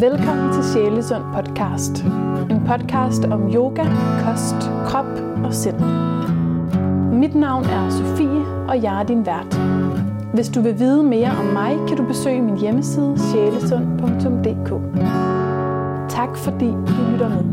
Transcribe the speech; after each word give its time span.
Velkommen 0.00 0.52
til 0.52 0.64
Sjælesund 0.72 1.22
podcast. 1.34 2.04
En 2.50 2.62
podcast 2.66 3.24
om 3.24 3.54
yoga, 3.54 3.84
kost, 4.24 4.54
krop 4.86 5.06
og 5.44 5.54
sind. 5.54 5.80
Mit 7.18 7.34
navn 7.34 7.64
er 7.64 7.90
Sofie, 7.90 8.66
og 8.68 8.82
jeg 8.82 9.00
er 9.00 9.02
din 9.06 9.26
vært. 9.26 9.54
Hvis 10.34 10.48
du 10.48 10.60
vil 10.60 10.78
vide 10.78 11.02
mere 11.02 11.30
om 11.30 11.44
mig, 11.44 11.88
kan 11.88 11.96
du 11.96 12.06
besøge 12.06 12.42
min 12.42 12.58
hjemmeside 12.58 13.14
sjælesund.dk. 13.18 14.70
Tak 16.08 16.36
fordi 16.36 16.66
du 16.66 17.10
lytter 17.12 17.28
med. 17.28 17.44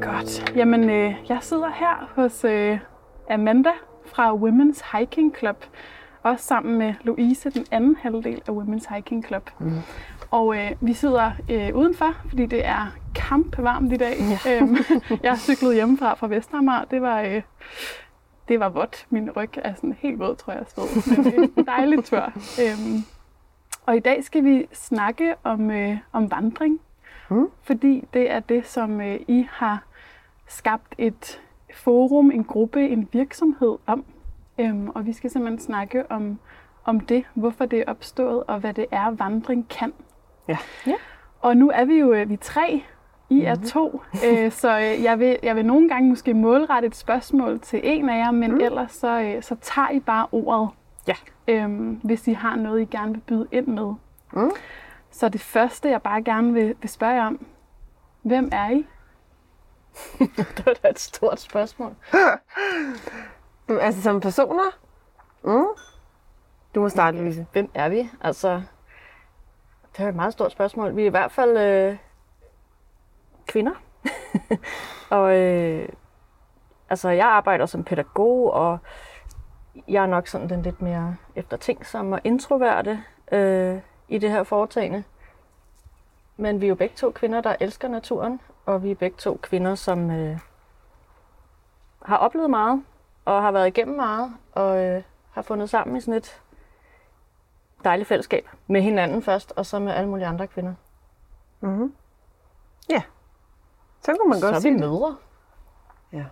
Godt. 0.00 0.56
Jamen, 0.56 0.90
øh, 0.90 1.14
jeg 1.28 1.38
sidder 1.40 1.68
her 1.74 2.10
hos 2.14 2.44
øh, 2.44 2.78
Amanda 3.30 3.70
fra 4.18 4.34
Women's 4.34 4.98
Hiking 4.98 5.36
Club. 5.38 5.64
Også 6.22 6.44
sammen 6.44 6.78
med 6.78 6.94
Louise, 7.02 7.50
den 7.50 7.66
anden 7.70 7.96
halvdel 7.96 8.42
af 8.48 8.52
Women's 8.52 8.94
Hiking 8.94 9.26
Club. 9.26 9.50
Mm. 9.58 9.72
Og 10.30 10.56
øh, 10.56 10.70
vi 10.80 10.94
sidder 10.94 11.30
øh, 11.50 11.76
udenfor, 11.76 12.14
fordi 12.28 12.46
det 12.46 12.66
er 12.66 12.86
kampvarmt 13.14 13.92
i 13.92 13.96
dag. 13.96 14.16
Ja. 14.20 14.38
Øhm, 14.60 14.76
jeg 15.22 15.38
cyklet 15.38 15.74
hjemmefra 15.74 16.14
fra 16.14 16.28
Vestermar. 16.28 16.84
Det 16.90 17.02
var, 17.02 17.20
øh, 17.20 17.42
det 18.48 18.60
var 18.60 18.68
vådt. 18.68 19.06
Min 19.10 19.30
ryg 19.30 19.50
er 19.56 19.74
sådan 19.74 19.96
helt 19.98 20.18
våd, 20.18 20.36
tror 20.36 20.52
jeg, 20.52 20.64
sved. 20.68 21.16
Men 21.16 21.24
det 21.24 21.34
er 21.34 21.42
en 21.42 21.66
dejlig 21.66 22.04
tur. 22.04 22.32
Øhm, 22.62 23.04
og 23.86 23.96
i 23.96 24.00
dag 24.00 24.24
skal 24.24 24.44
vi 24.44 24.66
snakke 24.72 25.34
om, 25.44 25.70
øh, 25.70 25.96
om 26.12 26.30
vandring. 26.30 26.80
Mm. 27.30 27.48
Fordi 27.62 28.04
det 28.14 28.30
er 28.30 28.40
det, 28.40 28.66
som 28.66 29.00
øh, 29.00 29.20
I 29.28 29.48
har 29.50 29.84
skabt 30.46 30.94
et 30.98 31.40
forum, 31.78 32.30
en 32.30 32.44
gruppe, 32.44 32.88
en 32.88 33.08
virksomhed 33.12 33.76
om. 33.86 34.04
Øhm, 34.58 34.88
og 34.88 35.06
vi 35.06 35.12
skal 35.12 35.30
simpelthen 35.30 35.58
snakke 35.58 36.10
om, 36.10 36.38
om 36.84 37.00
det, 37.00 37.24
hvorfor 37.34 37.66
det 37.66 37.78
er 37.78 37.84
opstået, 37.86 38.44
og 38.46 38.58
hvad 38.58 38.74
det 38.74 38.86
er, 38.90 39.10
vandring 39.10 39.68
kan. 39.68 39.92
Ja. 40.48 40.58
ja. 40.86 40.94
Og 41.40 41.56
nu 41.56 41.70
er 41.74 41.84
vi 41.84 41.94
jo 41.94 42.12
øh, 42.12 42.28
vi 42.28 42.34
er 42.34 42.38
tre, 42.38 42.82
I 43.30 43.42
er 43.42 43.54
mm-hmm. 43.54 43.68
to, 43.68 44.02
øh, 44.26 44.52
så 44.62 44.78
øh, 44.78 45.02
jeg, 45.02 45.18
vil, 45.18 45.36
jeg 45.42 45.56
vil 45.56 45.66
nogle 45.66 45.88
gange 45.88 46.08
måske 46.08 46.34
målrette 46.34 46.88
et 46.88 46.96
spørgsmål 46.96 47.60
til 47.60 47.80
en 47.84 48.08
af 48.08 48.18
jer, 48.18 48.30
men 48.30 48.50
mm. 48.50 48.60
ellers 48.60 48.92
så, 48.92 49.38
så 49.40 49.56
tager 49.60 49.90
I 49.90 50.00
bare 50.00 50.26
ordet, 50.32 50.68
ja. 51.08 51.14
øhm, 51.48 52.00
hvis 52.04 52.28
I 52.28 52.32
har 52.32 52.56
noget, 52.56 52.80
I 52.80 52.84
gerne 52.84 53.12
vil 53.12 53.20
byde 53.20 53.46
ind 53.52 53.66
med. 53.66 53.92
Mm. 54.32 54.50
Så 55.10 55.28
det 55.28 55.40
første, 55.40 55.90
jeg 55.90 56.02
bare 56.02 56.22
gerne 56.22 56.52
vil, 56.52 56.74
vil 56.80 56.88
spørge 56.88 57.22
om, 57.22 57.46
hvem 58.22 58.48
er 58.52 58.70
I? 58.70 58.86
det 60.36 60.66
var 60.66 60.72
da 60.82 60.88
et 60.88 60.98
stort 60.98 61.40
spørgsmål. 61.40 61.94
altså 63.68 64.02
som 64.02 64.20
personer? 64.20 64.78
Mm. 65.42 65.66
Du 66.74 66.80
må 66.80 66.88
starte, 66.88 67.18
Louise. 67.18 67.46
Hvem 67.52 67.70
er 67.74 67.88
vi? 67.88 68.10
Altså, 68.20 68.62
det 69.96 70.04
er 70.04 70.08
et 70.08 70.14
meget 70.14 70.32
stort 70.32 70.52
spørgsmål. 70.52 70.96
Vi 70.96 71.02
er 71.02 71.06
i 71.06 71.10
hvert 71.10 71.32
fald 71.32 71.56
øh, 71.56 71.96
kvinder. 73.46 73.72
og 75.10 75.36
øh, 75.36 75.88
altså, 76.90 77.08
jeg 77.08 77.26
arbejder 77.26 77.66
som 77.66 77.84
pædagog, 77.84 78.52
og 78.52 78.78
jeg 79.88 80.02
er 80.02 80.06
nok 80.06 80.26
sådan 80.26 80.48
den 80.48 80.62
lidt 80.62 80.82
mere 80.82 81.16
eftertænksomme 81.36 82.16
og 82.16 82.20
introverte 82.24 83.02
øh, 83.32 83.80
i 84.08 84.18
det 84.18 84.30
her 84.30 84.42
foretagende. 84.42 85.04
Men 86.36 86.60
vi 86.60 86.66
er 86.66 86.68
jo 86.68 86.74
begge 86.74 86.94
to 86.96 87.10
kvinder, 87.10 87.40
der 87.40 87.56
elsker 87.60 87.88
naturen, 87.88 88.40
og 88.68 88.82
vi 88.82 88.90
er 88.90 88.94
begge 88.94 89.16
to 89.16 89.38
kvinder, 89.42 89.74
som 89.74 90.10
øh, 90.10 90.38
har 92.02 92.16
oplevet 92.16 92.50
meget, 92.50 92.84
og 93.24 93.42
har 93.42 93.52
været 93.52 93.66
igennem 93.66 93.96
meget, 93.96 94.34
og 94.52 94.84
øh, 94.84 95.02
har 95.30 95.42
fundet 95.42 95.70
sammen 95.70 95.96
i 95.96 96.00
sådan 96.00 96.14
et 96.14 96.42
dejligt 97.84 98.08
fællesskab 98.08 98.48
med 98.66 98.82
hinanden 98.82 99.22
først, 99.22 99.52
og 99.56 99.66
så 99.66 99.78
med 99.78 99.92
alle 99.92 100.10
mulige 100.10 100.26
andre 100.26 100.46
kvinder. 100.46 100.74
Mm-hmm. 101.60 101.94
Ja, 102.90 103.02
så 104.00 104.16
kunne 104.20 104.30
man 104.30 104.40
godt 104.40 104.56
så 104.56 104.60
sige 104.60 104.78
Så 104.78 104.84
er 104.84 104.88
vi 104.88 104.92
mødre. 104.92 105.16
Ja. 106.12 106.24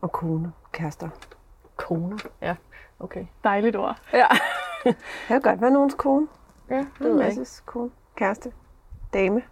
Og 0.00 0.12
kone, 0.12 0.52
kærester. 0.72 1.08
Koner, 1.76 2.18
ja. 2.40 2.56
Okay. 3.00 3.26
Dejligt 3.44 3.76
ord. 3.76 4.00
Ja. 4.12 4.26
det 4.84 4.96
kan 5.28 5.40
godt 5.42 5.60
være 5.60 5.70
nogens 5.70 5.94
kone. 5.94 6.28
Ja, 6.70 6.76
det 6.76 7.00
ved 7.00 7.20
jeg 7.20 7.30
ikke. 7.30 7.46
kone, 7.66 7.90
kæreste, 8.16 8.52
dame. 9.12 9.42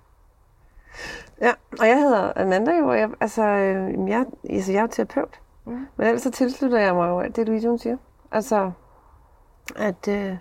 Ja, 1.41 1.53
og 1.81 1.88
jeg 1.88 1.99
hedder 1.99 2.32
Amanda 2.37 2.78
jo, 2.78 2.88
og 2.88 2.99
jeg, 2.99 3.10
altså, 3.21 3.43
øh, 3.43 4.09
jeg, 4.09 4.27
altså, 4.50 4.72
jeg 4.72 4.82
er 4.82 4.87
terapeut. 4.87 5.41
Mm. 5.65 5.87
Men 5.97 6.06
ellers 6.06 6.22
så 6.22 6.31
tilslutter 6.31 6.78
jeg 6.78 6.94
mig 6.94 7.09
jo 7.09 7.21
alt 7.21 7.37
det, 7.37 7.47
Louise 7.47 7.69
hun 7.69 7.78
siger. 7.78 7.97
Altså, 8.32 8.71
at, 9.77 10.09
øh, 10.09 10.37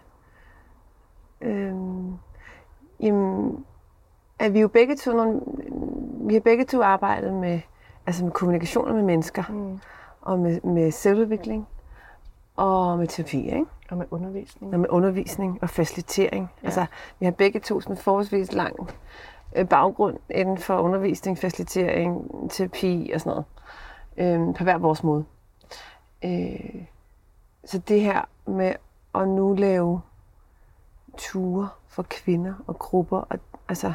øh, 1.41 1.74
jamen, 3.00 3.66
at 4.40 4.53
vi 4.53 4.59
jo 4.59 4.68
begge 4.68 4.96
to, 4.96 5.12
nogle, 5.12 5.41
vi 6.28 6.34
har 6.34 6.41
begge 6.41 6.66
to 6.66 6.81
arbejdet 6.81 7.34
med, 7.34 7.59
altså 8.06 8.24
med 8.24 8.31
kommunikation 8.31 8.94
med 8.94 9.03
mennesker, 9.03 9.44
mm. 9.50 9.80
og 10.22 10.40
med, 10.40 10.62
med 10.62 10.91
selvudvikling, 10.91 11.68
og 12.56 12.97
med 12.97 13.08
terapi, 13.08 13.46
ikke? 13.46 13.66
Og 13.90 13.97
med 13.97 14.06
undervisning. 14.12 14.74
Og 14.74 14.80
med 14.80 14.90
undervisning 14.90 15.59
og 15.62 15.70
facilitering. 15.70 16.50
Ja. 16.62 16.68
Altså, 16.68 16.85
vi 17.20 17.25
har 17.25 17.31
begge 17.31 17.59
to 17.59 17.81
sådan 17.81 17.97
forholdsvis 17.97 18.53
lang 18.53 18.75
Øh, 19.56 19.68
baggrund 19.68 20.18
inden 20.30 20.58
for 20.58 20.78
undervisning, 20.78 21.38
facilitering, 21.38 22.31
terapi 22.52 23.12
og 23.14 23.22
sådan 23.22 23.30
noget. 23.30 23.46
Øh, 24.50 24.56
på 24.56 24.64
hver 24.64 24.78
vores 24.78 25.03
måde. 25.03 25.25
Øh, 26.25 26.86
så 27.66 27.78
det 27.78 28.02
her 28.02 28.22
med 28.46 28.74
at 29.16 29.28
nu 29.28 29.53
lave 29.53 30.02
ture 31.18 31.69
for 31.88 32.06
kvinder 32.09 32.53
og 32.68 32.80
grupper, 32.80 33.18
og, 33.18 33.40
altså 33.69 33.94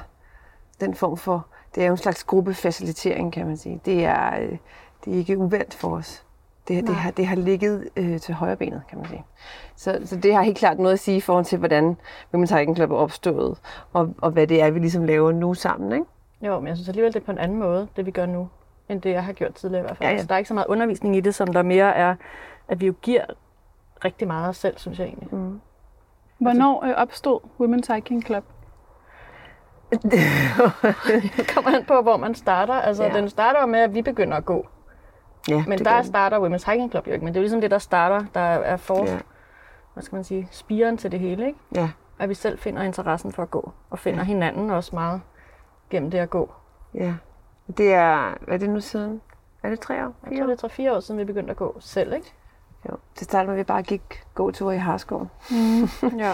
den 0.80 0.94
form 0.94 1.16
for, 1.16 1.46
det 1.74 1.82
er 1.82 1.86
jo 1.86 1.92
en 1.92 1.98
slags 1.98 2.24
gruppefacilitering, 2.24 3.32
kan 3.32 3.46
man 3.46 3.56
sige. 3.56 3.80
Det 3.84 4.04
er, 4.04 4.40
øh, 4.40 4.58
det 5.04 5.12
er 5.12 5.18
ikke 5.18 5.38
uvendt 5.38 5.74
for 5.74 5.96
os. 5.96 6.24
Det, 6.68 6.86
det, 6.86 6.94
har, 6.94 7.10
det 7.10 7.26
har 7.26 7.36
ligget 7.36 7.88
øh, 7.96 8.20
til 8.20 8.34
højre 8.34 8.56
benet, 8.56 8.82
kan 8.88 8.98
man 8.98 9.08
sige. 9.08 9.24
Så, 9.76 10.00
så 10.04 10.16
det 10.16 10.34
har 10.34 10.42
helt 10.42 10.58
klart 10.58 10.78
noget 10.78 10.92
at 10.92 10.98
sige 10.98 11.16
i 11.16 11.20
forhold 11.20 11.44
til, 11.44 11.58
hvordan 11.58 11.96
Women's 12.34 12.56
Hiking 12.56 12.76
Club 12.76 12.90
er 12.90 12.96
opstået, 12.96 13.58
og, 13.92 14.14
og 14.18 14.30
hvad 14.30 14.46
det 14.46 14.62
er, 14.62 14.70
vi 14.70 14.78
ligesom 14.78 15.04
laver 15.04 15.32
nu 15.32 15.54
sammen, 15.54 15.92
ikke? 15.92 16.04
Jo, 16.42 16.60
men 16.60 16.68
jeg 16.68 16.76
synes 16.76 16.88
alligevel, 16.88 17.12
det 17.12 17.20
er 17.20 17.24
på 17.24 17.32
en 17.32 17.38
anden 17.38 17.58
måde, 17.58 17.88
det 17.96 18.06
vi 18.06 18.10
gør 18.10 18.26
nu, 18.26 18.48
end 18.88 19.00
det, 19.00 19.10
jeg 19.10 19.24
har 19.24 19.32
gjort 19.32 19.54
tidligere 19.54 19.80
i 19.80 19.86
hvert 19.86 19.96
fald. 19.96 20.06
Ja, 20.06 20.08
ja. 20.08 20.12
Altså, 20.12 20.26
der 20.26 20.34
er 20.34 20.38
ikke 20.38 20.48
så 20.48 20.54
meget 20.54 20.66
undervisning 20.66 21.16
i 21.16 21.20
det, 21.20 21.34
som 21.34 21.52
der 21.52 21.62
mere 21.62 21.94
er, 21.94 22.14
at 22.68 22.80
vi 22.80 22.86
jo 22.86 22.94
giver 23.02 23.24
rigtig 24.04 24.26
meget 24.26 24.44
af 24.44 24.48
os 24.48 24.56
selv, 24.56 24.78
synes 24.78 24.98
jeg 24.98 25.06
egentlig. 25.06 25.34
Mm. 25.34 25.60
Hvornår 26.38 26.84
øh, 26.84 26.94
opstod 26.96 27.40
Women's 27.60 27.94
Hiking 27.94 28.26
Club? 28.26 28.44
det 31.36 31.54
kommer 31.54 31.70
an 31.76 31.84
på, 31.84 32.02
hvor 32.02 32.16
man 32.16 32.34
starter. 32.34 32.74
Altså, 32.74 33.04
ja. 33.04 33.16
den 33.16 33.28
starter 33.28 33.66
med, 33.66 33.80
at 33.80 33.94
vi 33.94 34.02
begynder 34.02 34.36
at 34.36 34.44
gå. 34.44 34.66
Ja, 35.48 35.64
men 35.66 35.78
der 35.78 36.02
starter 36.02 36.38
Women's 36.38 36.70
Hiking 36.70 36.90
Club 36.90 37.06
jo 37.06 37.12
ikke, 37.12 37.24
men 37.24 37.34
det 37.34 37.38
er 37.38 37.40
jo 37.40 37.44
ligesom 37.44 37.60
det, 37.60 37.70
der 37.70 37.78
starter, 37.78 38.24
der 38.34 38.40
er 38.40 38.76
for, 38.76 39.04
ja. 39.06 39.18
hvad 39.94 40.02
skal 40.02 40.16
man 40.16 40.24
sige, 40.24 40.48
spiren 40.50 40.96
til 40.96 41.12
det 41.12 41.20
hele, 41.20 41.46
ikke? 41.46 41.58
Ja. 41.74 41.90
At 42.18 42.28
vi 42.28 42.34
selv 42.34 42.58
finder 42.58 42.82
interessen 42.82 43.32
for 43.32 43.42
at 43.42 43.50
gå, 43.50 43.72
og 43.90 43.98
finder 43.98 44.20
ja. 44.20 44.24
hinanden 44.24 44.70
også 44.70 44.90
meget 44.94 45.20
gennem 45.90 46.10
det 46.10 46.18
at 46.18 46.30
gå. 46.30 46.52
Ja. 46.94 47.14
Det 47.76 47.94
er, 47.94 48.34
hvad 48.40 48.54
er 48.54 48.58
det 48.58 48.70
nu 48.70 48.80
siden? 48.80 49.20
Er 49.62 49.70
det 49.70 49.80
tre 49.80 50.06
år? 50.06 50.14
Fire 50.24 50.30
jeg 50.30 50.38
tror, 50.38 50.46
det 50.46 50.52
er 50.52 50.56
tre-fire 50.56 50.96
år 50.96 51.00
siden, 51.00 51.20
vi 51.20 51.24
begyndte 51.24 51.50
at 51.50 51.56
gå 51.56 51.76
selv, 51.80 52.12
ikke? 52.12 52.32
Jo, 52.90 52.96
det 53.18 53.24
startede 53.24 53.46
med, 53.46 53.54
at 53.54 53.58
vi 53.58 53.64
bare 53.64 53.82
gik 53.82 54.24
gåture 54.34 54.74
i 54.74 54.78
Harskov. 54.78 55.28
Mm. 55.50 55.88
ja. 56.24 56.32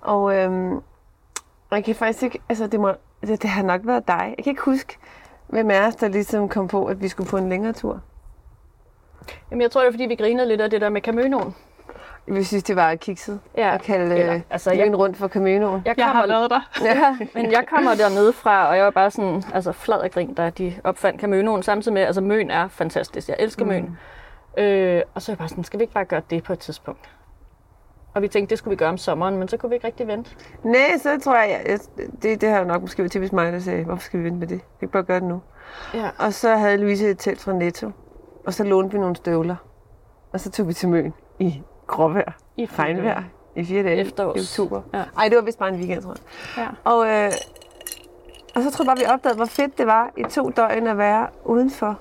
og 0.00 0.36
øhm, 0.36 0.80
jeg 1.70 1.84
kan 1.84 1.94
faktisk 1.94 2.22
ikke, 2.22 2.38
altså 2.48 2.66
det, 2.66 2.80
må, 2.80 2.92
det, 3.20 3.42
det 3.42 3.50
har 3.50 3.62
nok 3.62 3.80
været 3.84 4.08
dig. 4.08 4.34
Jeg 4.36 4.44
kan 4.44 4.50
ikke 4.50 4.62
huske, 4.62 4.98
hvem 5.46 5.70
er 5.70 5.86
os, 5.86 5.96
der 5.96 6.08
ligesom 6.08 6.48
kom 6.48 6.68
på, 6.68 6.86
at 6.86 7.00
vi 7.00 7.08
skulle 7.08 7.30
på 7.30 7.36
en 7.36 7.48
længere 7.48 7.72
tur. 7.72 8.00
Jamen, 9.50 9.62
jeg 9.62 9.70
tror, 9.70 9.80
det 9.80 9.88
er, 9.88 9.92
fordi 9.92 10.04
vi 10.04 10.14
grinede 10.14 10.48
lidt 10.48 10.60
af 10.60 10.70
det 10.70 10.80
der 10.80 10.88
med 10.88 11.00
Caminoen. 11.00 11.54
Vi 12.28 12.44
synes, 12.44 12.64
det 12.64 12.76
var 12.76 12.94
kikset 12.94 13.40
ja. 13.56 13.74
at 13.74 13.82
kalde 13.82 14.16
Eller, 14.16 14.40
altså, 14.50 14.72
jeg, 14.72 14.98
rundt 14.98 15.16
for 15.16 15.28
Caminoen. 15.28 15.82
Jeg, 15.84 15.94
jeg 15.98 16.06
har 16.06 16.26
lavet 16.26 16.50
dig. 16.50 16.60
ja, 16.84 17.16
men 17.34 17.52
jeg 17.52 17.64
kommer 17.68 17.94
dernede 17.94 18.32
fra, 18.32 18.68
og 18.68 18.76
jeg 18.76 18.84
var 18.84 18.90
bare 18.90 19.10
sådan 19.10 19.42
altså, 19.54 19.72
flad 19.72 20.00
af 20.00 20.10
grin, 20.10 20.34
da 20.34 20.50
de 20.50 20.74
opfandt 20.84 21.20
Caminoen. 21.20 21.62
Samtidig 21.62 21.94
med, 21.94 22.02
altså 22.02 22.20
Møn 22.20 22.50
er 22.50 22.68
fantastisk. 22.68 23.28
Jeg 23.28 23.36
elsker 23.38 23.64
mm. 23.64 23.70
Møn. 23.70 23.98
Øh, 24.64 25.02
og 25.14 25.22
så 25.22 25.32
er 25.32 25.34
jeg 25.34 25.38
bare 25.38 25.48
sådan, 25.48 25.64
skal 25.64 25.78
vi 25.78 25.82
ikke 25.82 25.94
bare 25.94 26.04
gøre 26.04 26.22
det 26.30 26.44
på 26.44 26.52
et 26.52 26.58
tidspunkt? 26.58 27.10
Og 28.14 28.22
vi 28.22 28.28
tænkte, 28.28 28.50
det 28.50 28.58
skulle 28.58 28.72
vi 28.72 28.76
gøre 28.76 28.88
om 28.88 28.98
sommeren, 28.98 29.36
men 29.36 29.48
så 29.48 29.56
kunne 29.56 29.70
vi 29.70 29.74
ikke 29.74 29.86
rigtig 29.86 30.06
vente. 30.06 30.30
Nej, 30.62 30.98
så 30.98 31.20
tror 31.24 31.36
jeg, 31.36 31.62
jeg 31.66 31.78
det, 32.22 32.40
det 32.40 32.48
har 32.48 32.64
nok 32.64 32.82
måske 32.82 32.98
været 32.98 33.10
typisk 33.10 33.32
mig, 33.32 33.52
der 33.52 33.58
sagde, 33.58 33.84
hvorfor 33.84 34.02
skal 34.02 34.20
vi 34.20 34.24
vente 34.24 34.38
med 34.38 34.46
det? 34.46 34.56
Vi 34.56 34.80
kan 34.80 34.88
bare 34.88 35.02
gøre 35.02 35.20
det 35.20 35.28
nu. 35.28 35.42
Ja. 35.94 36.10
Og 36.18 36.34
så 36.34 36.56
havde 36.56 36.76
Louise 36.76 37.10
et 37.10 37.18
telt 37.18 37.40
fra 37.40 37.52
Netto, 37.52 37.90
og 38.46 38.54
så 38.54 38.64
lånte 38.64 38.92
vi 38.92 38.98
nogle 38.98 39.16
støvler. 39.16 39.56
Og 40.32 40.40
så 40.40 40.50
tog 40.50 40.68
vi 40.68 40.72
til 40.72 40.88
Møn 40.88 41.14
i 41.38 41.62
gråvejr, 41.86 42.32
i 42.56 42.66
regnvejr, 42.66 43.22
i 43.56 43.64
fire 43.64 43.82
dage 43.82 43.96
Efterårs. 43.96 44.36
i 44.58 44.62
oktober. 44.62 44.82
Ja. 44.94 45.02
Ej, 45.18 45.28
det 45.28 45.36
var 45.36 45.42
vist 45.42 45.58
bare 45.58 45.68
en 45.68 45.74
weekend, 45.76 46.02
tror 46.02 46.14
jeg. 46.56 46.64
Ja. 46.64 46.90
Og, 46.90 47.08
øh, 47.08 47.32
og 48.56 48.62
så 48.62 48.70
tror 48.70 48.82
jeg 48.84 48.86
bare, 48.86 48.96
vi 48.98 49.04
opdagede, 49.14 49.36
hvor 49.36 49.44
fedt 49.44 49.78
det 49.78 49.86
var 49.86 50.10
i 50.16 50.22
to 50.22 50.50
døgn 50.50 50.86
at 50.86 50.98
være 50.98 51.26
udenfor 51.44 52.00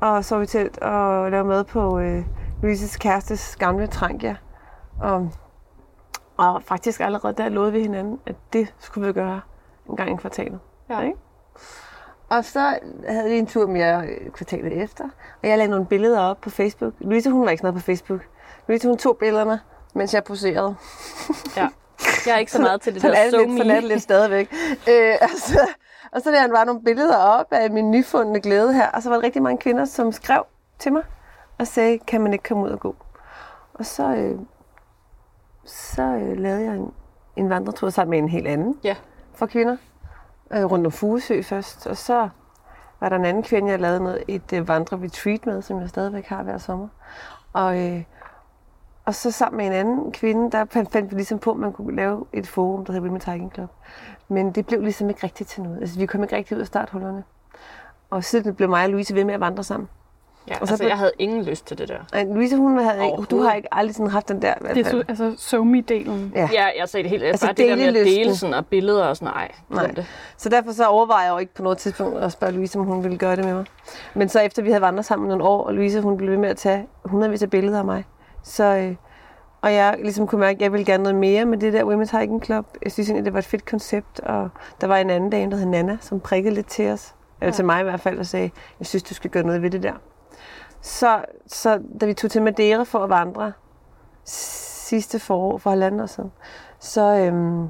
og 0.00 0.24
sove 0.24 0.42
i 0.42 0.46
telt 0.46 0.78
og 0.78 1.30
lave 1.30 1.44
mad 1.44 1.64
på 1.64 1.98
øh, 1.98 2.24
Louises 2.62 2.96
kærestes 2.96 3.56
gamle 3.56 3.86
Trankia. 3.86 4.36
Og, 5.00 5.30
og 6.36 6.62
faktisk 6.62 7.00
allerede 7.00 7.32
der 7.32 7.48
lovede 7.48 7.72
vi 7.72 7.80
hinanden, 7.80 8.20
at 8.26 8.36
det 8.52 8.74
skulle 8.78 9.06
vi 9.06 9.12
gøre 9.12 9.40
en 9.88 9.96
gang 9.96 10.10
i 10.12 10.16
kvartalet. 10.16 10.58
Ja. 10.90 11.00
Ikke? 11.00 11.16
Og 12.30 12.44
så 12.44 12.78
havde 13.08 13.28
vi 13.30 13.38
en 13.38 13.46
tur 13.46 13.66
mere 13.66 14.06
øh, 14.06 14.30
kvartalet 14.30 14.82
efter, 14.82 15.04
og 15.42 15.48
jeg 15.48 15.58
lagde 15.58 15.70
nogle 15.70 15.86
billeder 15.86 16.20
op 16.20 16.40
på 16.40 16.50
Facebook. 16.50 16.94
Louise, 16.98 17.30
hun 17.30 17.44
var 17.44 17.50
ikke 17.50 17.60
sådan 17.60 17.66
noget 17.72 17.82
på 17.82 17.86
Facebook. 17.86 18.20
Louise, 18.68 18.88
hun 18.88 18.98
tog 18.98 19.16
billederne, 19.16 19.60
mens 19.94 20.14
jeg 20.14 20.24
poserede. 20.24 20.76
Ja. 21.56 21.68
Jeg 22.26 22.34
er 22.34 22.38
ikke 22.38 22.52
så 22.52 22.60
meget 22.60 22.80
til 22.80 22.94
det 22.94 23.02
sådan 23.02 23.16
der 23.16 23.20
er 23.22 23.24
lidt, 23.24 23.58
sådan 23.58 23.70
er 23.70 23.74
det 23.80 23.84
lidt 23.84 24.02
stadigvæk. 24.02 24.52
øh, 24.90 25.14
altså, 25.20 25.68
og 26.12 26.20
så 26.22 26.30
der 26.30 26.40
han 26.40 26.50
bare 26.50 26.66
nogle 26.66 26.82
billeder 26.84 27.16
op 27.16 27.46
af 27.50 27.70
min 27.70 27.90
nyfundne 27.90 28.40
glæde 28.40 28.74
her, 28.74 28.88
og 28.90 29.02
så 29.02 29.08
var 29.08 29.16
der 29.16 29.22
rigtig 29.22 29.42
mange 29.42 29.58
kvinder, 29.58 29.84
som 29.84 30.12
skrev 30.12 30.42
til 30.78 30.92
mig 30.92 31.02
og 31.58 31.66
sagde, 31.66 31.98
kan 31.98 32.20
man 32.20 32.32
ikke 32.32 32.42
komme 32.48 32.64
ud 32.64 32.70
og 32.70 32.80
gå? 32.80 32.96
Og 33.74 33.86
så, 33.86 34.06
øh, 34.14 34.38
så 35.64 36.02
øh, 36.02 36.38
lavede 36.38 36.64
jeg 36.64 36.74
en, 36.74 36.92
en 37.36 37.50
vandretur 37.50 37.90
sammen 37.90 38.10
med 38.10 38.18
en 38.18 38.28
helt 38.28 38.46
anden 38.48 38.76
Ja. 38.84 38.96
for 39.34 39.46
kvinder, 39.46 39.76
øh, 40.52 40.64
rundt 40.64 40.86
om 40.86 40.92
Fugesø 40.92 41.42
først, 41.42 41.86
og 41.86 41.96
så 41.96 42.28
var 43.00 43.08
der 43.08 43.16
en 43.16 43.24
anden 43.24 43.42
kvinde, 43.42 43.70
jeg 43.70 43.80
lavede 43.80 44.00
noget, 44.00 44.22
et 44.28 44.52
øh, 44.52 44.68
vandre-retreat 44.68 45.46
med, 45.46 45.62
som 45.62 45.80
jeg 45.80 45.88
stadigvæk 45.88 46.26
har 46.26 46.42
hver 46.42 46.58
sommer. 46.58 46.88
Og, 47.52 47.78
øh, 47.80 48.02
og 49.04 49.14
så 49.14 49.30
sammen 49.30 49.56
med 49.56 49.66
en 49.66 49.72
anden 49.72 50.12
kvinde, 50.12 50.50
der 50.50 50.64
fandt, 50.70 50.92
fandt 50.92 51.10
vi 51.10 51.16
ligesom 51.16 51.38
på, 51.38 51.50
at 51.50 51.56
man 51.56 51.72
kunne 51.72 51.96
lave 51.96 52.24
et 52.32 52.46
forum, 52.46 52.84
der 52.84 52.92
hedder 52.92 53.06
Women 53.06 53.22
Hiking 53.26 53.52
Club. 53.54 53.70
Men 54.28 54.52
det 54.52 54.66
blev 54.66 54.82
ligesom 54.82 55.08
ikke 55.08 55.24
rigtigt 55.24 55.48
til 55.48 55.62
noget. 55.62 55.80
Altså, 55.80 55.98
vi 55.98 56.06
kom 56.06 56.22
ikke 56.22 56.36
rigtig 56.36 56.56
ud 56.56 56.60
af 56.60 56.66
starthullerne. 56.66 57.24
Og 58.10 58.24
siden 58.24 58.54
blev 58.54 58.68
mig 58.68 58.84
og 58.84 58.90
Louise 58.90 59.14
ved 59.14 59.24
med 59.24 59.34
at 59.34 59.40
vandre 59.40 59.64
sammen. 59.64 59.88
Ja, 60.48 60.54
Og 60.60 60.68
så 60.68 60.72
altså, 60.74 60.86
jeg 60.88 60.98
havde 60.98 61.12
ingen 61.18 61.42
lyst 61.44 61.66
til 61.66 61.78
det 61.78 61.88
der. 61.88 61.98
Ej, 62.12 62.24
Louise, 62.24 62.56
hun 62.56 62.78
havde 62.78 63.04
ikke, 63.04 63.22
du 63.30 63.42
har 63.42 63.52
ikke 63.52 63.68
aldrig 63.74 63.94
sådan 63.94 64.10
haft 64.10 64.28
den 64.28 64.42
der. 64.42 64.54
hvert 64.60 64.74
Det 64.74 64.86
er 64.86 64.90
fald. 64.90 65.04
så, 65.16 65.24
altså 65.24 65.56
SoMe-delen. 65.56 66.32
Ja. 66.34 66.48
Ja, 66.52 66.66
jeg 66.78 66.88
sagde 66.88 67.02
det 67.02 67.10
helt. 67.10 67.22
Altså, 67.22 67.46
Altså, 67.46 67.46
bare 67.46 67.54
det 67.54 67.68
der 67.68 67.76
med 67.76 67.84
at 67.86 67.94
delelysten. 67.94 68.24
dele 68.24 68.36
sådan, 68.36 68.54
og 68.54 68.66
billeder 68.66 69.04
og 69.04 69.16
sådan, 69.16 69.34
nej, 69.34 69.50
Nej. 69.68 69.86
det. 69.86 70.06
Så 70.36 70.48
derfor 70.48 70.72
så 70.72 70.86
overvejer 70.86 71.24
jeg 71.24 71.32
jo 71.32 71.38
ikke 71.38 71.54
på 71.54 71.62
noget 71.62 71.78
tidspunkt 71.78 72.18
at 72.18 72.32
spørge 72.32 72.52
Louise, 72.52 72.78
om 72.78 72.84
hun 72.84 73.02
ville 73.04 73.18
gøre 73.18 73.36
det 73.36 73.44
med 73.44 73.54
mig. 73.54 73.64
Men 74.14 74.28
så 74.28 74.40
efter 74.40 74.62
vi 74.62 74.70
havde 74.70 74.82
vandret 74.82 75.04
sammen 75.04 75.28
nogle 75.28 75.44
år, 75.44 75.64
og 75.64 75.74
Louise 75.74 76.00
hun 76.00 76.16
blev 76.16 76.30
ved 76.30 76.38
med 76.38 76.48
at 76.48 76.56
tage 76.56 76.86
hundredvis 77.04 77.42
af 77.42 77.50
billeder 77.50 77.78
af 77.78 77.84
mig, 77.84 78.04
så, 78.42 78.64
øh, 78.64 78.94
og 79.62 79.72
jeg 79.74 79.96
ligesom 80.02 80.26
kunne 80.26 80.40
mærke, 80.40 80.56
at 80.56 80.62
jeg 80.62 80.72
ville 80.72 80.86
gerne 80.86 81.02
noget 81.02 81.16
mere 81.18 81.44
med 81.44 81.58
det 81.58 81.72
der 81.72 81.84
Women's 81.84 82.18
Hiking 82.18 82.44
Club. 82.44 82.66
Jeg 82.84 82.92
synes 82.92 83.08
egentlig, 83.08 83.24
det 83.24 83.32
var 83.32 83.38
et 83.38 83.44
fedt 83.44 83.64
koncept, 83.64 84.20
og 84.20 84.48
der 84.80 84.86
var 84.86 84.96
en 84.96 85.10
anden 85.10 85.30
dame, 85.30 85.50
der 85.50 85.56
hed 85.58 85.66
Nana, 85.66 85.96
som 86.00 86.20
prikkede 86.20 86.54
lidt 86.54 86.66
til 86.66 86.90
os, 86.90 87.14
eller 87.40 87.46
Ja. 87.46 87.56
til 87.56 87.64
mig 87.64 87.80
i 87.80 87.84
hvert 87.84 88.00
fald, 88.00 88.18
og 88.18 88.26
sagde, 88.26 88.50
jeg 88.80 88.86
synes, 88.86 89.02
du 89.02 89.14
skal 89.14 89.30
gøre 89.30 89.42
noget 89.42 89.62
ved 89.62 89.70
det 89.70 89.82
der. 89.82 89.92
Så, 90.82 91.24
så 91.46 91.80
da 92.00 92.06
vi 92.06 92.14
tog 92.14 92.30
til 92.30 92.42
Madeira 92.42 92.82
for 92.82 92.98
at 92.98 93.10
vandre 93.10 93.52
sidste 94.24 95.18
forår, 95.18 95.58
for 95.58 95.70
halvanden 95.70 96.00
år 96.00 96.06
siden, 96.06 96.32
så, 96.78 97.16
øhm, 97.16 97.62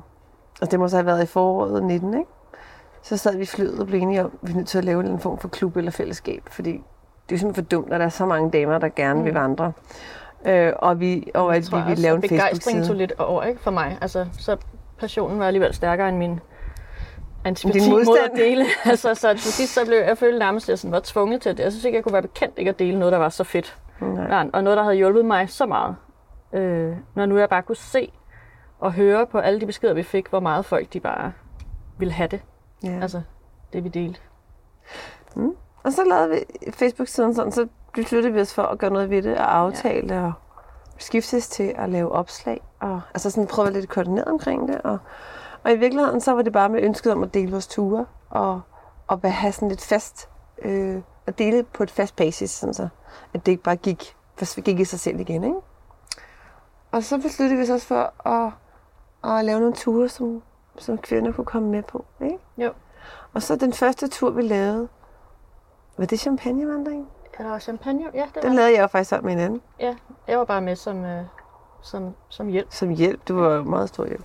og 0.60 0.70
det 0.70 0.78
må 0.78 0.88
så 0.88 0.96
have 0.96 1.06
været 1.06 1.22
i 1.22 1.26
foråret 1.26 1.84
19, 1.84 2.14
ikke? 2.14 2.30
så 3.02 3.16
sad 3.16 3.36
vi 3.36 3.42
i 3.42 3.46
flyet 3.46 3.80
og 3.80 3.86
blev 3.86 4.00
enige 4.00 4.24
om, 4.24 4.38
at 4.42 4.48
vi 4.48 4.52
er 4.52 4.56
nødt 4.56 4.68
til 4.68 4.78
at 4.78 4.84
lave 4.84 5.06
en 5.06 5.18
form 5.18 5.38
for 5.38 5.48
klub 5.48 5.76
eller 5.76 5.90
fællesskab, 5.90 6.42
fordi 6.50 6.82
det 7.28 7.34
er 7.34 7.38
simpelthen 7.38 7.64
for 7.64 7.68
dumt, 7.68 7.92
at 7.92 8.00
der 8.00 8.06
er 8.06 8.10
så 8.10 8.26
mange 8.26 8.50
damer, 8.50 8.78
der 8.78 8.88
gerne 8.88 9.18
mm. 9.18 9.24
vil 9.24 9.34
vandre. 9.34 9.72
Øh, 10.46 10.72
og 10.76 11.00
vi, 11.00 11.30
og 11.34 11.56
at 11.56 11.62
vi 11.62 11.66
tror 11.66 11.78
vil 11.78 11.90
også, 11.90 12.02
lave 12.02 12.16
en 12.16 12.24
at 12.24 12.30
begejstringen 12.30 12.82
tog 12.82 12.96
Facebook-side. 12.96 12.98
lidt 12.98 13.12
over, 13.12 13.42
ikke, 13.42 13.60
for 13.60 13.70
mig. 13.70 13.98
Altså, 14.00 14.26
så 14.38 14.56
passionen 14.98 15.38
var 15.38 15.46
alligevel 15.46 15.74
stærkere 15.74 16.08
end 16.08 16.16
min 16.16 16.40
antipati 17.44 17.90
mod 17.90 18.04
modstand. 18.04 18.32
at 18.32 18.38
dele. 18.38 18.64
altså, 18.90 19.14
så 19.14 19.32
til 19.32 19.52
sidst 19.52 19.75
så 19.75 19.84
blev 19.87 19.98
jeg 19.98 20.19
følte 20.19 20.38
nærmest, 20.38 20.64
at 20.64 20.69
jeg 20.69 20.78
sådan 20.78 20.92
var 20.92 21.00
tvunget 21.04 21.42
til 21.42 21.56
det. 21.56 21.62
Jeg 21.62 21.72
synes 21.72 21.84
ikke, 21.84 21.96
jeg 21.96 22.04
kunne 22.04 22.12
være 22.12 22.22
bekendt 22.22 22.58
ikke 22.58 22.69
at 22.69 22.78
dele 22.78 22.98
noget, 22.98 23.12
der 23.12 23.19
var 23.19 23.28
så 23.28 23.44
fedt. 23.44 23.78
Nej. 24.00 24.50
Og 24.52 24.64
noget, 24.64 24.76
der 24.76 24.82
havde 24.82 24.96
hjulpet 24.96 25.25
mig 25.25 25.50
så 25.50 25.66
meget. 25.66 25.96
Øh, 26.52 26.96
når 27.14 27.26
nu 27.26 27.38
jeg 27.38 27.48
bare 27.48 27.62
kunne 27.62 27.76
se 27.76 28.12
og 28.78 28.92
høre 28.92 29.26
på 29.26 29.38
alle 29.38 29.60
de 29.60 29.66
beskeder, 29.66 29.94
vi 29.94 30.02
fik, 30.02 30.28
hvor 30.28 30.40
meget 30.40 30.64
folk 30.64 30.92
de 30.92 31.00
bare 31.00 31.32
ville 31.98 32.12
have 32.12 32.28
det. 32.28 32.40
Ja. 32.84 32.98
Altså, 33.02 33.22
det 33.72 33.84
vi 33.84 33.88
delte. 33.88 34.20
Og 35.82 35.92
så 35.92 36.04
lavede 36.04 36.31
vi 36.31 36.70
Facebook-siden 36.72 37.34
sådan, 37.34 37.52
så 37.52 37.66
besluttede 37.94 38.34
vi 38.34 38.40
os 38.40 38.54
for 38.54 38.62
at 38.62 38.78
gøre 38.78 38.90
noget 38.90 39.10
ved 39.10 39.22
det 39.22 39.38
og 39.38 39.56
aftale 39.56 40.14
ja. 40.14 40.26
og 40.26 40.32
skiftes 40.98 41.48
til 41.48 41.75
at 41.76 41.88
lave 41.88 42.12
opslag. 42.12 42.60
Og, 42.81 43.00
altså 43.14 43.31
sådan 43.31 43.46
prøve 43.46 43.69
at 43.69 43.75
være 43.75 43.81
lidt 43.81 43.90
koordineret 43.90 44.28
omkring 44.28 44.69
det. 44.69 44.81
Og, 44.82 44.98
og 45.64 45.72
i 45.72 45.76
virkeligheden 45.76 46.20
så 46.20 46.32
var 46.32 46.42
det 46.42 46.52
bare 46.52 46.68
med 46.68 46.82
ønsket 46.82 47.12
om 47.12 47.22
at 47.22 47.34
dele 47.34 47.50
vores 47.50 47.66
ture 47.66 48.06
og, 48.30 48.60
og 49.06 49.20
at 49.22 49.32
have 49.32 49.52
sådan 49.52 49.68
lidt 49.68 49.80
fast, 49.82 50.28
øh, 50.62 51.02
at 51.26 51.38
dele 51.38 51.62
på 51.62 51.82
et 51.82 51.90
fast 51.90 52.16
basis, 52.16 52.50
sådan 52.50 52.74
så 52.74 52.88
at 53.34 53.46
det 53.46 53.52
ikke 53.52 53.62
bare 53.64 53.76
gik, 53.76 54.16
gik 54.64 54.80
i 54.80 54.84
sig 54.84 55.00
selv 55.00 55.20
igen. 55.20 55.44
Ikke? 55.44 55.56
Og 56.92 57.02
så 57.04 57.18
besluttede 57.18 57.56
vi 57.56 57.62
os 57.62 57.70
også 57.70 57.86
for 57.86 58.28
at, 58.28 58.52
at 59.38 59.44
lave 59.44 59.60
nogle 59.60 59.74
ture, 59.74 60.08
som, 60.08 60.42
som 60.78 60.98
kvinder 60.98 61.32
kunne 61.32 61.44
komme 61.44 61.68
med 61.68 61.82
på. 61.82 62.04
Ikke? 62.20 62.38
Jo. 62.58 62.72
Og 63.34 63.42
så 63.42 63.56
den 63.56 63.72
første 63.72 64.08
tur, 64.08 64.30
vi 64.30 64.42
lavede, 64.42 64.88
var 65.98 66.06
det 66.06 66.20
champagnevandring? 66.20 67.08
Ja, 67.38 67.44
der 67.44 67.50
var 67.50 67.58
champagne. 67.58 68.04
Ja, 68.14 68.24
det 68.34 68.42
Den 68.42 68.50
var. 68.50 68.56
lavede 68.56 68.72
jeg 68.74 68.82
jo 68.82 68.86
faktisk 68.86 69.08
sammen 69.08 69.26
med 69.26 69.42
en 69.42 69.46
anden. 69.46 69.62
Ja, 69.80 69.96
jeg 70.28 70.38
var 70.38 70.44
bare 70.44 70.60
med 70.60 70.76
som, 70.76 71.04
øh, 71.04 71.24
som, 71.82 72.14
som 72.28 72.48
hjælp. 72.48 72.72
Som 72.72 72.88
hjælp. 72.90 73.28
Du 73.28 73.40
var 73.40 73.62
meget 73.62 73.88
stor 73.88 74.06
hjælp. 74.06 74.24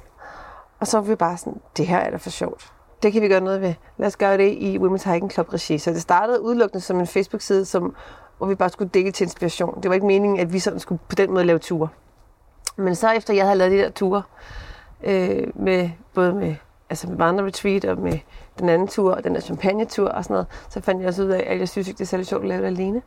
Og 0.79 0.87
så 0.87 0.97
var 0.97 1.05
vi 1.05 1.15
bare 1.15 1.37
sådan, 1.37 1.61
det 1.77 1.87
her 1.87 1.97
er 1.97 2.09
da 2.09 2.17
for 2.17 2.29
sjovt. 2.29 2.71
Det 3.03 3.13
kan 3.13 3.21
vi 3.21 3.27
gøre 3.27 3.41
noget 3.41 3.61
ved. 3.61 3.73
Lad 3.97 4.07
os 4.07 4.17
gøre 4.17 4.37
det 4.37 4.51
i 4.51 4.77
Women's 4.77 5.11
Hiking 5.11 5.31
Club 5.31 5.53
regi. 5.53 5.77
Så 5.77 5.91
det 5.91 6.01
startede 6.01 6.41
udelukkende 6.41 6.81
som 6.81 6.99
en 6.99 7.07
Facebook-side, 7.07 7.65
som, 7.65 7.95
hvor 8.37 8.47
vi 8.47 8.55
bare 8.55 8.69
skulle 8.69 8.89
dele 8.93 9.11
til 9.11 9.23
inspiration. 9.23 9.81
Det 9.81 9.89
var 9.89 9.95
ikke 9.95 10.07
meningen, 10.07 10.39
at 10.39 10.53
vi 10.53 10.59
sådan 10.59 10.79
skulle 10.79 10.99
på 11.09 11.15
den 11.15 11.33
måde 11.33 11.45
lave 11.45 11.59
ture. 11.59 11.87
Men 12.77 12.95
så 12.95 13.11
efter 13.11 13.33
jeg 13.33 13.45
havde 13.45 13.57
lavet 13.57 13.71
de 13.71 13.77
der 13.77 13.89
ture, 13.89 14.23
øh, 15.03 15.47
med, 15.55 15.89
både 16.13 16.33
med, 16.33 16.55
altså 16.89 17.07
med 17.09 17.17
vandre 17.17 17.45
retreat 17.45 17.85
og 17.85 17.97
med 17.97 18.19
den 18.59 18.69
anden 18.69 18.87
tur 18.87 19.13
og 19.13 19.23
den 19.23 19.35
der 19.35 19.41
champagne-tur 19.41 20.09
og 20.09 20.23
sådan 20.23 20.33
noget, 20.33 20.47
så 20.69 20.81
fandt 20.81 21.01
jeg 21.01 21.07
også 21.07 21.23
ud 21.23 21.29
af, 21.29 21.43
at 21.47 21.59
jeg 21.59 21.69
synes 21.69 21.87
ikke, 21.87 21.97
det 21.97 22.03
er 22.03 22.07
særlig 22.07 22.27
sjovt 22.27 22.43
at 22.43 22.49
lave 22.49 22.61
det 22.61 22.67
alene. 22.67 23.01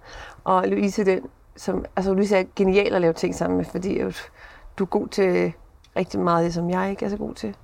Og 0.45 0.69
Louise, 0.69 1.05
den, 1.05 1.21
som, 1.57 1.85
altså 1.97 2.13
Louise 2.15 2.37
er 2.37 2.45
genial 2.57 2.95
at 2.95 3.01
lave 3.01 3.13
ting 3.13 3.35
sammen 3.35 3.57
med, 3.57 3.65
fordi 3.65 4.03
du 4.79 4.85
er 4.85 4.89
god 4.89 5.09
til 5.09 5.53
rigtig 5.99 6.21
meget 6.21 6.45
det, 6.45 6.55
som 6.55 6.71
jeg 6.71 6.91
ikke 6.91 7.05
er 7.05 7.09
så 7.09 7.17
god 7.17 7.35
til. 7.35 7.57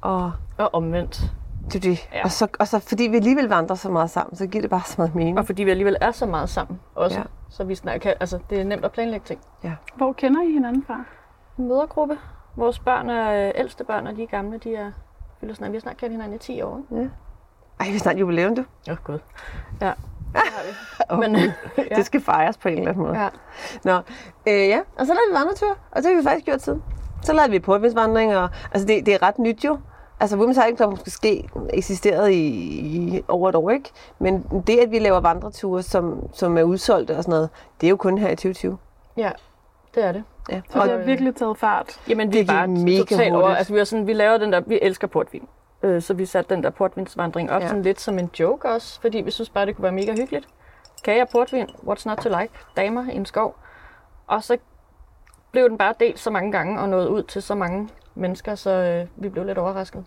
Og 0.00 0.32
Og 0.58 0.74
omvendt. 0.74 1.22
det 1.66 1.74
er 1.76 1.80
det. 1.80 2.08
Ja. 2.12 2.24
Og, 2.24 2.30
så, 2.30 2.48
og 2.58 2.68
så 2.68 2.78
fordi 2.78 3.04
vi 3.04 3.16
alligevel 3.16 3.48
vandrer 3.48 3.76
så 3.76 3.90
meget 3.90 4.10
sammen, 4.10 4.36
så 4.36 4.46
giver 4.46 4.62
det 4.62 4.70
bare 4.70 4.82
så 4.86 4.94
meget 4.98 5.14
mening. 5.14 5.38
Og 5.38 5.46
fordi 5.46 5.62
vi 5.64 5.70
alligevel 5.70 5.96
er 6.00 6.10
så 6.10 6.26
meget 6.26 6.48
sammen 6.48 6.80
også. 6.94 7.16
Ja. 7.16 7.20
Ja. 7.20 7.26
Så 7.48 7.64
vi 7.64 7.74
snart 7.74 8.00
kan, 8.00 8.14
altså, 8.20 8.38
det 8.50 8.60
er 8.60 8.64
nemt 8.64 8.84
at 8.84 8.92
planlægge 8.92 9.26
ting. 9.26 9.40
Hvor 9.96 10.12
kender 10.12 10.42
I 10.42 10.52
hinanden 10.52 10.84
fra? 10.86 11.04
En 11.58 11.68
mødergruppe. 11.68 12.18
Vores 12.56 12.78
børn 12.78 13.10
er 13.10 13.52
ældste 13.54 13.84
børn, 13.84 14.06
og 14.06 14.16
de 14.16 14.22
er 14.22 14.26
gamle, 14.26 14.58
de 14.58 14.74
er 14.74 14.90
fylder 15.40 15.54
snart. 15.54 15.70
Vi 15.72 15.76
har 15.76 15.80
snart 15.80 15.96
kendt 15.96 16.12
hinanden 16.12 16.34
i 16.34 16.38
10 16.38 16.62
år. 16.62 16.80
ikke? 16.92 17.10
Ej, 17.80 17.88
vi 17.88 17.94
er 17.94 17.98
snart 17.98 18.18
jubilæum, 18.18 18.54
du. 18.56 18.64
Åh, 18.88 18.92
oh, 18.92 18.98
gud. 19.04 19.18
Ja, 19.80 19.86
det 19.86 19.94
har 20.34 20.62
vi. 20.64 21.20
Men, 21.20 21.32
Men, 21.32 21.50
ja. 21.90 21.96
Det 21.96 22.06
skal 22.06 22.20
fejres 22.20 22.56
på 22.56 22.68
en 22.68 22.78
eller 22.78 22.90
anden 22.90 23.04
måde. 23.06 23.18
Ja. 23.22 23.28
Nå, 23.84 23.96
øh, 24.48 24.68
ja. 24.68 24.80
Og 24.98 25.06
så 25.06 25.12
lavede 25.14 25.30
vi 25.30 25.34
vandretur, 25.38 25.76
og 25.90 26.02
det 26.02 26.06
har 26.06 26.16
vi 26.16 26.22
faktisk 26.22 26.44
gjort 26.44 26.62
siden. 26.62 26.82
Så 27.22 27.32
lavede 27.32 27.50
vi 27.50 27.58
portvindsvandring, 27.58 28.36
og 28.36 28.48
altså 28.72 28.86
det, 28.86 29.06
det 29.06 29.14
er 29.14 29.22
ret 29.22 29.38
nyt 29.38 29.64
jo. 29.64 29.78
Altså 30.20 30.36
Women's 30.36 30.62
Hiking 30.62 30.76
Club 30.76 30.90
måske 30.90 31.10
ske 31.10 31.48
eksisteret 31.70 32.30
i, 32.30 32.36
i 32.36 33.22
over 33.28 33.48
et 33.48 33.54
år, 33.54 33.70
ikke? 33.70 33.90
Men 34.18 34.46
det, 34.66 34.78
at 34.78 34.90
vi 34.90 34.98
laver 34.98 35.20
vandreture, 35.20 35.82
som, 35.82 36.28
som 36.32 36.58
er 36.58 36.62
udsolgte 36.62 37.16
og 37.16 37.22
sådan 37.22 37.30
noget, 37.30 37.50
det 37.80 37.86
er 37.86 37.90
jo 37.90 37.96
kun 37.96 38.18
her 38.18 38.28
i 38.28 38.36
2020. 38.36 38.78
ja, 39.16 39.30
det 39.94 40.04
er 40.04 40.12
det. 40.12 40.24
Ja. 40.50 40.60
Så 40.70 40.78
Og, 40.78 40.88
det 40.88 40.98
har 40.98 41.04
virkelig 41.04 41.34
taget 41.34 41.58
fart. 41.58 42.00
Jamen, 42.08 42.32
vi 42.32 42.38
Det 42.38 42.50
er 42.50 42.54
bare 42.54 42.66
mega 42.68 42.98
totalt 42.98 43.34
over. 43.34 43.48
Altså, 43.48 43.72
vi, 43.72 43.78
var 43.78 43.84
sådan, 43.84 44.06
vi 44.06 44.12
lavede 44.12 44.40
den 44.40 44.52
der, 44.52 44.60
vi 44.60 44.78
elsker 44.82 45.06
portvin. 45.06 45.48
Øh, 45.82 46.02
så 46.02 46.14
vi 46.14 46.26
satte 46.26 46.54
den 46.54 46.64
der 46.64 46.70
portvinsvandring 46.70 47.50
op 47.50 47.62
ja. 47.62 47.68
sådan 47.68 47.82
lidt 47.82 48.00
som 48.00 48.18
en 48.18 48.30
joke 48.40 48.68
også, 48.68 49.00
fordi 49.00 49.18
vi 49.18 49.30
synes 49.30 49.48
bare, 49.50 49.66
det 49.66 49.76
kunne 49.76 49.82
være 49.82 49.92
mega 49.92 50.12
hyggeligt. 50.12 50.48
Kage 51.04 51.22
og 51.22 51.28
portvin, 51.28 51.66
what's 51.86 52.02
not 52.06 52.18
to 52.18 52.28
like? 52.28 52.52
Damer 52.76 53.10
i 53.10 53.16
en 53.16 53.26
skov. 53.26 53.56
Og 54.26 54.44
så 54.44 54.56
blev 55.52 55.68
den 55.68 55.78
bare 55.78 55.94
delt 56.00 56.18
så 56.18 56.30
mange 56.30 56.52
gange 56.52 56.80
og 56.80 56.88
nåede 56.88 57.10
ud 57.10 57.22
til 57.22 57.42
så 57.42 57.54
mange 57.54 57.88
mennesker, 58.14 58.54
så 58.54 58.70
øh, 58.70 59.06
vi 59.22 59.28
blev 59.28 59.44
lidt 59.44 59.58
overrasket. 59.58 60.04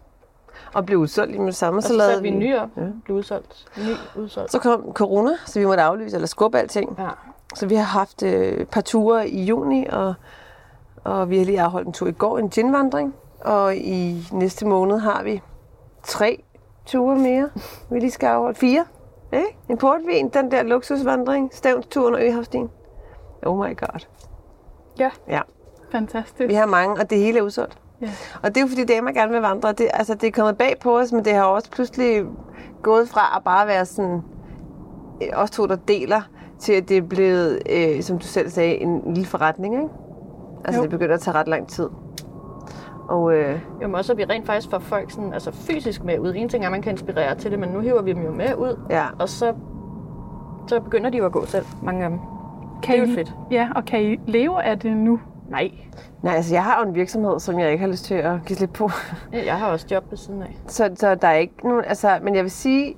og 0.74 0.86
blev 0.86 1.00
udsolgt 1.00 1.38
med 1.40 1.46
det 1.48 1.56
samme. 1.56 1.80
Og 1.80 1.84
så, 1.84 1.90
så 1.90 2.00
satte 2.00 2.22
vi 2.22 2.28
en 2.28 2.40
ny 2.40 2.56
op, 2.58 2.70
Ja. 2.78 2.82
ja. 2.82 2.88
blev 3.06 3.18
udsolgt. 3.18 3.66
Ny 3.78 4.22
udsolgt. 4.22 4.52
Så 4.52 4.60
kom 4.60 4.92
corona, 4.94 5.32
så 5.46 5.60
vi 5.60 5.66
måtte 5.66 5.84
aflyse 5.84 6.16
eller 6.16 6.28
skubbe 6.28 6.58
alting. 6.60 6.96
Ja. 7.00 7.10
Så 7.56 7.68
vi 7.68 7.76
har 7.76 7.84
haft 7.84 8.24
øh, 8.24 8.32
et 8.62 8.70
par 8.70 8.82
ture 8.82 9.30
i 9.30 9.44
juni, 9.44 9.86
og, 9.92 10.14
og 11.04 11.30
vi 11.30 11.38
har 11.38 11.46
lige 11.46 11.62
afholdt 11.62 11.88
en 11.88 11.94
tur 11.94 12.08
i 12.08 12.12
går, 12.12 12.38
en 12.40 12.50
ginvandring. 12.50 13.16
Og 13.42 13.76
i 13.76 14.28
næste 14.32 14.66
måned 14.68 14.98
har 15.00 15.24
vi 15.24 15.42
tre 16.04 16.44
ture 16.86 17.16
mere. 17.16 17.50
Vi 17.92 18.00
lige 18.00 18.12
skal 18.12 18.28
afholde 18.28 18.56
fire. 18.60 18.86
Ikke? 19.34 19.58
En 19.70 19.78
portvin, 19.78 20.30
den 20.30 20.52
der 20.52 20.64
luksusvandring, 20.64 21.50
stævnsturen 21.54 22.14
og 22.16 22.22
Øhavstien. 22.24 22.70
Oh 23.46 23.58
my 23.58 23.78
god. 23.78 24.06
Ja. 25.00 25.10
Ja, 25.30 25.42
Fantastisk. 25.92 26.50
vi 26.50 26.54
har 26.54 26.66
mange, 26.66 27.02
og 27.02 27.10
det 27.10 27.18
hele 27.18 27.38
er 27.40 27.42
udsolgt. 27.44 27.78
Ja. 28.02 28.10
Og 28.44 28.50
det 28.50 28.58
er 28.58 28.62
jo 28.62 28.68
fordi 28.68 28.86
damer 28.86 29.12
gerne 29.12 29.32
vil 29.32 29.42
vandre. 29.42 29.72
Det, 29.72 29.88
altså, 29.94 30.14
det 30.14 30.28
er 30.28 30.32
kommet 30.32 30.58
bag 30.58 30.76
på 30.82 30.98
os, 31.00 31.12
men 31.12 31.26
det 31.26 31.34
har 31.34 31.44
også 31.44 31.72
pludselig 31.72 32.26
gået 32.84 33.10
fra 33.10 33.34
at 33.38 33.44
bare 33.44 33.68
være 33.68 33.86
sådan 33.86 34.22
øh, 35.22 35.28
os 35.34 35.52
to, 35.52 35.66
der 35.68 35.76
deler, 35.76 36.22
til 36.60 36.74
at 36.74 36.90
det 36.90 36.98
er 36.98 37.02
blevet, 37.02 37.60
øh, 37.70 38.02
som 38.02 38.20
du 38.20 38.26
selv 38.26 38.50
sagde, 38.50 38.76
en 38.82 39.02
lille 39.14 39.26
forretning, 39.26 39.74
ikke? 39.76 39.88
Altså, 40.66 40.80
Jo. 40.80 40.84
det 40.84 40.90
begynder 40.92 41.14
at 41.16 41.22
tage 41.22 41.38
ret 41.38 41.48
lang 41.48 41.68
tid. 41.68 41.90
Og 43.10 43.34
øh, 43.34 43.60
Jo, 43.82 43.88
men 43.88 43.96
også 43.96 44.12
at 44.12 44.18
vi 44.18 44.24
rent 44.24 44.46
faktisk 44.46 44.70
får 44.72 44.80
folk 44.80 45.12
sådan, 45.12 45.34
altså 45.34 45.52
fysisk 45.52 46.04
med 46.04 46.20
ud. 46.20 46.34
En 46.36 46.50
ting 46.50 46.64
er, 46.64 46.68
at 46.68 46.72
man 46.72 46.82
kan 46.82 46.92
inspirere 46.92 47.36
til 47.36 47.52
det, 47.52 47.60
men 47.60 47.70
nu 47.70 47.80
hiver 47.80 48.02
vi 48.02 48.14
dem 48.14 48.24
jo 48.24 48.32
med 48.32 48.56
ud, 48.56 48.80
ja, 48.90 49.06
og 49.20 49.30
så, 49.30 49.54
så 50.68 50.80
begynder 50.80 51.10
de 51.10 51.18
jo 51.18 51.26
at 51.26 51.32
gå 51.32 51.46
selv, 51.46 51.66
mange 51.84 52.04
af 52.04 52.10
dem. 52.10 52.20
Kan 52.86 52.96
det 52.96 53.02
er 53.04 53.06
jo 53.08 53.12
I- 53.12 53.16
fedt. 53.16 53.34
Ja, 53.52 53.70
og 53.76 53.86
kan 53.86 54.02
I 54.04 54.20
leve 54.28 54.64
af 54.64 54.80
det 54.80 54.98
nu? 54.98 55.20
Nej, 55.50 55.72
nej, 56.24 56.36
altså 56.36 56.56
jeg 56.56 56.64
har 56.64 56.80
jo 56.82 56.88
en 56.90 56.96
virksomhed, 56.96 57.40
som 57.40 57.60
jeg 57.60 57.72
ikke 57.72 57.82
har 57.82 57.92
lyst 57.92 58.06
til 58.06 58.14
at 58.16 58.40
give 58.46 58.58
slip 58.58 58.74
på. 58.74 58.90
jeg 59.34 59.58
har 59.60 59.68
også 59.68 59.88
job 59.92 60.04
ved 60.10 60.18
siden 60.18 60.42
af. 60.42 60.58
Så, 60.68 60.90
så 60.96 61.16
der 61.16 61.28
er 61.28 61.34
ikke 61.36 61.68
nogen, 61.68 61.84
altså, 61.88 62.20
men 62.22 62.36
jeg 62.36 62.44
vil 62.44 62.52
sige, 62.52 62.96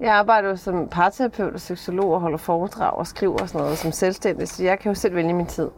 jeg 0.00 0.14
arbejder 0.14 0.48
jo 0.48 0.56
som 0.56 0.88
parterapeut 0.90 1.54
og 1.54 1.60
seksolog 1.60 2.14
og 2.14 2.20
holder 2.20 2.38
foredrag 2.38 2.92
og 2.92 3.06
skriver 3.06 3.38
og 3.42 3.48
sådan 3.48 3.60
noget 3.64 3.78
som 3.78 3.92
selvstændig, 3.92 4.48
så 4.48 4.64
jeg 4.64 4.78
kan 4.78 4.90
jo 4.90 4.94
selv 4.94 5.14
vælge 5.14 5.32
min 5.32 5.46
tid. 5.46 5.68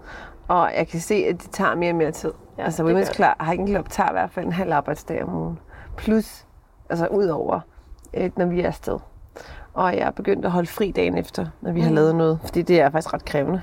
Og 0.49 0.71
jeg 0.77 0.89
kan 0.89 1.01
se, 1.01 1.15
at 1.15 1.43
det 1.43 1.51
tager 1.51 1.75
mere 1.75 1.91
og 1.91 1.97
mere 1.97 2.11
tid. 2.11 2.33
Ja, 2.59 2.65
altså 2.65 2.83
Women's. 2.85 3.15
Club, 3.15 3.29
Hiking 3.51 3.69
Club 3.69 3.89
tager 3.89 4.09
i 4.09 4.13
hvert 4.13 4.31
fald 4.31 4.47
en 4.47 4.53
halv 4.53 4.73
arbejdsdag 4.73 5.25
om 5.25 5.35
ugen. 5.35 5.59
Plus, 5.97 6.47
altså 6.91 7.07
ud 7.07 7.27
over, 7.27 7.61
øh, 8.15 8.31
når 8.37 8.47
vi 8.47 8.61
er 8.61 8.67
afsted. 8.67 8.99
Og 9.75 9.93
jeg 9.97 10.07
er 10.07 10.11
begyndt 10.11 10.45
at 10.45 10.51
holde 10.51 10.69
fri 10.69 10.91
dagen 10.91 11.19
efter, 11.19 11.47
når 11.61 11.73
vi 11.73 11.81
mm. 11.81 11.87
har 11.87 11.93
lavet 11.93 12.15
noget, 12.15 12.39
fordi 12.45 12.63
det 12.63 12.81
er 12.81 12.91
faktisk 12.91 13.15
ret 13.15 13.25
krævende. 13.25 13.61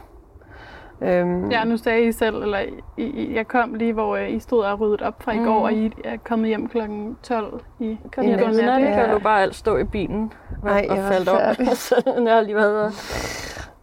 Øhm, 1.01 1.51
Ja, 1.51 1.63
nu 1.63 1.77
sagde 1.77 2.03
I 2.07 2.11
selv, 2.11 2.35
eller 2.35 2.59
I, 2.97 3.03
I, 3.03 3.35
jeg 3.35 3.47
kom 3.47 3.73
lige, 3.73 3.93
hvor 3.93 4.15
øh, 4.15 4.29
I 4.31 4.39
stod 4.39 4.63
og 4.63 4.79
ryddet 4.79 5.01
op 5.01 5.23
fra 5.23 5.31
i 5.31 5.39
Mm. 5.39 5.45
går, 5.45 5.63
og 5.63 5.73
I 5.73 5.91
er 6.05 6.17
kommet 6.25 6.47
hjem 6.47 6.67
kl. 6.67 6.77
12 7.23 7.61
i 7.79 7.85
I 7.85 7.97
du 8.15 8.21
ned, 8.21 8.59
Ja. 8.59 8.75
det 8.75 8.93
kan 8.93 9.11
jo 9.11 9.19
bare 9.19 9.41
alt 9.41 9.55
stå 9.55 9.77
i 9.77 9.83
bilen 9.83 10.33
Ej, 10.67 10.87
og 10.89 10.97
faldt 10.97 11.29
op. 11.29 11.39
færdig. 11.39 11.67
så 11.87 11.95
jeg 12.25 12.33
har 12.33 12.41
lige 12.41 12.55
været 12.55 12.93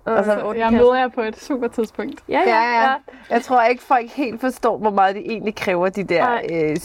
og, 0.04 0.14
og, 0.16 0.25
så- 0.25 0.52
Jeg 0.56 0.73
møder 0.73 0.94
jer 0.94 1.08
på 1.08 1.20
et 1.20 1.37
super 1.37 1.68
tidspunkt. 1.68 2.23
Ja, 2.28 2.40
Ja, 2.47 2.54
ja, 2.54 2.82
ja. 2.82 2.94
Jeg 3.30 3.42
tror 3.42 3.62
ikke, 3.62 3.82
folk 3.82 4.11
helt 4.11 4.40
forstår, 4.40 4.78
hvor 4.78 4.90
meget 4.90 5.14
de 5.16 5.20
egentlig 5.20 5.54
kræver, 5.54 5.88
de 5.88 6.04
der 6.04 6.25
Nej. 6.25 6.47
øh, 6.52 6.76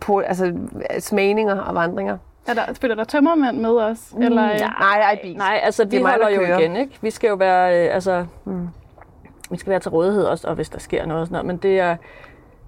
på, 0.00 0.18
altså, 0.18 0.54
smagninger 0.98 1.60
og 1.60 1.74
vandringer. 1.74 2.18
Er 2.48 2.54
der, 2.54 2.72
spiller 2.74 2.94
der 2.96 3.04
tømmermænd 3.04 3.56
med 3.58 3.70
os? 3.70 4.12
Eller, 4.20 4.52
øh, 4.52 4.60
Nej, 4.60 4.98
nej, 4.98 5.18
bil. 5.22 5.36
Nej, 5.36 5.60
altså 5.62 5.84
vi 5.84 5.96
er 5.96 6.02
mig, 6.02 6.10
holder 6.10 6.28
der 6.28 6.34
jo 6.34 6.58
igen, 6.58 6.76
ikke? 6.76 6.98
Vi 7.00 7.10
skal 7.10 7.28
jo 7.28 7.34
være, 7.34 7.86
øh, 7.88 7.94
altså, 7.94 8.26
Mm. 8.44 8.68
vi 9.50 9.58
skal 9.58 9.70
være 9.70 9.80
til 9.80 9.90
rådighed 9.90 10.24
også, 10.24 10.48
og 10.48 10.54
hvis 10.54 10.68
der 10.68 10.78
sker 10.78 11.06
noget 11.06 11.20
og 11.20 11.26
sådan 11.26 11.32
noget, 11.32 11.46
men 11.46 11.56
det 11.56 11.80
er, 11.80 11.96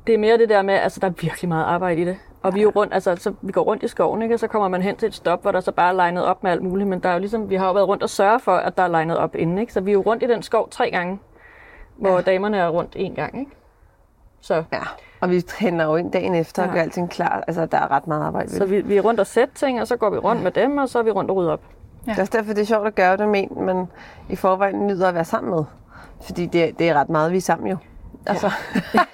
det 0.07 0.15
er 0.15 0.19
mere 0.19 0.39
det 0.39 0.49
der 0.49 0.63
med, 0.63 0.75
altså 0.75 1.01
der 1.01 1.07
er 1.07 1.11
virkelig 1.11 1.49
meget 1.49 1.65
arbejde 1.65 2.01
i 2.01 2.05
det. 2.05 2.17
Og 2.43 2.55
vi 2.55 2.59
er 2.59 2.63
jo 2.63 2.73
rundt, 2.77 2.95
altså 2.95 3.17
så 3.17 3.33
vi 3.43 3.53
går 3.53 3.63
rundt 3.63 3.83
i 3.83 3.89
skoven, 3.89 4.23
ikke? 4.23 4.35
Og 4.35 4.39
så 4.39 4.47
kommer 4.47 4.69
man 4.69 4.83
hen 4.83 4.97
til 4.97 5.07
et 5.07 5.15
stop, 5.15 5.43
hvor 5.43 5.53
der 5.53 5.61
så 5.61 5.73
bare 5.73 5.89
er 5.89 5.93
legnet 5.93 6.25
op 6.25 6.43
med 6.43 6.51
alt 6.51 6.63
muligt, 6.63 6.89
men 6.89 7.01
der 7.01 7.09
er 7.09 7.13
jo 7.13 7.19
ligesom, 7.19 7.51
vi 7.51 7.55
har 7.55 7.67
jo 7.67 7.73
været 7.73 7.89
rundt 7.89 8.03
og 8.03 8.11
sørge 8.11 8.41
for, 8.41 8.53
at 8.53 8.77
der 8.77 8.83
er 8.83 8.89
legnet 8.89 9.17
op 9.17 9.35
inden, 9.37 9.59
ikke? 9.59 9.73
Så 9.73 9.81
vi 9.81 9.91
er 9.91 9.95
jo 9.95 10.01
rundt 10.01 10.23
i 10.23 10.27
den 10.27 10.43
skov 10.43 10.69
tre 10.71 10.91
gange, 10.91 11.19
hvor 11.97 12.15
ja. 12.15 12.21
damerne 12.21 12.57
er 12.57 12.69
rundt 12.69 12.93
en 12.97 13.15
gang, 13.15 13.39
ikke? 13.41 13.51
Så, 14.41 14.55
Ja, 14.73 14.79
og 15.21 15.31
vi 15.31 15.45
hænder 15.59 15.85
jo 15.85 15.97
ind 15.97 16.13
dagen 16.13 16.35
efter 16.35 16.63
og 16.63 16.69
Ja. 16.69 16.75
gør 16.75 16.83
alting 16.83 17.11
klar. 17.11 17.45
Altså, 17.47 17.67
der 17.67 17.79
er 17.79 17.91
ret 17.91 18.07
meget 18.07 18.23
arbejde 18.23 18.51
ved 18.51 18.59
så 18.59 18.65
vi, 18.65 18.81
vi 18.81 18.97
er 18.97 19.01
rundt 19.01 19.21
og 19.21 19.27
sætte 19.27 19.55
ting, 19.55 19.81
og 19.81 19.87
så 19.87 19.97
går 19.97 20.11
vi 20.11 20.17
rundt 20.19 20.43
med 20.43 20.51
dem, 20.51 20.79
og 20.79 20.89
så 20.89 20.99
er 20.99 21.03
vi 21.03 21.11
rundt 21.11 21.31
og 21.31 21.37
rydde 21.37 21.53
op. 21.53 21.61
Ja. 22.07 22.11
Det 22.13 22.19
er 22.19 22.23
også 22.23 22.33
derfor, 22.37 22.53
det 22.53 22.61
er 22.63 22.67
sjovt 22.67 22.87
at 22.87 22.95
gøre 22.95 23.17
det 23.17 23.29
med 23.29 23.41
en, 23.43 23.65
man 23.65 23.87
i 24.29 24.37
forvejen 24.37 24.87
nyder 24.87 25.09
at 25.09 25.15
være 25.15 25.25
sammen 25.25 25.51
med. 25.55 25.65
Fordi 26.23 26.47
det, 26.47 26.79
det 26.79 26.89
er 26.89 26.95
ret 26.95 27.09
meget, 27.09 27.33
vi 27.33 27.37
er 27.37 27.41
sammen 27.41 27.69
jo. 27.71 27.77
Altså, 28.27 28.51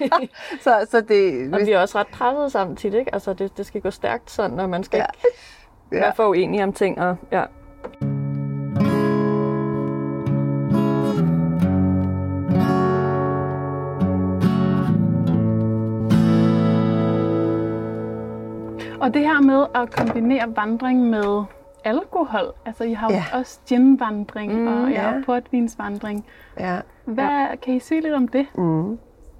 så, 0.63 0.87
så 0.91 1.01
det... 1.01 1.53
Og 1.53 1.59
vi 1.65 1.71
er 1.71 1.79
også 1.81 1.97
ret 1.99 2.07
presset 2.07 2.51
sammen 2.51 2.75
tit, 2.77 2.93
ikke? 2.93 3.13
Altså 3.13 3.33
det, 3.33 3.57
det 3.57 3.65
skal 3.65 3.81
gå 3.81 3.89
stærkt 3.89 4.31
sådan, 4.31 4.59
og 4.59 4.69
man 4.69 4.83
skal 4.83 4.97
Ja. 4.97 5.03
ja. 5.03 5.27
ikke 5.27 5.37
Ja. 5.91 5.99
være 5.99 6.13
for 6.15 6.27
uenige 6.27 6.63
om 6.63 6.73
ting, 6.73 7.01
og 7.01 7.15
ja. 7.31 7.43
Og 19.05 19.13
det 19.13 19.21
her 19.21 19.41
med 19.41 19.65
at 19.75 19.91
kombinere 19.95 20.55
vandring 20.55 21.09
med 21.09 21.43
alkohol, 21.83 22.53
altså 22.65 22.83
I 22.83 22.93
har 22.93 23.07
jo 23.09 23.15
Ja. 23.15 23.23
også 23.33 23.59
ginvandring 23.67 24.53
Mm, 24.61 24.67
og 24.67 24.89
ja, 24.91 25.09
ja. 25.09 25.21
portvinsvandring. 25.25 26.25
Ja. 26.59 26.79
Hvad, 27.05 27.57
Kan 27.63 27.73
I 27.73 27.79
sige 27.79 28.01
lidt 28.01 28.13
om 28.13 28.27
det? 28.27 28.47
Mm. 28.57 28.99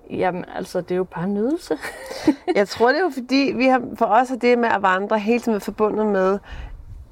Jamen, 0.09 0.45
altså, 0.55 0.81
det 0.81 0.91
er 0.91 0.95
jo 0.95 1.03
bare 1.03 1.27
nydelse. 1.27 1.77
Jeg 2.55 2.67
tror, 2.67 2.87
det 2.87 2.97
er 2.97 3.01
jo 3.03 3.09
fordi, 3.13 3.51
vi 3.55 3.65
har, 3.65 3.81
for 3.95 4.05
os 4.05 4.31
er 4.31 4.35
det 4.35 4.59
med 4.59 4.69
at 4.69 4.81
vandre 4.81 5.19
hele 5.19 5.39
tiden 5.39 5.61
forbundet 5.61 6.05
med 6.05 6.39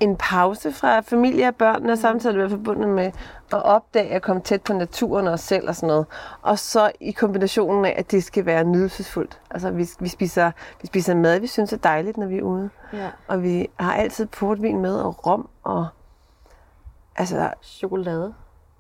en 0.04 0.16
pause 0.16 0.72
fra 0.72 1.00
familie 1.00 1.48
og 1.48 1.56
børn, 1.56 1.90
og 1.90 1.98
samtidig 1.98 2.38
været 2.38 2.52
forbundet 2.52 2.90
med 2.90 3.12
at 3.54 3.64
opdage 3.64 4.10
at 4.10 4.22
komme 4.22 4.42
tæt 4.42 4.62
på 4.62 4.74
naturen 4.74 5.28
og 5.28 5.34
os 5.34 5.42
selv 5.42 5.68
og 5.68 5.76
sådan 5.76 5.88
noget. 5.88 6.06
Og 6.42 6.60
så 6.60 6.92
i 7.00 7.12
kombinationen 7.12 7.86
af, 7.86 7.94
at 7.98 8.12
det 8.12 8.24
skal 8.24 8.46
være 8.46 8.64
nydelsesfuldt. 8.64 9.40
Altså, 9.52 9.72
vi, 9.72 9.88
vi, 10.00 10.08
spiser, 10.08 10.52
vi 10.82 10.88
spiser 10.88 11.16
mad, 11.16 11.40
vi 11.40 11.48
synes 11.48 11.74
er 11.74 11.78
dejligt, 11.78 12.18
når 12.18 12.28
vi 12.28 12.38
er 12.38 12.42
ude. 12.42 12.70
Ja. 12.94 13.10
Og 13.28 13.44
vi 13.44 13.68
har 13.80 13.94
altid 13.94 14.26
portvin 14.26 14.82
med, 14.82 14.96
og 14.96 15.28
rom, 15.28 15.50
og 15.64 15.88
altså, 17.16 17.50
Chokolade. 17.62 18.34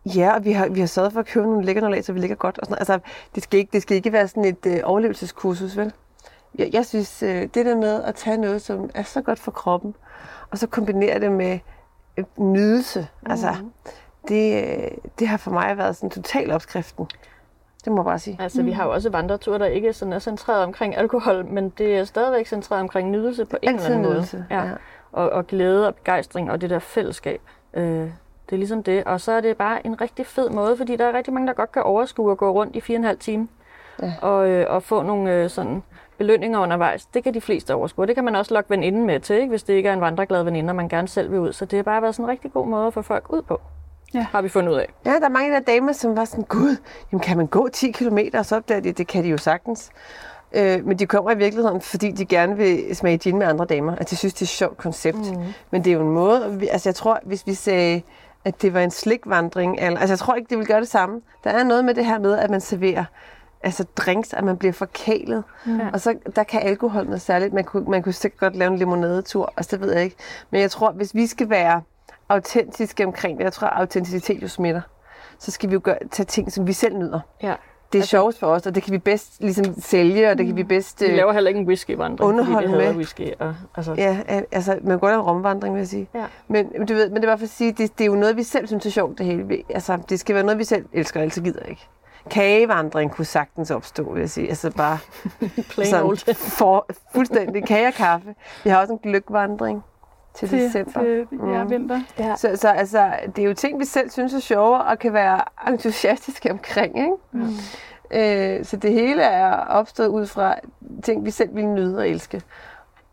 Ja, 0.05 0.33
og 0.35 0.45
vi 0.45 0.51
har, 0.51 0.67
vi 0.69 0.79
har 0.79 0.87
sørget 0.87 1.13
for 1.13 1.19
at 1.19 1.25
købe 1.25 1.45
nogle 1.45 1.65
lækre 1.65 1.81
noget, 1.81 2.05
så 2.05 2.13
vi 2.13 2.19
ligger 2.19 2.35
godt. 2.35 2.59
Og 2.59 2.65
sådan, 2.65 2.73
noget. 2.73 2.89
altså, 2.89 3.11
det, 3.35 3.43
skal 3.43 3.59
ikke, 3.59 3.69
det 3.73 3.81
skal 3.81 3.97
ikke 3.97 4.11
være 4.11 4.27
sådan 4.27 4.45
et 4.45 4.65
øh, 4.65 4.79
overlevelseskursus, 4.83 5.77
vel? 5.77 5.93
Jeg, 6.57 6.69
jeg 6.73 6.85
synes, 6.85 7.23
øh, 7.23 7.41
det 7.41 7.65
der 7.65 7.75
med 7.75 8.03
at 8.03 8.15
tage 8.15 8.37
noget, 8.37 8.61
som 8.61 8.89
er 8.93 9.03
så 9.03 9.21
godt 9.21 9.39
for 9.39 9.51
kroppen, 9.51 9.95
og 10.51 10.57
så 10.57 10.67
kombinere 10.67 11.19
det 11.19 11.31
med 11.31 11.59
øh, 12.17 12.25
nydelse, 12.37 13.07
mm. 13.21 13.31
altså, 13.31 13.55
det, 14.27 14.63
øh, 14.63 14.91
det 15.19 15.27
har 15.27 15.37
for 15.37 15.51
mig 15.51 15.77
været 15.77 15.95
sådan 15.95 16.09
total 16.09 16.51
opskriften. 16.51 17.07
Det 17.85 17.91
må 17.91 17.97
jeg 17.97 18.05
bare 18.05 18.19
sige. 18.19 18.37
Altså, 18.39 18.61
mm. 18.61 18.67
vi 18.67 18.71
har 18.71 18.85
jo 18.85 18.91
også 18.91 19.09
vandreture, 19.09 19.59
der 19.59 19.65
ikke 19.65 19.93
sådan 19.93 20.13
er 20.13 20.19
centreret 20.19 20.63
omkring 20.63 20.97
alkohol, 20.97 21.45
men 21.45 21.69
det 21.69 21.97
er 21.97 22.03
stadigvæk 22.03 22.47
centreret 22.47 22.81
omkring 22.81 23.09
nydelse 23.09 23.45
på 23.45 23.57
en 23.61 23.69
eller 23.69 23.85
anden 23.85 24.01
måde. 24.01 24.13
nydelse. 24.13 24.45
Ja. 24.49 24.69
Og, 25.11 25.29
og 25.29 25.47
glæde 25.47 25.87
og 25.87 25.95
begejstring 25.95 26.51
og 26.51 26.61
det 26.61 26.69
der 26.69 26.79
fællesskab. 26.79 27.41
Øh, 27.73 28.09
det 28.45 28.51
er 28.51 28.57
ligesom 28.57 28.83
det. 28.83 29.03
Og 29.03 29.21
så 29.21 29.31
er 29.31 29.41
det 29.41 29.57
bare 29.57 29.85
en 29.85 30.01
rigtig 30.01 30.25
fed 30.25 30.49
måde, 30.49 30.77
fordi 30.77 30.95
der 30.95 31.05
er 31.05 31.13
rigtig 31.13 31.33
mange, 31.33 31.47
der 31.47 31.53
godt 31.53 31.71
kan 31.71 31.83
overskue 31.83 32.31
at 32.31 32.37
gå 32.37 32.51
rundt 32.51 32.75
i 32.75 32.81
fire 32.81 32.95
og 32.95 32.99
en 32.99 33.03
halv 33.03 33.19
time. 33.19 33.47
Ja. 34.01 34.13
Og, 34.21 34.49
øh, 34.49 34.65
og 34.69 34.83
få 34.83 35.01
nogle 35.01 35.33
øh, 35.33 35.49
sådan 35.49 35.83
belønninger 36.23 36.59
undervejs. 36.59 37.05
Det 37.05 37.23
kan 37.23 37.33
de 37.33 37.41
fleste 37.41 37.75
overskue. 37.75 38.07
Det 38.07 38.15
kan 38.15 38.23
man 38.23 38.35
også 38.35 38.53
lokke 38.53 38.69
veninden 38.69 39.05
med 39.05 39.19
til, 39.19 39.35
ikke? 39.35 39.49
hvis 39.49 39.63
det 39.63 39.73
ikke 39.73 39.89
er 39.89 39.93
en 39.93 40.01
vandreglad 40.01 40.43
veninde, 40.43 40.71
og 40.71 40.75
man 40.75 40.89
gerne 40.89 41.07
selv 41.07 41.31
vil 41.31 41.39
ud. 41.39 41.53
Så 41.53 41.65
det 41.65 41.77
har 41.77 41.83
bare 41.83 42.01
været 42.01 42.15
sådan 42.15 42.25
en 42.25 42.29
rigtig 42.29 42.53
god 42.53 42.67
måde 42.67 42.87
at 42.87 42.93
få 42.93 43.01
folk 43.01 43.25
ud 43.29 43.41
på. 43.41 43.61
Ja. 44.13 44.25
Har 44.31 44.41
vi 44.41 44.49
fundet 44.49 44.71
ud 44.71 44.77
af. 44.77 44.93
Ja, 45.05 45.11
der 45.11 45.25
er 45.25 45.29
mange 45.29 45.55
af 45.55 45.63
de 45.65 45.71
damer, 45.71 45.91
som 45.91 46.15
var 46.15 46.25
sådan, 46.25 46.43
gud, 46.43 46.77
jamen 47.11 47.21
kan 47.21 47.37
man 47.37 47.47
gå 47.47 47.69
10 47.73 47.91
km? 47.91 48.17
Og 48.33 48.45
så 48.45 48.55
opdager 48.55 48.81
de, 48.81 48.91
det 48.91 49.07
kan 49.07 49.23
de 49.23 49.29
jo 49.29 49.37
sagtens. 49.37 49.89
Øh, 50.53 50.85
men 50.85 50.99
de 50.99 51.05
kommer 51.05 51.31
i 51.31 51.37
virkeligheden, 51.37 51.81
fordi 51.81 52.11
de 52.11 52.25
gerne 52.25 52.57
vil 52.57 52.95
smage 52.95 53.17
gin 53.17 53.37
med 53.37 53.47
andre 53.47 53.65
damer. 53.65 53.95
At 53.95 54.09
de 54.09 54.15
synes, 54.15 54.33
det 54.33 54.41
er 54.41 54.45
et 54.45 54.49
sjovt 54.49 54.77
koncept. 54.77 55.17
Mm. 55.17 55.43
Men 55.71 55.83
det 55.83 55.91
er 55.91 55.95
jo 55.95 56.01
en 56.01 56.11
måde, 56.11 56.59
altså 56.71 56.89
jeg 56.89 56.95
tror, 56.95 57.19
hvis 57.23 57.47
vi 57.47 57.53
sagde, 57.53 58.01
at 58.45 58.61
det 58.61 58.73
var 58.73 58.79
en 58.79 58.91
slikvandring, 58.91 59.77
eller, 59.79 59.99
altså 59.99 60.13
jeg 60.13 60.19
tror 60.19 60.35
ikke, 60.35 60.49
det 60.49 60.57
vil 60.57 60.67
gøre 60.67 60.79
det 60.79 60.87
samme. 60.87 61.21
Der 61.43 61.49
er 61.49 61.63
noget 61.63 61.85
med 61.85 61.93
det 61.93 62.05
her 62.05 62.19
med, 62.19 62.37
at 62.37 62.49
man 62.49 62.61
serverer 62.61 63.05
altså 63.63 63.83
drinks, 63.95 64.33
at 64.33 64.43
man 64.43 64.57
bliver 64.57 64.73
forkælet. 64.73 65.43
Mm. 65.65 65.79
Og 65.93 66.01
så 66.01 66.15
der 66.35 66.43
kan 66.43 66.61
alkohol 66.61 67.05
noget 67.05 67.21
særligt. 67.21 67.53
Man 67.53 67.63
kunne, 67.63 67.83
man 67.89 68.03
kunne 68.03 68.13
sikkert 68.13 68.39
godt 68.39 68.55
lave 68.55 68.71
en 68.71 68.77
limonadetur, 68.77 69.53
og 69.55 69.71
det 69.71 69.81
ved 69.81 69.93
jeg 69.93 70.03
ikke. 70.03 70.15
Men 70.51 70.61
jeg 70.61 70.71
tror, 70.71 70.91
hvis 70.91 71.15
vi 71.15 71.27
skal 71.27 71.49
være 71.49 71.81
autentiske 72.29 73.05
omkring 73.05 73.37
det, 73.37 73.43
jeg 73.43 73.53
tror, 73.53 73.67
at 73.67 73.79
autenticitet 73.79 74.41
jo 74.43 74.47
smitter, 74.47 74.81
så 75.39 75.51
skal 75.51 75.69
vi 75.69 75.73
jo 75.73 75.81
gøre, 75.83 75.97
tage 76.11 76.25
ting, 76.25 76.51
som 76.51 76.67
vi 76.67 76.73
selv 76.73 76.95
nyder. 76.97 77.19
Ja. 77.43 77.53
Det 77.91 77.99
er 77.99 78.01
altså, 78.01 78.09
sjovt 78.09 78.39
for 78.39 78.47
os, 78.47 78.65
og 78.67 78.75
det 78.75 78.83
kan 78.83 78.93
vi 78.93 78.97
bedst 78.97 79.41
ligesom, 79.41 79.65
sælge, 79.81 80.29
og 80.31 80.37
det 80.37 80.45
kan 80.45 80.55
vi 80.55 80.63
bedst... 80.63 81.01
Vi 81.01 81.05
øh, 81.07 81.15
laver 81.15 81.33
heller 81.33 81.47
ikke 81.47 81.59
en 81.59 81.67
whiskyvandring, 81.67 82.17
fordi 82.19 82.29
underholde 82.29 82.67
vi 82.67 82.73
hader 82.73 82.87
med. 82.87 82.95
whisky. 82.95 83.21
Og, 83.39 83.55
altså, 83.75 83.93
Ja, 83.97 84.19
al- 84.27 84.45
altså, 84.51 84.71
man 84.71 84.81
kan 84.89 84.99
godt 84.99 85.09
lave 85.11 85.19
en 85.21 85.27
romvandring, 85.27 85.73
vil 85.75 85.79
jeg 85.79 85.87
sige. 85.87 86.09
Ja. 86.15 86.25
Men, 86.47 86.85
du 86.85 86.93
ved, 86.93 87.09
men 87.09 87.15
det 87.15 87.23
er 87.23 87.27
bare 87.29 87.37
for 87.37 87.45
at 87.45 87.49
sige, 87.49 87.71
det, 87.71 87.97
det 87.97 88.01
er 88.03 88.05
jo 88.05 88.15
noget, 88.15 88.37
vi 88.37 88.43
selv 88.43 88.67
synes 88.67 88.85
er 88.85 88.89
sjovt, 88.89 89.17
det 89.17 89.25
hele. 89.25 89.43
Vi- 89.47 89.65
Altså, 89.69 89.97
det 90.09 90.19
skal 90.19 90.35
være 90.35 90.43
noget, 90.43 90.59
vi 90.59 90.63
selv 90.63 90.85
elsker, 90.93 91.19
ellers 91.21 91.33
så 91.33 91.41
gider 91.41 91.63
ikke. 91.65 91.87
Kagevandring 92.29 93.11
kunne 93.11 93.25
sagtens 93.25 93.71
opstå, 93.71 94.13
vil 94.13 94.19
jeg 94.19 94.29
sige. 94.29 94.49
Altså 94.49 94.71
bare 94.71 94.97
plain 95.71 95.95
old. 95.95 96.35
for, 96.35 96.87
fuldstændig 97.15 97.65
kage 97.67 97.87
og 97.87 97.93
kaffe. 97.93 98.35
Vi 98.63 98.69
har 98.69 98.77
også 98.81 98.93
en 98.93 98.99
gløgvandring 98.99 99.83
til, 100.33 100.49
Til, 100.49 100.59
december. 100.59 101.01
til 101.01 101.27
ja, 101.31 101.63
Mm. 101.63 101.69
vinter. 101.69 102.01
Ja. 102.19 102.35
Så, 102.35 102.49
så 102.55 102.69
altså, 102.69 103.11
det 103.35 103.43
er 103.43 103.47
jo 103.47 103.53
ting, 103.53 103.79
vi 103.79 103.85
selv 103.85 104.09
synes 104.09 104.33
er 104.33 104.39
sjove 104.39 104.77
og 104.83 104.99
kan 104.99 105.13
være 105.13 105.41
entusiastiske 105.67 106.51
omkring. 106.51 106.97
Ikke? 106.97 107.13
Mm. 107.31 107.49
Øh, 108.11 108.65
så 108.65 108.77
det 108.77 108.91
hele 108.93 109.21
er 109.23 109.51
opstået 109.55 110.07
ud 110.07 110.25
fra 110.25 110.55
ting, 111.03 111.25
vi 111.25 111.31
selv 111.31 111.55
vil 111.55 111.65
nyde 111.67 111.97
og 111.97 112.09
elske. 112.09 112.41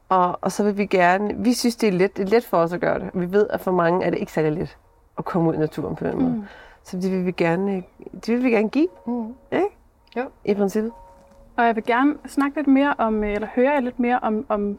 Og, 0.09 0.39
og 0.41 0.53
så 0.53 0.63
vil 0.65 0.79
vi 0.79 0.87
gerne, 0.87 1.35
vi 1.37 1.55
synes, 1.55 1.77
det 1.77 1.89
er 1.89 1.93
let, 1.93 2.17
det 2.17 2.23
er 2.23 2.29
let 2.31 2.45
for 2.45 2.57
os 2.57 2.73
at 2.73 2.81
gøre 2.81 2.99
det. 2.99 3.11
Vi 3.15 3.33
ved, 3.33 3.47
at 3.51 3.61
for 3.61 3.71
mange 3.73 4.07
er 4.07 4.11
det 4.11 4.19
ikke 4.19 4.33
særlig 4.33 4.53
let 4.53 4.77
at 5.19 5.25
komme 5.25 5.49
ud 5.51 5.55
i 5.55 5.59
naturen 5.59 5.97
på 5.97 6.05
den 6.05 6.19
måde. 6.23 6.33
Mm. 6.33 6.45
Så 6.85 6.97
det 6.97 7.13
vil 7.13 7.27
vi 7.27 7.33
gerne, 7.33 7.83
det 8.27 8.29
vil 8.29 8.45
vi 8.45 8.51
gerne 8.51 8.69
give, 8.69 8.89
Mm. 9.07 9.35
ikke? 9.53 9.67
Jo. 10.17 10.23
I 10.45 10.55
princippet. 10.55 10.93
Og 11.57 11.67
jeg 11.67 11.77
vil 11.77 11.85
gerne 11.85 12.15
snakke 12.27 12.57
lidt 12.57 12.67
mere 12.67 12.95
om, 12.99 13.25
øh, 13.25 13.33
eller 13.33 13.49
høre 13.55 13.73
jer 13.73 13.81
lidt 13.81 13.99
mere 14.01 14.19
om, 14.23 14.47
om, 14.49 14.79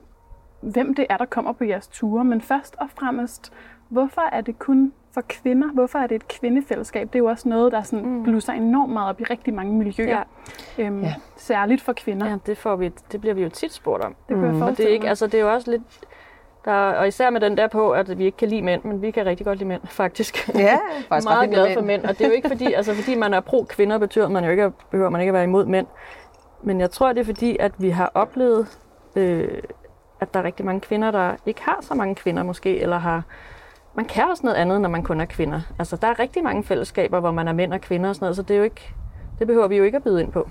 hvem 0.61 0.93
det 0.95 1.05
er, 1.09 1.17
der 1.17 1.25
kommer 1.25 1.51
på 1.51 1.63
jeres 1.63 1.87
ture. 1.87 2.23
Men 2.23 2.41
først 2.41 2.75
og 2.79 2.87
fremmest, 2.99 3.53
hvorfor 3.89 4.21
er 4.31 4.41
det 4.41 4.59
kun 4.59 4.93
for 5.13 5.21
kvinder? 5.29 5.67
Hvorfor 5.67 5.99
er 5.99 6.07
det 6.07 6.15
et 6.15 6.27
kvindefællesskab? 6.27 7.07
Det 7.07 7.15
er 7.15 7.19
jo 7.19 7.25
også 7.25 7.49
noget, 7.49 7.71
der 7.71 7.81
sådan 7.81 8.05
Mm. 8.05 8.23
blusser 8.23 8.53
enormt 8.53 8.93
meget 8.93 9.09
op 9.09 9.21
i 9.21 9.23
rigtig 9.23 9.53
mange 9.53 9.73
miljøer. 9.73 10.23
Ja. 10.77 10.83
Øhm, 10.85 11.01
Ja. 11.03 11.13
Særligt 11.37 11.81
for 11.81 11.93
kvinder. 11.93 12.29
Ja, 12.29 12.37
det, 12.45 12.57
får 12.57 12.75
vi, 12.75 12.91
det 13.11 13.21
bliver 13.21 13.33
vi 13.33 13.43
jo 13.43 13.49
tit 13.49 13.73
spurgt 13.73 14.03
om. 14.03 14.15
Det 14.27 14.35
kunne 14.35 14.45
jeg 14.45 14.53
Mm. 14.55 14.61
Og 14.61 14.67
forestille 14.67 14.85
det 14.87 14.91
er, 14.91 14.93
ikke, 14.93 15.09
altså, 15.09 15.25
det 15.27 15.33
er 15.33 15.41
jo 15.41 15.53
også 15.53 15.71
lidt... 15.71 15.83
Der, 16.65 16.73
og 16.73 17.07
især 17.07 17.29
med 17.29 17.41
den 17.41 17.57
der 17.57 17.67
på, 17.67 17.91
at 17.91 18.17
vi 18.17 18.25
ikke 18.25 18.37
kan 18.37 18.47
lide 18.47 18.61
mænd, 18.61 18.83
men 18.83 19.01
vi 19.01 19.11
kan 19.11 19.25
rigtig 19.25 19.45
godt 19.45 19.57
lide 19.57 19.67
mænd, 19.69 19.81
faktisk. 19.85 20.49
Ja, 20.55 20.77
faktisk 21.09 21.29
meget 21.33 21.49
glad 21.49 21.73
for 21.73 21.81
mænd, 21.81 22.03
og 22.03 22.09
det 22.17 22.21
er 22.21 22.27
jo 22.27 22.33
ikke 22.33 22.47
fordi, 22.49 22.73
altså 22.73 22.93
fordi 22.93 23.15
man 23.15 23.33
er 23.33 23.39
pro-kvinder, 23.39 23.97
betyder 23.97 24.27
man 24.29 24.43
jo 24.43 24.49
ikke, 24.51 24.63
at- 24.63 24.73
behøver 24.91 25.09
man 25.09 25.21
ikke 25.21 25.29
at 25.29 25.33
være 25.33 25.43
imod 25.43 25.65
mænd. 25.65 25.87
Men 26.63 26.79
jeg 26.79 26.91
tror, 26.91 27.13
det 27.13 27.19
er 27.19 27.25
fordi, 27.25 27.57
at 27.59 27.71
vi 27.77 27.89
har 27.89 28.11
oplevet, 28.13 28.67
øh, 29.15 29.61
at 30.19 30.33
der 30.33 30.39
er 30.39 30.43
rigtig 30.43 30.65
mange 30.65 30.81
kvinder, 30.81 31.11
der 31.11 31.35
ikke 31.45 31.61
har 31.63 31.77
så 31.81 31.93
mange 31.93 32.15
kvinder 32.15 32.43
måske, 32.43 32.79
eller 32.79 32.97
har... 32.97 33.23
Man 33.95 34.05
kan 34.05 34.23
også 34.29 34.43
noget 34.45 34.57
andet, 34.57 34.81
når 34.81 34.89
man 34.89 35.03
kun 35.03 35.21
er 35.21 35.25
kvinder. 35.25 35.61
Altså, 35.79 35.95
der 35.95 36.07
er 36.07 36.19
rigtig 36.19 36.43
mange 36.43 36.63
fællesskaber, 36.63 37.19
hvor 37.19 37.31
man 37.31 37.47
er 37.47 37.53
mænd 37.53 37.73
og 37.73 37.81
kvinder 37.81 38.09
og 38.09 38.15
sådan 38.15 38.23
noget, 38.25 38.35
så 38.35 38.41
det 38.41 38.53
er 38.53 38.57
jo 38.57 38.63
ikke... 38.63 38.93
Det 39.39 39.47
behøver 39.47 39.67
vi 39.67 39.77
jo 39.77 39.83
ikke 39.83 39.95
at 39.95 40.03
byde 40.03 40.21
ind 40.21 40.31
på. 40.31 40.49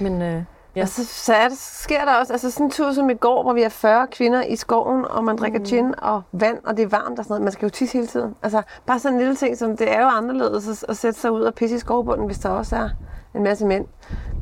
Men 0.00 0.22
øh, 0.22 0.42
Ja. 0.76 0.82
Og 0.82 0.88
så, 0.88 1.04
så 1.06 1.34
er 1.34 1.48
det, 1.48 1.58
sker 1.58 2.04
der 2.04 2.14
også 2.14 2.32
altså 2.32 2.50
sådan 2.50 2.66
en 2.66 2.70
tur 2.70 2.92
som 2.92 3.10
i 3.10 3.14
går, 3.14 3.42
hvor 3.42 3.52
vi 3.52 3.62
er 3.62 3.68
40 3.68 4.06
kvinder 4.06 4.42
i 4.42 4.56
skoven, 4.56 5.04
og 5.04 5.24
man 5.24 5.36
drikker 5.36 5.58
Mm. 5.58 5.64
gin 5.64 5.94
og 5.98 6.22
vand, 6.32 6.58
og 6.64 6.76
det 6.76 6.82
er 6.82 6.88
varmt 6.88 7.18
og 7.18 7.24
sådan 7.24 7.32
noget. 7.32 7.42
Man 7.42 7.52
skal 7.52 7.66
jo 7.66 7.70
tisse 7.70 7.92
hele 7.98 8.06
tiden. 8.06 8.34
Altså 8.42 8.62
bare 8.86 8.98
sådan 8.98 9.14
en 9.14 9.18
lille 9.20 9.36
ting, 9.36 9.58
som 9.58 9.76
det 9.76 9.92
er 9.94 10.00
jo 10.00 10.06
anderledes 10.08 10.68
at, 10.68 10.90
at 10.90 10.96
sætte 10.96 11.20
sig 11.20 11.32
ud 11.32 11.40
og 11.42 11.54
pisse 11.54 11.76
i 11.76 11.78
skovbunden, 11.78 12.26
hvis 12.26 12.38
der 12.38 12.48
også 12.48 12.76
er 12.76 12.88
en 13.34 13.42
masse 13.42 13.66
mænd. 13.66 13.86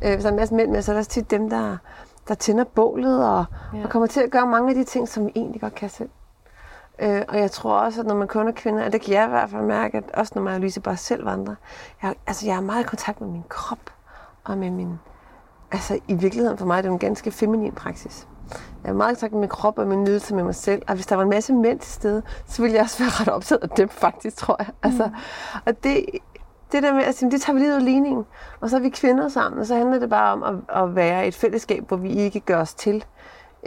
Øh, 0.05 0.13
hvis 0.13 0.21
der 0.23 0.29
er 0.29 0.31
en 0.33 0.39
masse 0.39 0.55
mænd 0.55 0.71
med, 0.71 0.81
så 0.81 0.91
er 0.91 0.93
der 0.93 0.99
også 0.99 1.11
tit 1.11 1.31
dem, 1.31 1.49
der, 1.49 1.77
der 2.27 2.33
tænder 2.33 2.63
bålet 2.63 3.25
og, 3.29 3.45
Ja. 3.73 3.83
og 3.83 3.89
kommer 3.89 4.07
til 4.07 4.21
at 4.21 4.31
gøre 4.31 4.45
mange 4.47 4.69
af 4.69 4.75
de 4.75 4.83
ting, 4.83 5.07
som 5.09 5.25
vi 5.25 5.31
egentlig 5.35 5.61
godt 5.61 5.75
kan 5.75 5.89
selv. 5.89 6.09
Øh, 6.99 7.21
og 7.29 7.37
jeg 7.39 7.51
tror 7.51 7.73
også, 7.73 8.01
at 8.01 8.07
når 8.07 8.15
man 8.15 8.27
kun 8.27 8.47
er 8.47 8.51
kvinder, 8.51 8.85
og 8.85 8.93
det 8.93 9.01
kan 9.01 9.13
jeg 9.13 9.25
i 9.25 9.29
hvert 9.29 9.49
fald 9.49 9.61
mærke, 9.61 9.97
at 9.97 10.03
også 10.13 10.31
når 10.35 10.41
mig 10.41 10.53
og 10.53 10.59
Louise 10.59 10.79
bare 10.81 10.97
selv 10.97 11.25
vandrer, 11.25 11.55
jeg, 12.03 12.15
altså 12.27 12.45
jeg 12.45 12.55
er 12.55 12.61
meget 12.61 12.83
i 12.83 12.87
kontakt 12.87 13.21
med 13.21 13.29
min 13.29 13.43
krop 13.49 13.79
og 14.43 14.57
med 14.57 14.69
min... 14.69 14.99
Altså 15.71 15.99
i 16.07 16.13
virkeligheden 16.13 16.57
for 16.57 16.65
mig 16.65 16.77
er 16.77 16.81
det 16.81 16.91
en 16.91 16.99
ganske 16.99 17.31
feminin 17.31 17.71
praksis. 17.71 18.27
Jeg 18.83 18.89
er 18.89 18.93
meget 18.93 19.11
i 19.11 19.15
kontakt 19.15 19.31
med 19.33 19.39
min 19.39 19.49
krop 19.49 19.79
og 19.79 19.87
min 19.87 20.03
nydelse 20.03 20.35
med 20.35 20.43
mig 20.43 20.55
selv. 20.55 20.81
Og 20.87 20.95
hvis 20.95 21.05
der 21.05 21.15
var 21.15 21.23
en 21.23 21.29
masse 21.29 21.53
mænd 21.53 21.79
til 21.79 21.93
stede, 21.93 22.21
så 22.47 22.61
ville 22.61 22.75
jeg 22.75 22.83
også 22.83 23.03
være 23.03 23.09
ret 23.21 23.27
optaget 23.27 23.63
af 23.63 23.69
dem 23.69 23.89
faktisk, 23.89 24.37
tror 24.37 24.55
jeg. 24.59 24.67
Altså, 24.83 25.09
Og 25.65 25.83
det, 25.83 26.05
det 26.71 26.83
der 26.83 26.93
med 26.93 27.03
at 27.03 27.15
sige, 27.15 27.31
det 27.31 27.41
tager 27.41 27.53
vi 27.53 27.59
lige 27.59 27.71
ud 27.71 27.75
af 27.75 27.85
ligningen. 27.85 28.25
Og 28.61 28.69
så 28.69 28.75
er 28.75 28.79
vi 28.79 28.89
kvinder 28.89 29.27
sammen, 29.27 29.59
og 29.59 29.65
så 29.65 29.75
handler 29.75 29.99
det 29.99 30.09
bare 30.09 30.33
om 30.33 30.43
at, 30.43 30.81
at 30.83 30.95
være 30.95 31.27
et 31.27 31.35
fællesskab, 31.35 31.87
hvor 31.87 31.97
vi 31.97 32.09
ikke 32.09 32.39
gør 32.39 32.61
os 32.61 32.73
til. 32.73 33.05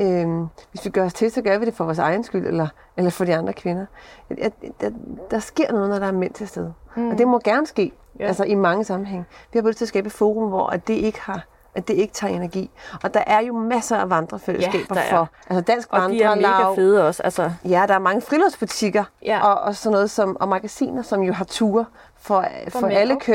Øhm, 0.00 0.46
hvis 0.70 0.84
vi 0.84 0.90
gør 0.90 1.04
os 1.04 1.14
til, 1.14 1.30
så 1.30 1.42
gør 1.42 1.58
vi 1.58 1.66
det 1.66 1.74
for 1.74 1.84
vores 1.84 1.98
egen 1.98 2.24
skyld, 2.24 2.46
eller, 2.46 2.68
eller 2.96 3.10
for 3.10 3.24
de 3.24 3.36
andre 3.36 3.52
kvinder. 3.52 3.86
Der, 4.28 4.48
der, 4.80 4.90
der 5.30 5.38
sker 5.38 5.72
noget, 5.72 5.88
når 5.90 5.98
der 5.98 6.06
er 6.06 6.12
mænd 6.12 6.32
til 6.32 6.48
stede. 6.48 6.74
Mm. 6.96 7.10
Og 7.10 7.18
det 7.18 7.28
må 7.28 7.40
gerne 7.44 7.66
ske, 7.66 7.92
ja. 8.20 8.26
altså 8.26 8.44
i 8.44 8.54
mange 8.54 8.84
sammenhæng. 8.84 9.26
Vi 9.52 9.58
har 9.58 9.62
både 9.62 9.72
til 9.74 9.84
at 9.84 9.88
skabe 9.88 10.06
et 10.06 10.12
forum, 10.12 10.48
hvor 10.48 10.66
at 10.66 10.88
det 10.88 10.94
ikke 10.94 11.20
har 11.20 11.46
at 11.74 11.88
det 11.88 11.94
ikke 11.94 12.14
tager 12.14 12.34
energi. 12.34 12.70
Og 13.02 13.14
der 13.14 13.22
er 13.26 13.40
jo 13.40 13.58
masser 13.58 13.96
af 13.96 14.10
vandrefællesskaber 14.10 14.78
Ja, 14.90 14.94
der 14.94 15.00
er. 15.00 15.10
for. 15.16 15.28
Altså 15.50 15.60
Dansk 15.60 15.88
og 15.92 16.10
de 16.10 16.22
er 16.22 16.34
mega 16.34 16.74
fede 16.74 17.06
også. 17.06 17.22
Altså, 17.22 17.50
Ja, 17.64 17.84
der 17.88 17.94
er 17.94 17.98
mange 17.98 18.22
friluftsbutikker 18.22 19.04
Ja. 19.22 19.46
og, 19.46 19.60
og 19.60 19.76
sådan 19.76 19.92
noget 19.92 20.10
som, 20.10 20.36
og 20.40 20.48
magasiner, 20.48 21.02
som 21.02 21.22
jo 21.22 21.32
har 21.32 21.44
ture 21.44 21.84
for, 22.18 22.44
for, 22.68 22.78
for 22.80 22.86
alle 22.86 23.16
køn 23.20 23.34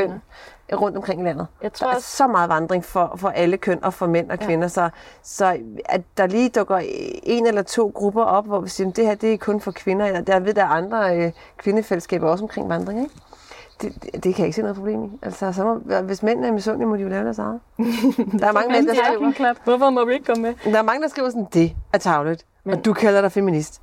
kvinder. 0.70 0.78
rundt 0.82 0.98
omkring 0.98 1.22
i 1.22 1.24
landet. 1.24 1.48
jeg 1.62 1.72
Der 1.72 1.78
tror 1.78 1.88
er 1.92 1.96
også, 1.96 2.16
så 2.18 2.28
meget 2.28 2.50
vandring 2.50 2.86
for, 2.86 3.14
for 3.18 3.30
alle 3.30 3.58
køn 3.58 3.84
og 3.84 3.94
for 3.94 4.08
mænd 4.08 4.32
og 4.32 4.38
Ja. 4.42 4.46
kvinder, 4.46 4.68
så, 4.68 4.90
så 5.24 5.58
at 5.86 6.02
der 6.18 6.28
lige 6.28 6.50
dukker 6.50 6.82
en 7.24 7.48
eller 7.48 7.62
to 7.62 7.92
grupper 7.96 8.24
op, 8.24 8.46
hvor 8.46 8.60
vi 8.60 8.70
siger, 8.70 8.90
at 8.90 8.96
det 8.96 9.06
her 9.06 9.16
det 9.16 9.34
er 9.34 9.38
kun 9.38 9.62
for 9.62 9.72
kvinder, 9.72 10.06
eller 10.06 10.22
der 10.22 10.40
ved 10.40 10.54
der 10.54 10.64
er 10.64 10.68
andre 10.68 11.18
øh, 11.18 11.32
kvindefællesskaber 11.58 12.30
også 12.30 12.44
omkring 12.44 12.70
vandring, 12.70 13.04
ikke? 13.04 13.16
Det, 13.82 14.04
det, 14.04 14.14
det 14.14 14.36
kan 14.36 14.38
jeg 14.38 14.46
ikke 14.48 14.56
se 14.56 14.62
noget 14.62 14.76
problem 14.78 15.04
i. 15.04 15.10
Altså, 15.22 15.52
så 15.52 15.64
må, 15.64 16.00
hvis 16.02 16.24
mænd 16.24 16.46
er 16.46 16.52
misundelige, 16.52 16.88
må 16.88 16.96
de 16.96 17.02
jo 17.02 17.10
lave 17.10 17.24
deres 17.24 17.40
eget. 17.40 17.60
Der 18.40 18.48
er 18.48 18.52
mange 18.52 18.72
mænd, 18.72 18.88
der 18.88 18.94
skriver, 18.94 19.54
hvorfor 19.64 19.90
må 19.90 20.06
vi 20.06 20.14
ikke 20.14 20.26
komme 20.26 20.42
med? 20.42 20.72
der 20.74 20.80
er 20.80 20.84
mange, 20.84 21.02
der 21.02 21.08
skriver 21.08 21.30
sådan, 21.30 21.48
det 21.54 21.76
er 21.94 21.98
tavlet, 21.98 22.46
Men- 22.64 22.74
og 22.76 22.86
du 22.86 22.94
kalder 22.94 23.22
dig 23.22 23.32
feminist. 23.32 23.82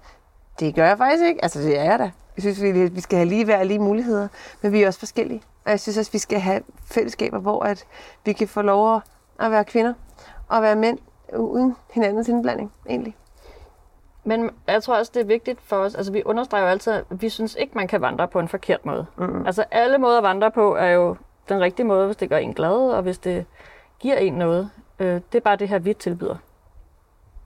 Det 0.60 0.74
gør 0.74 0.86
jeg 0.86 0.98
faktisk 0.98 1.24
ikke. 1.24 1.44
Altså, 1.44 1.60
det 1.60 1.78
er 1.78 1.84
jeg 1.84 1.98
da. 1.98 2.10
Jeg 2.36 2.42
synes, 2.42 2.62
vi, 2.62 2.88
vi 2.88 3.00
skal 3.00 3.16
have 3.18 3.28
lige 3.28 3.58
og 3.58 3.66
lige 3.66 3.78
muligheder, 3.78 4.28
men 4.62 4.72
vi 4.72 4.82
er 4.82 4.86
også 4.86 4.98
forskellige. 4.98 5.42
Og 5.64 5.70
jeg 5.70 5.80
synes 5.80 5.98
også, 5.98 6.12
vi 6.12 6.18
skal 6.18 6.40
have 6.40 6.60
fællesskaber, 6.84 7.38
hvor 7.38 7.62
at 7.62 7.84
vi 8.24 8.32
kan 8.32 8.48
få 8.48 8.62
lov 8.62 9.00
at 9.40 9.50
være 9.50 9.64
kvinder 9.64 9.92
og 10.48 10.62
være 10.62 10.76
mænd 10.76 10.98
uden 11.36 11.76
hinandens 11.92 12.28
indblanding, 12.28 12.72
egentlig. 12.88 13.16
Men 14.26 14.50
jeg 14.66 14.82
tror 14.82 14.96
også, 14.98 15.12
det 15.14 15.20
er 15.20 15.26
vigtigt 15.26 15.60
for 15.60 15.76
os. 15.76 15.94
Altså, 15.94 16.12
vi 16.12 16.22
understreger 16.24 16.64
jo 16.64 16.70
altid, 16.70 16.92
at 16.92 17.04
vi 17.10 17.28
synes 17.28 17.54
ikke, 17.54 17.72
man 17.74 17.88
kan 17.88 18.00
vandre 18.00 18.28
på 18.28 18.40
en 18.40 18.48
forkert 18.48 18.86
måde. 18.86 19.06
Mm. 19.16 19.46
Altså, 19.46 19.64
alle 19.70 19.98
måder 19.98 20.16
at 20.18 20.22
vandre 20.22 20.50
på 20.50 20.74
er 20.76 20.88
jo 20.88 21.16
den 21.48 21.60
rigtige 21.60 21.86
måde, 21.86 22.06
hvis 22.06 22.16
det 22.16 22.28
gør 22.28 22.36
en 22.36 22.54
glad, 22.54 22.90
og 22.90 23.02
hvis 23.02 23.18
det 23.18 23.46
giver 23.98 24.16
en 24.16 24.32
noget. 24.32 24.70
Øh, 24.98 25.14
det 25.32 25.34
er 25.34 25.40
bare 25.40 25.56
det 25.56 25.68
her, 25.68 25.78
vi 25.78 25.94
tilbyder. 25.94 26.36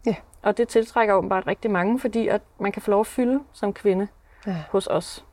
Ja. 0.06 0.14
Og 0.42 0.56
det 0.56 0.68
tiltrækker 0.68 1.14
åbenbart 1.14 1.46
rigtig 1.46 1.70
mange, 1.70 2.00
fordi 2.00 2.28
at 2.28 2.42
man 2.58 2.72
kan 2.72 2.82
få 2.82 2.90
lov 2.90 3.00
at 3.00 3.06
fylde 3.06 3.40
som 3.52 3.72
kvinde 3.72 4.08
Ja. 4.46 4.56
hos 4.70 4.86
os. 4.86 5.24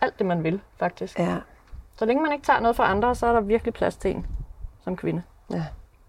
Alt 0.00 0.18
det, 0.18 0.26
man 0.26 0.44
vil, 0.44 0.60
faktisk. 0.78 1.18
Ja. 1.18 1.36
Så 1.96 2.04
længe 2.04 2.22
man 2.22 2.32
ikke 2.32 2.44
tager 2.44 2.60
noget 2.60 2.76
fra 2.76 2.90
andre, 2.90 3.14
så 3.14 3.26
er 3.26 3.32
der 3.32 3.40
virkelig 3.40 3.74
plads 3.74 3.96
til 3.96 4.10
en 4.10 4.26
som 4.84 4.96
kvinde. 4.96 5.22
ja. 5.50 5.64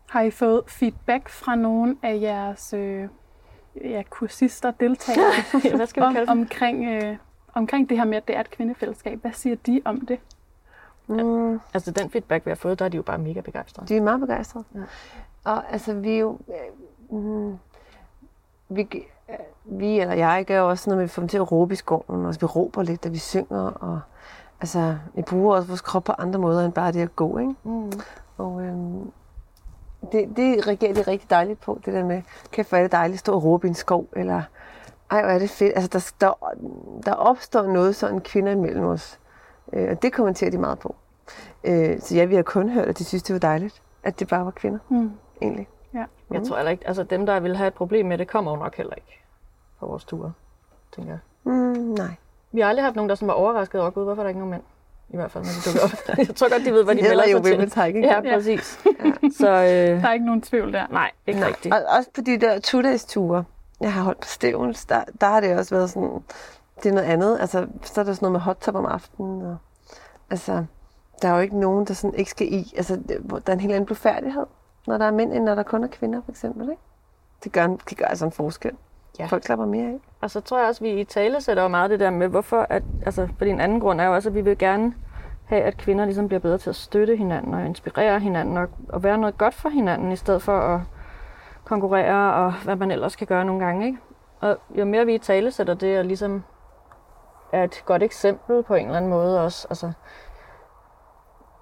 Har 0.10 0.22
I 0.22 0.32
fået 0.32 0.64
feedback 0.68 1.30
fra 1.30 1.56
nogle 1.56 1.98
af 2.04 2.20
jeres 2.22 2.74
øh, 2.74 3.10
ja, 3.84 4.04
kursister, 4.10 4.72
deltagere, 4.72 5.32
Hvad 5.76 5.88
skal 5.88 6.02
vi 6.02 6.08
om, 6.08 6.14
kalde 6.14 6.32
omkring, 6.32 6.86
øh, 6.86 7.18
omkring 7.54 7.90
det 7.90 7.98
her 7.98 8.06
med, 8.06 8.18
at 8.18 8.28
det 8.28 8.36
er 8.36 8.40
et 8.40 8.52
kvindefællesskab? 8.52 9.22
Hvad 9.22 9.32
siger 9.32 9.56
de 9.56 9.82
om 9.86 10.06
det? 10.06 10.20
Mm. 11.08 11.60
Altså, 11.74 11.92
den 11.92 12.10
feedback, 12.10 12.46
vi 12.46 12.52
har 12.52 12.56
fået, 12.56 12.80
der 12.80 12.86
er 12.86 12.90
de 12.90 12.98
jo 12.98 13.04
bare 13.04 13.18
mega 13.18 13.42
begejstrede. 13.42 13.88
De 13.88 13.98
er 13.98 14.02
meget 14.02 14.20
begejstrede. 14.20 14.66
Ja. 14.76 14.80
Og 15.44 15.72
altså, 15.72 15.94
vi 15.94 16.14
er 16.14 16.20
jo... 16.20 16.40
Øh, 17.10 17.18
mm, 17.20 17.58
vi, 18.70 18.88
øh, 19.30 19.36
vi, 19.66 20.00
eller 20.00 20.14
jeg, 20.14 20.46
gør 20.48 20.60
jo 20.60 20.70
også 20.70 20.90
noget 20.90 20.98
med, 20.98 21.04
at 21.04 21.10
vi 21.10 21.14
får 21.14 21.22
dem 21.22 21.30
til 21.30 21.38
at 21.38 21.52
råbe 21.52 21.74
i 21.74 21.76
skoven, 21.76 22.26
og 22.26 22.36
vi 22.42 22.46
råber 22.46 22.84
lidt, 22.84 23.04
da 23.04 23.10
vi 23.10 23.18
synger, 23.18 23.68
og 23.68 24.00
altså, 24.62 24.98
vi 25.16 25.22
bruger 25.22 25.56
også 25.56 25.68
vores 25.68 25.82
krop 25.82 26.04
på 26.04 26.12
andre 26.12 26.40
måder, 26.40 26.66
end 26.66 26.74
bare 26.74 26.92
det 26.92 27.02
at 27.02 27.16
gå, 27.16 27.38
ikke? 27.38 27.56
Mm. 27.64 27.92
Og 28.38 28.62
øhm, 28.64 29.12
det, 30.12 30.38
det 30.38 30.68
reagerer 30.68 30.94
de 30.94 31.02
rigtig 31.02 31.30
dejligt 31.30 31.60
på, 31.62 31.80
det 31.86 31.94
der 31.94 32.04
med, 32.06 32.22
kæft 32.52 32.70
hvor 32.70 32.78
er 32.78 32.82
det 32.82 32.92
dejligt 32.92 33.16
at 33.16 33.20
stå 33.20 33.34
og 33.34 33.44
råbe 33.44 33.68
i 33.68 33.70
en 33.70 33.76
skov, 33.76 34.08
eller 34.14 34.42
ej 35.12 35.22
hvor 35.22 35.32
er 35.32 35.40
det 35.40 35.50
fedt. 35.50 35.74
Altså 35.76 35.90
der, 36.20 36.28
der, 36.28 36.34
der 37.06 37.14
opstår 37.14 37.62
noget 37.62 37.96
sådan 37.96 38.22
kvinder 38.22 38.52
imellem 38.52 38.86
os, 38.86 39.20
øh, 39.74 39.92
og 39.92 40.02
det 40.02 40.14
kommenterer 40.14 40.52
de 40.52 40.58
meget 40.58 40.80
på. 40.80 40.96
Øh, 41.64 42.00
så 42.02 42.16
ja, 42.16 42.26
vi 42.26 42.36
har 42.36 42.44
kun 42.44 42.70
hørt, 42.70 42.88
at 42.88 42.98
de 42.98 43.04
synes, 43.06 43.24
det 43.24 43.34
var 43.34 43.40
dejligt, 43.40 43.82
at 44.04 44.20
det 44.20 44.28
bare 44.28 44.46
var 44.46 44.52
kvinder, 44.52 44.80
Mm. 44.90 45.12
egentlig. 45.42 45.68
Jeg 46.32 46.44
tror 46.44 46.56
heller 46.56 46.72
ikke, 46.72 46.88
altså 46.88 47.04
dem, 47.04 47.26
der 47.26 47.40
vil 47.40 47.56
have 47.58 47.68
et 47.68 47.74
problem 47.74 48.06
med 48.06 48.18
det, 48.18 48.28
kommer 48.28 48.52
jo 48.52 48.58
nok 48.58 48.76
heller 48.76 48.94
ikke 48.94 49.24
på 49.80 49.86
vores 49.86 50.06
ture, 50.06 50.34
tænker 50.96 51.12
jeg. 51.12 51.20
Mm, 51.44 51.54
nej. 51.98 52.12
Vi 52.52 52.62
har 52.62 52.70
aldrig 52.70 52.84
haft 52.86 52.96
nogen, 52.96 53.10
der 53.10 53.16
som 53.16 53.28
var 53.28 53.34
overrasket 53.34 53.82
over, 53.82 53.90
gud, 53.90 54.04
hvorfor 54.04 54.22
er 54.22 54.24
der 54.24 54.30
ikke 54.30 54.40
nogen 54.40 54.52
mænd? 54.52 54.64
I 55.10 55.16
hvert 55.16 55.32
fald, 55.32 55.44
når 55.44 55.50
de 55.52 55.70
dukker 55.70 55.82
op. 55.84 56.18
jeg 56.28 56.36
tror 56.36 56.50
godt, 56.52 56.66
de 56.66 56.72
ved, 56.72 56.84
hvad 56.84 56.96
de, 56.96 57.02
de 57.04 57.08
melder 57.08 57.24
sig 57.24 57.34
jo 57.34 57.40
til. 57.44 57.84
Hiking. 57.84 58.06
Ja, 58.06 58.22
Ja. 58.24 58.36
præcis. 58.36 58.80
Så 59.38 59.50
øh, 59.50 60.02
Der 60.02 60.08
er 60.08 60.14
ikke 60.14 60.26
nogen 60.26 60.42
tvivl 60.42 60.74
der. 60.74 60.88
nej, 60.92 61.12
ikke 61.28 61.40
Nej, 61.40 61.50
rigtigt. 61.50 61.74
og 61.76 61.82
også 61.98 62.10
på 62.16 62.22
de 62.22 62.38
der 62.38 62.60
two-days-ture, 62.60 63.44
jeg 63.82 63.94
har 63.94 64.02
holdt 64.04 64.20
på 64.20 64.28
Stævns, 64.28 64.86
der, 64.86 65.04
der 65.22 65.28
har 65.28 65.40
det 65.40 65.58
også 65.58 65.76
været 65.76 65.90
sådan, 65.90 66.24
det 66.84 66.90
er 66.90 66.94
noget 66.94 67.08
andet. 67.08 67.38
Altså, 67.40 67.68
så 67.84 68.02
er 68.02 68.06
der 68.06 68.14
sådan 68.14 68.26
noget 68.26 68.32
med 68.32 68.40
hot 68.40 68.58
tub 68.62 68.76
om 68.76 68.86
aftenen. 68.86 69.42
Og, 69.42 69.58
altså, 70.30 70.66
der 71.22 71.28
er 71.30 71.34
jo 71.36 71.40
ikke 71.40 71.60
nogen, 71.60 71.86
der 71.86 71.94
sådan 71.94 72.16
ikke 72.16 72.32
skal 72.32 72.54
i. 72.54 72.74
Altså, 72.78 72.96
der 73.08 73.40
er 73.48 73.54
en 73.54 73.60
helt 73.60 73.74
anden 73.74 73.86
blufærdighed, 73.86 74.46
når 74.88 74.98
der 74.98 75.06
er 75.06 75.12
mænd, 75.12 75.34
end 75.34 75.44
når 75.44 75.56
der 75.56 75.64
kun 75.64 75.84
er 75.84 75.88
kvinder, 75.88 76.22
for 76.26 76.32
eksempel. 76.32 76.70
Ikke? 76.70 76.82
Det 77.44 77.52
gør, 77.52 77.66
en- 77.66 77.80
det 77.90 77.98
gør 77.98 78.06
altså 78.06 78.26
en 78.26 78.32
forskel. 78.32 78.72
Ja. 79.20 79.26
Folk 79.26 79.44
klapper 79.44 79.66
mere 79.66 79.88
af. 79.88 80.00
Og 80.22 80.32
så 80.32 80.42
tror 80.42 80.60
jeg 80.60 80.68
også, 80.68 80.86
at 80.86 80.92
vi 80.92 81.00
i 81.00 81.04
tale 81.04 81.42
sætter 81.42 81.64
jo 81.64 81.70
meget 81.70 81.90
det 81.90 82.00
der 82.00 82.10
med, 82.10 82.28
hvorfor, 82.28 82.68
at, 82.70 82.84
altså, 83.06 83.28
fordi 83.38 83.50
en 83.50 83.62
anden 83.62 83.80
grund 83.80 84.02
er 84.02 84.06
jo 84.06 84.14
også, 84.14 84.30
at 84.30 84.36
vi 84.36 84.42
vil 84.42 84.58
gerne 84.58 84.94
have, 85.46 85.62
at 85.62 85.78
kvinder 85.78 86.06
ligesom 86.06 86.28
bliver 86.28 86.40
bedre 86.40 86.58
til 86.58 86.70
at 86.70 86.76
støtte 86.76 87.16
hinanden 87.16 87.54
og 87.54 87.66
inspirere 87.66 88.20
hinanden 88.20 88.58
og, 88.58 88.68
og 88.90 89.04
være 89.04 89.18
noget 89.18 89.38
godt 89.38 89.54
for 89.54 89.70
hinanden, 89.70 90.12
i 90.12 90.16
stedet 90.16 90.42
for 90.42 90.60
at 90.60 90.82
konkurrere 91.66 92.34
og 92.34 92.54
hvad 92.64 92.76
man 92.76 92.92
ellers 92.92 93.16
kan 93.16 93.28
gøre 93.28 93.46
nogle 93.46 93.66
gange. 93.66 93.86
Ikke? 93.86 93.98
Og 94.40 94.58
jo 94.78 94.86
mere 94.86 95.06
vi 95.06 95.16
i 95.16 95.18
tale 95.18 95.52
sætter 95.52 95.74
det, 95.74 96.00
og 96.00 96.06
ligesom 96.06 96.44
er 97.52 97.64
et 97.64 97.84
godt 97.86 98.04
eksempel 98.04 98.64
på 98.64 98.76
en 98.76 98.86
eller 98.86 98.98
anden 98.98 99.12
måde 99.12 99.44
også, 99.44 99.68
altså, 99.70 99.92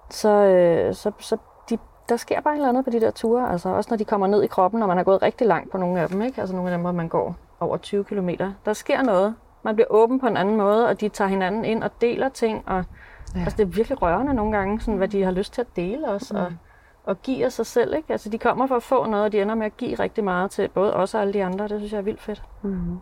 så, 0.10 0.30
øh, 0.30 0.94
så, 0.94 1.12
så 1.20 1.38
de, 1.70 1.78
der 2.10 2.18
sker 2.18 2.42
bare 2.42 2.54
et 2.54 2.58
eller 2.58 2.70
andet 2.70 2.86
på 2.86 2.92
de 2.92 3.02
der 3.02 3.12
ture, 3.12 3.52
altså 3.52 3.70
også 3.70 3.90
når 3.90 3.98
de 3.98 4.06
kommer 4.06 4.28
ned 4.28 4.44
i 4.44 4.48
kroppen, 4.48 4.80
når 4.80 4.88
man 4.88 4.98
har 4.98 5.04
gået 5.04 5.22
rigtig 5.22 5.48
langt 5.48 5.72
på 5.72 5.78
nogle 5.78 6.02
af 6.02 6.10
dem, 6.10 6.22
ikke? 6.22 6.42
altså 6.42 6.56
nogle 6.56 6.72
af 6.72 6.78
dem, 6.78 6.82
hvor 6.82 6.92
man 6.92 7.08
går 7.08 7.36
over 7.60 7.78
20 7.78 8.04
km. 8.04 8.30
Der 8.66 8.74
sker 8.74 9.02
noget. 9.04 9.36
Man 9.64 9.76
bliver 9.76 9.88
åben 9.90 10.20
på 10.20 10.28
en 10.28 10.38
anden 10.38 10.58
måde, 10.58 10.88
og 10.88 11.02
de 11.02 11.10
tager 11.10 11.28
hinanden 11.28 11.66
ind 11.66 11.84
og 11.84 12.02
deler 12.02 12.30
ting. 12.30 12.64
Og, 12.68 12.86
ja. 13.36 13.40
Altså, 13.40 13.58
det 13.58 13.64
er 13.64 13.68
virkelig 13.68 14.02
rørende 14.02 14.34
nogle 14.34 14.58
gange, 14.58 14.80
sådan, 14.82 14.98
hvad 14.98 15.08
de 15.08 15.24
har 15.24 15.32
lyst 15.32 15.54
til 15.54 15.62
at 15.62 15.76
dele 15.76 16.08
også, 16.08 16.34
mm. 16.34 16.40
og, 16.40 16.54
og 17.04 17.22
give 17.22 17.46
af 17.46 17.52
sig 17.52 17.66
selv. 17.66 17.96
Ikke? 17.96 18.12
Altså, 18.12 18.30
de 18.30 18.38
kommer 18.38 18.68
for 18.68 18.76
at 18.76 18.84
få 18.84 19.06
noget, 19.06 19.26
og 19.26 19.32
de 19.32 19.42
ender 19.42 19.56
med 19.56 19.66
at 19.66 19.78
give 19.78 19.96
rigtig 19.96 20.24
meget 20.24 20.52
til 20.52 20.68
både 20.68 20.94
os 20.94 21.14
og 21.16 21.22
alle 21.22 21.34
de 21.34 21.44
andre. 21.46 21.68
Det 21.68 21.80
synes 21.80 21.92
jeg 21.92 21.98
er 21.98 22.02
vildt 22.04 22.22
fedt. 22.22 22.44
Mm. 22.62 22.98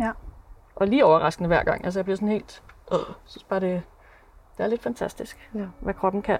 Ja. 0.00 0.10
Og 0.76 0.86
lige 0.86 1.04
overraskende 1.04 1.46
hver 1.48 1.62
gang. 1.64 1.84
Altså, 1.84 2.00
jeg 2.00 2.04
bliver 2.04 2.16
sådan 2.16 2.28
helt 2.28 2.62
Jeg 2.90 2.98
synes 3.24 3.44
bare, 3.44 3.60
det, 3.60 3.82
det 4.58 4.64
er 4.64 4.68
lidt 4.68 4.82
fantastisk, 4.82 5.50
Ja. 5.54 5.64
hvad 5.80 5.94
kroppen 5.94 6.22
kan. 6.22 6.38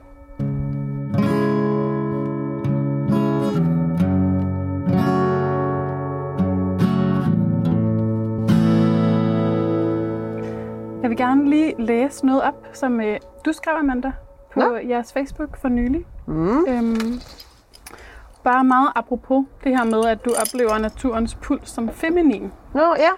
Jeg 11.09 11.11
vil 11.11 11.27
gerne 11.27 11.51
lige 11.51 11.75
læse 11.79 12.27
noget 12.27 12.43
op, 12.43 12.67
som 12.73 13.01
øh, 13.01 13.19
du 13.45 13.53
skrev, 13.53 13.75
Amanda, 13.75 14.13
på 14.53 14.61
Nå. 14.61 14.77
jeres 14.77 15.13
Facebook 15.13 15.61
for 15.61 15.69
nylig. 15.69 16.07
Mm. 16.27 16.67
Øhm, 16.69 17.21
bare 18.45 18.65
meget 18.65 18.93
apropos 18.95 19.45
det 19.65 19.77
her 19.77 19.85
med, 19.85 20.05
at 20.05 20.25
du 20.25 20.31
oplever 20.41 20.79
naturens 20.79 21.35
puls 21.35 21.71
som 21.71 21.89
feminin. 21.89 22.53
Nå, 22.75 22.95
ja. 22.99 23.11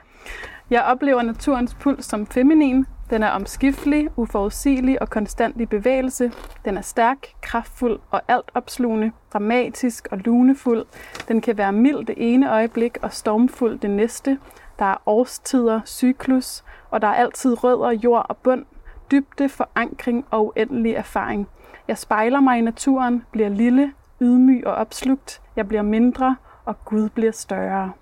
Jeg 0.71 0.83
oplever 0.83 1.23
naturens 1.23 1.75
puls 1.75 2.05
som 2.05 2.27
feminin. 2.27 2.87
Den 3.11 3.23
er 3.23 3.31
omskiftelig, 3.31 4.09
uforudsigelig 4.17 5.03
og 5.03 5.11
konstant 5.11 5.61
i 5.61 5.67
bevægelse. 5.67 6.33
Den 6.65 6.77
er 6.77 6.83
stærk, 6.83 7.27
kraftfuld 7.41 8.01
og 8.11 8.23
altopslugende, 8.29 9.13
dramatisk 9.33 10.09
og 10.11 10.19
lunefuld. 10.19 10.87
Den 11.29 11.41
kan 11.41 11.59
være 11.59 11.73
mild 11.73 12.07
det 12.07 12.15
ene 12.19 12.53
øjeblik 12.53 12.99
og 13.03 13.13
stormfuld 13.13 13.79
det 13.79 13.91
næste. 13.91 14.39
Der 14.79 14.85
er 14.85 14.97
årstider, 15.07 15.81
cyklus, 15.87 16.65
og 16.91 17.03
der 17.03 17.09
er 17.09 17.15
altid 17.15 17.65
rødder, 17.65 17.91
jord 17.91 18.27
og 18.29 18.37
bund, 18.37 18.65
dybde, 19.11 19.49
forankring 19.49 20.27
og 20.31 20.47
uendelig 20.47 20.93
erfaring. 20.95 21.49
Jeg 21.89 21.99
spejler 21.99 22.41
mig 22.41 22.59
i 22.59 22.61
naturen, 22.61 23.25
bliver 23.33 23.49
lille, 23.49 23.93
ydmyg 24.21 24.67
og 24.67 24.75
opslugt. 24.75 25.43
Jeg 25.57 25.69
bliver 25.69 25.83
mindre, 25.83 26.37
og 26.65 26.85
Gud 26.85 27.09
bliver 27.09 27.33
større. 27.33 27.93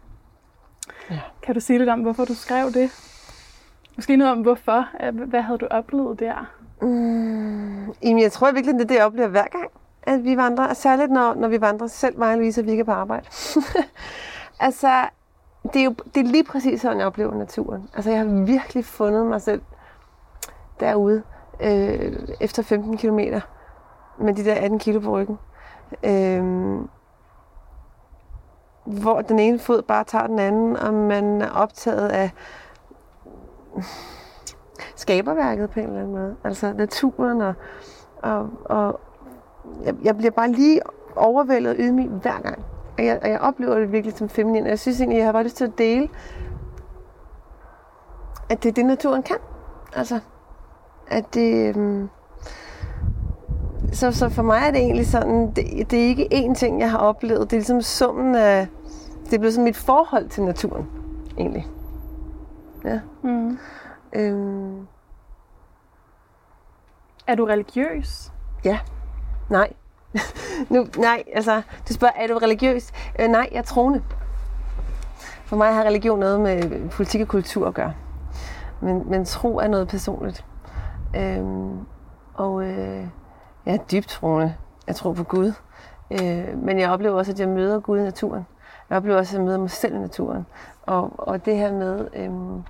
Ja. 1.11 1.21
Kan 1.43 1.55
du 1.55 1.61
sige 1.61 1.79
lidt 1.79 1.91
om, 1.91 2.01
hvorfor 2.01 2.25
du 2.25 2.35
skrev 2.35 2.73
det? 2.73 2.91
Måske 3.97 4.17
noget 4.17 4.33
om, 4.33 4.41
hvorfor. 4.41 4.89
Øh, 5.03 5.21
Hvad 5.21 5.43
havde 5.43 5.59
du 5.59 5.67
oplevet 5.71 6.21
der? 6.21 6.51
Mm, 6.83 7.93
jamen, 8.03 8.23
jeg 8.23 8.33
tror 8.33 8.53
virkelig, 8.53 8.75
det 8.75 8.83
er 8.83 8.87
det, 8.87 8.95
jeg 8.95 9.05
oplever 9.05 9.29
hver 9.29 9.47
gang, 9.47 9.71
at 10.03 10.25
vi 10.25 10.37
vandrer. 10.37 10.69
Og 10.69 10.77
særligt, 10.77 11.11
når, 11.11 11.35
når 11.35 11.49
vi 11.49 11.61
vandrer 11.61 11.87
selv, 11.87 12.19
mig 12.19 12.33
og 12.33 12.37
Louise, 12.37 12.61
og 12.61 12.65
vi 12.65 12.71
ikke 12.71 12.81
er 12.81 12.85
på 12.85 12.93
arbejde. 12.93 13.27
altså, 14.61 15.09
det 15.73 15.81
er 15.81 15.85
jo 15.85 15.95
det 16.15 16.27
er 16.27 16.31
lige 16.31 16.45
præcis 16.45 16.81
sådan, 16.81 16.99
jeg 16.99 17.07
oplever 17.07 17.35
naturen. 17.35 17.89
Altså, 17.95 18.11
jeg 18.11 18.19
har 18.19 18.45
virkelig 18.45 18.85
fundet 18.85 19.27
mig 19.27 19.43
selv 19.43 19.63
derude 20.81 21.23
øh, 21.61 22.19
efter 22.41 22.63
15 22.63 22.97
km 22.97 23.19
med 24.19 24.35
de 24.35 24.45
der 24.45 24.55
18 24.55 24.79
kilo 24.79 25.01
på 25.01 25.11
ryggen. 25.11 25.39
Øh, 26.03 26.45
hvor 28.85 29.21
den 29.21 29.39
ene 29.39 29.59
fod 29.59 29.83
bare 29.83 30.05
tager 30.05 30.27
den 30.27 30.39
anden, 30.39 30.77
og 30.77 30.95
man 30.95 31.43
er 31.43 31.51
optaget 31.51 32.09
af 32.09 32.31
skaberværket 34.97 35.71
på 35.71 35.81
en 35.81 35.87
eller 35.87 36.01
anden 36.01 36.15
måde. 36.15 36.37
Altså 36.45 36.73
naturen 36.73 37.41
og, 37.41 37.55
og, 38.23 38.51
og 38.65 39.01
jeg, 39.85 39.95
jeg 40.03 40.17
bliver 40.17 40.31
bare 40.31 40.51
lige 40.51 40.81
overvældet 41.17 41.71
og 41.71 41.77
ydmyg 41.79 42.09
hver 42.09 42.41
gang. 42.41 42.65
Og 42.99 43.05
jeg, 43.05 43.19
og 43.23 43.29
jeg 43.31 43.41
oplever 43.41 43.79
det 43.79 43.93
virkelig 43.93 44.17
som 44.17 44.29
feminin. 44.29 44.63
Og 44.63 44.69
jeg 44.69 44.79
synes 44.79 45.01
egentlig, 45.01 45.19
jeg 45.19 45.27
har 45.27 45.33
bare 45.33 45.45
lyst 45.45 45.57
til 45.57 45.65
at 45.65 45.79
dele, 45.79 46.09
at 48.51 48.63
det 48.63 48.69
er 48.69 48.73
det, 48.73 48.87
naturen 48.87 49.23
kan. 49.23 49.37
Altså, 49.97 50.21
at 51.07 51.35
det... 51.35 51.77
Øhm, 51.77 52.09
så, 53.93 54.13
så 54.13 54.29
for 54.29 54.43
mig 54.43 54.59
er 54.67 54.71
det 54.71 54.81
egentlig 54.81 55.07
sådan, 55.07 55.53
det, 55.53 55.91
det 55.91 56.05
er 56.05 56.07
ikke 56.07 56.29
én 56.33 56.55
ting, 56.55 56.81
jeg 56.81 56.91
har 56.91 56.99
oplevet. 56.99 57.41
Det 57.51 57.53
er 57.53 57.61
ligesom 57.61 57.81
summen 57.81 58.35
af... 58.35 58.69
Det 59.25 59.35
er 59.35 59.39
blevet 59.39 59.55
sådan 59.55 59.65
mit 59.65 59.77
forhold 59.77 60.29
til 60.29 60.43
naturen, 60.43 60.87
egentlig. 61.39 61.67
Ja. 62.85 63.01
Mm. 63.23 63.59
Øhm, 64.13 64.87
Er 67.27 67.35
du 67.35 67.45
religiøs? 67.45 68.33
Ja. 68.65 68.79
Nej. 69.51 69.73
nu, 70.75 70.87
nej, 70.99 71.23
altså, 71.35 71.63
du 71.89 71.93
spørger, 71.93 72.15
er 72.17 72.27
du 72.27 72.39
religiøs? 72.39 72.93
Øh, 73.19 73.29
nej, 73.29 73.49
jeg 73.53 73.59
er 73.59 73.63
troende. 73.63 74.03
For 75.45 75.57
mig 75.57 75.75
har 75.75 75.85
religion 75.85 76.19
noget 76.19 76.41
med 76.41 76.65
øh, 76.65 76.91
politik 76.91 77.21
og 77.21 77.29
kultur 77.29 77.69
at 77.69 77.75
gøre. 77.75 77.93
Men, 78.81 79.11
men 79.11 79.25
tro 79.25 79.59
er 79.59 79.69
noget 79.69 79.89
personligt. 79.89 80.45
Øhm, 81.17 81.79
og 82.35 82.65
øh, 82.65 83.07
jeg 83.67 83.75
er 83.75 83.79
dybt 83.93 84.09
troende. 84.09 84.55
Jeg 84.87 84.97
tror 84.97 85.13
på 85.13 85.25
Gud. 85.25 85.53
Øh, 86.11 86.59
men 86.59 86.79
jeg 86.79 86.91
oplever 86.91 87.19
også, 87.19 87.33
at 87.33 87.41
jeg 87.41 87.49
møder 87.49 87.81
Gud 87.81 87.99
i 87.99 88.03
naturen. 88.03 88.47
Jeg 88.91 88.97
oplever 88.97 89.19
også, 89.19 89.37
at 89.37 89.39
jeg 89.39 89.45
møder 89.45 89.59
mig 89.59 89.71
selv 89.71 89.95
i 89.95 89.99
naturen. 89.99 90.47
Og, 90.83 91.13
og 91.19 91.45
det 91.45 91.57
her 91.57 91.73
med, 91.73 92.09
øhm, 92.15 92.63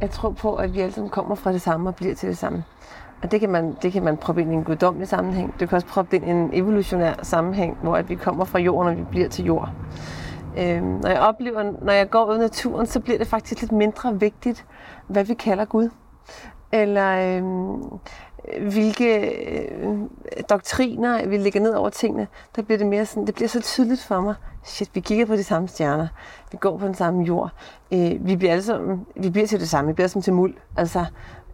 jeg 0.00 0.10
tror 0.10 0.30
på, 0.30 0.54
at 0.54 0.74
vi 0.74 0.80
alle 0.80 0.92
sammen 0.92 1.10
kommer 1.10 1.34
fra 1.34 1.52
det 1.52 1.62
samme 1.62 1.88
og 1.88 1.94
bliver 1.94 2.14
til 2.14 2.28
det 2.28 2.38
samme. 2.38 2.64
Og 3.22 3.30
det 3.30 3.40
kan 3.40 3.50
man, 3.50 3.76
det 3.82 3.92
kan 3.92 4.02
man 4.02 4.16
proppe 4.16 4.40
ind 4.40 4.52
i 4.52 4.54
en 4.54 4.64
guddommelig 4.64 5.08
sammenhæng. 5.08 5.54
Det 5.60 5.68
kan 5.68 5.76
også 5.76 5.88
proppe 5.88 6.16
ind 6.16 6.26
i 6.26 6.30
en 6.30 6.50
evolutionær 6.52 7.14
sammenhæng, 7.22 7.78
hvor 7.82 7.96
at 7.96 8.08
vi 8.08 8.14
kommer 8.14 8.44
fra 8.44 8.58
jorden, 8.58 8.92
og 8.92 8.98
vi 8.98 9.04
bliver 9.10 9.28
til 9.28 9.44
jord. 9.44 9.70
Øhm, 10.58 10.84
når 10.84 11.08
jeg 11.08 11.20
oplever, 11.20 11.72
når 11.82 11.92
jeg 11.92 12.10
går 12.10 12.30
ud 12.30 12.36
i 12.36 12.38
naturen, 12.38 12.86
så 12.86 13.00
bliver 13.00 13.18
det 13.18 13.26
faktisk 13.26 13.60
lidt 13.60 13.72
mindre 13.72 14.20
vigtigt, 14.20 14.66
hvad 15.06 15.24
vi 15.24 15.34
kalder 15.34 15.64
Gud. 15.64 15.90
Eller 16.72 17.36
øhm, 17.36 17.82
hvilke 18.70 19.20
øh, 19.20 19.98
doktriner 20.50 21.26
vi 21.26 21.36
lægger 21.36 21.60
ned 21.60 21.74
over 21.74 21.88
tingene. 21.88 22.26
Der 22.56 22.62
bliver 22.62 22.78
det 22.78 22.86
mere 22.86 23.06
sådan, 23.06 23.26
det 23.26 23.34
bliver 23.34 23.48
så 23.48 23.60
tydeligt 23.60 24.02
for 24.02 24.20
mig. 24.20 24.34
Shit, 24.64 24.90
vi 24.94 25.00
kigger 25.00 25.26
på 25.26 25.36
de 25.36 25.44
samme 25.44 25.68
stjerner. 25.68 26.08
Vi 26.52 26.58
går 26.60 26.78
på 26.78 26.86
den 26.86 26.94
samme 26.94 27.22
jord. 27.22 27.50
Øh, 27.92 28.26
vi 28.26 28.36
bliver 28.36 28.52
alle 28.52 28.62
sammen, 28.62 29.06
vi 29.16 29.30
bliver 29.30 29.46
til 29.46 29.60
det 29.60 29.68
samme. 29.68 29.88
Vi 29.88 29.94
bliver 29.94 30.08
som 30.08 30.22
til 30.22 30.32
muld. 30.32 30.54
Altså, 30.76 31.04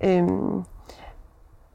øhm, 0.05 0.65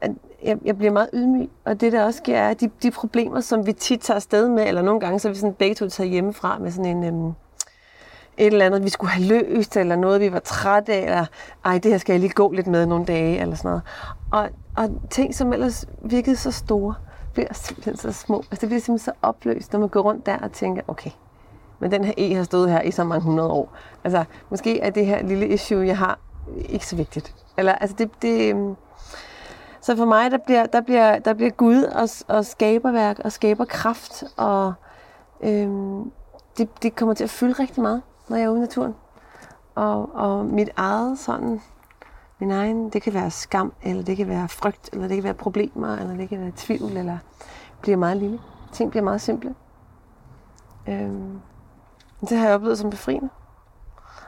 at 0.02 0.10
jeg, 0.42 0.58
jeg 0.64 0.78
bliver 0.78 0.92
meget 0.92 1.08
ydmyg, 1.12 1.50
og 1.64 1.80
det 1.80 1.92
der 1.92 2.04
også 2.04 2.16
sker, 2.16 2.38
er, 2.38 2.48
at 2.48 2.60
de, 2.60 2.70
de 2.82 2.90
problemer, 2.90 3.40
som 3.40 3.66
vi 3.66 3.72
tit 3.72 4.00
tager 4.00 4.16
afsted 4.16 4.48
med, 4.48 4.66
eller 4.66 4.82
nogle 4.82 5.00
gange, 5.00 5.18
så 5.18 5.28
er 5.28 5.32
vi 5.32 5.38
sådan 5.38 5.54
begge 5.54 5.74
to 5.74 5.88
tager 5.88 6.08
hjemmefra 6.08 6.58
med 6.58 6.70
sådan 6.70 6.96
en, 6.96 7.04
øhm, 7.04 7.34
et 8.36 8.46
eller 8.46 8.66
andet, 8.66 8.84
vi 8.84 8.88
skulle 8.88 9.10
have 9.10 9.26
løst, 9.26 9.76
eller 9.76 9.96
noget, 9.96 10.20
vi 10.20 10.32
var 10.32 10.38
trætte 10.38 10.92
af, 10.92 11.04
eller 11.04 11.26
ej, 11.64 11.78
det 11.78 11.90
her 11.90 11.98
skal 11.98 12.12
jeg 12.12 12.20
lige 12.20 12.32
gå 12.32 12.52
lidt 12.52 12.66
med 12.66 12.86
nogle 12.86 13.04
dage, 13.04 13.40
eller 13.40 13.56
sådan 13.56 13.68
noget. 13.68 13.82
Og, 14.32 14.48
og 14.76 14.90
ting, 15.10 15.34
som 15.34 15.52
ellers 15.52 15.86
virkede 16.04 16.36
så 16.36 16.50
store, 16.50 16.94
bliver 17.32 17.52
simpelthen 17.52 17.96
så 17.96 18.12
små. 18.12 18.36
Altså, 18.36 18.60
det 18.60 18.68
bliver 18.68 18.80
simpelthen 18.80 18.98
så 18.98 19.12
opløst, 19.22 19.72
når 19.72 19.80
man 19.80 19.88
går 19.88 20.00
rundt 20.00 20.26
der 20.26 20.38
og 20.38 20.52
tænker, 20.52 20.82
okay, 20.88 21.10
men 21.78 21.90
den 21.92 22.04
her 22.04 22.12
E 22.16 22.34
har 22.34 22.42
stået 22.42 22.70
her 22.70 22.82
i 22.82 22.90
så 22.90 23.04
mange 23.04 23.22
hundrede 23.22 23.50
år. 23.50 23.72
Altså, 24.04 24.24
måske 24.50 24.80
er 24.80 24.90
det 24.90 25.06
her 25.06 25.22
lille 25.22 25.48
issue, 25.48 25.86
jeg 25.86 25.98
har, 25.98 26.18
ikke 26.68 26.86
så 26.86 26.96
vigtigt. 26.96 27.34
Eller, 27.56 27.72
altså, 27.72 27.96
det, 27.98 28.10
det, 28.22 28.50
øhm, 28.50 28.76
så 29.82 29.96
for 29.96 30.04
mig, 30.04 30.30
der 30.30 30.38
bliver, 30.38 30.66
der 30.66 30.80
bliver, 30.80 31.18
der 31.18 31.34
bliver 31.34 31.50
Gud 31.50 31.82
og, 31.82 32.08
og 32.36 32.46
skaberværk 32.46 33.18
og 33.18 33.32
skaberkraft, 33.32 34.24
og 34.36 34.74
øhm, 35.40 36.12
det, 36.58 36.82
det 36.82 36.96
kommer 36.96 37.14
til 37.14 37.24
at 37.24 37.30
fylde 37.30 37.52
rigtig 37.52 37.82
meget, 37.82 38.02
når 38.28 38.36
jeg 38.36 38.44
er 38.44 38.48
ude 38.48 38.58
i 38.58 38.60
naturen. 38.60 38.94
Og, 39.74 40.14
og 40.14 40.44
mit 40.46 40.70
eget 40.76 41.18
sådan, 41.18 41.60
min 42.38 42.50
egen, 42.50 42.90
det 42.90 43.02
kan 43.02 43.14
være 43.14 43.30
skam, 43.30 43.72
eller 43.82 44.02
det 44.02 44.16
kan 44.16 44.28
være 44.28 44.48
frygt, 44.48 44.90
eller 44.92 45.08
det 45.08 45.16
kan 45.16 45.24
være 45.24 45.34
problemer, 45.34 45.96
eller 45.96 46.16
det 46.16 46.28
kan 46.28 46.40
være 46.40 46.52
tvivl, 46.56 46.96
eller 46.96 47.18
bliver 47.80 47.96
meget 47.96 48.16
lille. 48.16 48.40
Ting 48.72 48.90
bliver 48.90 49.04
meget 49.04 49.20
simple. 49.20 49.54
Øhm, 50.88 51.40
det 52.20 52.38
har 52.38 52.46
jeg 52.46 52.54
oplevet 52.54 52.78
som 52.78 52.90
befriende. 52.90 53.28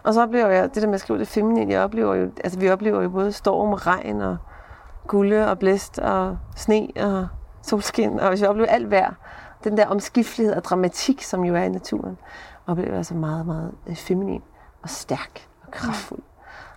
Og 0.02 0.14
så 0.14 0.22
oplever 0.22 0.48
jeg, 0.48 0.74
det 0.74 0.82
der 0.82 0.88
med 0.88 0.94
at 0.94 1.00
skrive 1.00 1.18
det 1.18 1.28
feminine, 1.28 1.72
jeg 1.72 1.82
oplever 1.82 2.14
jo, 2.14 2.30
altså 2.44 2.58
vi 2.58 2.70
oplever 2.70 3.02
jo 3.02 3.08
både 3.08 3.32
storm 3.32 3.72
og 3.72 3.86
regn 3.86 4.20
og 4.20 4.36
kulde 5.06 5.50
og 5.50 5.58
blæst 5.58 5.98
og 5.98 6.38
sne 6.56 6.88
og 6.96 7.28
solskin, 7.62 8.20
og 8.20 8.28
hvis 8.28 8.40
jeg 8.40 8.48
oplever 8.48 8.68
alt 8.68 8.90
vejr, 8.90 9.14
den 9.64 9.76
der 9.76 9.86
omskiftelighed 9.86 10.54
og 10.54 10.64
dramatik, 10.64 11.22
som 11.22 11.44
jo 11.44 11.54
er 11.54 11.62
i 11.62 11.68
naturen, 11.68 12.18
oplever 12.66 12.88
jeg 12.88 12.98
altså 12.98 13.14
meget, 13.14 13.46
meget 13.46 13.72
øh, 13.86 13.96
feminin 13.96 14.42
og 14.82 14.90
stærk 14.90 15.48
og 15.62 15.70
kraftfuld. 15.70 16.22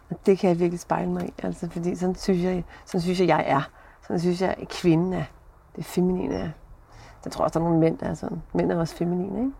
Og 0.10 0.26
det 0.26 0.40
kan 0.40 0.50
jeg 0.50 0.60
virkelig 0.60 0.80
spejle 0.80 1.12
mig 1.12 1.28
i, 1.28 1.34
altså, 1.44 1.70
fordi 1.70 1.96
sådan 1.96 2.16
synes 2.16 2.44
jeg, 2.44 2.64
sådan 2.86 3.02
synes 3.02 3.20
jeg, 3.20 3.28
jeg 3.28 3.44
er. 3.48 3.62
Sådan 4.02 4.20
synes 4.20 4.42
jeg, 4.42 4.56
at 4.58 4.68
kvinden 4.68 5.14
er. 5.14 5.24
Det 5.76 5.86
feminine 5.86 6.36
er. 6.36 6.50
Jeg 7.26 7.32
tror 7.32 7.44
også, 7.44 7.60
der 7.60 7.66
er 7.66 7.70
nogle 7.70 7.80
mænd, 7.80 7.98
der 7.98 8.06
er 8.06 8.14
sådan. 8.14 8.42
Mænd 8.54 8.72
er 8.72 8.80
også 8.80 8.96
feminine, 8.96 9.40
ikke? 9.40 9.52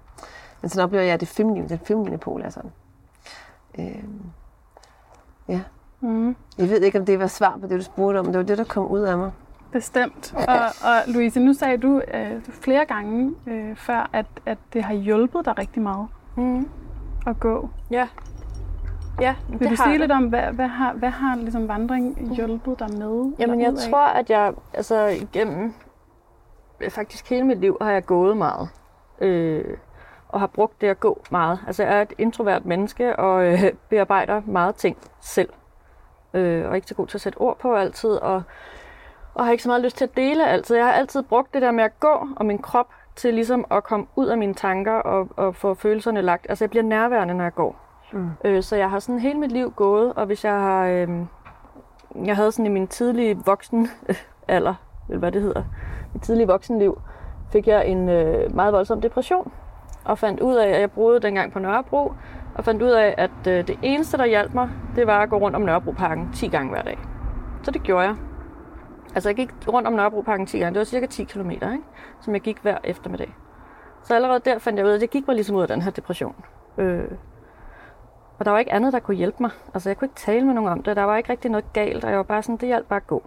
Men 0.62 0.70
sådan 0.70 0.84
oplever 0.84 1.04
jeg, 1.04 1.14
at 1.14 1.20
det 1.20 1.28
feminine, 1.28 1.70
den 1.70 1.80
feminine 1.80 2.18
pol 2.18 2.42
er 2.42 2.50
sådan. 2.50 2.72
Øhm, 3.80 4.22
ja. 5.48 5.62
Mm. 6.02 6.36
Jeg 6.58 6.70
ved 6.70 6.82
ikke, 6.82 7.00
om 7.00 7.06
det 7.06 7.20
var 7.20 7.28
svar 7.28 7.58
på 7.62 7.68
det, 7.68 7.78
du 7.80 7.84
spurgte 7.84 8.18
om, 8.18 8.26
men 8.26 8.34
det 8.34 8.40
var 8.40 8.46
det, 8.46 8.58
der 8.58 8.64
kom 8.64 8.86
ud 8.88 9.00
af 9.02 9.18
mig. 9.18 9.32
Bestemt. 9.72 10.34
Og, 10.48 10.56
og 10.84 10.96
Louise, 11.14 11.40
nu 11.40 11.54
sagde 11.54 11.78
du 11.78 12.02
øh, 12.14 12.42
flere 12.44 12.86
gange 12.86 13.34
øh, 13.48 13.76
før, 13.76 14.10
at, 14.14 14.26
at 14.46 14.58
det 14.74 14.84
har 14.84 14.94
hjulpet 14.94 15.46
dig 15.46 15.58
rigtig 15.58 15.82
meget 15.82 16.08
Mm. 16.36 16.70
at 17.28 17.40
gå. 17.40 17.70
Ja. 17.92 18.08
Ja, 19.22 19.36
Vil 19.50 19.60
det 19.60 19.70
du 19.70 19.76
sige 19.76 19.92
det. 19.92 20.00
lidt 20.00 20.12
om, 20.12 20.24
hvad, 20.26 20.42
hvad 20.54 20.68
har, 20.68 20.94
hvad 20.94 21.10
har 21.10 21.36
ligesom 21.36 21.68
vandring 21.68 22.36
hjulpet 22.36 22.80
dig 22.80 22.88
med? 22.98 23.34
Jamen, 23.40 23.62
jeg 23.62 23.74
tror, 23.90 24.06
at 24.08 24.30
jeg 24.30 24.54
altså 24.74 25.06
igennem 25.06 25.74
øh, 26.82 26.90
faktisk 26.92 27.30
hele 27.30 27.44
mit 27.44 27.58
liv 27.60 27.78
har 27.82 27.92
jeg 27.92 28.06
gået 28.06 28.38
meget. 28.38 28.70
Øh, 29.22 29.78
og 30.30 30.40
har 30.40 30.48
brugt 30.48 30.82
det 30.82 30.88
at 30.88 31.00
gå 31.00 31.24
meget. 31.32 31.60
Altså, 31.68 31.84
jeg 31.84 31.98
er 31.98 32.02
et 32.02 32.14
introvert 32.18 32.66
menneske 32.66 33.16
og 33.20 33.46
øh, 33.46 33.64
bearbejder 33.90 34.42
meget 34.46 34.76
ting 34.76 34.98
selv. 35.22 35.50
Øh, 36.34 36.70
og 36.70 36.76
ikke 36.76 36.88
så 36.88 36.96
god 36.96 37.08
til 37.08 37.18
at 37.18 37.22
sætte 37.22 37.38
ord 37.38 37.60
på 37.60 37.76
altid, 37.76 38.10
og, 38.10 38.44
og 39.34 39.46
har 39.46 39.52
ikke 39.52 39.64
så 39.64 39.70
meget 39.70 39.84
lyst 39.84 39.98
til 39.98 40.06
at 40.06 40.18
dele 40.18 40.48
altid. 40.48 40.76
Jeg 40.76 40.86
har 40.86 40.94
altid 40.94 41.24
brugt 41.24 41.54
det 41.54 41.62
der 41.62 41.72
med 41.72 41.84
at 41.84 42.00
gå 42.00 42.28
og 42.36 42.46
min 42.46 42.58
krop 42.58 42.88
til 43.16 43.34
ligesom 43.34 43.66
at 43.72 43.84
komme 43.84 44.06
ud 44.16 44.28
af 44.28 44.38
mine 44.38 44.54
tanker 44.54 44.94
og, 44.94 45.30
og 45.36 45.56
få 45.56 45.74
følelserne 45.74 46.22
lagt. 46.22 46.46
Altså 46.50 46.64
jeg 46.64 46.70
bliver 46.70 46.84
nærværende, 46.84 47.34
når 47.34 47.44
jeg 47.44 47.54
går. 47.54 47.76
Mm. 48.12 48.30
Øh, 48.46 48.64
så 48.64 48.76
jeg 48.76 48.90
har 48.90 49.00
sådan 49.00 49.20
hele 49.20 49.40
mit 49.40 49.52
liv 49.52 49.74
gået, 49.76 50.14
og 50.14 50.26
hvis 50.26 50.46
jeg 50.46 50.54
har... 50.54 50.86
Øh, 50.86 51.10
jeg 52.26 52.36
havde 52.36 52.52
sådan 52.52 52.66
i 52.66 52.70
min 52.70 52.88
tidlige 52.88 53.40
voksen 53.46 53.90
alder, 54.48 54.74
eller 55.08 55.20
hvad 55.20 55.32
det 55.32 55.42
hedder, 55.42 55.64
mit 56.14 56.24
tidlige 56.24 56.48
voksenliv, 56.48 57.02
fik 57.52 57.68
jeg 57.68 57.88
en 57.88 58.10
øh, 58.10 58.56
meget 58.56 58.74
voldsom 58.74 59.02
depression, 59.02 59.52
og 60.08 60.18
fandt 60.18 60.40
ud 60.40 60.56
af, 60.56 60.68
at 60.68 60.82
jeg 60.82 60.92
boede 60.92 61.20
dengang 61.20 61.52
på 61.52 61.60
Nørrebro, 61.60 62.14
og 62.56 62.66
fandt 62.66 62.82
ud 62.82 62.90
af, 62.90 63.16
at 63.18 63.48
øh, 63.48 63.68
det 63.68 63.80
eneste, 63.82 64.18
der 64.18 64.26
hjalp 64.26 64.54
mig, 64.54 64.70
det 64.96 65.08
var 65.08 65.20
at 65.20 65.30
gå 65.30 65.38
rundt 65.38 65.56
om 65.56 65.62
Nørrebroparken 65.62 66.34
10 66.34 66.48
gange 66.48 66.70
hver 66.72 66.82
dag. 66.82 67.00
Så 67.64 67.72
det 67.72 67.84
gjorde 67.84 68.06
jeg. 68.06 68.16
Altså 69.16 69.30
jeg 69.30 69.36
gik 69.36 69.50
rundt 69.68 69.88
om 69.88 69.94
Nørrebroparken 69.94 70.46
10 70.46 70.60
gange, 70.60 70.74
det 70.74 70.80
var 70.80 70.86
cirka 70.86 71.06
10 71.06 71.24
km, 71.24 71.52
ikke? 71.52 71.80
som 72.22 72.34
jeg 72.34 72.42
gik 72.42 72.60
hver 72.62 72.78
eftermiddag. 72.84 73.36
Så 74.04 74.16
allerede 74.16 74.40
der 74.46 74.60
fandt 74.60 74.78
jeg 74.78 74.86
ud 74.86 74.92
af, 74.92 74.96
at 74.96 75.02
jeg 75.02 75.10
gik 75.10 75.28
mig 75.28 75.36
ligesom 75.36 75.56
ud 75.56 75.62
af 75.62 75.68
den 75.68 75.82
her 75.82 75.92
depression. 75.92 76.36
Øh, 76.78 77.12
og 78.40 78.46
der 78.46 78.52
var 78.52 78.60
ikke 78.60 78.74
andet, 78.74 78.94
der 78.94 79.00
kunne 79.00 79.18
hjælpe 79.18 79.38
mig. 79.40 79.52
Altså 79.74 79.90
jeg 79.90 79.98
kunne 79.98 80.06
ikke 80.06 80.16
tale 80.16 80.46
med 80.46 80.54
nogen 80.54 80.72
om 80.72 80.84
det, 80.84 80.96
der 80.96 81.04
var 81.04 81.18
ikke 81.18 81.30
rigtig 81.30 81.52
noget 81.52 81.74
galt, 81.74 82.04
og 82.04 82.10
jeg 82.10 82.18
var 82.18 82.24
bare 82.24 82.44
sådan, 82.44 82.58
det 82.58 82.68
hjalp 82.68 82.88
bare 82.88 82.98
at 82.98 83.08
gå. 83.08 83.24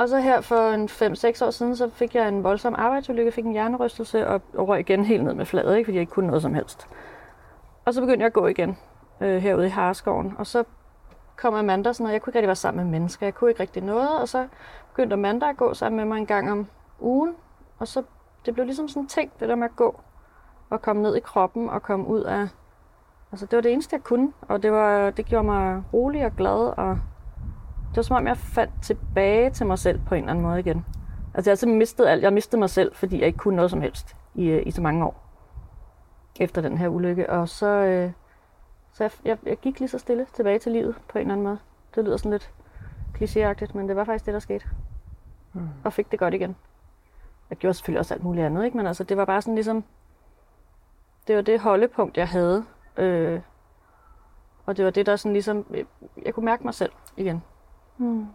Og 0.00 0.08
så 0.08 0.18
her 0.18 0.40
for 0.40 0.70
en 0.70 0.88
5-6 0.88 1.46
år 1.46 1.50
siden, 1.50 1.76
så 1.76 1.90
fik 1.90 2.14
jeg 2.14 2.28
en 2.28 2.44
voldsom 2.44 2.74
arbejdsulykke, 2.78 3.32
fik 3.32 3.44
en 3.44 3.52
hjernerystelse 3.52 4.28
og 4.28 4.42
røg 4.54 4.80
igen 4.80 5.04
helt 5.04 5.24
ned 5.24 5.34
med 5.34 5.46
fladet, 5.46 5.76
ikke? 5.76 5.86
fordi 5.86 5.96
jeg 5.96 6.00
ikke 6.00 6.12
kunne 6.12 6.26
noget 6.26 6.42
som 6.42 6.54
helst. 6.54 6.88
Og 7.84 7.94
så 7.94 8.00
begyndte 8.00 8.20
jeg 8.20 8.26
at 8.26 8.32
gå 8.32 8.46
igen 8.46 8.78
øh, 9.20 9.42
herude 9.42 9.66
i 9.66 9.68
Harskoven, 9.68 10.34
og 10.38 10.46
så 10.46 10.64
kom 11.36 11.54
Amanda 11.54 11.92
sådan, 11.92 12.06
og 12.06 12.12
jeg 12.12 12.22
kunne 12.22 12.30
ikke 12.30 12.38
rigtig 12.38 12.48
være 12.48 12.56
sammen 12.56 12.84
med 12.84 12.90
mennesker, 12.90 13.26
jeg 13.26 13.34
kunne 13.34 13.50
ikke 13.50 13.60
rigtig 13.60 13.82
noget, 13.82 14.20
og 14.20 14.28
så 14.28 14.46
begyndte 14.90 15.14
Amanda 15.14 15.48
at 15.48 15.56
gå 15.56 15.74
sammen 15.74 15.96
med 15.96 16.04
mig 16.04 16.18
en 16.18 16.26
gang 16.26 16.52
om 16.52 16.66
ugen, 17.00 17.34
og 17.78 17.88
så 17.88 18.02
det 18.46 18.54
blev 18.54 18.66
ligesom 18.66 18.88
sådan 18.88 19.02
en 19.02 19.08
ting, 19.08 19.32
det 19.40 19.48
der 19.48 19.54
med 19.54 19.64
at 19.64 19.76
gå 19.76 20.00
og 20.70 20.82
komme 20.82 21.02
ned 21.02 21.16
i 21.16 21.20
kroppen 21.20 21.68
og 21.68 21.82
komme 21.82 22.06
ud 22.06 22.20
af... 22.20 22.48
Altså 23.32 23.46
det 23.46 23.56
var 23.56 23.62
det 23.62 23.72
eneste, 23.72 23.94
jeg 23.94 24.02
kunne, 24.02 24.32
og 24.40 24.62
det, 24.62 24.72
var, 24.72 25.10
det 25.10 25.26
gjorde 25.26 25.44
mig 25.44 25.82
rolig 25.92 26.24
og 26.24 26.32
glad, 26.36 26.78
og 26.78 26.98
det 27.90 27.96
var 27.96 28.02
som 28.02 28.16
om, 28.16 28.26
jeg 28.26 28.36
fandt 28.36 28.72
tilbage 28.82 29.50
til 29.50 29.66
mig 29.66 29.78
selv 29.78 30.00
på 30.06 30.14
en 30.14 30.20
eller 30.20 30.30
anden 30.30 30.44
måde 30.44 30.60
igen. 30.60 30.84
Altså 31.34 31.50
jeg 31.50 31.52
har 31.52 31.56
simpelthen 31.56 31.78
mistet 31.78 32.06
alt. 32.06 32.22
Jeg 32.22 32.32
mistede 32.32 32.60
mig 32.60 32.70
selv, 32.70 32.94
fordi 32.94 33.18
jeg 33.18 33.26
ikke 33.26 33.38
kunne 33.38 33.56
noget 33.56 33.70
som 33.70 33.80
helst 33.80 34.16
i, 34.34 34.46
øh, 34.46 34.62
i 34.66 34.70
så 34.70 34.82
mange 34.82 35.04
år. 35.04 35.26
Efter 36.40 36.62
den 36.62 36.78
her 36.78 36.88
ulykke. 36.88 37.30
Og 37.30 37.48
så, 37.48 37.66
øh, 37.66 38.12
så 38.92 39.04
jeg, 39.04 39.10
jeg, 39.24 39.38
jeg 39.46 39.56
gik 39.56 39.78
lige 39.78 39.88
så 39.88 39.98
stille 39.98 40.26
tilbage 40.32 40.58
til 40.58 40.72
livet 40.72 40.94
på 41.08 41.18
en 41.18 41.20
eller 41.20 41.32
anden 41.32 41.44
måde. 41.44 41.58
Det 41.94 42.04
lyder 42.04 42.16
sådan 42.16 42.30
lidt 42.32 42.52
klichéagtigt, 43.14 43.76
men 43.76 43.88
det 43.88 43.96
var 43.96 44.04
faktisk 44.04 44.26
det, 44.26 44.34
der 44.34 44.40
skete. 44.40 44.64
Mm. 45.52 45.68
Og 45.84 45.92
fik 45.92 46.10
det 46.10 46.18
godt 46.18 46.34
igen. 46.34 46.56
Jeg 47.50 47.58
gjorde 47.58 47.74
selvfølgelig 47.74 48.00
også 48.00 48.14
alt 48.14 48.22
muligt 48.22 48.46
andet, 48.46 48.64
ikke? 48.64 48.76
men 48.76 48.86
altså, 48.86 49.04
det 49.04 49.16
var 49.16 49.24
bare 49.24 49.42
sådan 49.42 49.54
ligesom, 49.54 49.84
det 51.26 51.36
var 51.36 51.42
det 51.42 51.60
holdepunkt, 51.60 52.16
jeg 52.16 52.28
havde. 52.28 52.64
Øh, 52.96 53.40
og 54.66 54.76
det 54.76 54.84
var 54.84 54.90
det, 54.90 55.06
der 55.06 55.16
sådan 55.16 55.32
ligesom, 55.32 55.66
jeg, 55.70 55.84
jeg 56.24 56.34
kunne 56.34 56.44
mærke 56.44 56.64
mig 56.64 56.74
selv 56.74 56.92
igen. 57.16 57.42
Mm. 58.00 58.26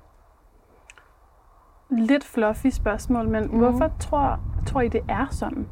Lidt 1.89 2.23
fluffy 2.23 2.67
spørgsmål, 2.67 3.29
men 3.29 3.43
mm. 3.43 3.57
hvorfor 3.57 3.91
tror, 3.99 4.39
tror 4.67 4.81
I, 4.81 4.87
det 4.87 5.03
er 5.09 5.27
sådan? 5.31 5.67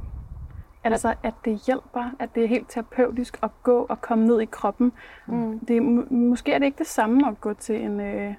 Altså, 0.84 1.14
at 1.24 1.34
det 1.46 1.62
hjælper, 1.66 2.12
at 2.20 2.36
det 2.36 2.44
er 2.44 2.48
helt 2.48 2.70
terapeutisk 2.70 3.40
at 3.44 3.50
gå 3.64 3.86
og 3.90 4.02
komme 4.02 4.26
ned 4.26 4.42
i 4.42 4.46
kroppen. 4.46 4.92
Mm. 5.28 5.60
Det, 5.60 5.84
måske 6.12 6.54
er 6.54 6.60
det 6.60 6.66
ikke 6.66 6.78
det 6.78 6.88
samme 6.88 7.28
at 7.28 7.42
gå 7.42 7.54
til 7.54 7.82
en 7.82 8.00
øh, 8.00 8.34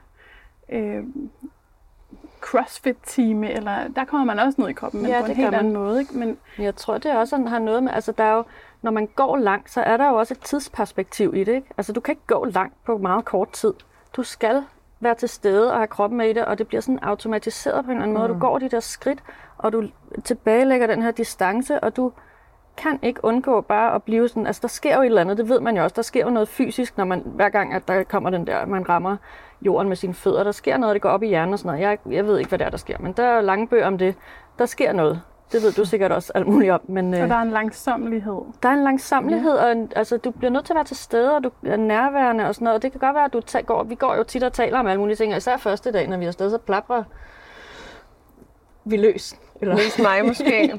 øh, 0.69 1.05
crossfit-time, 2.41 3.51
eller 3.51 3.89
der 3.89 4.05
kommer 4.05 4.25
man 4.35 4.39
også 4.39 4.61
ned 4.61 4.69
i 4.69 4.73
kroppen, 4.73 5.03
men 5.03 5.11
ja, 5.11 5.21
på 5.21 5.27
en 5.27 5.37
helt 5.37 5.55
anden 5.55 5.73
måde. 5.73 6.01
Ikke? 6.01 6.19
Men 6.19 6.39
jeg 6.59 6.77
tror, 6.77 6.99
det 6.99 7.17
også 7.17 7.37
har 7.37 7.59
noget 7.59 7.83
med, 7.83 7.93
altså 7.93 8.13
der 8.13 8.25
er 8.25 8.35
jo, 8.35 8.45
når 8.83 8.91
man 8.91 9.07
går 9.07 9.37
langt, 9.37 9.71
så 9.71 9.81
er 9.81 9.97
der 9.97 10.09
jo 10.09 10.15
også 10.15 10.35
et 10.35 10.41
tidsperspektiv 10.41 11.35
i 11.35 11.45
det. 11.45 11.55
Ikke? 11.55 11.69
Altså 11.77 11.93
du 11.93 12.01
kan 12.01 12.13
ikke 12.13 12.27
gå 12.27 12.45
langt 12.45 12.85
på 12.85 12.99
meget 12.99 13.25
kort 13.25 13.51
tid. 13.51 13.73
Du 14.17 14.23
skal 14.23 14.65
være 15.01 15.15
til 15.15 15.29
stede 15.29 15.73
og 15.73 15.79
have 15.79 15.87
kroppen 15.87 16.19
med 16.19 16.29
i 16.29 16.33
det, 16.33 16.45
og 16.45 16.59
det 16.59 16.69
bliver 16.69 16.81
sådan 16.81 16.99
automatiseret 16.99 17.85
på 17.85 17.91
en 17.91 17.97
eller 17.97 18.03
anden 18.03 18.19
måde. 18.19 18.29
Mm. 18.29 18.35
Du 18.35 18.41
går 18.41 18.59
de 18.59 18.69
der 18.69 18.81
skridt, 18.81 19.23
og 19.59 19.73
du 19.73 19.85
tilbagelægger 20.25 20.87
den 20.87 21.03
her 21.03 21.11
distance, 21.11 21.81
og 21.81 21.97
du 21.97 22.13
kan 22.77 22.99
ikke 23.03 23.25
undgå 23.25 23.61
bare 23.61 23.95
at 23.95 24.03
blive 24.03 24.29
sådan, 24.29 24.47
altså 24.47 24.63
der 24.63 24.69
sker 24.69 24.97
jo 24.97 25.03
et 25.03 25.07
eller 25.07 25.21
andet, 25.21 25.39
det 25.39 25.49
ved 25.49 25.61
man 25.61 25.77
jo 25.77 25.83
også, 25.83 25.95
der 25.97 26.03
sker 26.03 26.25
jo 26.25 26.31
noget 26.31 26.49
fysisk, 26.49 26.97
når 26.97 27.05
man, 27.05 27.23
hver 27.27 27.49
gang 27.49 27.75
at 27.75 27.89
der 27.89 28.03
kommer 28.03 28.31
den 28.31 28.47
der, 28.47 28.67
man 28.67 28.89
rammer 28.89 29.17
jorden 29.63 29.89
med 29.89 29.97
sine 29.97 30.15
fødder, 30.15 30.45
der 30.45 30.53
sker 30.53 30.77
noget, 30.77 30.95
det 30.95 31.03
går 31.03 31.09
op 31.09 31.23
i 31.23 31.27
hjernen 31.27 31.53
og 31.53 31.59
sådan 31.59 31.69
noget. 31.69 31.83
Jeg, 31.83 31.99
jeg 32.13 32.27
ved 32.27 32.39
ikke, 32.39 32.49
hvad 32.49 32.59
der 32.59 32.65
er, 32.65 32.71
der 32.71 32.77
sker, 32.77 32.99
men 32.99 33.13
der 33.13 33.25
er 33.25 33.41
lange 33.41 33.69
bøger 33.69 33.87
om 33.87 33.99
det. 33.99 34.15
Der 34.59 34.67
sker 34.67 34.93
noget. 34.93 35.23
Det 35.55 35.63
ved 35.63 35.73
du 35.73 35.85
sikkert 35.85 36.13
også 36.13 36.33
alt 36.35 36.47
muligt 36.47 36.73
om. 36.73 36.81
Men, 36.89 37.15
og 37.15 37.21
øh, 37.21 37.29
der 37.29 37.35
er 37.35 37.43
en 37.43 37.51
langsomlighed. 37.51 38.41
Der 38.63 38.69
er 38.69 38.73
en 38.73 38.85
langsomlighed, 38.85 39.57
ja. 39.57 39.65
og 39.65 39.73
en, 39.73 39.93
altså, 39.97 40.17
du 40.17 40.31
bliver 40.31 40.51
nødt 40.51 40.65
til 40.65 40.73
at 40.73 40.77
være 40.77 40.85
til 40.85 40.97
stede, 40.97 41.37
og 41.37 41.45
du 41.45 41.51
er 41.67 41.77
nærværende 41.77 42.47
og 42.47 42.55
sådan 42.55 42.65
noget. 42.65 42.77
Og 42.77 42.83
det 42.83 42.93
kan 42.93 43.01
godt 43.01 43.15
være, 43.15 43.25
at 43.25 43.33
du 43.33 43.41
tager, 43.41 43.63
går, 43.63 43.83
vi 43.83 43.95
går 43.95 44.15
jo 44.15 44.23
tit 44.23 44.43
og 44.43 44.53
taler 44.53 44.79
om 44.79 44.87
alle 44.87 45.01
mulige 45.01 45.17
ting, 45.17 45.33
og 45.33 45.37
især 45.37 45.57
første 45.57 45.93
dag, 45.93 46.09
når 46.09 46.17
vi 46.17 46.25
er 46.25 46.29
afsted, 46.29 46.51
så 46.51 46.59
plaprer 46.59 47.03
vi 48.85 48.97
løs. 48.97 49.37
Eller? 49.61 49.77
Løs 49.77 49.99
mig 49.99 50.25
måske. 50.27 50.75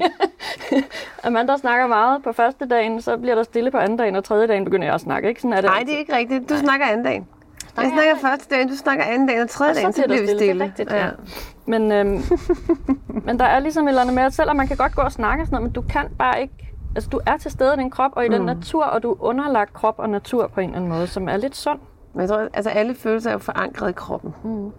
Amanda 1.24 1.56
snakker 1.56 1.86
meget 1.86 2.22
på 2.22 2.32
første 2.32 2.68
dagen, 2.68 3.02
så 3.02 3.16
bliver 3.16 3.34
der 3.34 3.42
stille 3.42 3.70
på 3.70 3.78
anden 3.78 3.98
dagen, 3.98 4.16
og 4.16 4.24
tredje 4.24 4.46
dagen 4.46 4.64
begynder 4.64 4.86
jeg 4.86 4.94
at 4.94 5.00
snakke. 5.00 5.28
Ikke? 5.28 5.40
Sådan 5.40 5.52
er 5.52 5.60
det 5.60 5.70
Nej, 5.70 5.82
det 5.86 5.94
er 5.94 5.98
ikke 5.98 6.16
rigtigt. 6.16 6.48
Du 6.48 6.54
Nej. 6.54 6.62
snakker 6.62 6.86
anden 6.86 7.04
dagen. 7.04 7.28
Jeg 7.76 7.90
snakker 7.94 8.16
første 8.20 8.54
dagen, 8.54 8.68
du 8.68 8.76
snakker 8.76 9.04
anden 9.04 9.28
dagen, 9.28 9.42
og 9.42 9.50
tredje 9.50 9.74
dagen, 9.74 9.92
så, 9.92 10.02
så 10.02 10.04
bliver 10.06 10.20
vi 10.20 10.26
stille. 10.26 10.38
stille. 10.38 10.54
Det 10.54 10.60
er 10.60 10.64
rigtigt, 10.64 10.90
ja. 10.90 11.04
ja. 11.04 11.10
Men, 11.66 11.92
øhm, 11.92 12.22
men 13.26 13.38
der 13.38 13.44
er 13.44 13.60
ligesom 13.60 13.84
et 13.84 13.88
eller 13.88 14.02
andet 14.02 14.14
med, 14.14 14.22
at 14.22 14.34
selvom 14.34 14.56
man 14.56 14.68
kan 14.68 14.76
godt 14.76 14.94
gå 14.94 15.02
og 15.02 15.12
snakke 15.12 15.42
og 15.42 15.46
sådan 15.46 15.56
noget, 15.56 15.62
men 15.62 15.72
du 15.72 15.82
kan 15.88 16.08
bare 16.18 16.42
ikke 16.42 16.66
altså 16.96 17.10
du 17.10 17.20
er 17.26 17.36
til 17.36 17.50
stede 17.50 17.74
i 17.74 17.76
din 17.76 17.90
krop 17.90 18.10
og 18.14 18.24
i 18.24 18.28
mm. 18.28 18.34
den 18.34 18.42
natur, 18.42 18.84
og 18.84 19.02
du 19.02 19.10
er 19.10 19.22
underlagt 19.22 19.72
krop 19.72 19.94
og 19.98 20.10
natur 20.10 20.46
på 20.46 20.60
en 20.60 20.68
eller 20.68 20.76
anden 20.76 20.92
måde, 20.92 21.06
som 21.06 21.28
er 21.28 21.36
lidt 21.36 21.56
sund. 21.56 21.78
Men 22.14 22.20
jeg 22.20 22.28
tror, 22.28 22.48
altså 22.54 22.70
alle 22.70 22.94
følelser 22.94 23.30
er 23.30 23.34
jo 23.34 23.38
forankret 23.38 23.90
i 23.90 23.92
kroppen. 23.92 24.34
Mm. 24.44 24.70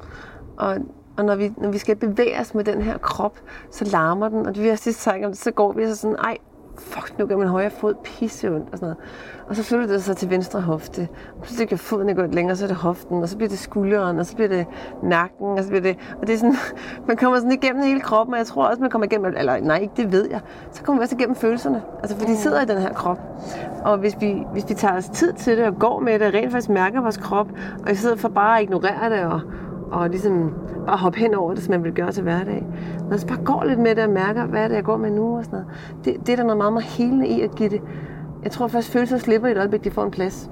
Og, 0.58 0.78
og 1.18 1.26
når 1.26 1.36
vi, 1.36 1.54
når 1.58 1.72
vi 1.72 1.78
skal 1.78 1.96
bevæge 1.96 2.40
os 2.40 2.54
med 2.54 2.64
den 2.64 2.82
her 2.82 2.98
krop, 2.98 3.40
så 3.72 3.86
larmer 3.86 4.30
den, 4.30 4.46
og 4.46 4.56
det 4.56 4.64
vi 4.64 4.68
har 4.68 4.76
sidst 4.76 5.02
sagt 5.02 5.26
om 5.26 5.32
det, 5.32 5.40
så 5.40 5.52
går 5.52 5.74
vi 5.74 5.86
så 5.86 5.96
sådan, 5.96 6.16
ej, 6.16 6.38
fuck, 6.82 7.20
nu 7.20 7.26
gør 7.26 7.38
min 7.38 7.48
højre 7.48 7.70
fod 7.70 7.94
pisse 8.04 8.56
ondt 8.56 8.70
og 8.72 8.78
sådan 8.78 8.86
noget. 8.86 8.98
Og 9.50 9.56
så 9.56 9.64
flytter 9.64 9.88
det 9.88 10.04
sig 10.04 10.18
til 10.18 10.30
venstre 10.30 10.62
hofte. 10.62 11.08
Og 11.40 11.48
så 11.48 11.66
kan 11.66 11.78
foden 11.78 12.16
gå 12.16 12.26
længere, 12.26 12.56
så 12.56 12.66
er 12.66 12.68
det 12.68 12.78
hoften, 12.78 13.24
og 13.24 13.30
så 13.30 13.38
bliver 13.38 13.50
det 13.50 13.60
skulderen, 13.60 14.20
og 14.20 14.26
så 14.26 14.36
bliver 14.36 14.48
det 14.48 14.66
nakken, 15.04 15.48
og 15.48 15.64
så 15.64 15.70
bliver 15.70 15.82
det... 15.82 15.98
Og 16.22 16.28
det 16.28 16.34
er 16.34 16.38
sådan, 16.38 16.56
man 17.08 17.18
kommer 17.18 17.38
sådan 17.38 17.52
igennem 17.52 17.84
hele 17.84 18.00
kroppen, 18.00 18.34
og 18.34 18.38
jeg 18.38 18.48
tror 18.48 18.66
også, 18.66 18.82
man 18.82 18.90
kommer 18.90 19.06
igennem, 19.06 19.34
eller 19.38 19.60
nej, 19.60 19.78
ikke 19.78 19.94
det 19.98 20.12
ved 20.12 20.30
jeg, 20.30 20.40
så 20.72 20.84
kommer 20.84 21.00
man 21.00 21.04
også 21.04 21.16
igennem 21.16 21.36
følelserne. 21.36 21.82
Altså, 22.00 22.18
for 22.18 22.26
de 22.26 22.32
mm. 22.32 22.38
sidder 22.38 22.62
i 22.62 22.66
den 22.66 22.78
her 22.78 22.94
krop. 22.94 23.20
Og 23.84 23.98
hvis 23.98 24.16
vi, 24.20 24.44
hvis 24.52 24.70
vi 24.70 24.74
tager 24.74 24.98
os 24.98 25.10
tid 25.10 25.34
til 25.34 25.58
det, 25.58 25.66
og 25.66 25.80
går 25.80 26.00
med 26.00 26.20
det, 26.20 26.28
og 26.28 26.34
rent 26.34 26.52
faktisk 26.52 26.70
mærker 26.70 27.02
vores 27.02 27.18
krop, 27.18 27.48
og 27.86 27.92
i 27.92 27.96
stedet 27.96 28.20
for 28.20 28.30
bare 28.30 28.58
at 28.58 28.64
ignorere 28.64 29.10
det, 29.10 29.24
og, 29.24 29.42
og 29.92 30.10
ligesom 30.10 30.54
bare 30.86 30.98
hoppe 30.98 31.20
hen 31.20 31.36
over 31.36 31.54
det, 31.54 31.64
som 31.64 31.72
man 31.72 31.84
vil 31.84 31.94
gøre 31.94 32.12
til 32.12 32.24
hverdag. 32.24 32.66
Når 33.00 33.10
man 33.10 33.20
bare 33.28 33.44
går 33.44 33.64
lidt 33.64 33.80
med 33.80 33.96
det 33.96 34.04
og 34.04 34.10
mærker, 34.10 34.46
hvad 34.46 34.64
er 34.64 34.68
det, 34.68 34.76
jeg 34.76 34.84
går 34.84 34.98
med 34.98 35.12
nu 35.12 35.38
og 35.38 35.46
sådan 35.46 35.60
noget. 35.60 35.74
Det, 36.06 36.28
det 36.28 36.30
er 36.30 36.36
der 36.36 36.44
noget 36.44 36.58
meget, 36.58 36.74
meget 36.74 36.86
helende 36.86 37.28
i 37.28 37.42
at 37.42 37.56
give 37.56 37.70
det. 37.70 37.82
Jeg 38.44 38.52
tror 38.52 38.68
først, 38.68 38.92
følelser 38.92 39.18
slipper 39.18 39.48
i 39.48 39.52
et 39.52 39.58
øjeblik, 39.58 39.84
de 39.84 39.92
får 39.92 40.04
en 40.04 40.12
plads. 40.12 40.50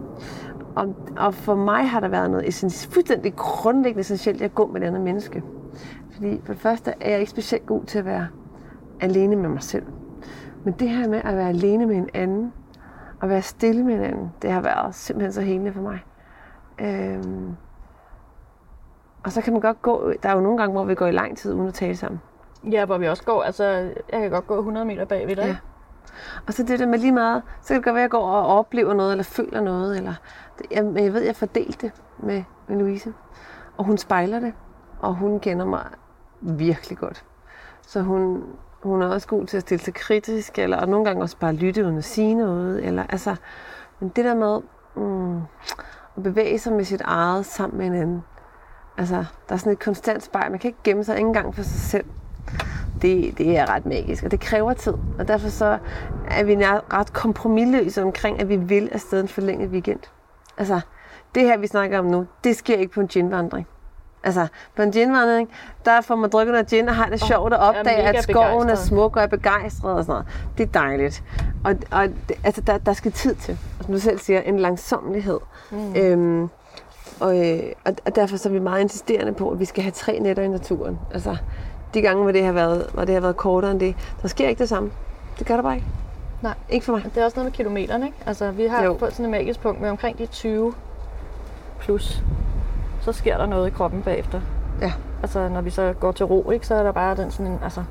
Og, 0.75 0.95
og 1.17 1.33
for 1.33 1.55
mig 1.55 1.89
har 1.89 1.99
der 1.99 2.07
været 2.07 2.31
noget 2.31 2.47
essentielt, 2.47 2.93
fuldstændig 2.93 3.35
grundlæggende 3.35 4.01
essentielt 4.01 4.41
at 4.41 4.55
gå 4.55 4.67
med 4.67 4.81
et 4.81 4.85
andet 4.85 5.01
menneske. 5.01 5.43
Fordi 6.11 6.41
for 6.43 6.53
det 6.53 6.61
første 6.61 6.93
er 7.01 7.09
jeg 7.09 7.19
ikke 7.19 7.31
specielt 7.31 7.65
god 7.65 7.83
til 7.83 7.99
at 7.99 8.05
være 8.05 8.27
alene 9.01 9.35
med 9.35 9.49
mig 9.49 9.63
selv. 9.63 9.85
Men 10.63 10.73
det 10.79 10.89
her 10.89 11.09
med 11.09 11.21
at 11.23 11.35
være 11.35 11.49
alene 11.49 11.85
med 11.85 11.95
en 11.95 12.09
anden, 12.13 12.53
og 13.21 13.29
være 13.29 13.41
stille 13.41 13.83
med 13.83 13.93
en 13.93 14.01
anden, 14.01 14.31
det 14.41 14.51
har 14.51 14.61
været 14.61 14.95
simpelthen 14.95 15.33
så 15.33 15.41
helende 15.41 15.73
for 15.73 15.81
mig. 15.81 15.99
Øhm, 16.81 17.55
og 19.25 19.31
så 19.31 19.41
kan 19.41 19.53
man 19.53 19.61
godt 19.61 19.81
gå, 19.81 20.13
der 20.23 20.29
er 20.29 20.33
jo 20.33 20.39
nogle 20.39 20.57
gange, 20.57 20.73
hvor 20.73 20.83
vi 20.83 20.95
går 20.95 21.07
i 21.07 21.11
lang 21.11 21.37
tid 21.37 21.53
uden 21.53 21.67
at 21.67 21.73
tale 21.73 21.95
sammen. 21.95 22.21
Ja, 22.71 22.85
hvor 22.85 22.97
vi 22.97 23.07
også 23.07 23.23
går, 23.23 23.43
altså 23.43 23.63
jeg 24.11 24.21
kan 24.21 24.29
godt 24.29 24.47
gå 24.47 24.57
100 24.57 24.85
meter 24.85 25.05
bagved 25.05 25.35
dig. 25.35 25.45
Ja. 25.45 25.55
Og 26.47 26.53
så 26.53 26.63
det 26.63 26.79
der 26.79 26.87
med 26.87 26.99
lige 26.99 27.11
meget, 27.11 27.43
så 27.61 27.67
kan 27.67 27.75
det 27.75 27.83
godt 27.83 27.93
være, 27.93 28.01
at 28.01 28.03
jeg 28.03 28.11
går 28.11 28.27
og 28.27 28.57
oplever 28.57 28.93
noget, 28.93 29.11
eller 29.11 29.23
føler 29.23 29.61
noget, 29.61 29.97
eller 29.97 30.13
jeg, 30.71 30.91
jeg 30.95 31.13
ved, 31.13 31.21
jeg 31.21 31.35
fordelte 31.35 31.87
det 31.87 31.91
med, 32.17 32.43
med 32.67 32.77
Louise. 32.77 33.13
Og 33.77 33.85
hun 33.85 33.97
spejler 33.97 34.39
det, 34.39 34.53
og 34.99 35.15
hun 35.15 35.39
kender 35.39 35.65
mig 35.65 35.85
virkelig 36.41 36.97
godt. 36.97 37.25
Så 37.81 38.01
hun, 38.01 38.43
hun 38.83 39.01
er 39.01 39.07
også 39.07 39.27
god 39.27 39.45
til 39.45 39.57
at 39.57 39.61
stille 39.61 39.83
sig 39.83 39.93
kritisk, 39.93 40.59
eller 40.59 40.77
og 40.77 40.89
nogle 40.89 41.05
gange 41.05 41.21
også 41.21 41.37
bare 41.37 41.53
lytte 41.53 41.85
uden 41.85 41.97
at 41.97 42.03
sige 42.03 42.33
noget. 42.33 42.85
Eller, 42.85 43.03
altså, 43.09 43.35
men 43.99 44.09
det 44.09 44.25
der 44.25 44.35
med 44.35 44.61
mm, 44.95 45.41
at 46.17 46.23
bevæge 46.23 46.59
sig 46.59 46.73
med 46.73 46.83
sit 46.83 47.01
eget 47.01 47.45
sammen 47.45 47.77
med 47.77 47.85
en 47.85 47.93
anden, 47.93 48.23
Altså, 48.97 49.15
der 49.49 49.53
er 49.53 49.57
sådan 49.57 49.73
et 49.73 49.79
konstant 49.79 50.23
spejl. 50.23 50.51
Man 50.51 50.59
kan 50.59 50.67
ikke 50.67 50.79
gemme 50.83 51.03
sig 51.03 51.19
engang 51.19 51.55
for 51.55 51.63
sig 51.63 51.79
selv. 51.79 52.05
Det, 53.01 53.37
det 53.37 53.57
er 53.57 53.69
ret 53.69 53.85
magisk, 53.85 54.23
og 54.23 54.31
det 54.31 54.39
kræver 54.39 54.73
tid. 54.73 54.93
Og 55.19 55.27
derfor 55.27 55.49
så 55.49 55.77
er 56.27 56.43
vi 56.43 56.55
ret 56.93 57.13
kompromilløse 57.13 58.03
omkring, 58.03 58.39
at 58.39 58.49
vi 58.49 58.55
vil 58.55 58.89
afsted 58.91 59.21
en 59.21 59.27
forlænget 59.27 59.69
weekend. 59.69 59.99
Altså, 60.57 60.81
det 61.35 61.43
her, 61.43 61.57
vi 61.57 61.67
snakker 61.67 61.99
om 61.99 62.05
nu, 62.05 62.27
det 62.43 62.55
sker 62.55 62.77
ikke 62.77 62.93
på 62.93 63.01
en 63.01 63.07
ginvandring. 63.07 63.67
Altså, 64.23 64.47
på 64.75 64.81
en 64.81 64.91
ginvandring, 64.91 65.49
der 65.85 66.01
får 66.01 66.15
man 66.15 66.29
drukket 66.29 66.51
noget 66.51 66.67
gin 66.67 66.89
og 66.89 66.95
har 66.95 67.05
det 67.05 67.21
sjovt 67.21 67.53
at 67.53 67.59
opdage, 67.59 67.97
mega 67.97 68.17
at 68.17 68.23
skoven 68.23 68.45
er 68.45 68.59
begejstret. 68.59 68.87
smuk 68.87 69.15
og 69.15 69.23
er 69.23 69.27
begejstret 69.27 69.93
og 69.93 70.03
sådan 70.03 70.11
noget. 70.11 70.27
Det 70.57 70.63
er 70.63 70.79
dejligt. 70.79 71.23
Og, 71.63 71.75
og 71.91 72.07
det, 72.29 72.37
altså, 72.43 72.61
der, 72.61 72.77
der 72.77 72.93
skal 72.93 73.11
tid 73.11 73.35
til. 73.35 73.57
Og 73.79 73.85
som 73.85 73.93
du 73.93 73.99
selv 73.99 74.19
siger, 74.19 74.41
en 74.41 74.59
langsomlighed. 74.59 75.39
Mm. 75.71 75.95
Øhm, 75.95 76.49
og, 77.19 77.47
øh, 77.49 77.59
og, 77.85 77.93
og 78.05 78.15
derfor 78.15 78.37
så 78.37 78.49
er 78.49 78.53
vi 78.53 78.59
meget 78.59 78.81
insisterende 78.81 79.33
på, 79.33 79.49
at 79.49 79.59
vi 79.59 79.65
skal 79.65 79.83
have 79.83 79.91
tre 79.91 80.19
nætter 80.19 80.43
i 80.43 80.47
naturen. 80.47 80.99
Altså, 81.13 81.37
de 81.93 82.01
gange, 82.01 82.23
hvor 82.23 82.31
det 82.31 82.45
har 82.45 82.51
været, 82.51 82.89
hvor 82.93 83.05
det 83.05 83.13
har 83.13 83.21
været 83.21 83.37
kortere 83.37 83.71
end 83.71 83.79
det, 83.79 83.95
der 84.21 84.27
sker 84.27 84.47
ikke 84.49 84.59
det 84.59 84.69
samme. 84.69 84.91
Det 85.39 85.47
gør 85.47 85.55
der 85.55 85.61
bare 85.63 85.75
ikke. 85.75 85.87
Nej. 86.41 86.53
Ikke 86.69 86.85
for 86.85 86.93
mig. 86.93 87.03
Det 87.03 87.17
er 87.17 87.25
også 87.25 87.37
noget 87.37 87.45
med 87.45 87.51
kilometerne, 87.51 88.05
ikke? 88.05 88.17
Altså, 88.25 88.51
vi 88.51 88.65
har 88.65 88.83
Jo. 88.83 88.93
på 88.93 89.09
sådan 89.09 89.25
et 89.25 89.31
magisk 89.31 89.59
punkt 89.61 89.81
med 89.81 89.89
omkring 89.89 90.17
de 90.17 90.25
20 90.25 90.73
plus. 91.79 92.23
Så 93.01 93.11
sker 93.11 93.37
der 93.37 93.45
noget 93.45 93.67
i 93.67 93.69
kroppen 93.69 94.01
bagefter. 94.01 94.41
Ja. 94.81 94.93
Altså, 95.21 95.49
når 95.49 95.61
vi 95.61 95.69
så 95.69 95.93
går 95.99 96.11
til 96.11 96.25
ro, 96.25 96.51
ikke, 96.51 96.67
så 96.67 96.75
er 96.75 96.83
der 96.83 96.91
bare 96.91 97.15
den 97.15 97.31
sådan 97.31 97.51
en, 97.51 97.59
altså... 97.63 97.83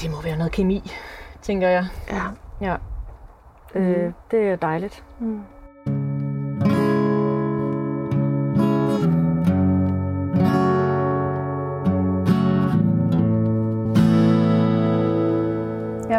Det 0.00 0.10
må 0.10 0.20
være 0.22 0.36
noget 0.36 0.52
kemi, 0.52 0.92
tænker 1.42 1.68
jeg. 1.68 1.86
Ja. 2.10 2.22
Ja. 2.60 2.76
Mm. 3.74 3.80
Øh, 3.80 4.12
det 4.30 4.48
er 4.48 4.56
dejligt. 4.56 5.04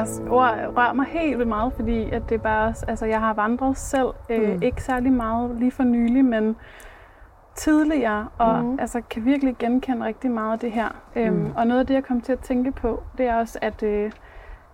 Jeg 0.01 0.31
rører, 0.31 0.67
rører 0.67 0.93
mig 0.93 1.05
helt 1.05 1.37
vildt 1.37 1.49
meget, 1.49 1.73
fordi 1.73 2.09
at 2.09 2.29
det 2.29 2.41
bare, 2.41 2.73
altså 2.87 3.05
jeg 3.05 3.19
har 3.19 3.33
vandret 3.33 3.77
selv, 3.77 4.07
øh, 4.29 4.55
Mm. 4.55 4.61
ikke 4.61 4.83
særlig 4.83 5.11
meget 5.13 5.55
lige 5.55 5.71
for 5.71 5.83
nylig, 5.83 6.25
men 6.25 6.55
tidligere, 7.55 8.27
og 8.37 8.63
Mhm. 8.63 8.79
altså 8.79 9.01
kan 9.09 9.25
virkelig 9.25 9.55
genkende 9.59 10.05
rigtig 10.05 10.31
meget 10.31 10.53
af 10.53 10.59
det 10.59 10.71
her. 10.71 10.89
Øhm, 11.15 11.51
Og 11.57 11.67
noget 11.67 11.79
af 11.79 11.87
det, 11.87 11.93
jeg 11.93 12.03
kom 12.03 12.21
til 12.21 12.31
at 12.33 12.39
tænke 12.39 12.71
på, 12.71 13.03
det 13.17 13.27
er 13.27 13.35
også, 13.35 13.59
at, 13.61 13.83
øh, 13.83 14.11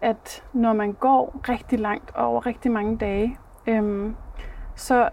at 0.01 0.43
når 0.53 0.73
man 0.73 0.93
går 0.93 1.39
rigtig 1.49 1.79
langt 1.79 2.15
over 2.15 2.45
rigtig 2.45 2.71
mange 2.71 2.97
dage, 2.97 3.37
øhm, 3.67 4.15
så 4.75 5.09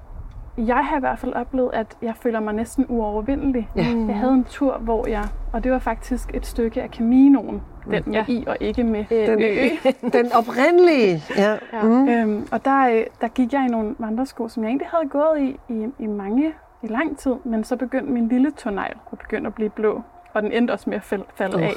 jeg 0.56 0.76
har 0.86 0.96
i 0.96 1.00
hvert 1.00 1.18
fald 1.18 1.32
oplevet, 1.34 1.70
at 1.72 1.96
jeg 2.02 2.14
føler 2.20 2.40
mig 2.40 2.54
næsten 2.54 2.86
uovervindelig. 2.88 3.68
Ja. 3.76 3.82
Jeg 4.08 4.16
havde 4.16 4.32
en 4.32 4.44
tur, 4.44 4.76
hvor 4.78 5.06
jeg, 5.08 5.24
og 5.52 5.64
det 5.64 5.72
var 5.72 5.78
faktisk 5.78 6.34
et 6.34 6.46
stykke 6.46 6.82
af 6.82 6.88
Caminoen, 6.88 7.62
den 7.90 8.02
med 8.06 8.12
Ja. 8.12 8.24
i 8.28 8.44
og 8.46 8.56
ikke 8.60 8.84
med 8.84 9.04
Den, 9.26 9.42
ø. 9.42 9.68
den 10.18 10.32
oprindelige. 10.32 11.22
Ja. 11.36 11.56
Ja. 11.72 11.82
Mm. 11.82 12.08
Øhm, 12.08 12.46
og 12.52 12.64
der, 12.64 12.88
øh, 12.88 13.04
der 13.20 13.28
gik 13.28 13.52
jeg 13.52 13.64
i 13.68 13.68
nogle 13.70 13.94
vandresko, 13.98 14.48
som 14.48 14.62
jeg 14.62 14.68
egentlig 14.68 14.88
havde 14.90 15.08
gået 15.08 15.40
i, 15.40 15.56
i 15.68 15.88
i 15.98 16.06
mange, 16.06 16.52
i 16.82 16.86
lang 16.86 17.18
tid, 17.18 17.34
men 17.44 17.64
så 17.64 17.76
begyndte 17.76 18.12
min 18.12 18.28
lille 18.28 18.50
tånegl 18.50 18.96
at 19.12 19.18
begynde 19.18 19.46
at 19.46 19.54
blive 19.54 19.70
blå, 19.70 20.02
og 20.32 20.42
den 20.42 20.52
endte 20.52 20.72
også 20.72 20.90
med 20.90 20.96
at 20.96 21.02
falde, 21.34 21.62
af. 21.64 21.72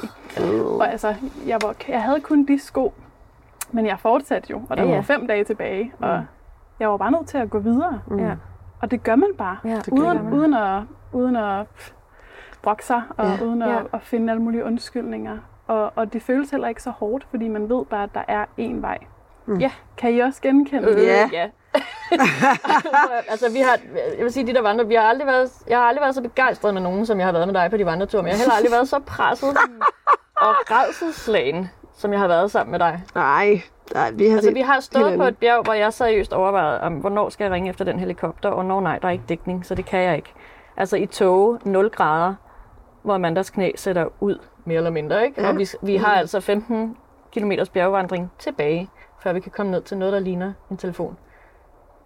Og 0.80 0.90
altså, 0.92 1.14
jeg, 1.46 1.58
var, 1.62 1.74
jeg 1.88 2.02
havde 2.02 2.20
kun 2.20 2.44
de 2.46 2.58
sko, 2.58 2.92
men 3.72 3.86
jeg 3.86 3.98
fortsatte 3.98 4.50
jo, 4.50 4.62
og 4.70 4.76
der 4.76 4.82
Ja, 4.82 4.88
ja, 4.88 4.94
var 4.94 5.02
fem 5.02 5.26
dage 5.26 5.44
tilbage, 5.44 5.92
og 5.98 6.24
jeg 6.80 6.90
var 6.90 6.96
bare 6.96 7.10
nødt 7.10 7.26
til 7.26 7.38
at 7.38 7.50
gå 7.50 7.58
videre. 7.58 8.00
Mm. 8.06 8.18
Ja. 8.18 8.30
Og 8.82 8.90
det 8.90 9.02
gør 9.02 9.16
man 9.16 9.28
bare, 9.38 9.56
Ja, 9.64 9.80
uden, 9.92 10.24
man. 10.24 10.32
uden 10.32 10.54
at, 10.54 10.82
uden 11.12 11.36
at 11.36 11.66
brokke 12.62 12.84
sig, 12.84 13.02
og 13.16 13.26
Ja. 13.26 13.44
uden 13.44 13.62
at, 13.62 13.68
Ja. 13.68 13.80
at 13.92 14.02
finde 14.02 14.30
alle 14.32 14.42
mulige 14.42 14.64
undskyldninger. 14.64 15.38
Og, 15.66 15.92
og 15.96 16.12
det 16.12 16.22
føles 16.22 16.50
heller 16.50 16.68
ikke 16.68 16.82
så 16.82 16.90
hårdt, 16.90 17.26
fordi 17.30 17.48
man 17.48 17.68
ved 17.68 17.84
bare, 17.84 18.02
at 18.02 18.14
der 18.14 18.22
er 18.28 18.44
én 18.60 18.80
vej. 18.80 18.98
Mm. 19.46 19.58
Ja. 19.58 19.70
Kan 19.96 20.14
I 20.14 20.18
også 20.18 20.40
genkende 20.42 20.88
Øh, 20.88 20.96
det? 20.96 21.06
Ja. 21.06 21.28
ja. 21.32 21.48
altså, 23.32 23.52
vi 23.52 23.58
har, 23.58 23.78
jeg 24.16 24.24
vil 24.24 24.32
sige, 24.32 24.46
de 24.46 24.54
der 24.54 24.62
vandre, 24.62 24.86
vi 24.86 24.94
har 24.94 25.02
aldrig 25.02 25.26
været, 25.26 25.50
jeg 25.68 25.78
har 25.78 25.84
aldrig 25.84 26.02
været 26.02 26.14
så 26.14 26.22
begejstret 26.22 26.74
med 26.74 26.82
nogen, 26.82 27.06
som 27.06 27.18
jeg 27.18 27.26
har 27.26 27.32
været 27.32 27.48
med 27.48 27.54
dig 27.54 27.70
på 27.70 27.76
de 27.76 27.86
vandreture, 27.86 28.22
men 28.22 28.28
jeg 28.28 28.36
har 28.36 28.38
heller 28.42 28.54
aldrig 28.54 28.72
været 28.72 28.88
så 28.88 28.98
presset 28.98 29.48
og 30.46 30.54
rædselslagen, 30.70 31.70
som 31.94 32.12
jeg 32.12 32.20
har 32.20 32.28
været 32.28 32.50
sammen 32.50 32.70
med 32.70 32.78
dig. 32.78 33.02
Nej, 33.14 33.60
nej, 33.94 34.10
vi 34.10 34.28
har 34.28 34.34
Altså, 34.36 34.52
vi 34.52 34.60
har 34.60 34.80
stået 34.80 35.02
på 35.02 35.08
hinanden. 35.08 35.28
et 35.28 35.38
bjerg, 35.38 35.62
hvor 35.64 35.72
jeg 35.72 35.92
seriøst 35.92 36.32
overvejede, 36.32 36.80
om, 36.80 36.92
hvornår 36.94 37.28
skal 37.28 37.44
jeg 37.44 37.52
ringe 37.52 37.70
efter 37.70 37.84
den 37.84 37.98
helikopter, 37.98 38.48
og 38.48 38.64
når 38.64 38.80
nej, 38.80 38.98
der 38.98 39.08
er 39.08 39.12
ikke 39.12 39.24
dækning, 39.28 39.66
så 39.66 39.74
det 39.74 39.84
kan 39.84 40.00
jeg 40.00 40.16
ikke. 40.16 40.32
Altså 40.76 40.96
i 40.96 41.06
tåge, 41.06 41.58
0 41.64 41.90
grader, 41.90 42.34
hvor 43.02 43.14
Amandas 43.14 43.50
knæ 43.50 43.70
sætter 43.76 44.08
ud, 44.20 44.38
mere 44.64 44.76
eller 44.76 44.90
mindre, 44.90 45.24
ikke? 45.24 45.42
Ja. 45.42 45.48
Og 45.48 45.58
vi, 45.58 45.66
vi 45.82 45.96
har 45.96 46.14
altså 46.14 46.40
15 46.40 46.96
km 47.34 47.52
bjergvandring 47.72 48.32
tilbage, 48.38 48.90
før 49.22 49.32
vi 49.32 49.40
kan 49.40 49.52
komme 49.56 49.72
ned 49.72 49.82
til 49.82 49.96
noget, 49.98 50.12
der 50.12 50.18
ligner 50.20 50.52
en 50.70 50.76
telefon. 50.76 51.16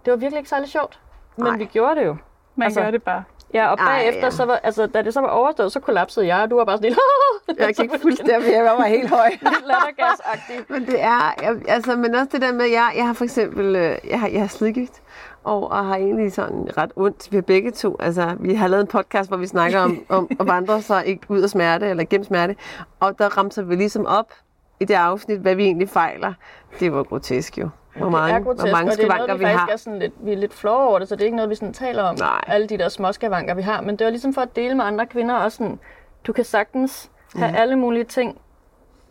Det 0.05 0.11
var 0.11 0.17
virkelig 0.17 0.39
ikke 0.39 0.51
særlig 0.51 0.69
sjovt, 0.69 1.01
men 1.37 1.47
Nej. 1.47 1.57
vi 1.57 1.65
gjorde 1.65 2.01
det 2.01 2.07
jo. 2.07 2.17
Man 2.57 2.65
Altså, 2.65 2.81
gør 2.81 2.91
det 2.91 3.03
bare. 3.03 3.25
Ja, 3.55 3.69
og 3.69 3.79
Ej, 3.79 3.99
bagefter, 3.99 4.25
ja. 4.25 4.31
så 4.31 4.45
var, 4.45 4.61
altså, 4.63 4.87
da 4.87 5.03
det 5.03 5.15
så 5.15 5.21
var 5.21 5.29
overstået, 5.29 5.73
så 5.73 5.81
kollapsede 5.81 6.27
jeg, 6.27 6.43
og 6.43 6.51
du 6.51 6.57
var 6.57 6.65
bare 6.65 6.77
sådan 6.77 6.89
lidt, 6.89 6.99
Jeg 7.59 7.75
gik 7.75 8.01
fuldstændig, 8.03 8.53
jeg 8.53 8.65
var 8.65 8.85
helt 8.85 9.09
høj. 9.09 9.29
lidt. 10.51 10.69
Men 10.71 10.87
det 10.87 11.03
er, 11.03 11.35
jeg, 11.43 11.57
altså, 11.69 11.97
men 11.97 12.15
også 12.15 12.29
det 12.33 12.43
der 12.43 12.53
med, 12.53 12.65
jeg, 12.65 12.93
jeg 12.97 13.07
har 13.07 13.13
for 13.13 13.25
eksempel, 13.25 13.77
øh, 13.77 13.99
jeg 14.11 14.21
har, 14.21 14.29
jeg 14.29 14.41
har 14.41 14.47
slidgigt, 14.49 15.03
og, 15.45 15.71
og 15.71 15.87
har 15.87 15.97
egentlig 15.97 16.33
sådan 16.33 16.69
ret 16.77 16.93
ondt. 16.97 17.29
Vi 17.31 17.37
har 17.37 17.43
begge 17.43 17.71
to, 17.71 17.97
altså 18.01 18.37
vi 18.41 18.55
har 18.55 18.69
lavet 18.69 18.81
en 18.81 18.87
podcast, 18.87 19.31
hvor 19.31 19.37
vi 19.37 19.47
snakker 19.47 19.81
om, 19.81 20.05
om 20.09 20.29
at 20.41 20.47
vandre 20.47 20.83
sig 20.83 21.07
ikke 21.07 21.23
ud 21.29 21.41
af 21.43 21.51
smerte, 21.51 21.87
eller 21.87 22.05
gennem 22.05 22.25
smerte, 22.25 22.57
og 23.01 23.19
der 23.19 23.39
ramte 23.39 23.67
vi 23.67 23.75
ligesom 23.77 24.07
op 24.07 24.33
i 24.81 24.85
det 24.85 24.95
afsnit, 24.95 25.39
hvad 25.39 25.55
vi 25.55 25.65
egentlig 25.65 25.89
fejler. 25.89 26.33
Det 26.81 26.93
var 26.93 27.03
grotesk 27.03 27.59
jo. 27.59 27.69
Hvor 27.97 28.07
det 28.07 28.15
er 28.15 28.19
mange, 28.21 28.45
grotesk, 28.45 28.65
hvor 28.67 28.73
mange 28.77 28.91
og 28.91 28.97
det 28.97 29.05
er 29.05 29.07
skavanker 29.09 29.27
noget, 29.27 29.41
vi, 29.41 29.45
vi 29.45 29.51
faktisk 29.51 29.67
har. 29.67 29.73
er 29.73 29.77
sådan 29.77 29.99
lidt, 29.99 30.13
vi 30.21 30.33
er 30.33 30.37
lidt 30.37 30.55
flove 30.55 30.89
over 30.89 30.99
det, 30.99 31.09
så 31.09 31.15
det 31.17 31.21
er 31.23 31.25
ikke 31.25 31.37
noget, 31.37 31.51
vi 31.51 31.55
sådan 31.55 31.73
taler 31.73 32.03
om. 32.03 32.17
Nej. 32.19 32.45
Alle 32.47 32.67
de 32.67 32.79
der 32.79 32.89
små 32.89 33.13
skavanker, 33.13 33.55
vi 33.55 33.63
har. 33.63 33.81
Men 33.81 33.97
det 33.97 34.05
var 34.05 34.11
ligesom 34.11 34.35
for 34.35 34.41
at 34.41 34.57
dele 34.57 34.75
med 34.75 34.85
andre 34.85 35.07
kvinder 35.07 35.35
også 35.35 35.57
sådan, 35.59 35.79
du 36.27 36.33
kan 36.33 36.45
sagtens 36.45 37.11
have 37.37 37.51
Ja. 37.51 37.57
alle 37.57 37.77
mulige 37.77 38.05
ting. 38.05 38.41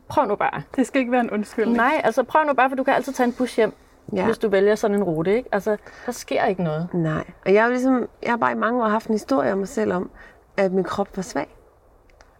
Prøv 0.09 0.25
nu 0.27 0.35
bare. 0.35 0.61
Det 0.75 0.87
skal 0.87 0.99
ikke 0.99 1.11
være 1.11 1.21
en 1.21 1.31
undskyldning. 1.31 1.77
Nej, 1.77 2.01
altså 2.03 2.23
prøv 2.23 2.43
nu 2.47 2.53
bare, 2.53 2.69
for 2.69 2.75
du 2.75 2.83
kan 2.83 2.93
altid 2.93 3.13
tage 3.13 3.27
en 3.27 3.33
bus 3.33 3.55
hjem, 3.55 3.73
Ja. 4.13 4.25
hvis 4.25 4.37
du 4.37 4.49
vælger 4.49 4.75
sådan 4.75 4.97
en 4.97 5.03
rute, 5.03 5.35
ikke? 5.35 5.49
Altså, 5.51 5.77
der 6.05 6.11
sker 6.11 6.45
ikke 6.45 6.63
noget. 6.63 6.87
Nej, 6.93 7.23
og 7.45 7.53
jeg 7.53 7.63
har 7.63 7.69
ligesom, 7.69 8.07
jeg 8.23 8.31
har 8.31 8.37
bare 8.37 8.51
i 8.51 8.55
mange 8.55 8.83
år 8.83 8.87
haft 8.87 9.07
en 9.07 9.13
historie 9.13 9.51
om 9.51 9.57
mig 9.57 9.67
selv 9.67 9.93
om, 9.93 10.09
at 10.57 10.71
min 10.71 10.83
krop 10.83 11.07
var 11.15 11.21
svag. 11.23 11.55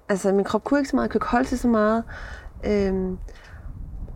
Altså, 0.10 0.32
min 0.32 0.44
krop 0.44 0.64
kunne 0.64 0.80
ikke 0.80 0.90
så 0.90 0.96
meget, 0.96 1.12
kunne 1.12 1.18
ikke 1.18 1.28
holde 1.28 1.46
til 1.48 1.60
så 1.60 1.68
meget. 1.68 2.04
Øhm, 2.66 3.18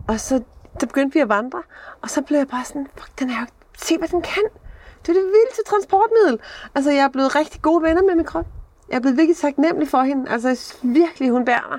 og 0.08 0.20
så, 0.20 0.42
så 0.80 0.86
begyndte 0.86 1.14
vi 1.14 1.20
at 1.20 1.28
vandre, 1.28 1.62
og 2.02 2.10
så 2.10 2.22
blev 2.22 2.38
jeg 2.38 2.48
bare 2.48 2.64
sådan, 2.64 2.86
fuck, 2.98 3.18
den 3.18 3.30
er 3.30 3.40
jo, 3.40 3.46
se 3.78 3.98
hvad 3.98 4.08
den 4.08 4.22
kan. 4.22 4.42
Det 5.02 5.08
er 5.08 5.20
det 5.20 5.22
vildeste 5.22 5.62
transportmiddel. 5.66 6.38
Altså, 6.74 6.90
jeg 6.90 7.04
er 7.04 7.08
blevet 7.08 7.36
rigtig 7.36 7.62
gode 7.62 7.82
venner 7.82 8.02
med 8.02 8.14
min 8.14 8.24
krop. 8.24 8.46
Jeg 8.88 8.96
er 8.96 9.00
blevet 9.00 9.16
virkelig 9.16 9.36
taknemmelig 9.36 9.88
for 9.88 10.02
hende. 10.02 10.30
Altså, 10.30 10.48
jeg 10.48 10.58
synes 10.58 10.80
virkelig, 10.82 11.30
hun 11.30 11.44
bærer 11.44 11.68
mig. 11.70 11.78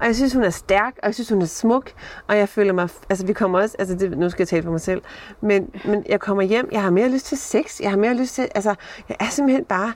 Og 0.00 0.06
jeg 0.06 0.16
synes, 0.16 0.32
hun 0.32 0.44
er 0.44 0.50
stærk, 0.50 0.94
og 1.02 1.06
jeg 1.06 1.14
synes, 1.14 1.28
hun 1.28 1.42
er 1.42 1.46
smuk. 1.46 1.90
Og 2.28 2.36
jeg 2.38 2.48
føler 2.48 2.72
mig... 2.72 2.88
Altså, 3.10 3.26
vi 3.26 3.32
kommer 3.32 3.60
også... 3.60 3.76
Altså, 3.78 3.94
det, 3.94 4.18
nu 4.18 4.30
skal 4.30 4.42
jeg 4.42 4.48
tale 4.48 4.62
for 4.62 4.70
mig 4.70 4.80
selv. 4.80 5.02
Men, 5.40 5.70
men 5.84 6.04
jeg 6.08 6.20
kommer 6.20 6.42
hjem, 6.42 6.68
jeg 6.72 6.82
har 6.82 6.90
mere 6.90 7.08
lyst 7.08 7.26
til 7.26 7.38
sex. 7.38 7.80
Jeg 7.80 7.90
har 7.90 7.96
mere 7.96 8.14
lyst 8.14 8.34
til... 8.34 8.48
Altså, 8.54 8.74
jeg 9.08 9.16
er 9.20 9.28
simpelthen 9.28 9.64
bare 9.64 9.92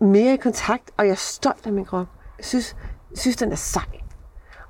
mere 0.00 0.34
i 0.34 0.36
kontakt, 0.36 0.90
og 0.96 1.04
jeg 1.04 1.12
er 1.12 1.16
stolt 1.16 1.66
af 1.66 1.72
min 1.72 1.84
krop. 1.84 2.06
Jeg 2.38 2.44
synes, 2.44 2.76
synes 3.14 3.36
den 3.36 3.52
er 3.52 3.56
sej. 3.56 3.99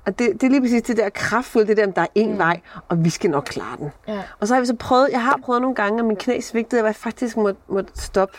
Og 0.05 0.19
det, 0.19 0.33
det 0.33 0.43
er 0.43 0.49
lige 0.49 0.61
præcis 0.61 0.81
det 0.81 0.97
der 0.97 1.09
kraftfulde, 1.09 1.67
det 1.67 1.77
der, 1.77 1.85
der 1.85 2.01
er 2.01 2.07
én 2.17 2.27
mm. 2.27 2.37
vej, 2.37 2.61
og 2.89 3.03
vi 3.03 3.09
skal 3.09 3.29
nok 3.29 3.43
klare 3.43 3.77
den. 3.77 3.91
Ja. 4.07 4.23
Og 4.39 4.47
så 4.47 4.53
har 4.53 4.61
vi 4.61 4.67
så 4.67 4.75
prøvet, 4.75 5.09
jeg 5.11 5.23
har 5.23 5.39
prøvet 5.43 5.61
nogle 5.61 5.75
gange, 5.75 5.99
at 5.99 6.05
min 6.05 6.15
knæ 6.15 6.39
svigtede, 6.39 6.81
og 6.81 6.87
jeg 6.87 6.95
faktisk 6.95 7.37
måtte, 7.37 7.61
måtte 7.67 7.91
stoppe. 7.95 8.37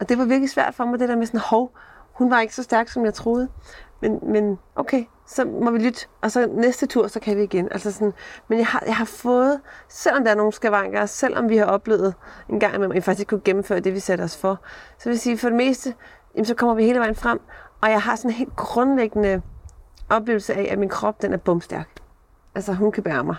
Og 0.00 0.08
det 0.08 0.18
var 0.18 0.24
virkelig 0.24 0.50
svært 0.50 0.74
for 0.74 0.84
mig, 0.84 0.98
det 1.00 1.08
der 1.08 1.16
med 1.16 1.26
sådan, 1.26 1.40
hov, 1.40 1.72
hun 2.12 2.30
var 2.30 2.40
ikke 2.40 2.54
så 2.54 2.62
stærk, 2.62 2.88
som 2.88 3.04
jeg 3.04 3.14
troede. 3.14 3.48
Men, 4.00 4.18
men 4.22 4.58
okay, 4.76 5.04
så 5.26 5.44
må 5.44 5.70
vi 5.70 5.78
lytte, 5.78 6.06
og 6.20 6.30
så 6.30 6.48
næste 6.52 6.86
tur, 6.86 7.06
så 7.06 7.20
kan 7.20 7.36
vi 7.36 7.42
igen. 7.42 7.68
Altså 7.70 7.92
sådan, 7.92 8.12
men 8.48 8.58
jeg 8.58 8.66
har, 8.66 8.82
jeg 8.86 8.96
har 8.96 9.04
fået, 9.04 9.60
selvom 9.88 10.24
der 10.24 10.30
er 10.30 10.34
nogle 10.34 10.52
skavanker, 10.52 11.06
selvom 11.06 11.48
vi 11.48 11.56
har 11.56 11.64
oplevet 11.64 12.14
en 12.48 12.60
gang 12.60 12.74
imellem, 12.74 12.92
at 12.92 12.96
vi 12.96 13.00
faktisk 13.00 13.28
kunne 13.28 13.40
gennemføre 13.44 13.80
det, 13.80 13.94
vi 13.94 14.00
satte 14.00 14.22
os 14.22 14.36
for, 14.36 14.60
så 14.98 15.04
vil 15.04 15.12
jeg 15.12 15.20
sige, 15.20 15.38
for 15.38 15.48
det 15.48 15.56
meste, 15.56 15.94
jamen, 16.34 16.44
så 16.44 16.54
kommer 16.54 16.74
vi 16.74 16.84
hele 16.84 16.98
vejen 16.98 17.14
frem, 17.14 17.40
og 17.80 17.90
jeg 17.90 18.02
har 18.02 18.16
sådan 18.16 18.30
helt 18.30 18.56
grundlæggende 18.56 19.42
oplevelse 20.16 20.54
af, 20.54 20.68
at 20.70 20.78
min 20.78 20.88
krop, 20.88 21.22
den 21.22 21.32
er 21.32 21.36
bumstærk. 21.36 21.88
Altså, 22.54 22.72
hun 22.72 22.92
kan 22.92 23.02
bære 23.02 23.24
mig 23.24 23.36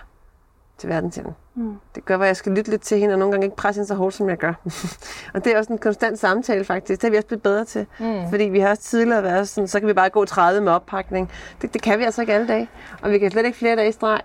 til 0.78 0.88
verdensenden. 0.88 1.34
Mm. 1.54 1.76
Det 1.94 2.04
gør, 2.04 2.18
at 2.18 2.26
jeg 2.26 2.36
skal 2.36 2.52
lytte 2.52 2.70
lidt 2.70 2.82
til 2.82 2.98
hende, 2.98 3.14
og 3.14 3.18
nogle 3.18 3.32
gange 3.32 3.44
ikke 3.44 3.56
presse 3.56 3.78
hende 3.78 3.88
så 3.88 3.94
hårdt, 3.94 4.14
som 4.14 4.28
jeg 4.28 4.38
gør. 4.38 4.52
og 5.34 5.44
det 5.44 5.52
er 5.52 5.58
også 5.58 5.72
en 5.72 5.78
konstant 5.78 6.18
samtale, 6.18 6.64
faktisk. 6.64 7.00
Det 7.00 7.06
er 7.06 7.10
vi 7.10 7.16
også 7.16 7.26
blevet 7.26 7.42
bedre 7.42 7.64
til. 7.64 7.86
Mm. 7.98 8.28
Fordi 8.30 8.44
vi 8.44 8.60
har 8.60 8.68
også 8.68 8.82
tidligere 8.82 9.22
været 9.22 9.48
sådan, 9.48 9.68
så 9.68 9.80
kan 9.80 9.88
vi 9.88 9.92
bare 9.92 10.10
gå 10.10 10.24
30 10.24 10.60
med 10.60 10.72
oppakning. 10.72 11.30
Det, 11.62 11.74
det 11.74 11.82
kan 11.82 11.98
vi 11.98 12.04
altså 12.04 12.20
ikke 12.20 12.34
alle 12.34 12.48
dage. 12.48 12.68
Og 13.02 13.10
vi 13.10 13.18
kan 13.18 13.30
slet 13.30 13.46
ikke 13.46 13.58
flere 13.58 13.76
dage 13.76 13.88
i 13.88 13.92
streg. 13.92 14.20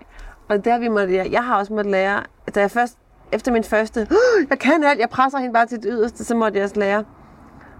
Og 0.48 0.64
der 0.64 0.72
har 0.72 0.78
vi 0.78 0.88
måtte, 0.88 1.14
jeg, 1.14 1.32
jeg 1.32 1.44
har 1.44 1.58
også 1.58 1.72
måttet 1.72 1.90
lære, 1.90 2.22
at 2.46 2.54
da 2.54 2.60
jeg 2.60 2.70
først, 2.70 2.98
efter 3.32 3.52
min 3.52 3.64
første, 3.64 4.08
jeg 4.50 4.58
kan 4.58 4.84
alt, 4.84 5.00
jeg 5.00 5.08
presser 5.10 5.38
hende 5.38 5.52
bare 5.52 5.66
til 5.66 5.82
det 5.82 5.90
yderste, 5.92 6.24
så 6.24 6.34
måtte 6.34 6.58
jeg 6.58 6.64
også 6.64 6.80
lære, 6.80 7.04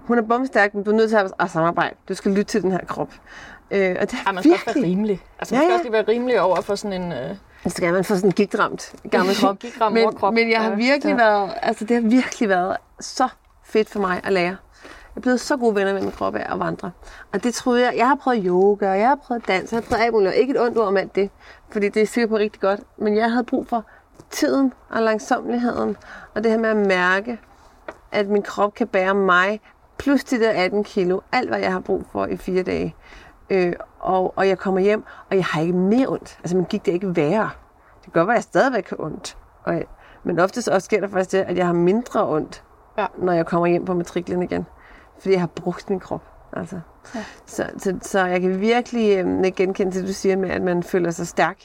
hun 0.07 0.18
er 0.18 0.23
bomstærk, 0.23 0.75
men 0.75 0.85
du 0.85 0.91
er 0.91 0.95
nødt 0.95 1.11
til 1.11 1.16
at, 1.16 1.33
at 1.41 1.51
samarbejde. 1.51 1.97
Du 2.09 2.14
skal 2.14 2.31
lytte 2.31 2.45
til 2.45 2.62
den 2.62 2.73
her 2.73 2.85
krop. 2.89 3.12
Øh, 3.71 3.97
og 4.01 4.11
det 4.11 4.16
er 4.18 4.23
Ja, 4.27 4.33
man 4.33 4.43
skal 4.43 4.53
også 4.53 4.64
være 4.66 4.75
virkelig, 4.75 4.85
rimelig. 4.85 5.23
Altså, 5.39 5.55
man 5.55 5.62
Ja, 5.62 5.66
skal 5.66 5.71
ja. 5.71 5.75
også 5.75 5.83
lige 5.85 5.93
være 5.93 6.05
rimelig 6.09 6.41
over 6.41 6.61
for 6.61 6.75
sådan 6.75 7.03
en... 7.03 7.12
Øh, 7.12 7.37
så 7.64 7.71
skal 7.71 7.93
man 7.93 8.05
få 8.05 8.14
sådan 8.14 8.29
en 8.29 8.33
gigtramt 8.33 8.95
gammel 9.11 9.35
krop. 9.37 9.59
Gigtramt 9.64 9.95
men, 9.95 10.03
morkrop. 10.03 10.35
men 10.35 10.51
jeg 10.51 10.61
har 10.62 10.75
virkelig 10.75 11.11
Ja. 11.18 11.25
været, 11.25 11.51
altså 11.62 11.85
det 11.85 12.03
har 12.03 12.09
virkelig 12.11 12.49
været 12.49 12.77
så 13.01 13.29
fedt 13.64 13.91
for 13.91 14.01
mig 14.01 14.21
at 14.25 14.33
lære. 14.33 14.45
Jeg 15.14 15.16
er 15.16 15.21
blevet 15.21 15.41
så 15.41 15.57
gode 15.57 15.75
venner 15.75 15.93
med 15.93 16.03
min 16.03 16.11
krop 16.12 16.35
af 16.35 16.53
at 16.53 16.59
vandre. 16.61 16.91
Og 17.33 17.45
det 17.45 17.55
troede 17.55 17.85
jeg, 17.85 17.95
jeg 17.97 18.09
har 18.09 18.14
prøvet 18.14 18.43
yoga, 18.47 18.91
og 18.91 18.99
jeg 18.99 19.09
har 19.09 19.14
prøvet 19.16 19.49
dans, 19.49 19.73
jeg 19.73 19.77
har 19.77 19.83
prøvet 19.89 20.03
alt 20.03 20.12
muligt, 20.12 20.29
og 20.29 20.35
ikke 20.37 20.51
et 20.55 20.61
ondt 20.61 20.79
ord 20.79 20.87
om 20.87 20.97
alt 20.97 21.14
det, 21.14 21.31
fordi 21.71 21.89
det 21.89 22.03
er 22.03 22.07
sikkert 22.07 22.31
på 22.31 22.37
rigtig 22.37 22.61
godt. 22.61 22.81
Men 22.99 23.16
jeg 23.16 23.31
havde 23.31 23.45
brug 23.45 23.66
for 23.68 23.85
tiden 24.31 24.73
og 24.91 25.03
langsomligheden, 25.03 25.97
og 26.35 26.43
det 26.45 26.51
her 26.53 26.59
med 26.59 26.68
at 26.71 26.77
mærke, 26.77 27.39
at 28.12 28.29
min 28.29 28.43
krop 28.43 28.75
kan 28.75 28.87
bære 28.87 29.14
mig, 29.14 29.61
plus 29.99 30.25
de 30.25 30.41
der 30.41 30.51
18 30.51 30.85
kilo, 30.85 31.21
alt 31.33 31.49
hvad 31.49 31.59
jeg 31.59 31.73
har 31.73 31.81
brug 31.81 32.05
for 32.12 32.27
i 32.27 32.37
fire 32.37 32.62
dage. 32.62 32.95
Øh, 33.51 33.73
og, 34.01 34.33
og 34.37 34.49
jeg 34.49 34.59
kommer 34.59 34.81
hjem, 34.81 35.05
og 35.31 35.37
jeg 35.37 35.45
har 35.45 35.61
ikke 35.61 35.73
mere 35.73 36.07
ondt. 36.09 36.39
Altså, 36.43 36.57
man 36.57 36.65
gik 36.65 36.87
det 36.87 36.93
ikke 36.93 37.17
værre. 37.17 37.51
Det 37.95 38.05
kan 38.05 38.13
godt 38.13 38.27
være, 38.27 38.35
at 38.35 38.39
jeg 38.39 38.43
stadigvæk 38.43 38.91
har 38.91 38.97
ondt. 39.01 39.37
Og, 39.65 39.83
men 40.25 40.39
oftest 40.39 40.69
også 40.69 40.85
sker 40.85 41.01
der 41.01 41.09
faktisk 41.09 41.33
det, 41.33 41.39
at 41.39 41.57
jeg 41.57 41.67
har 41.67 41.73
mindre 41.73 42.29
ondt, 42.29 42.65
Ja. 42.99 43.07
når 43.19 43.33
jeg 43.33 43.47
kommer 43.47 43.67
hjem 43.67 43.85
på 43.85 43.95
matriklen 43.95 44.43
igen. 44.43 44.67
Fordi 45.19 45.33
jeg 45.33 45.41
har 45.41 45.47
brugt 45.47 45.91
min 45.91 46.01
krop. 46.01 46.23
Altså. 46.53 46.81
Ja. 47.15 47.21
Så, 47.47 47.71
så, 47.79 47.99
så 48.03 48.25
jeg 48.27 48.41
kan 48.41 48.61
virkelig 48.61 49.19
øh, 49.19 49.53
genkende 49.57 49.93
det, 49.93 50.09
du 50.09 50.13
siger 50.13 50.37
med, 50.37 50.51
at 50.51 50.63
man 50.63 50.83
føler 50.83 51.11
sig 51.11 51.27
stærk. 51.27 51.57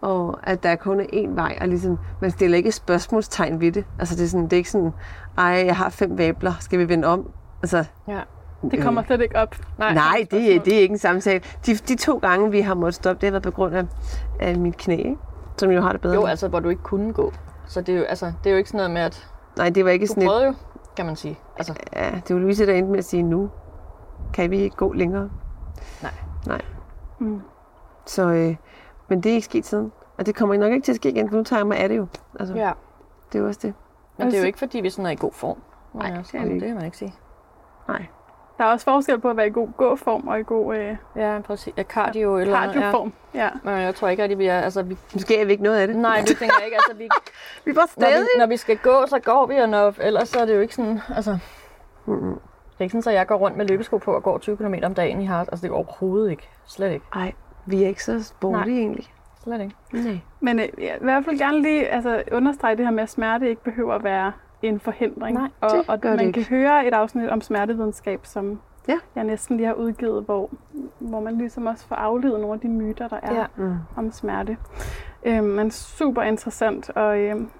Og 0.00 0.38
at 0.42 0.62
der 0.62 0.76
kun 0.76 1.00
er 1.00 1.04
én 1.04 1.34
vej, 1.34 1.58
og 1.60 1.68
ligesom, 1.68 1.98
man 2.20 2.30
stiller 2.30 2.56
ikke 2.56 2.72
spørgsmålstegn 2.72 3.60
ved 3.60 3.72
det. 3.72 3.84
Altså 3.98 4.16
det 4.16 4.24
er, 4.24 4.28
sådan, 4.28 4.44
det 4.44 4.52
er 4.52 4.56
ikke 4.56 4.70
sådan, 4.70 4.92
ej, 5.38 5.44
jeg 5.66 5.76
har 5.76 5.88
fem 5.90 6.18
vabler, 6.18 6.52
skal 6.60 6.78
vi 6.78 6.88
vende 6.88 7.08
om? 7.08 7.30
Altså, 7.62 7.84
Ja. 8.08 8.20
Det 8.70 8.82
kommer 8.82 9.02
slet 9.02 9.20
ikke 9.20 9.36
op. 9.36 9.54
Nej, 9.78 9.94
Nej, 9.94 10.26
det, 10.30 10.56
er- 10.56 10.60
det 10.60 10.74
er 10.76 10.80
ikke 10.80 10.92
en 10.92 10.98
samtale. 10.98 11.40
De, 11.66 11.74
de 11.74 11.96
to 11.96 12.18
gange, 12.18 12.50
vi 12.50 12.60
har 12.60 12.74
måttet 12.74 12.94
stoppe, 12.94 13.20
det 13.20 13.26
har 13.26 13.30
været 13.30 13.42
på 13.42 13.50
grund 13.50 13.74
af, 13.74 13.84
af 14.40 14.56
mit 14.58 14.76
knæ, 14.76 14.96
ikke? 14.96 15.16
som 15.56 15.70
jo 15.70 15.80
har 15.80 15.92
det 15.92 16.00
bedre. 16.00 16.14
Jo, 16.14 16.24
altså, 16.26 16.48
hvor 16.48 16.60
du 16.60 16.68
ikke 16.68 16.82
kunne 16.82 17.12
gå. 17.12 17.32
Så 17.66 17.80
det 17.80 17.94
er 17.94 17.98
jo, 17.98 18.04
altså, 18.04 18.26
det 18.26 18.46
er 18.46 18.50
jo 18.50 18.56
ikke 18.56 18.70
sådan 18.70 18.78
noget 18.78 18.90
med, 18.90 19.00
at 19.02 19.30
Nej, 19.56 19.70
det 19.70 19.84
var 19.84 19.90
ikke 19.90 20.06
du 20.06 20.08
sådan 20.08 20.22
et... 20.22 20.26
prøvede 20.26 20.46
jo, 20.46 20.54
kan 20.96 21.06
man 21.06 21.16
sige. 21.16 21.38
Altså, 21.56 21.74
Ja, 21.96 22.10
det 22.28 22.36
var 22.36 22.40
Louise, 22.42 22.66
der 22.66 22.72
endte 22.74 22.90
med 22.90 22.98
at 22.98 23.04
sige, 23.04 23.22
nu 23.22 23.50
kan 24.34 24.50
vi 24.50 24.58
ikke 24.58 24.76
gå 24.76 24.92
længere. 24.92 25.30
Nej. 26.02 26.12
Nej. 26.46 26.60
Mm. 27.18 27.40
Så, 28.06 28.22
øh, 28.30 28.56
men 29.08 29.20
det 29.22 29.30
er 29.30 29.34
ikke 29.34 29.44
sket 29.44 29.66
siden. 29.66 29.92
Og 30.18 30.26
det 30.26 30.34
kommer 30.34 30.56
nok 30.56 30.72
ikke 30.72 30.84
til 30.84 30.92
at 30.92 30.96
ske 30.96 31.10
igen, 31.10 31.28
for 31.28 31.36
nu 31.36 31.44
tager 31.44 31.60
jeg 31.60 31.66
mig 31.66 31.78
af 31.78 31.88
det 31.88 31.96
jo. 31.96 32.06
Altså, 32.40 32.54
ja. 32.54 32.72
Det 33.32 33.38
er 33.38 33.42
jo 33.42 33.48
også 33.48 33.60
det. 33.62 33.74
Men 33.74 33.74
det 33.74 34.20
er 34.20 34.24
jo 34.24 34.24
Altså- 34.26 34.46
ikke, 34.46 34.58
fordi 34.58 34.80
vi 34.80 34.90
sådan 34.90 35.06
er 35.06 35.10
i 35.10 35.14
god 35.14 35.32
form. 35.32 35.58
Nej, 35.94 36.12
altså, 36.16 36.32
det 36.32 36.40
er 36.40 36.44
ikke. 36.44 36.54
det 36.60 36.66
kan 36.66 36.74
man 36.76 36.84
ikke 36.84 36.96
sige. 36.96 37.14
Nej. 37.88 38.06
Der 38.60 38.66
er 38.66 38.70
også 38.70 38.84
forskel 38.84 39.20
på 39.20 39.30
at 39.30 39.36
være 39.36 39.46
i 39.46 39.50
god 39.50 39.68
gåform 39.76 40.28
og 40.28 40.40
i 40.40 40.42
god 40.42 40.76
øh, 40.76 40.96
Ja, 41.16 41.40
præcis. 41.44 41.74
Ja, 41.76 41.82
cardio 41.82 42.38
eller 42.38 42.56
andet, 42.56 42.74
ja. 42.74 42.80
cardioform. 42.80 43.12
Ja. 43.34 43.50
Men 43.64 43.78
jeg 43.78 43.94
tror 43.94 44.08
ikke, 44.08 44.22
at 44.22 44.38
vi 44.38 44.46
er... 44.46 44.60
Altså, 44.60 44.82
vi, 44.82 44.96
Måske 45.12 45.40
er 45.40 45.44
vi 45.44 45.52
ikke 45.52 45.62
noget 45.62 45.76
af 45.76 45.86
det. 45.86 45.96
nej, 45.96 46.24
det 46.26 46.36
tænker 46.36 46.54
jeg 46.58 46.64
ikke. 46.64 46.76
Altså, 46.76 46.94
vi, 46.94 47.08
Vi 47.64 47.70
er 47.70 47.74
bare 47.74 47.88
når, 47.96 48.06
stadig. 48.06 48.22
vi, 48.22 48.38
når 48.38 48.46
vi 48.46 48.56
skal 48.56 48.76
gå, 48.76 49.06
så 49.06 49.18
går 49.18 49.46
vi, 49.46 49.56
og 49.56 49.68
når, 49.68 49.94
ellers 50.00 50.28
så 50.28 50.40
er 50.40 50.44
det 50.44 50.54
jo 50.54 50.60
ikke 50.60 50.74
sådan... 50.74 51.00
Altså, 51.16 51.30
det 52.06 52.78
er 52.78 52.82
ikke 52.82 52.92
sådan, 53.02 53.12
at 53.12 53.18
jeg 53.18 53.26
går 53.26 53.36
rundt 53.36 53.56
med 53.56 53.66
løbesko 53.66 53.98
på 53.98 54.12
og 54.14 54.22
går 54.22 54.38
20 54.38 54.56
km 54.56 54.74
om 54.82 54.94
dagen 54.94 55.20
i 55.22 55.24
hard. 55.26 55.48
Altså, 55.52 55.66
det 55.66 55.72
er 55.72 55.76
overhovedet 55.76 56.30
ikke. 56.30 56.48
Slet 56.66 56.92
ikke. 56.92 57.06
Nej, 57.14 57.32
vi 57.66 57.82
er 57.82 57.88
ikke 57.88 58.04
så 58.04 58.22
sportige 58.22 58.80
egentlig. 58.80 59.06
Slet 59.44 59.60
ikke. 59.60 59.74
Nej. 59.92 60.18
Men 60.40 60.58
øh, 60.58 60.68
jeg 60.78 60.94
vil 61.00 61.00
i 61.00 61.04
hvert 61.04 61.24
fald 61.24 61.38
gerne 61.38 61.62
lige 61.62 61.88
altså, 61.88 62.22
understrege 62.32 62.76
det 62.76 62.84
her 62.84 62.92
med, 62.92 63.02
at 63.02 63.10
smerte 63.10 63.48
ikke 63.48 63.62
behøver 63.62 63.94
at 63.94 64.04
være 64.04 64.32
en 64.62 64.80
forhindring. 64.80 65.36
Nej, 65.38 65.48
og, 65.60 65.70
det 65.70 65.84
og 65.88 66.00
gør 66.00 66.08
det 66.10 66.16
man 66.18 66.26
ikke. 66.26 66.44
kan 66.44 66.56
høre 66.58 66.86
et 66.86 66.94
afsnit 66.94 67.28
om 67.28 67.40
smertevidenskab, 67.40 68.20
som 68.26 68.60
Ja. 68.88 68.98
jeg 69.14 69.24
næsten 69.24 69.56
lige 69.56 69.66
har 69.66 69.74
udgivet, 69.74 70.24
hvor, 70.24 70.50
hvor 70.98 71.20
man 71.20 71.38
ligesom 71.38 71.66
også 71.66 71.86
får 71.86 71.96
aflevet 71.96 72.40
nogle 72.40 72.54
af 72.54 72.60
de 72.60 72.68
myter, 72.68 73.08
der 73.08 73.18
er 73.22 73.34
Ja. 73.34 73.44
Mm. 73.56 73.74
om 73.96 74.12
smerte. 74.12 74.56
Øhm, 75.24 75.44
men 75.46 75.70
super 75.70 76.22
interessant 76.22 76.90
og 76.90 77.18
øhm, 77.18 77.50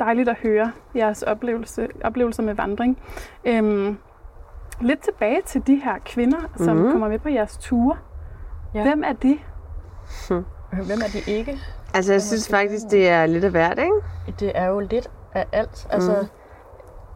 dejligt 0.00 0.28
at 0.28 0.36
høre 0.42 0.72
jeres 0.96 1.22
oplevelse, 1.22 1.88
oplevelser 2.04 2.42
med 2.42 2.54
vandring. 2.54 2.98
Øhm, 3.44 3.98
lidt 4.80 5.00
tilbage 5.00 5.40
til 5.46 5.66
de 5.66 5.74
her 5.76 5.94
kvinder, 6.04 6.38
som 6.56 6.76
Mhm. 6.76 6.90
kommer 6.92 7.08
med 7.08 7.18
på 7.18 7.28
jeres 7.28 7.56
ture. 7.56 7.96
Ja. 8.74 8.82
Hvem 8.82 9.02
er 9.06 9.12
de? 9.12 9.38
Hvem 10.70 10.98
er 11.04 11.10
de 11.12 11.32
ikke? 11.32 11.58
Altså, 11.94 12.12
jeg 12.12 12.22
synes 12.22 12.48
faktisk, 12.50 12.84
det 12.90 13.08
er 13.08 13.26
lidt 13.26 13.44
af 13.44 13.50
hvert, 13.50 13.78
ikke? 13.78 13.92
Det 14.40 14.52
er 14.54 14.66
jo 14.66 14.80
lidt 14.80 15.10
af 15.36 15.46
alt. 15.52 15.86
Altså, 15.90 16.12
mm. 16.12 16.28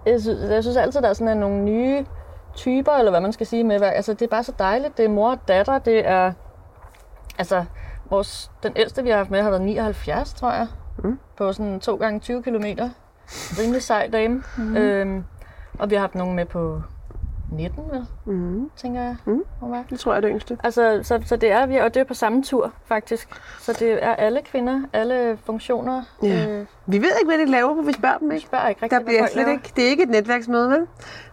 jeg, 0.07 0.21
synes, 0.21 0.51
jeg 0.51 0.63
synes 0.63 0.77
altid, 0.77 1.03
der 1.03 1.09
er 1.09 1.13
sådan 1.13 1.37
nogle 1.37 1.63
nye 1.63 2.07
typer, 2.55 2.93
eller 2.93 3.11
hvad 3.11 3.21
man 3.21 3.33
skal 3.33 3.47
sige 3.47 3.65
med. 3.65 3.83
Altså, 3.83 4.15
det 4.15 4.23
er 4.23 4.29
bare 4.29 4.45
så 4.45 4.53
dejligt. 4.59 4.97
Det 4.97 5.05
er 5.05 5.09
mor 5.09 5.31
og 5.31 5.39
datter. 5.49 5.79
Det 5.79 6.09
er... 6.09 6.33
Altså, 7.39 7.65
vores, 8.11 8.51
den 8.63 8.73
ældste, 8.77 9.03
vi 9.03 9.11
har 9.11 9.17
haft 9.17 9.31
med, 9.31 9.43
har 9.43 9.51
været 9.51 9.63
79, 9.63 10.35
tror 10.35 10.53
jeg. 10.53 10.67
Mm. 11.05 11.19
På 11.37 11.53
sådan 11.53 11.81
2 11.81 11.97
gange 11.97 12.21
20 12.21 12.43
kilometer. 12.43 12.91
Rimelig 13.59 13.83
sej 13.83 14.09
dame. 14.13 14.43
Mm. 14.59 14.77
Øhm, 14.77 15.25
og 15.79 15.91
vi 15.91 15.95
har 15.95 16.01
haft 16.01 16.15
nogen 16.15 16.37
med 16.37 16.45
på 16.45 16.83
19, 17.53 17.85
vel, 17.91 18.07
Mm. 18.25 18.71
tænker 18.77 19.01
jeg. 19.03 19.17
Mm. 19.25 19.43
Var. 19.61 19.85
Det 19.91 20.01
tror 20.01 20.13
jeg 20.13 20.17
er 20.17 20.21
det 20.21 20.31
yngste. 20.31 20.59
Altså, 20.65 21.01
så, 21.03 21.23
så 21.27 21.37
det 21.37 21.51
er 21.53 21.67
vi, 21.67 21.77
og 21.77 21.95
det 21.95 22.01
er 22.01 22.05
på 22.05 22.15
samme 22.15 22.43
tur, 22.43 22.73
faktisk. 22.87 23.29
Så 23.61 23.73
det 23.73 24.05
er 24.05 24.15
alle 24.17 24.41
kvinder, 24.45 24.83
alle 24.93 25.39
funktioner. 25.45 26.03
Ja. 26.23 26.49
Øh, 26.49 26.67
Vi 26.87 26.99
ved 26.99 27.11
ikke, 27.21 27.27
hvad 27.37 27.39
de 27.39 27.45
laver, 27.51 27.75
for 27.75 27.83
vi 27.83 27.93
spørger 27.93 28.19
dem 28.19 28.31
vi 28.31 28.35
ikke. 28.35 28.47
spørger 28.47 28.69
ikke 28.69 28.83
rigtig, 28.83 28.99
Der 28.99 29.05
bliver 29.05 29.27
slet 29.27 29.37
laver. 29.47 29.51
ikke, 29.59 29.73
det 29.77 29.85
er 29.85 29.89
ikke 29.89 30.03
et 30.03 30.09
netværksmøde, 30.09 30.71
vel? 30.71 30.87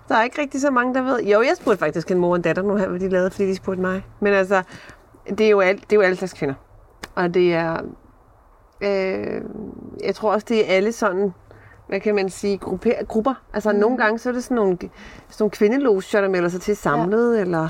Der 0.09 0.15
er 0.15 0.24
ikke 0.24 0.41
rigtig 0.41 0.61
så 0.61 0.72
mange, 0.72 0.93
der 0.93 1.01
ved. 1.01 1.24
Jo, 1.24 1.41
jeg 1.41 1.51
spurgte 1.55 1.80
faktisk 1.80 2.11
en 2.11 2.18
mor 2.18 2.30
og 2.30 2.36
en 2.36 2.41
datter 2.41 2.61
nu 2.63 2.76
her, 2.76 2.88
hvad 2.88 2.99
de 2.99 3.09
lavede, 3.09 3.32
fordi 3.32 3.47
de 3.47 3.55
spurgte 3.55 3.82
mig. 3.82 4.05
Men 4.20 4.34
altså, 4.34 4.63
det 5.30 5.41
er 5.41 5.49
jo, 5.49 5.59
alt, 5.59 5.82
det 5.82 5.91
er 5.91 5.95
jo 5.95 6.01
alle 6.01 6.15
slags 6.15 6.34
kvinder. 6.34 6.55
Og 7.15 7.34
det 7.34 7.53
er, 7.53 7.78
øh, 8.82 9.41
jeg 10.03 10.15
tror 10.15 10.32
også, 10.34 10.45
det 10.49 10.72
er 10.72 10.76
alle 10.76 10.91
sådan, 10.91 11.34
hvad 11.88 12.00
kan 12.00 12.16
man 12.16 12.30
sige, 12.30 12.58
grupper. 12.58 12.92
grupper. 13.08 13.34
Altså 13.54 13.72
mm. 13.72 13.78
nogle 13.80 13.98
gange, 13.98 14.20
så 14.20 14.30
er 14.30 14.34
det 14.34 14.44
sådan 14.44 14.56
nogle, 14.56 14.78
sådan 14.78 14.90
nogle 15.40 15.52
kvindeloger, 15.52 16.22
der 16.22 16.28
melder 16.30 16.50
sig 16.50 16.62
til 16.62 16.78
samlet, 16.78 17.36
ja. 17.36 17.42
eller 17.42 17.70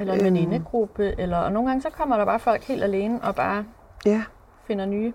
Eller 0.00 0.12
en 0.14 0.18
Øhm. 0.20 0.24
venindegruppe, 0.26 1.20
eller, 1.20 1.36
og 1.36 1.52
nogle 1.52 1.68
gange 1.68 1.82
så 1.82 1.90
kommer 1.90 2.16
der 2.16 2.24
bare 2.24 2.38
folk 2.38 2.64
helt 2.64 2.82
alene 2.82 3.20
og 3.22 3.34
bare 3.34 3.64
ja, 4.06 4.22
finder 4.66 4.86
nye, 4.86 5.12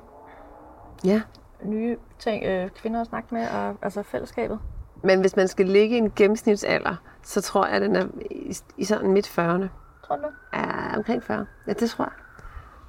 ja. 1.05 1.21
nye 1.63 1.97
ting, 2.19 2.43
øh, 2.45 2.69
kvinder 2.69 3.01
at 3.01 3.07
snakke 3.07 3.27
med, 3.35 3.47
og, 3.47 3.75
altså 3.81 4.03
fællesskabet. 4.03 4.59
Men 5.03 5.21
hvis 5.21 5.35
man 5.35 5.47
skal 5.47 5.65
ligge 5.65 5.95
i 5.95 5.97
en 5.97 6.11
gennemsnitsalder, 6.15 6.95
så 7.23 7.41
tror 7.41 7.65
jeg, 7.65 7.75
at 7.75 7.81
den 7.81 7.95
er 7.95 8.05
i, 8.31 8.57
i 8.77 8.83
sådan 8.83 9.11
midt 9.11 9.27
40'erne. 9.27 9.67
Tror 10.07 10.15
du? 10.15 10.27
Ja, 10.53 10.97
omkring 10.97 11.23
40. 11.23 11.45
Ja, 11.67 11.73
det 11.73 11.89
tror 11.89 12.03
jeg. 12.05 12.11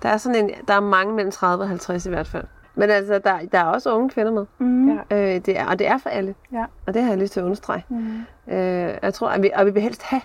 Der 0.03 0.09
er, 0.09 0.17
sådan 0.17 0.45
en, 0.45 0.51
der 0.69 0.75
er 0.75 0.81
mange 0.81 1.15
mellem 1.15 1.31
30 1.31 1.65
og 1.65 1.69
50 1.69 2.07
i 2.07 2.09
hvert 2.09 2.27
fald. 2.27 2.45
Men 2.75 2.91
altså, 2.91 3.19
der, 3.19 3.39
der 3.53 3.59
er 3.59 3.65
også 3.65 3.95
unge 3.95 4.11
kvinder 4.11 4.33
med. 4.33 4.47
Mm. 4.59 4.89
Ja. 5.11 5.35
Øh, 5.35 5.41
det 5.47 5.59
er, 5.59 5.67
og 5.67 5.79
det 5.79 5.87
er 5.87 5.99
for 5.99 6.11
alle. 6.11 6.35
Ja. 6.53 6.65
Og 6.87 6.95
det 6.95 7.03
har 7.03 7.11
jeg 7.11 7.19
lyst 7.19 7.33
til 7.33 7.41
at 7.41 7.45
understrege. 7.45 7.85
Mm. 7.89 8.19
Øh, 8.49 8.95
jeg 9.03 9.15
tror, 9.15 9.29
at 9.29 9.43
vi, 9.43 9.51
og 9.55 9.67
vi 9.67 9.71
vil 9.71 9.83
helst 9.83 10.03
have, 10.03 10.23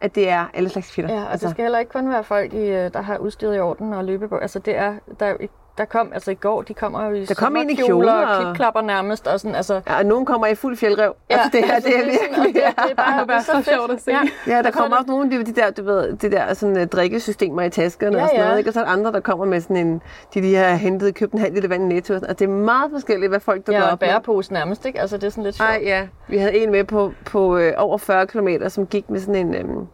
at 0.00 0.14
det 0.14 0.30
er 0.30 0.44
alle 0.54 0.68
slags 0.68 0.94
kvinder. 0.94 1.14
Ja, 1.14 1.22
og 1.24 1.30
altså. 1.32 1.46
det 1.46 1.54
skal 1.54 1.62
heller 1.62 1.78
ikke 1.78 1.92
kun 1.92 2.10
være 2.10 2.24
folk, 2.24 2.52
i, 2.52 2.66
øh, 2.70 2.92
der 2.92 3.00
har 3.00 3.18
udstyret 3.18 3.56
i 3.56 3.60
orden 3.60 3.92
og 3.92 4.04
løbe 4.04 4.28
på. 4.28 4.36
Altså 4.36 4.58
det 4.58 4.76
er, 4.76 4.94
der, 5.20 5.26
er 5.26 5.30
jo 5.30 5.36
ikke- 5.40 5.54
der 5.78 5.84
kom, 5.84 6.10
altså 6.14 6.30
i 6.30 6.34
går, 6.34 6.62
de 6.62 6.74
kommer 6.74 7.06
jo 7.06 7.12
i 7.14 7.24
Der 7.24 7.34
kom 7.34 7.56
en 7.56 7.70
i 7.70 7.76
sommerkjoler 7.76 8.12
kjole 8.12 8.26
og 8.28 8.36
og- 8.36 8.42
klipklapper 8.44 8.80
nærmest, 8.80 9.26
og 9.26 9.40
sådan, 9.40 9.54
altså... 9.54 9.80
Ja, 9.88 9.98
og 9.98 10.06
nogen 10.06 10.26
kommer 10.26 10.46
i 10.46 10.54
fuld 10.54 10.76
fjeldrev. 10.76 11.14
Ja, 11.30 11.34
altså, 11.34 11.50
det 11.52 11.64
her, 11.66 11.74
altså, 11.74 11.88
det 11.90 11.98
er 11.98 12.02
og 12.02 12.06
virkelig... 12.10 12.54
Det, 12.54 12.74
det 12.76 12.90
er 12.90 12.94
bare 12.94 13.20
Det 13.20 13.28
det 13.28 13.34
er 13.34 13.40
så 13.40 13.52
fedt. 13.52 13.66
sjovt 13.68 13.90
at 13.90 14.02
se. 14.02 14.10
Ja. 14.10 14.20
Ja, 14.46 14.52
der 14.52 14.58
Og 14.58 14.64
så 14.64 14.70
kommer 14.78 14.96
er 14.96 15.00
også 15.00 15.10
nogle 15.10 15.38
af 15.38 15.44
de 15.44 15.52
der, 15.52 15.70
du 15.70 15.82
ved, 15.84 16.16
det 16.16 16.32
der 16.32 16.54
sådan, 16.54 16.76
uh, 16.76 16.84
drikkesystemer 16.86 17.62
i 17.62 17.70
taskerne 17.70 18.16
Ja, 18.18 18.22
og 18.22 18.28
sådan 18.28 18.40
ja. 18.40 18.46
noget, 18.46 18.58
ikke? 18.58 18.70
Og 18.70 18.74
så 18.74 18.80
er 18.80 18.84
der 18.84 18.92
andre, 18.92 19.12
der 19.12 19.20
kommer 19.20 19.44
med 19.46 19.60
sådan 19.60 19.76
en, 19.76 20.02
de 20.34 20.40
lige 20.40 20.56
har 20.56 20.74
hentet, 20.74 21.14
købt 21.14 21.32
en 21.32 21.38
halv 21.38 21.54
liter 21.54 21.68
vand 21.68 21.92
i 21.92 21.94
netto. 21.94 22.14
og 22.14 22.20
sådan. 22.20 22.30
Og 22.30 22.38
det 22.38 22.44
er 22.44 22.48
meget 22.52 22.90
forskelligt, 22.90 23.30
hvad 23.30 23.40
folk 23.40 23.66
dukker 23.66 23.80
Ja, 23.80 23.86
og 23.86 23.92
op 23.92 24.00
med. 24.00 24.08
bærepose 24.08 24.52
nærmest, 24.52 24.86
ikke? 24.86 25.00
Altså 25.00 25.16
det 25.16 25.24
er 25.24 25.30
sådan 25.30 25.44
lidt 25.44 25.56
sjovt. 25.56 25.68
Nej, 25.70 25.80
ja. 25.84 26.06
Vi 26.28 26.38
havde 26.38 26.56
en 26.56 26.70
med 26.70 26.84
på, 26.84 27.12
på 27.26 27.56
øh, 27.56 27.72
over 27.76 27.98
40 27.98 28.26
km, 28.26 28.48
som 28.68 28.86
gik 28.86 29.10
med 29.10 29.20
sådan 29.20 29.34
en 29.34 29.54
øhm, 29.54 29.86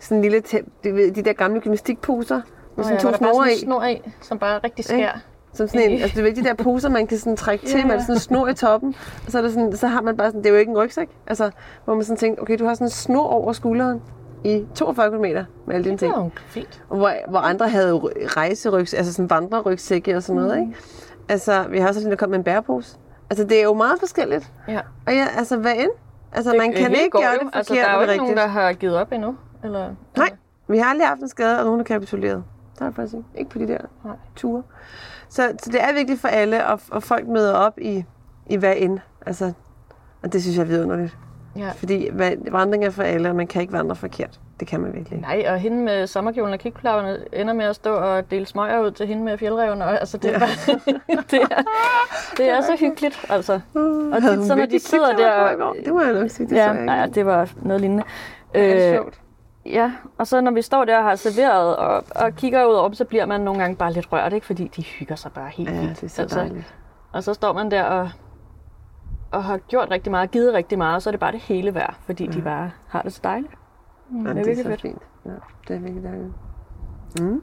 sådan 0.00 0.16
en 0.18 0.22
lille, 0.22 0.40
de, 0.84 0.94
ved, 0.94 1.12
de 1.12 1.22
der 1.22 1.32
gamle 1.32 1.60
gymnastikposer, 1.60 2.40
med 2.88 2.98
sådan 2.98 3.06
ja, 3.06 3.10
to 3.12 3.16
snore 3.18 3.46
er 3.48 3.52
i. 3.54 3.58
snor 3.58 3.84
i, 3.84 4.02
som 4.22 4.38
bare 4.38 4.60
rigtig 4.64 4.84
skær. 4.84 5.20
Som 5.52 5.68
sådan 5.68 5.90
en, 5.90 6.00
altså 6.02 6.16
du 6.18 6.22
ved, 6.24 6.32
de 6.34 6.44
der 6.44 6.54
poser, 6.54 6.88
man 6.88 7.06
kan 7.06 7.18
sådan 7.18 7.36
trække 7.36 7.66
til, 7.66 7.78
Ja, 7.78 7.84
med 7.86 7.94
ja. 7.94 8.00
sådan 8.00 8.14
en 8.14 8.18
snor 8.20 8.48
i 8.48 8.54
toppen. 8.54 8.94
Og 9.26 9.32
så, 9.32 9.38
er 9.38 9.42
det 9.42 9.52
sådan, 9.52 9.76
så 9.76 9.86
har 9.86 10.00
man 10.02 10.16
bare 10.16 10.28
sådan, 10.28 10.40
det 10.40 10.46
er 10.48 10.52
jo 10.52 10.56
ikke 10.58 10.70
en 10.70 10.78
rygsæk. 10.78 11.08
Altså, 11.26 11.50
hvor 11.84 11.94
man 11.94 12.04
sådan 12.04 12.16
tænker, 12.16 12.42
okay, 12.42 12.58
du 12.58 12.64
har 12.66 12.74
sådan 12.74 12.86
en 12.86 12.90
snor 12.90 13.26
over 13.26 13.52
skulderen 13.52 14.02
i 14.44 14.64
42 14.74 15.10
km 15.10 15.22
med 15.22 15.44
alle 15.68 15.84
dine 15.84 15.90
Det 15.90 15.98
ting. 15.98 16.12
er 16.14 16.18
jo 16.24 16.30
fint. 16.46 16.82
Og 16.88 16.96
Hvor, 16.96 17.12
hvor 17.28 17.38
andre 17.38 17.68
havde 17.68 17.92
ry- 17.96 18.36
rejserygs, 18.36 18.94
altså 18.94 19.12
sådan 19.12 19.30
vandrerygsække 19.30 20.16
og 20.16 20.22
sådan 20.22 20.42
noget, 20.42 20.56
Mm. 20.58 20.62
ikke? 20.68 20.78
Altså, 21.28 21.64
vi 21.70 21.78
har 21.78 21.88
også 21.88 22.00
sådan, 22.00 22.10
der 22.10 22.16
kom 22.16 22.30
med 22.30 22.38
en 22.38 22.44
bærepose. 22.44 22.96
Altså, 23.30 23.44
det 23.44 23.58
er 23.58 23.62
jo 23.64 23.74
meget 23.74 23.98
forskelligt. 23.98 24.52
Ja. 24.68 24.80
Og 25.06 25.12
ja, 25.14 25.26
altså, 25.36 25.56
hvad 25.56 25.72
end? 25.76 25.90
Altså, 26.32 26.54
man 26.58 26.72
kan 26.72 26.94
ikke 26.94 27.10
gøre 27.10 27.22
jo. 27.22 27.30
det 27.32 27.40
forkert 27.42 27.56
Altså, 27.56 27.74
der 27.74 27.84
er 27.86 27.94
jo 27.94 28.00
ikke 28.00 28.06
nogen, 28.16 28.20
rigtigt. 28.20 28.36
der 28.38 28.46
har 28.46 28.72
givet 28.72 28.96
op 28.96 29.12
endnu. 29.12 29.36
Eller, 29.64 29.90
Nej, 30.16 30.30
vi 30.68 30.78
har 30.78 30.90
aldrig 30.90 31.08
haft 31.08 31.20
en 31.20 31.28
skade, 31.28 31.58
og 31.58 31.64
nogen 31.64 31.80
har 31.80 31.84
kapituleret. 31.84 32.44
Det 32.80 32.84
har 32.84 32.86
jeg 32.86 32.94
faktisk 32.94 33.14
ikke. 33.14 33.28
Ikke 33.38 33.50
på 33.50 33.58
de 33.58 33.68
der 33.68 33.78
Nej. 34.04 34.14
ture. 34.36 34.62
Så, 35.28 35.42
så 35.62 35.70
det 35.70 35.82
er 35.82 35.92
virkelig 35.94 36.18
for 36.18 36.28
alle, 36.28 36.66
og, 36.66 36.80
og 36.90 37.02
folk 37.02 37.26
møder 37.28 37.54
op 37.54 37.78
i, 37.78 38.04
i 38.46 38.56
hvad 38.56 38.74
end. 38.76 38.98
Altså, 39.26 39.52
og 40.22 40.32
det 40.32 40.42
synes 40.42 40.56
jeg 40.56 40.62
er 40.62 40.66
vidunderligt. 40.66 41.16
Ja. 41.56 41.70
Fordi 41.76 42.08
va- 42.08 42.50
vandring 42.50 42.84
er 42.84 42.90
for 42.90 43.02
alle, 43.02 43.28
og 43.28 43.36
man 43.36 43.46
kan 43.46 43.62
ikke 43.62 43.72
vandre 43.72 43.96
forkert. 43.96 44.40
Det 44.60 44.68
kan 44.68 44.80
man 44.80 44.92
virkelig 44.94 45.16
ikke. 45.16 45.28
Nej, 45.28 45.44
og 45.48 45.58
hende 45.58 45.76
med 45.84 46.06
sommerkjolen 46.06 46.54
og 46.54 46.60
kigplaverne 46.60 47.18
ender 47.32 47.54
med 47.54 47.64
at 47.64 47.76
stå 47.76 47.94
og 47.94 48.30
dele 48.30 48.46
smøger 48.46 48.80
ud 48.80 48.90
til 48.90 49.06
hende 49.06 49.22
med 49.24 49.38
fjeldrevene. 49.38 49.84
Og, 49.84 50.00
altså, 50.00 50.18
det, 50.18 50.28
er 50.28 50.32
Ja. 50.32 50.38
bare, 50.38 50.80
det, 51.30 51.42
er, 51.42 51.62
det 52.36 52.50
er 52.50 52.60
så 52.60 52.76
hyggeligt, 52.80 53.26
altså. 53.28 53.60
Og 53.74 54.22
Havde 54.22 54.32
tit, 54.34 54.38
hun 54.38 54.46
så 54.46 54.54
når 54.54 54.66
de 54.66 54.78
sidder 54.78 55.16
der... 55.16 55.56
går? 55.56 55.76
Det 55.84 55.92
må 55.92 56.00
jeg 56.02 56.12
nok 56.12 56.30
sige, 56.30 56.46
det 56.46 56.50
så 56.50 56.56
Ja, 56.56 56.64
jeg 56.66 56.74
ikke. 56.74 56.86
nej, 56.86 57.06
det 57.06 57.26
var 57.26 57.48
noget 57.62 57.80
lignende. 57.80 58.04
Det 58.54 58.82
er 58.82 58.88
Øh, 58.90 58.94
sjovt. 58.96 59.19
Ja, 59.66 59.92
og 60.18 60.26
så 60.26 60.40
når 60.40 60.50
vi 60.50 60.62
står 60.62 60.84
der 60.84 60.98
og 60.98 61.04
har 61.04 61.14
serveret 61.14 61.76
og, 61.76 62.04
og 62.16 62.34
kigger 62.36 62.64
ud 62.64 62.74
over 62.74 62.92
så 62.92 63.04
bliver 63.04 63.26
man 63.26 63.40
nogle 63.40 63.60
gange 63.60 63.76
bare 63.76 63.92
lidt 63.92 64.12
rørt, 64.12 64.32
ikke? 64.32 64.46
Fordi 64.46 64.68
de 64.76 64.82
hygger 64.82 65.14
sig 65.16 65.32
bare 65.32 65.48
helt 65.48 65.70
Ja, 65.70 65.80
vildt. 65.80 66.00
det 66.00 66.18
er 66.18 66.26
så 66.28 66.34
dejligt. 66.36 66.74
Og 67.12 67.22
så 67.22 67.34
står 67.34 67.52
man 67.52 67.70
der 67.70 67.82
og, 67.82 68.10
og 69.30 69.44
har 69.44 69.56
gjort 69.58 69.90
rigtig 69.90 70.10
meget, 70.10 70.30
givet 70.30 70.54
rigtig 70.54 70.78
meget, 70.78 70.94
og 70.94 71.02
så 71.02 71.10
er 71.10 71.12
det 71.12 71.20
bare 71.20 71.32
det 71.32 71.40
hele 71.40 71.74
værd, 71.74 71.94
fordi 72.06 72.26
de 72.26 72.42
bare 72.42 72.70
har 72.88 73.02
det 73.02 73.12
så 73.12 73.20
dejligt. 73.24 73.52
Ja, 74.12 74.18
det 74.18 74.28
er 74.28 74.32
det 74.34 74.40
er 74.40 74.44
virkelig 74.44 74.64
så 74.64 74.68
fedt. 74.70 74.80
fint. 74.80 75.02
Ja, 75.26 75.30
det 75.68 75.76
er 75.76 75.80
virkelig 75.80 76.02
dejligt. 76.02 76.32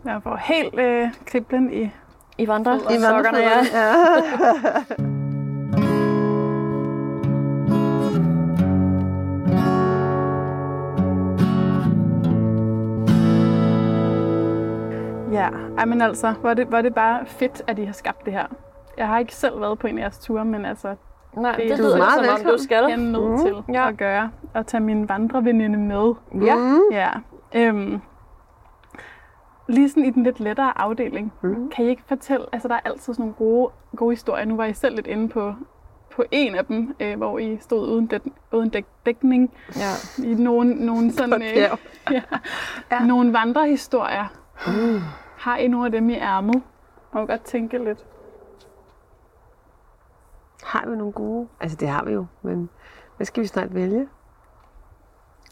Jeg 0.06 0.20
får 0.24 0.36
helt 0.36 0.80
øh, 0.80 1.08
kriblen 1.26 1.74
i 1.74 1.92
I 2.38 2.48
vandrer 2.48 2.76
I 2.92 3.00
sokkerne, 3.00 3.38
ja. 3.38 3.60
ja. 3.74 5.14
Ja, 15.52 15.76
ej, 15.78 15.86
men 15.86 16.02
altså, 16.02 16.34
var 16.42 16.54
det, 16.54 16.72
var 16.72 16.82
det 16.82 16.94
bare 16.96 17.26
fedt, 17.26 17.62
at 17.68 17.80
I 17.80 17.84
har 17.86 17.94
skabt 17.94 18.26
det 18.26 18.34
her. 18.34 18.46
Jeg 18.98 19.08
har 19.08 19.20
ikke 19.20 19.36
selv 19.36 19.62
været 19.62 19.80
på 19.80 19.88
en 19.88 19.98
af 19.98 20.02
jeres 20.02 20.20
ture, 20.20 20.46
men 20.46 20.66
altså, 20.66 20.96
Nej, 21.38 21.52
Det- 21.52 21.64
det, 21.64 21.72
er 21.72 21.78
lyder 21.78 21.98
meget 21.98 22.26
som 22.26 22.46
om, 22.48 22.52
du 22.52 22.64
skal. 22.64 22.84
jeg 22.84 22.92
er 22.92 22.96
nødt 22.98 23.32
Mm. 23.32 23.38
til 23.38 23.74
Ja. 23.76 23.88
at 23.88 23.98
gøre, 23.98 24.32
at 24.54 24.66
tage 24.68 24.82
min 24.82 25.10
vandreveninde 25.10 25.78
med. 25.80 26.14
Ja. 26.46 26.56
Mm. 26.56 26.82
Ja. 26.92 27.10
Øhm, 27.56 28.02
lige 29.68 29.90
sådan 29.90 30.06
i 30.06 30.10
den 30.10 30.24
lidt 30.24 30.40
lettere 30.40 30.78
afdeling, 30.82 31.34
Mm. 31.42 31.70
kan 31.76 31.86
I 31.86 31.88
ikke 31.90 32.04
fortælle, 32.08 32.46
altså 32.52 32.68
der 32.68 32.76
er 32.76 32.80
altid 32.86 33.14
sådan 33.14 33.22
nogle 33.24 33.34
gode, 33.34 33.70
gode 33.96 34.12
historier. 34.12 34.46
Nu 34.46 34.56
var 34.56 34.66
I 34.66 34.74
selv 34.74 34.96
lidt 34.96 35.08
inde 35.08 35.30
på, 35.30 35.54
på 36.16 36.24
en 36.32 36.56
af 36.56 36.66
dem, 36.66 36.96
øh, 37.00 37.18
hvor 37.18 37.40
I 37.40 37.58
stod 37.62 37.88
uden, 37.90 38.08
dæk, 38.08 38.22
uden 38.52 38.70
dæk, 38.70 38.86
dækning 39.06 39.52
Ja. 39.76 40.24
i 40.26 40.34
nogle, 40.34 40.86
nogle 40.86 41.12
sådan, 41.12 41.40
bjerg. 41.56 41.80
ja, 42.12 42.22
Ja. 42.92 43.00
nogle 43.06 43.34
vandrehistorier. 43.34 44.26
Mm. 44.68 45.00
Har 45.48 45.58
I 45.58 45.68
nogle 45.68 45.86
af 45.86 45.92
dem 45.92 46.10
i 46.10 46.14
ærmet? 46.14 46.64
Må 47.14 47.26
godt 47.26 47.42
tænke 47.42 47.84
lidt. 47.84 48.06
Har 50.64 50.86
vi 50.90 50.96
nogle 50.96 51.14
gode? 51.14 51.48
Altså, 51.60 51.78
det 51.78 51.88
har 51.88 52.04
vi 52.06 52.12
jo, 52.12 52.26
men 52.42 52.70
hvad 53.18 53.26
skal 53.26 53.44
vi 53.44 53.48
snart 53.48 53.76
vælge? 53.76 54.08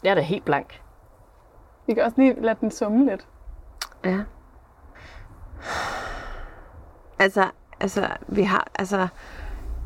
Jeg 0.02 0.10
er 0.10 0.14
da 0.14 0.20
helt 0.20 0.44
blank. 0.44 0.82
Vi 1.86 1.94
kan 1.94 2.02
også 2.02 2.20
lige 2.20 2.40
lade 2.42 2.56
den 2.60 2.70
summe 2.70 3.06
lidt. 3.06 3.28
Ja. 4.04 4.20
Altså, 7.18 7.50
altså, 7.80 8.08
vi 8.28 8.42
har, 8.42 8.68
altså, 8.78 9.08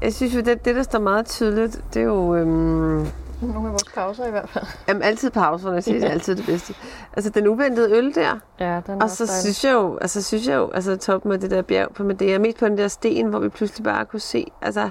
jeg 0.03 0.15
synes 0.15 0.35
jo, 0.35 0.41
det, 0.41 0.65
det 0.65 0.77
der 0.77 0.83
står 0.83 0.99
meget 0.99 1.27
tydeligt, 1.27 1.85
det 1.95 2.03
er 2.03 2.07
jo, 2.07 2.35
øhm, 2.35 3.07
Nogle 3.55 3.67
af 3.69 3.73
vores 3.73 3.85
pauser 3.95 4.27
i 4.27 4.31
hvert 4.31 4.49
fald. 4.49 4.65
jamen, 4.89 5.03
altid 5.03 5.31
pauserne, 5.31 5.75
jeg 5.75 5.85
siger, 5.85 5.95
det 5.99 6.05
er 6.05 6.09
Ja. 6.09 6.13
altid 6.15 6.37
det 6.37 6.47
bedste. 6.47 6.75
Altså, 7.13 7.31
den 7.31 7.47
uventede 7.47 7.93
øl 7.97 8.15
der, 8.15 8.39
Ja, 8.61 8.81
den 8.87 8.99
er 9.01 9.03
og 9.05 9.11
så 9.11 9.27
synes 9.43 9.65
jeg 9.65 9.73
jo, 9.73 9.99
altså, 9.99 10.23
synes 10.23 10.49
jeg 10.49 10.57
jo, 10.57 10.71
altså, 10.71 10.97
toppen 10.97 11.33
af 11.33 11.41
det 11.41 11.51
der 11.51 11.63
bjerg 11.63 11.89
på 11.95 12.03
Madeira, 12.05 12.39
mest 12.39 12.59
på 12.59 12.65
den 12.65 12.79
der 12.79 12.89
sten, 12.89 13.27
hvor 13.27 13.39
vi 13.39 13.49
pludselig 13.49 13.85
bare 13.85 14.05
kunne 14.05 14.21
se, 14.21 14.53
altså, 14.63 14.91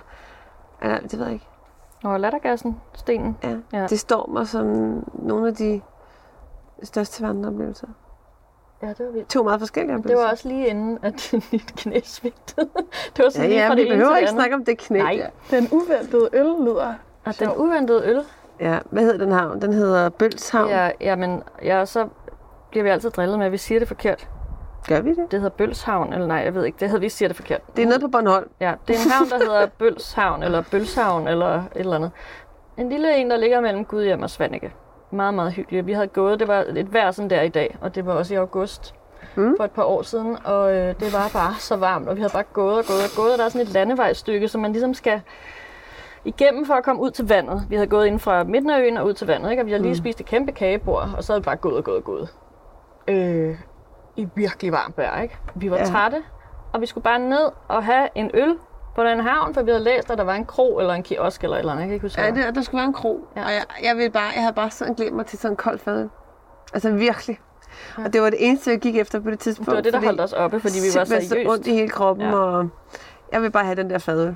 altså 0.82 1.08
det 1.08 1.20
ved 1.20 1.26
jeg 1.26 1.34
ikke, 1.34 1.48
Og 2.04 2.20
lattergassen, 2.20 2.78
stenen. 2.96 3.38
ja, 3.44 3.56
Ja. 3.74 3.88
det 3.88 4.00
står 4.00 4.30
mig 4.34 4.48
som 4.48 4.66
nogle 5.14 5.48
af 5.48 5.56
de 5.56 5.82
største 6.84 7.24
vandreoplevelser. 7.24 7.88
Ja, 8.82 8.88
det 8.88 9.06
var 9.06 9.12
vildt. 9.12 9.30
To 9.30 9.44
meget 9.44 9.60
forskellige 9.60 9.92
Det 9.94 10.00
oplevelser. 10.00 10.24
var 10.24 10.32
også 10.32 10.48
lige 10.48 10.68
inden, 10.68 11.00
at 11.02 11.14
dit 11.52 11.74
knæ 11.78 12.00
svigtede. 12.04 12.70
Det 13.16 13.20
var 13.20 13.24
Ja, 13.24 13.30
sådan 13.30 13.50
lige 13.50 13.62
ja, 13.62 13.70
fra 13.70 13.76
vi 13.76 13.82
det 13.82 13.88
ene 13.88 13.96
behøver 13.96 14.10
til 14.10 14.16
det 14.16 14.22
ikke 14.22 14.32
snakke 14.32 14.56
om 14.56 14.66
det 14.66 14.78
knæ 14.78 15.00
Nej. 15.00 15.30
der. 15.52 15.58
Den 15.60 15.68
uventede 15.72 16.30
øl 16.34 16.46
lyder 16.66 16.94
Og 17.26 17.40
den 17.40 17.50
uventede 17.58 18.02
øl, 18.06 18.22
Ja, 18.60 18.80
hvad 18.90 19.04
hedder 19.04 19.18
den 19.26 19.32
havn? 19.32 19.62
Den 19.62 19.74
hedder 19.74 20.10
Bølshavn. 20.10 20.70
Ja. 20.70 20.86
ja, 20.86 20.92
jamen, 21.02 21.44
ja, 21.64 21.86
så 21.86 22.08
bliver 22.72 22.84
vi 22.84 22.90
altid 22.90 23.10
drillet 23.10 23.38
med, 23.38 23.46
at 23.46 23.52
vi 23.52 23.58
siger 23.58 23.80
det 23.80 23.88
forkert. 23.88 24.28
Gør 24.88 25.02
vi 25.02 25.10
det? 25.10 25.32
Det 25.32 25.40
hedder 25.42 25.56
Bølshavn, 25.56 26.14
eller 26.14 26.28
nej, 26.28 26.38
jeg 26.38 26.56
ved 26.56 26.66
ikke. 26.66 26.78
Det 26.80 26.88
hedder, 26.88 27.02
vi 27.02 27.10
siger 27.10 27.30
det 27.30 27.36
forkert. 27.38 27.62
Det 27.76 27.82
er 27.82 27.86
noget 27.86 28.02
på 28.02 28.08
Bornholm. 28.08 28.50
Ja, 28.60 28.74
det 28.88 28.96
er 28.96 29.00
en 29.06 29.12
havn, 29.12 29.30
der 29.30 29.38
hedder 29.38 29.68
Bølshavn, 29.80 30.44
eller 30.44 30.64
Bølshavn, 30.72 31.28
eller 31.28 31.56
et 31.56 31.64
eller 31.76 31.96
andet. 31.96 32.12
En 32.78 32.90
lille 32.90 33.16
en, 33.18 33.30
der 33.32 33.38
ligger 33.38 33.62
mellem 33.62 33.86
Gudhjem 33.86 34.22
og 34.22 34.30
Svanike. 34.30 34.74
Meget, 35.12 35.34
meget 35.34 35.52
hyggeligt. 35.54 35.86
Vi 35.88 35.94
havde 35.94 36.08
gået, 36.08 36.40
det 36.40 36.48
var 36.48 36.66
et 36.76 36.94
vejr 36.94 37.12
sådan 37.12 37.30
der 37.30 37.42
i 37.42 37.50
dag, 37.50 37.78
og 37.82 37.96
det 37.96 38.06
var 38.06 38.14
også 38.14 38.34
i 38.34 38.38
august 38.38 38.96
Mm. 39.36 39.54
for 39.58 39.64
et 39.64 39.72
par 39.72 39.84
år 39.84 40.02
siden, 40.02 40.38
og 40.46 40.76
øh, 40.76 40.96
det 41.00 41.14
var 41.14 41.30
bare 41.34 41.54
så 41.60 41.76
varmt, 41.76 42.08
og 42.10 42.16
vi 42.16 42.22
havde 42.22 42.34
bare 42.34 42.44
gået 42.54 42.78
og 42.78 42.84
gået 42.86 43.00
og 43.04 43.10
gået, 43.16 43.32
og 43.32 43.38
der 43.38 43.46
er 43.46 43.50
sådan 43.50 43.62
et 43.68 43.74
landevejsstykke, 43.74 44.48
som 44.48 44.62
man 44.62 44.72
ligesom 44.72 44.94
skal 44.94 45.22
igennem 46.30 46.66
for 46.66 46.74
at 46.74 46.84
komme 46.84 47.02
ud 47.02 47.12
til 47.12 47.28
vandet. 47.28 47.66
Vi 47.70 47.76
havde 47.76 47.88
gået 47.88 48.06
ind 48.08 48.20
fra 48.20 48.44
midten 48.44 48.70
af 48.70 48.80
øen 48.82 48.98
og 48.98 49.06
ud 49.06 49.14
til 49.14 49.28
vandet, 49.28 49.52
ikke? 49.52 49.62
og 49.64 49.66
vi 49.66 49.72
havde 49.72 49.84
lige 49.84 49.96
spist 49.96 50.20
et 50.20 50.26
kæmpe 50.26 50.52
kagebord, 50.52 51.10
og 51.18 51.24
så 51.24 51.32
havde 51.34 51.42
vi 51.42 51.46
bare 51.46 51.56
gået 51.56 51.78
og 51.78 51.84
gået 51.84 51.98
og 51.98 52.04
gået. 52.04 52.30
Øh, 53.08 53.56
I 54.16 54.28
virkelig 54.36 54.72
varmt 54.72 54.98
vejr, 54.98 55.22
ikke? 55.22 55.38
Vi 55.56 55.72
var 55.72 55.78
Ja. 55.78 55.84
trætte, 55.86 56.24
og 56.74 56.82
vi 56.82 56.86
skulle 56.86 57.04
bare 57.04 57.20
ned 57.20 57.50
og 57.68 57.84
have 57.84 58.08
en 58.16 58.32
øl 58.34 58.56
på 58.96 59.04
den 59.04 59.20
havn, 59.20 59.54
for 59.54 59.62
vi 59.64 59.72
havde 59.72 59.84
læst, 59.84 60.12
at 60.12 60.18
der 60.18 60.24
var 60.24 60.34
en 60.34 60.46
kro 60.46 60.80
eller 60.80 60.94
en 60.94 61.04
kiosk 61.04 61.44
eller 61.44 61.56
et 61.56 61.60
eller 61.60 61.72
andet. 61.72 61.82
Jeg 61.82 61.88
kan 61.88 61.94
ikke 61.94 62.06
huske, 62.06 62.22
Ja, 62.22 62.32
det, 62.32 62.56
der 62.56 62.62
skulle 62.62 62.80
være 62.80 62.88
en 62.88 62.94
kro. 62.94 63.28
Ja. 63.36 63.46
Og 63.46 63.52
jeg, 63.52 63.64
jeg, 63.84 63.98
vil 63.98 64.12
bare, 64.12 64.24
jeg 64.36 64.42
havde 64.44 64.54
bare 64.56 64.70
sådan 64.72 64.94
glemt 64.94 65.16
mig 65.16 65.26
til 65.26 65.40
sådan 65.40 65.54
en 65.54 65.58
kold 65.58 65.80
fadøl. 65.80 66.10
Altså 66.74 66.92
virkelig. 66.92 67.40
Ja. 67.98 68.04
Og 68.06 68.14
det 68.14 68.22
var 68.22 68.30
det 68.30 68.48
eneste, 68.48 68.72
jeg 68.72 68.80
gik 68.80 68.96
efter 68.98 69.20
på 69.20 69.32
det 69.32 69.40
tidspunkt. 69.40 69.68
det 69.70 69.76
var 69.76 69.82
det, 69.82 69.94
der 69.94 70.00
holdt 70.02 70.22
os 70.22 70.34
oppe, 70.34 70.60
fordi 70.60 70.74
vi 70.74 71.00
var 71.00 71.06
seriøst. 71.06 71.34
ondt 71.50 71.68
i 71.68 71.72
hele 71.74 71.90
kroppen, 71.90 72.26
Ja. 72.26 72.36
og 72.36 72.70
jeg 73.32 73.42
vil 73.42 73.52
bare 73.52 73.64
have 73.66 73.76
den 73.76 73.90
der 73.90 73.98
fadøl. 73.98 74.36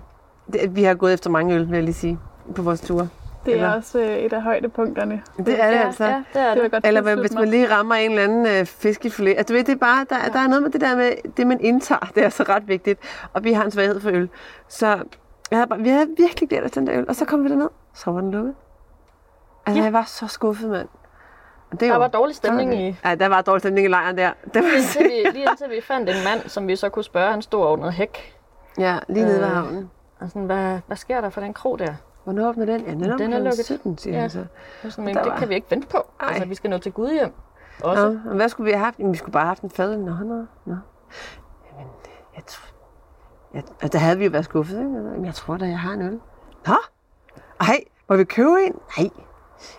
Det, 0.54 0.76
vi 0.76 0.84
har 0.84 0.94
gået 0.94 1.14
efter 1.14 1.30
mange 1.30 1.56
øl, 1.56 1.68
vil 1.70 1.74
jeg 1.76 1.84
lige 1.84 1.94
sige, 1.94 2.20
på 2.56 2.62
vores 2.62 2.82
ture. 2.82 3.10
Det 3.46 3.52
er 3.52 3.56
Eller- 3.56 3.74
også 3.76 4.00
øh, 4.00 4.08
et 4.18 4.34
af 4.34 4.42
højdepunkterne. 4.42 5.22
Det 5.38 5.40
er 5.62 5.68
det 5.70 5.76
ja, 5.76 5.86
altså. 5.86 6.06
Ja, 6.06 6.24
det 6.34 6.42
er 6.42 6.56
Det 6.56 6.72
godt 6.72 6.86
Eller 6.88 7.16
hvis 7.16 7.34
man 7.34 7.48
lige 7.48 7.72
rammer 7.72 7.96
en 7.96 8.10
eller 8.12 8.24
anden 8.24 8.46
øh, 8.48 8.66
fiskefilet. 8.66 9.38
Altså, 9.38 9.54
du 9.54 9.58
ved, 9.58 9.64
det 9.64 9.72
er 9.74 9.78
bare, 9.80 10.06
der, 10.10 10.16
ja. 10.24 10.30
der 10.30 10.40
er 10.40 10.48
noget 10.48 10.64
med 10.64 10.72
det 10.72 10.82
der 10.82 10.96
med, 10.96 11.12
det 11.38 11.48
man 11.48 11.62
indtager, 11.62 12.12
det 12.16 12.26
er 12.26 12.30
så 12.30 12.44
ret 12.44 12.68
vigtigt. 12.68 13.00
Og 13.34 13.44
vi 13.44 13.54
har 13.54 13.64
en 13.66 13.72
svaghed 13.72 14.00
for 14.00 14.10
øl. 14.10 14.30
Så 14.68 14.88
jeg 15.52 15.58
havde 15.60 15.68
bare, 15.68 15.80
vi 15.80 15.90
havde 15.90 16.08
virkelig 16.18 16.50
glædet 16.50 16.66
os 16.66 16.72
til 16.72 16.80
den 16.80 16.88
der 16.88 16.98
øl. 16.98 17.06
Og 17.10 17.16
så 17.16 17.26
kom 17.26 17.44
vi 17.44 17.50
derned, 17.50 17.70
så 17.94 18.12
var 18.12 18.22
den 18.22 18.32
lukket. 18.32 18.54
Altså, 19.66 19.80
Ja. 19.80 19.84
jeg 19.86 19.94
var 19.94 20.04
så 20.04 20.28
skuffet, 20.28 20.70
mand. 20.70 20.88
Og 21.72 21.80
det 21.80 21.86
er 21.86 21.88
Der 21.90 21.94
jo- 21.96 22.00
var 22.02 22.08
dårlig 22.08 22.36
stemning 22.36 22.76
i. 22.76 22.96
Ja, 23.06 23.16
der 23.16 23.28
var 23.28 23.42
dårlig 23.42 23.62
stemning 23.62 23.86
i 23.86 23.90
lejren 23.90 24.18
der. 24.18 24.32
Det 24.54 24.56
var 24.56 24.62
lige 24.62 24.78
indtil, 24.78 25.04
vi, 25.04 25.30
lige 25.34 25.46
indtil 25.50 25.70
vi 25.70 25.82
fandt 25.82 26.10
en 26.10 26.16
mand, 26.26 26.50
som 26.50 26.68
vi 26.68 26.76
så 26.76 26.90
kunne 26.90 27.04
spørge, 27.04 27.32
han 27.32 27.42
stod 27.42 27.64
over 27.66 27.78
noget 27.78 27.94
hæk. 27.94 28.36
Ja, 28.78 28.98
lige 29.10 29.26
nede 29.26 29.40
ved 29.40 29.46
Øh, 29.46 29.52
havnen. 29.52 29.90
Og 30.24 30.30
sådan, 30.30 30.46
hvad, 30.46 30.80
hvad 30.88 30.98
sker 30.98 31.22
der 31.22 31.30
for 31.30 31.42
den 31.42 31.54
krog 31.54 31.80
der? 31.80 31.94
Hvornår 32.24 32.50
åbner 32.50 32.66
den? 32.66 32.82
Ja, 32.86 32.92
den 32.92 33.04
er, 33.04 33.18
Den 33.18 33.34
er 33.34 33.40
lukket. 33.40 33.66
17, 33.66 33.98
siger 33.98 34.14
Ja. 34.16 34.22
han 34.22 34.30
så. 34.30 34.46
Var 34.84 34.90
sådan, 34.90 35.06
men 35.06 35.16
det 35.16 35.26
var- 35.26 35.38
kan 35.38 35.50
vi 35.50 35.56
ikke 35.56 35.68
vente 35.72 35.88
på. 35.88 35.98
Ej. 36.20 36.28
Altså, 36.30 36.46
vi 36.46 36.56
skal 36.56 36.70
nå 36.70 36.78
til 36.78 36.92
Gudhjem. 36.92 37.34
Også. 37.84 38.10
Nå, 38.10 38.30
og 38.30 38.36
hvad 38.36 38.50
skulle 38.50 38.66
vi 38.66 38.72
have 38.72 38.86
haft? 38.86 39.00
Jamen, 39.00 39.12
vi 39.12 39.18
skulle 39.18 39.32
bare 39.34 39.42
have 39.44 39.48
haft 39.48 39.62
en 39.62 39.70
fadøl. 39.70 40.00
Nå, 40.00 40.12
nå, 40.12 40.36
nå. 40.66 40.76
Jamen, 41.72 41.88
jeg 42.36 42.44
tror... 42.48 42.68
Jeg, 43.54 43.64
og 43.84 43.94
der 43.94 44.00
havde 44.00 44.18
vi 44.18 44.24
jo 44.26 44.32
været 44.32 44.46
skuffet, 44.46 44.78
ikke? 44.78 44.92
Jamen, 44.94 45.26
jeg 45.26 45.34
tror 45.34 45.58
da, 45.58 45.66
jeg 45.66 45.80
har 45.80 45.94
en 45.94 46.02
øl. 46.02 46.20
Nå? 46.68 46.74
Ej, 47.60 47.84
må 48.10 48.16
vi 48.16 48.24
købe 48.24 48.64
en? 48.66 48.76
Nej. 48.98 49.10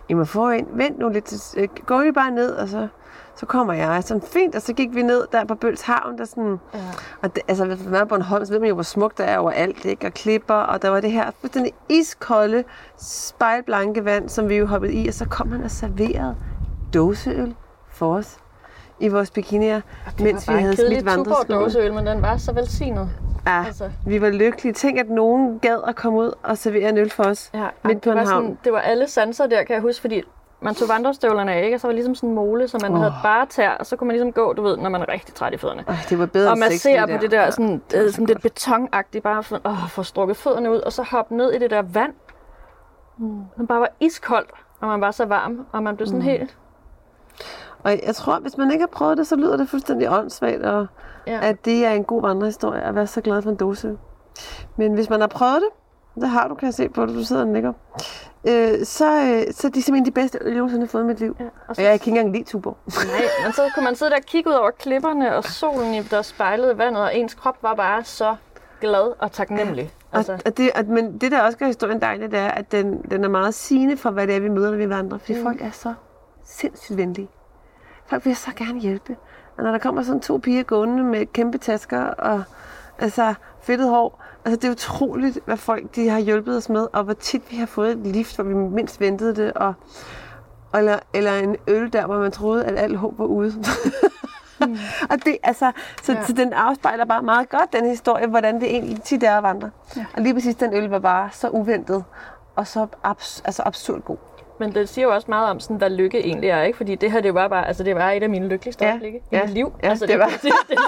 I 0.09 0.14
må 0.14 0.24
få 0.24 0.51
en. 0.51 0.68
Vent 0.70 0.99
nu 0.99 1.09
lidt. 1.09 1.24
til- 1.24 1.68
Gå 1.68 2.01
I 2.03 2.12
bare 2.12 2.30
ned, 2.30 2.53
og 2.53 2.68
så, 2.68 2.88
så 3.37 3.47
kommer 3.47 3.72
jeg. 3.74 4.05
Sådan 4.05 4.22
fint, 4.22 4.55
og 4.55 4.62
så 4.62 4.72
gik 4.72 4.95
vi 4.95 5.03
ned 5.03 5.26
der 5.32 5.45
på 5.45 5.55
Bøls 5.55 5.82
Havn, 5.82 6.18
der 6.18 6.24
sådan... 6.24 6.61
Ja. 6.74 6.78
Og 7.22 7.35
det, 7.35 7.43
altså, 7.49 7.64
hvis 7.64 7.85
man 7.85 7.95
er 7.95 8.01
på 8.05 8.09
Bornholm, 8.09 8.45
så 8.47 8.53
ved 8.53 8.61
man 8.61 8.68
jo, 8.68 8.74
hvor 8.74 8.82
smukt 8.82 9.18
der 9.18 9.24
er 9.24 9.39
overalt, 9.39 9.85
ikke? 9.85 10.07
Og 10.07 10.12
klipper, 10.12 10.55
og 10.55 10.82
der 10.82 10.89
var 10.89 11.01
det 11.01 11.11
her 11.12 11.30
fuldstændig 11.41 11.72
iskolde, 11.89 12.64
spejlblanke 12.99 14.05
vand, 14.05 14.28
som 14.28 14.49
vi 14.49 14.57
jo 14.57 14.66
hoppede 14.66 14.93
i, 14.93 15.09
og 15.09 15.14
så 15.14 15.24
kom 15.28 15.53
han 15.53 15.62
og 15.64 15.70
serverede 15.70 16.37
dåseøl 16.95 17.55
for 17.89 18.14
os 18.16 18.37
i 19.01 19.09
vores 19.09 19.30
bikinier, 19.30 19.80
mens 20.20 20.49
vi 20.49 20.53
bare 20.53 20.61
havde 20.61 20.70
en 20.72 20.76
kedelig 20.76 21.01
smidt 21.01 21.16
vandresko. 21.16 21.43
Tuborg-dåseøl, 21.43 21.93
men 21.95 22.07
den 22.07 22.22
var 22.22 22.37
så 22.37 22.53
velsignet. 22.53 23.11
Ja, 23.47 23.64
Altså. 23.66 23.91
vi 24.07 24.20
var 24.20 24.30
lykkelige. 24.30 24.72
Tænk, 24.72 24.99
at 24.99 25.11
nogen 25.11 25.59
gad 25.59 25.78
at 25.87 25.97
komme 25.97 26.18
ud 26.18 26.32
og 26.43 26.59
servere 26.59 26.89
en 26.89 26.99
øl 26.99 27.11
for 27.11 27.24
os. 27.24 27.51
Ja, 27.55 27.66
Midt 27.85 28.01
på 28.03 28.11
det, 28.11 28.16
en 28.18 28.24
var 28.24 28.32
havn. 28.32 28.43
sådan, 28.45 28.59
det 28.64 28.72
var 28.72 28.78
alle 28.80 29.09
sanser 29.09 29.47
der, 29.47 29.62
kan 29.64 29.74
jeg 29.74 29.82
huske, 29.82 30.01
fordi 30.01 30.22
man 30.64 30.74
tog 30.74 30.88
vandrestøvlerne 30.88 31.52
af, 31.52 31.64
ikke? 31.64 31.76
og 31.76 31.80
så 31.80 31.86
var 31.86 31.92
det 31.92 31.96
ligesom 31.96 32.14
sådan 32.14 32.28
en 32.28 32.34
mole, 32.34 32.68
så 32.68 32.78
man 32.82 32.92
oh. 32.92 32.98
havde 32.98 33.14
bare 33.22 33.46
tær, 33.46 33.70
og 33.70 33.86
så 33.86 33.96
kunne 33.96 34.06
man 34.06 34.14
ligesom 34.14 34.32
gå, 34.32 34.52
du 34.52 34.62
ved, 34.62 34.76
når 34.76 34.90
man 34.90 35.00
er 35.02 35.08
rigtig 35.08 35.34
træt 35.34 35.52
i 35.54 35.56
fødderne. 35.56 35.84
Øj, 35.88 35.94
det 36.08 36.18
var 36.18 36.26
bedre 36.26 36.50
Og 36.50 36.58
man 36.58 36.78
ser 36.78 37.06
på 37.06 37.12
det 37.20 37.30
der 37.30 37.50
sådan, 37.50 37.82
det 37.90 37.98
var 37.98 38.04
øh, 38.04 38.08
så 38.08 38.12
sådan 38.12 38.26
lidt 38.26 38.42
betonagtigt, 38.42 39.24
bare 39.24 39.42
for, 39.42 39.60
åh, 39.64 39.88
få 39.88 40.02
strukket 40.02 40.36
fødderne 40.36 40.70
ud, 40.70 40.78
og 40.78 40.92
så 40.92 41.02
hoppe 41.02 41.36
ned 41.36 41.52
i 41.52 41.58
det 41.58 41.70
der 41.70 41.82
vand, 41.82 42.12
mm. 43.18 43.42
som 43.56 43.66
bare 43.66 43.80
var 43.80 43.90
iskoldt, 44.00 44.50
og 44.80 44.88
man 44.88 45.00
var 45.00 45.10
så 45.10 45.24
varm, 45.24 45.66
og 45.72 45.82
man 45.82 45.96
blev 45.96 46.06
sådan 46.06 46.20
mm. 46.20 46.26
helt... 46.26 46.56
Og 47.82 48.00
jeg 48.06 48.14
tror, 48.14 48.38
hvis 48.38 48.56
man 48.56 48.70
ikke 48.70 48.82
har 48.82 48.88
prøvet 48.92 49.18
det, 49.18 49.26
så 49.26 49.36
lyder 49.36 49.56
det 49.56 49.68
fuldstændig 49.68 50.10
åndssvagt, 50.10 50.62
og 50.62 50.86
Ja. 51.26 51.38
at 51.42 51.64
det 51.64 51.86
er 51.86 51.90
en 51.90 52.04
god 52.04 52.22
vandrehistorie 52.22 52.82
at 52.82 52.94
være 52.94 53.06
så 53.06 53.20
glad 53.20 53.42
for 53.42 53.50
en 53.50 53.56
dåse. 53.56 53.98
Men 54.76 54.94
hvis 54.94 55.10
man 55.10 55.20
har 55.20 55.26
prøvet 55.26 55.54
det, 55.62 55.68
det 56.20 56.28
har 56.28 56.48
du, 56.48 56.54
kan 56.54 56.66
jeg 56.66 56.74
se 56.74 56.88
på 56.88 57.06
dig. 57.06 57.14
Du 57.14 57.24
sidder 57.24 57.42
og 57.42 57.48
nikker. 57.48 57.72
Øh, 58.48 58.84
så, 58.84 59.06
øh, 59.22 59.54
så 59.54 59.66
er 59.66 59.70
de 59.70 59.82
simpelthen 59.82 60.04
de 60.06 60.10
bedste 60.10 60.38
øl, 60.40 60.46
jeg 60.46 60.56
nogensinde 60.56 60.86
har 60.86 60.88
fået 60.90 61.02
i 61.02 61.06
mit 61.06 61.20
liv. 61.20 61.36
Ja, 61.40 61.44
og 61.44 61.50
Og 61.68 61.76
jeg 61.78 61.84
kan 61.84 61.92
ikke 61.94 62.08
engang 62.08 62.32
lide 62.32 62.44
Tuborg. 62.44 62.76
nej, 62.86 63.22
men 63.44 63.52
så 63.52 63.62
kunne 63.74 63.84
man 63.84 63.96
sidde 63.96 64.10
der 64.10 64.16
og 64.16 64.22
kigge 64.22 64.50
ud 64.50 64.54
over 64.54 64.70
klipperne 64.70 65.36
og 65.36 65.44
solen, 65.44 66.04
der 66.10 66.22
spejlede 66.22 66.78
vandet, 66.78 67.02
og 67.02 67.16
ens 67.16 67.34
krop 67.34 67.56
var 67.62 67.74
bare 67.74 68.04
så 68.04 68.36
glad 68.80 69.12
og 69.18 69.32
taknemmelig. 69.32 69.90
Altså, 70.12 70.32
Og, 70.32 70.38
og 70.46 70.56
det, 70.56 70.70
og, 70.74 70.84
men 70.84 71.18
det, 71.18 71.32
der 71.32 71.42
også 71.42 71.58
gør 71.58 71.66
historien 71.66 72.00
dejlig, 72.00 72.30
det 72.30 72.38
er, 72.38 72.48
at 72.48 72.72
den, 72.72 73.02
den 73.10 73.24
er 73.24 73.28
meget 73.28 73.54
sigende 73.54 73.96
for, 73.96 74.10
hvad 74.10 74.26
det 74.26 74.36
er, 74.36 74.40
vi 74.40 74.48
møder, 74.48 74.70
når 74.70 74.76
vi 74.78 74.88
vandrer. 74.90 75.18
Fordi 75.18 75.34
mm. 75.34 75.42
folk 75.42 75.62
er 75.62 75.70
så 75.70 75.94
sindssygt 76.44 76.96
venlige. 76.96 77.28
Folk 78.06 78.24
vil 78.24 78.36
så 78.36 78.50
gerne 78.56 78.80
hjælpe. 78.80 79.16
Og 79.56 79.64
når 79.64 79.70
der 79.70 79.78
kommer 79.78 80.02
sådan 80.02 80.20
to 80.20 80.36
piger 80.36 80.62
gående 80.62 81.02
med 81.04 81.26
kæmpe 81.26 81.58
tasker 81.58 82.00
og 82.02 82.42
altså, 82.98 83.34
fedtet 83.62 83.88
hår, 83.88 84.20
altså 84.45 84.57
det 84.57 84.64
er 84.64 84.72
utroligt, 84.72 85.38
hvad 85.45 85.57
folk 85.57 85.95
de 85.95 86.09
har 86.09 86.18
hjulpet 86.18 86.57
os 86.57 86.68
med, 86.68 86.86
og 86.92 87.05
hvor 87.05 87.12
tit 87.12 87.42
vi 87.51 87.57
har 87.57 87.66
fået 87.66 87.90
et 87.90 87.99
lift, 88.07 88.34
hvor 88.34 88.45
vi 88.45 88.55
mindst 88.55 89.01
ventede 89.01 89.36
det, 89.36 89.53
og, 89.53 89.74
eller, 90.74 90.99
eller 91.14 91.34
en 91.34 91.57
øl 91.66 91.92
der, 91.92 92.07
hvor 92.07 92.18
man 92.18 92.32
troede, 92.32 92.64
at 92.64 92.78
alt 92.78 92.97
håb 92.97 93.18
var 93.18 93.24
ude. 93.24 93.64
Mm. 94.61 94.76
og 95.11 95.24
det, 95.24 95.36
altså, 95.42 95.72
så, 96.03 96.12
ja. 96.12 96.24
Så 96.24 96.32
den 96.32 96.53
afspejler 96.53 97.05
bare 97.05 97.22
meget 97.22 97.49
godt 97.49 97.72
den 97.72 97.88
historie, 97.88 98.26
hvordan 98.26 98.61
det 98.61 98.70
egentlig 98.70 99.03
tit 99.03 99.22
er 99.22 99.36
at 99.36 99.42
vandre. 99.42 99.70
Ja. 99.97 100.05
Og 100.16 100.22
lige 100.22 100.34
præcis 100.34 100.55
den 100.55 100.74
øl 100.74 100.88
var 100.88 100.99
bare 100.99 101.28
så 101.32 101.49
uventet, 101.49 102.05
og 102.57 102.66
så 102.66 102.86
abs- 103.05 103.40
altså 103.45 103.62
absurd 103.66 104.01
god. 104.01 104.16
Men 104.59 104.74
det 104.74 104.88
siger 104.88 105.05
jo 105.07 105.14
også 105.14 105.26
meget 105.30 105.50
om, 105.50 105.61
sådan, 105.61 105.76
hvad 105.76 105.90
lykke 105.90 106.20
egentlig 106.24 106.50
er, 106.50 106.62
ikke? 106.62 106.76
Fordi 106.76 106.94
det 106.94 107.12
her, 107.12 107.20
det 107.20 107.34
var 107.34 107.48
bare, 107.48 107.66
altså 107.68 107.82
det 107.84 107.94
var 107.96 108.11
et 108.11 108.22
af 108.22 108.30
mine 108.30 108.48
lykkeligste 108.48 108.84
Ja, 108.84 108.90
øjeblikke 108.90 109.18
i 109.18 109.22
ja, 109.36 109.42
mit 109.44 109.50
liv. 109.55 109.72
ja, 109.82 109.88
altså, 109.88 110.07
det 110.07 110.18
var. 110.18 110.26
Det, 110.26 110.42
det, 110.42 110.52
det. 110.68 110.78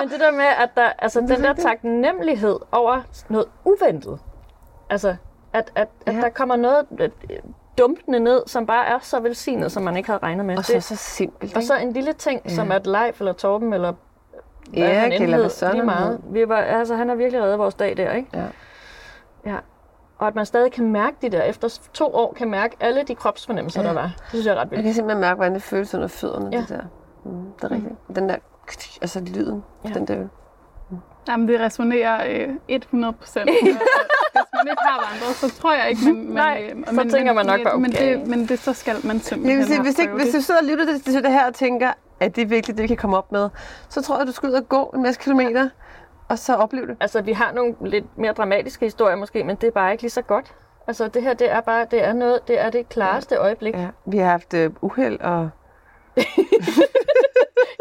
Men 0.00 0.08
det 0.10 0.20
der 0.20 0.30
med, 0.32 0.44
at 0.44 0.70
der, 0.76 0.88
altså, 0.98 1.20
den 1.20 1.42
der 1.44 1.52
taknemmelighed 1.52 2.58
over 2.72 3.00
noget 3.28 3.46
uventet. 3.64 4.18
Altså, 4.90 5.16
at, 5.52 5.72
at, 5.74 5.88
at 6.06 6.14
Ja. 6.14 6.20
der 6.20 6.28
kommer 6.28 6.56
noget 6.56 6.86
øh, 7.00 7.08
dumpende 7.78 8.20
ned, 8.20 8.42
som 8.46 8.66
bare 8.66 8.86
er 8.86 8.98
så 9.02 9.20
velsignet, 9.20 9.72
som 9.72 9.82
man 9.82 9.96
ikke 9.96 10.06
havde 10.08 10.22
regnet 10.22 10.46
med. 10.46 10.58
Og 10.58 10.64
så 10.64 10.72
det, 10.72 10.84
så 10.84 10.96
simpelt. 10.96 11.52
og 11.54 11.58
ikke? 11.60 11.66
så 11.66 11.76
en 11.76 11.92
lille 11.92 12.12
ting, 12.12 12.40
ja. 12.44 12.50
som 12.50 12.72
at 12.72 12.86
Leif 12.86 13.20
eller 13.20 13.32
Torben 13.32 13.72
eller 13.72 13.92
hvad 14.72 14.82
Erik 14.82 15.20
eller 15.22 15.36
hvad 15.38 15.68
han 15.76 15.86
meget. 15.86 16.20
Vi 16.30 16.48
var, 16.48 16.56
altså, 16.56 16.96
han 16.96 17.08
har 17.08 17.14
virkelig 17.16 17.42
reddet 17.42 17.58
vores 17.58 17.74
dag 17.74 17.96
der, 17.96 18.12
ikke? 18.12 18.28
Ja. 18.34 18.44
Ja. 19.46 19.56
Og 20.18 20.26
at 20.26 20.34
man 20.34 20.46
stadig 20.46 20.72
kan 20.72 20.92
mærke 20.92 21.16
de 21.22 21.30
der, 21.30 21.42
efter 21.42 21.78
to 21.92 22.14
år 22.14 22.32
kan 22.38 22.50
mærke 22.50 22.76
alle 22.80 23.02
de 23.02 23.14
kropsfornemmelser, 23.14 23.82
Ja. 23.82 23.88
der 23.88 23.94
var. 23.94 24.02
Det 24.02 24.12
synes 24.28 24.46
jeg 24.46 24.52
er 24.52 24.56
ret 24.56 24.60
Jeg 24.62 24.70
vildt. 24.70 24.84
kan 24.84 24.94
simpelthen 24.94 25.20
mærke, 25.20 25.34
hvordan 25.36 25.54
det 25.54 25.62
føles 25.62 25.94
under 25.94 26.08
fødderne, 26.08 26.48
Ja. 26.52 26.58
det 26.58 26.68
der. 26.68 26.80
Mm, 27.24 27.52
det 27.56 27.64
er 27.64 27.70
rigtigt. 27.70 27.94
Den 28.16 28.28
der, 28.28 28.36
altså 29.02 29.20
lyden, 29.20 29.64
Ja. 29.84 29.88
den 29.88 30.08
der. 30.08 30.26
Jamen, 31.28 31.48
det 31.48 31.60
resonerer 31.60 32.46
øh, 32.48 32.54
100 32.68 33.12
procent. 33.12 33.50
Hvis 33.50 34.46
man 34.54 34.66
ikke 34.70 34.82
har 34.82 35.10
vandret, 35.12 35.36
så 35.36 35.60
tror 35.60 35.74
jeg 35.74 35.90
ikke, 35.90 36.00
man... 36.04 36.14
man 36.14 36.34
Nej, 36.34 36.72
øh, 36.76 36.86
så 36.94 37.16
tænker 37.16 37.32
man 37.32 37.46
nok 37.46 37.58
men, 37.58 37.64
bare, 37.64 37.78
men, 37.78 37.90
okay. 37.90 38.18
det, 38.18 38.26
men 38.26 38.48
det, 38.48 38.58
så 38.58 38.72
skal 38.72 38.96
man 39.04 39.16
Jeg 39.16 39.22
simpelthen 39.24 39.68
have 39.72 39.82
hvis, 39.82 39.98
ikke, 39.98 40.12
hvis 40.12 40.34
du 40.34 40.40
sidder 40.40 40.60
og 40.60 40.66
lytter 40.66 40.84
til, 40.86 41.00
til 41.02 41.22
det 41.22 41.32
her 41.32 41.46
og 41.46 41.54
tænker, 41.54 41.92
at 42.20 42.36
det 42.36 42.42
er 42.42 42.46
virkelig 42.46 42.76
det, 42.76 42.82
vi 42.82 42.86
kan 42.88 42.96
komme 42.96 43.16
op 43.16 43.32
med, 43.32 43.48
så 43.88 44.02
tror 44.02 44.18
jeg, 44.18 44.26
du 44.26 44.32
skal 44.32 44.48
ud 44.48 44.54
og 44.54 44.68
gå 44.68 44.84
en 44.94 45.02
masse 45.02 45.20
kilometer, 45.20 45.68
og 46.28 46.38
så 46.38 46.54
opleve 46.54 46.86
det. 46.86 46.96
Altså, 47.00 47.22
vi 47.22 47.32
har 47.32 47.52
nogle 47.52 47.74
lidt 47.84 48.18
mere 48.18 48.32
dramatiske 48.32 48.86
historier 48.86 49.16
måske, 49.16 49.44
men 49.44 49.56
det 49.56 49.66
er 49.66 49.70
bare 49.70 49.92
ikke 49.92 50.02
lige 50.02 50.10
så 50.10 50.22
godt. 50.22 50.54
Altså, 50.86 51.08
det 51.08 51.22
her, 51.22 51.34
det 51.34 51.50
er 51.50 51.60
bare, 51.60 51.86
det 51.90 52.04
er 52.04 52.12
noget, 52.12 52.48
det 52.48 52.60
er 52.60 52.70
det 52.70 52.88
klareste 52.88 53.36
øjeblik. 53.36 53.74
Ja. 53.74 53.88
Vi 54.06 54.18
har 54.18 54.30
haft 54.30 54.54
øh, 54.54 54.70
uheld 54.80 55.20
og... 55.20 55.50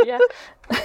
Ja. 0.06 0.18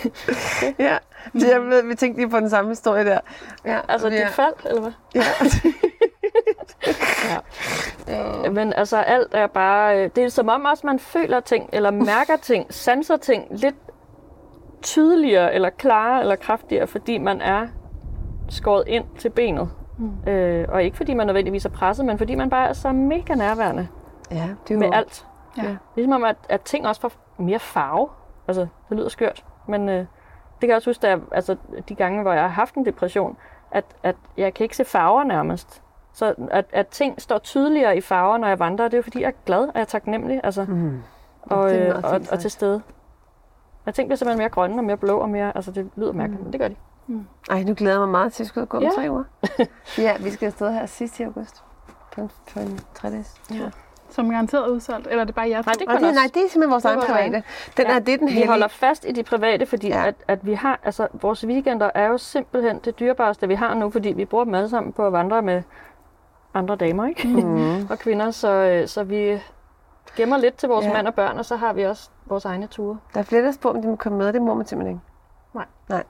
Ja, 0.79 0.99
så 1.39 1.47
jeg 1.49 1.63
ved, 1.63 1.83
vi 1.83 1.95
tænkte 1.95 2.21
lige 2.21 2.31
på 2.31 2.41
den 2.41 2.51
samme 2.51 2.71
historie 2.71 3.05
der. 3.05 3.19
Ja, 3.65 3.81
Altså, 3.89 4.09
vi 4.11 4.17
dit 4.17 4.29
fald, 4.31 4.55
eller 4.65 4.81
hvad? 4.81 4.93
Ja. 5.15 5.23
Ja. 8.09 8.51
Men 8.51 8.73
altså, 8.73 8.97
alt 8.97 9.35
er 9.35 9.47
bare... 9.47 9.99
øh, 10.05 10.11
Det 10.17 10.25
er 10.25 10.29
som 10.29 10.49
om 10.49 10.65
også, 10.65 10.87
man 10.87 10.99
føler 10.99 11.41
ting, 11.41 11.69
eller 11.73 11.91
mærker 11.91 12.37
ting, 12.37 12.75
sanser 12.75 13.17
ting 13.17 13.47
lidt 13.51 13.75
tydeligere, 14.83 15.55
eller 15.55 15.71
klarere, 15.71 16.21
eller 16.21 16.37
kraftigere, 16.37 16.87
fordi 16.87 17.19
man 17.19 17.41
er 17.41 17.67
skåret 18.49 18.85
ind 18.87 19.05
til 19.19 19.31
benet. 19.31 19.71
Mm. 19.99 20.31
Øh, 20.31 20.67
og 20.69 20.83
ikke 20.83 20.97
fordi 20.97 21.15
man 21.15 21.27
nødvendigvis 21.27 21.65
er 21.65 21.69
presset, 21.71 22.07
men 22.07 22.19
fordi 22.19 22.35
man 22.35 22.51
bare 22.51 22.69
er 22.69 22.73
så 22.73 22.93
mega 22.93 23.35
nærværende 23.35 23.89
ja, 24.31 24.49
det 24.69 24.75
er 24.75 24.79
med 24.79 24.89
alt. 24.93 25.27
Ja. 25.57 25.77
Ligesom 25.97 26.13
om, 26.13 26.25
at, 26.25 26.37
at 26.49 26.61
ting 26.61 26.87
også 26.89 27.01
får 27.01 27.13
mere 27.39 27.59
farve. 27.59 28.09
Altså, 28.49 28.67
det 28.89 28.97
lyder 28.99 29.09
skørt, 29.09 29.45
men 29.69 29.89
øh, 29.89 29.97
det 29.97 30.07
kan 30.61 30.69
jeg 30.69 30.77
også 30.77 30.91
huske, 30.91 31.09
at 31.09 31.19
altså, 31.33 31.57
de 31.89 31.95
gange, 31.95 32.23
hvor 32.23 32.33
jeg 32.33 32.43
har 32.43 32.49
haft 32.49 32.75
en 32.75 32.85
depression, 32.87 33.37
at, 33.71 33.85
at 34.03 34.17
jeg 34.37 34.55
kan 34.55 34.65
ikke 34.65 34.77
se 34.77 34.85
farver 34.85 35.25
nærmest. 35.25 35.83
Så 36.13 36.35
at, 36.51 36.65
at 36.73 36.89
ting 36.89 37.21
står 37.21 37.39
tydeligere 37.39 37.97
i 37.97 38.01
farver, 38.01 38.39
når 38.39 38.49
jeg 38.49 38.59
vandrer, 38.59 38.85
det 38.85 38.95
er 38.95 38.99
jo 38.99 39.03
fordi, 39.03 39.21
jeg 39.21 39.29
er 39.29 39.45
glad 39.47 39.61
og 39.61 39.71
jeg 39.75 39.81
er 39.81 39.85
taknemmelig. 39.85 40.41
Altså, 40.45 40.65
Mm. 40.69 41.03
og, 41.43 41.77
øh, 41.77 41.97
og, 42.05 42.11
fint 42.11 42.33
og 42.33 42.39
til 42.39 42.51
stede. 42.51 42.83
Jeg 43.87 43.95
tænkte, 43.95 44.09
bliver 44.09 44.17
simpelthen 44.17 44.39
mere 44.39 44.49
grønne 44.49 44.79
og 44.79 44.85
mere 44.85 44.97
blå 44.97 45.19
og 45.19 45.29
mere... 45.31 45.53
Altså, 45.57 45.71
det 45.71 45.91
lyder 45.97 46.13
mærkeligt, 46.13 46.41
mm. 46.41 46.45
men 46.45 46.53
det 46.53 46.61
gør 46.61 46.69
de. 46.69 46.77
Ej, 47.51 47.63
nu 47.63 47.75
glæder 47.75 47.95
jeg 47.95 48.01
mig 48.01 48.09
meget 48.09 48.33
til 48.33 48.43
at 48.43 48.47
skulle 48.47 48.67
gå 48.67 48.77
om 48.77 48.83
Ja. 48.83 48.91
tre 48.95 49.11
uger. 49.11 49.25
ja, 49.99 50.17
vi 50.21 50.31
skal 50.31 50.47
afsted 50.47 50.73
her 50.73 50.87
sidst 50.87 51.21
i 51.21 51.23
august. 51.23 51.63
På 52.15 52.21
en, 52.21 52.31
på 52.55 52.61
en 52.61 52.81
tre 52.95 53.11
dages. 53.11 53.35
Ja. 53.51 53.71
Som 54.11 54.31
garanteret 54.31 54.69
udsolgt, 54.69 55.07
eller 55.07 55.21
er 55.21 55.25
det 55.25 55.35
bare 55.35 55.49
jer 55.49 55.63
Nej, 55.67 55.75
det 55.75 55.89
os. 55.89 56.01
nej, 56.01 56.11
det 56.35 56.45
er 56.45 56.49
simpelthen 56.49 56.71
vores 56.71 56.85
egen 56.85 57.01
private. 57.01 57.43
Den 57.77 57.87
Ja, 57.87 57.95
er, 57.95 57.99
det 57.99 58.15
er 58.15 58.19
den 58.19 58.29
Vi 58.29 58.43
holder 58.47 58.69
fast 58.69 59.05
i 59.09 59.13
de 59.13 59.23
private, 59.23 59.67
fordi 59.67 59.89
Ja. 59.89 60.01
ja. 60.01 60.07
at, 60.07 60.15
at 60.29 60.47
vi 60.47 60.55
har, 60.55 60.81
altså 60.85 61.09
vores 61.13 61.47
weekender 61.47 61.91
er 61.95 62.07
jo 62.09 62.19
simpelthen 62.19 62.81
det 62.85 62.99
dyrebareste, 63.01 63.49
vi 63.49 63.55
har 63.55 63.75
nu, 63.75 63.91
fordi 63.91 64.09
vi 64.09 64.25
bruger 64.25 64.45
dem 64.45 64.55
alle 64.55 64.69
sammen 64.69 64.93
på 64.93 65.07
at 65.07 65.13
vandre 65.13 65.43
med 65.43 65.63
andre 66.55 66.77
damer, 66.77 67.07
ikke? 67.07 67.29
Mm. 67.29 67.87
og 67.91 67.99
kvinder, 67.99 68.31
så, 68.31 68.49
øh, 68.49 68.89
så 68.89 69.05
vi 69.05 69.41
gemmer 70.17 70.37
lidt 70.37 70.57
til 70.57 70.69
vores 70.69 70.85
Ja. 70.85 70.91
ja. 70.91 70.97
mand 70.97 71.07
og 71.07 71.15
børn, 71.15 71.39
og 71.39 71.45
så 71.45 71.57
har 71.57 71.73
vi 71.73 71.83
også 71.83 72.11
vores 72.27 72.45
egne 72.45 72.67
ture. 72.67 72.99
Der 73.15 73.21
er 73.21 73.25
flere, 73.25 73.43
der 73.43 73.51
spørger, 73.53 73.77
om 73.77 73.83
de 73.83 73.89
må 73.89 73.97
komme 73.97 74.19
med. 74.19 74.33
Det 74.33 74.43
må 74.43 74.55
man 74.55 74.67
simpelthen 74.67 74.97
ikke. 74.97 75.05
Nej. 75.55 75.65
Nej. 75.89 76.05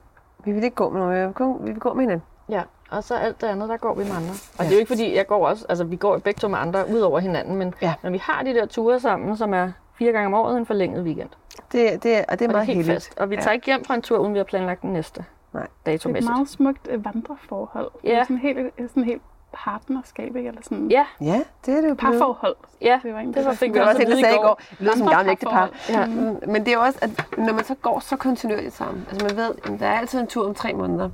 Vi 0.45 0.51
vil 0.51 0.63
ikke 0.63 0.75
gå 0.75 0.89
med 0.89 0.99
nogen. 0.99 1.15
Vi 1.19 1.25
vil, 1.25 1.33
kun, 1.33 1.57
vi 1.65 1.71
vil 1.71 1.79
gå 1.79 1.93
med 1.93 2.01
hinanden. 2.01 2.23
Ja, 2.49 2.61
og 2.91 3.03
så 3.03 3.15
alt 3.15 3.41
det 3.41 3.47
andet, 3.47 3.69
der 3.69 3.77
går 3.77 3.93
vi 3.95 4.03
med 4.03 4.11
andre. 4.11 4.29
Og 4.29 4.35
Ja. 4.59 4.63
ja. 4.63 4.63
det 4.63 4.71
er 4.71 4.75
jo 4.75 4.79
ikke 4.79 4.89
fordi, 4.89 5.15
jeg 5.15 5.27
går 5.27 5.47
også, 5.47 5.65
altså 5.69 5.83
vi 5.83 5.95
går 5.95 6.17
begge 6.17 6.39
to 6.39 6.47
med 6.47 6.57
andre 6.59 6.85
ud 6.93 6.99
over 6.99 7.19
hinanden, 7.19 7.55
men, 7.55 7.73
Ja. 7.81 7.93
men 8.01 8.13
vi 8.13 8.17
har 8.17 8.43
de 8.43 8.53
der 8.53 8.65
ture 8.65 8.99
sammen, 8.99 9.37
som 9.37 9.53
er 9.53 9.71
fire 9.95 10.11
gange 10.11 10.25
om 10.27 10.33
året 10.33 10.57
en 10.57 10.65
forlænget 10.65 11.03
weekend. 11.03 11.29
Det, 11.71 11.71
det, 11.71 11.85
er- 11.85 11.95
og 11.95 12.03
det 12.03 12.15
er 12.17 12.25
og 12.31 12.39
det 12.39 12.45
er 12.47 12.51
meget 12.51 12.65
helt 12.65 12.77
heldigt. 12.77 12.95
fast. 13.05 13.19
Og 13.19 13.29
vi 13.29 13.37
tager 13.37 13.51
ikke 13.53 13.65
hjem 13.65 13.85
fra 13.85 13.93
en 13.95 14.01
tur, 14.01 14.17
uden 14.17 14.33
vi 14.33 14.39
har 14.39 14.43
planlagt 14.43 14.81
den 14.81 14.93
næste. 14.93 15.25
Nej. 15.53 15.67
Det 15.85 16.05
er 16.05 16.09
et 16.09 16.23
meget 16.25 16.49
smukt 16.49 16.87
øh, 16.91 17.05
vandreforhold. 17.05 17.91
Det 18.01 18.09
Ja. 18.09 18.19
er 18.19 18.23
sådan 18.23 18.37
helt, 18.37 18.73
sådan 18.89 19.03
helt 19.03 19.21
partnerskab, 19.53 20.35
ikke? 20.35 20.47
Eller 20.49 20.61
sådan 20.63 20.87
Ja, 20.91 21.05
Ja, 21.21 21.41
det 21.65 21.73
er 21.77 21.81
det 21.81 21.89
jo 21.89 21.95
blevet. 21.95 21.97
parforhold. 22.19 22.55
ja. 22.81 22.99
Det 23.03 23.13
var 23.13 23.19
egentlig 23.19 23.35
Det 23.37 23.45
var- 23.45 23.51
det, 23.51 23.59
fik 23.59 23.69
vi 23.69 23.73
Det 23.73 23.81
var 23.81 23.87
også 23.87 23.97
også 24.01 24.11
at 24.11 24.17
en, 24.17 24.23
vide 24.23 24.35
i 24.35 24.37
går. 24.41 24.59
Det 24.69 24.79
lyder 24.81 24.93
som 24.97 25.01
en 25.07 25.13
gammel 25.13 25.31
ægtepar. 25.31 25.51
Parforhold. 25.51 25.73
Ja. 25.89 26.05
Mm, 26.05 26.51
Men 26.51 26.65
det 26.65 26.67
er 26.67 26.73
jo 26.73 26.81
også, 26.81 26.99
at 27.01 27.25
når 27.37 27.53
man 27.53 27.63
så 27.63 27.75
går 27.75 27.99
så 27.99 28.15
kontinuerligt 28.17 28.73
sammen, 28.75 29.05
altså 29.09 29.25
man 29.25 29.37
ved, 29.37 29.55
at 29.73 29.79
der 29.79 29.87
er 29.87 29.97
altid 29.99 30.19
en 30.19 30.27
tur 30.27 30.47
om 30.47 30.53
tre 30.53 30.73
måneder, 30.73 31.09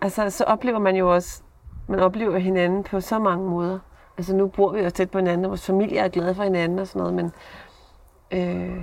altså 0.00 0.30
så 0.30 0.44
oplever 0.44 0.78
man 0.78 0.96
jo 0.96 1.14
også, 1.14 1.42
man 1.88 2.00
oplever 2.00 2.38
hinanden 2.38 2.82
på 2.82 3.00
så 3.00 3.18
mange 3.18 3.48
måder. 3.50 3.78
Altså 4.18 4.34
nu 4.36 4.46
bor 4.46 4.72
vi 4.72 4.80
jo 4.80 4.90
tæt 4.90 5.10
på 5.10 5.18
hinanden, 5.18 5.44
og 5.44 5.48
vores 5.50 5.66
familie 5.66 5.98
er 5.98 6.08
glade 6.08 6.34
for 6.34 6.42
hinanden 6.42 6.78
og 6.78 6.86
sådan 6.86 6.98
noget, 7.00 7.14
men, 7.14 7.32
øh, 8.30 8.82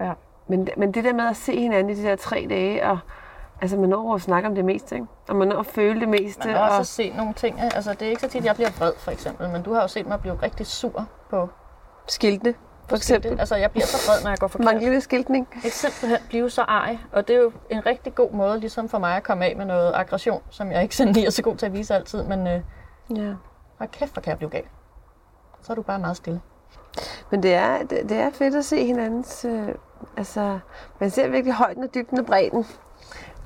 Ja. 0.00 0.12
men, 0.48 0.68
men 0.76 0.92
det 0.92 1.04
der 1.04 1.12
med 1.12 1.24
at 1.26 1.36
se 1.36 1.60
hinanden 1.60 1.90
i 1.90 1.94
de 1.94 2.02
der 2.02 2.16
tre 2.16 2.46
dage, 2.50 2.86
og 2.86 2.98
altså 3.64 3.76
man 3.76 3.88
når 3.88 4.14
at 4.14 4.20
snakke 4.20 4.48
om 4.48 4.54
det 4.54 4.64
meste, 4.64 4.94
ikke? 4.94 5.06
og 5.28 5.36
man 5.36 5.48
når 5.48 5.58
at 5.58 5.66
føle 5.66 6.00
det 6.00 6.08
meste. 6.08 6.48
Man 6.48 6.56
også 6.56 6.78
og, 6.78 6.86
se 6.86 7.10
nogle 7.16 7.34
ting. 7.34 7.60
Altså, 7.60 7.92
det 7.92 8.02
er 8.02 8.10
ikke 8.10 8.20
så 8.20 8.28
tit, 8.28 8.40
at 8.40 8.44
jeg 8.44 8.54
bliver 8.54 8.70
vred, 8.78 8.92
for 8.98 9.10
eksempel. 9.10 9.48
Men 9.48 9.62
du 9.62 9.72
har 9.72 9.82
jo 9.82 9.88
set 9.88 10.06
mig 10.06 10.20
blive 10.20 10.38
rigtig 10.42 10.66
sur 10.66 11.06
på, 11.30 11.48
skiltene, 12.08 12.54
for 12.88 12.96
eksempel. 12.96 13.30
det. 13.30 13.40
Altså, 13.40 13.56
jeg 13.56 13.70
bliver 13.70 13.86
så 13.86 14.10
vred, 14.10 14.22
når 14.22 14.30
jeg 14.30 14.38
går 14.38 14.46
forkert. 14.48 14.64
Manglende 14.64 15.00
skiltning. 15.00 15.48
Ikke 15.64 15.76
simpelthen 15.76 16.18
blive 16.28 16.50
så 16.50 16.62
ej. 16.62 16.98
Og 17.12 17.28
det 17.28 17.36
er 17.36 17.40
jo 17.40 17.52
en 17.70 17.86
rigtig 17.86 18.14
god 18.14 18.30
måde, 18.32 18.60
ligesom 18.60 18.88
for 18.88 18.98
mig 18.98 19.16
at 19.16 19.22
komme 19.22 19.44
af 19.44 19.56
med 19.56 19.64
noget 19.64 19.92
aggression, 19.94 20.42
som 20.50 20.72
jeg 20.72 20.82
ikke 20.82 20.96
sådan 20.96 21.12
lige 21.12 21.26
er 21.26 21.30
så 21.30 21.42
god 21.42 21.56
til 21.56 21.66
at 21.66 21.72
vise 21.72 21.94
altid. 21.94 22.22
Men 22.22 22.46
øh, 22.46 22.60
Ja. 23.16 23.32
hold 23.78 23.90
kæft, 23.90 24.12
hvor 24.12 24.20
kan 24.22 24.30
jeg 24.30 24.38
blive 24.38 24.50
gal. 24.50 24.64
Så 25.62 25.72
er 25.72 25.74
du 25.74 25.82
bare 25.82 25.98
meget 25.98 26.16
stille. 26.16 26.40
Men 27.30 27.42
det 27.42 27.54
er, 27.54 27.78
det, 27.78 28.08
det 28.08 28.16
er 28.16 28.30
fedt 28.30 28.54
at 28.54 28.64
se 28.64 28.86
hinandens... 28.86 29.44
Øh, 29.44 29.68
altså, 30.16 30.58
man 31.00 31.10
ser 31.10 31.28
virkelig 31.28 31.54
højden 31.54 31.84
og 31.84 31.94
dybden 31.94 32.18
og 32.18 32.26
bredden 32.26 32.66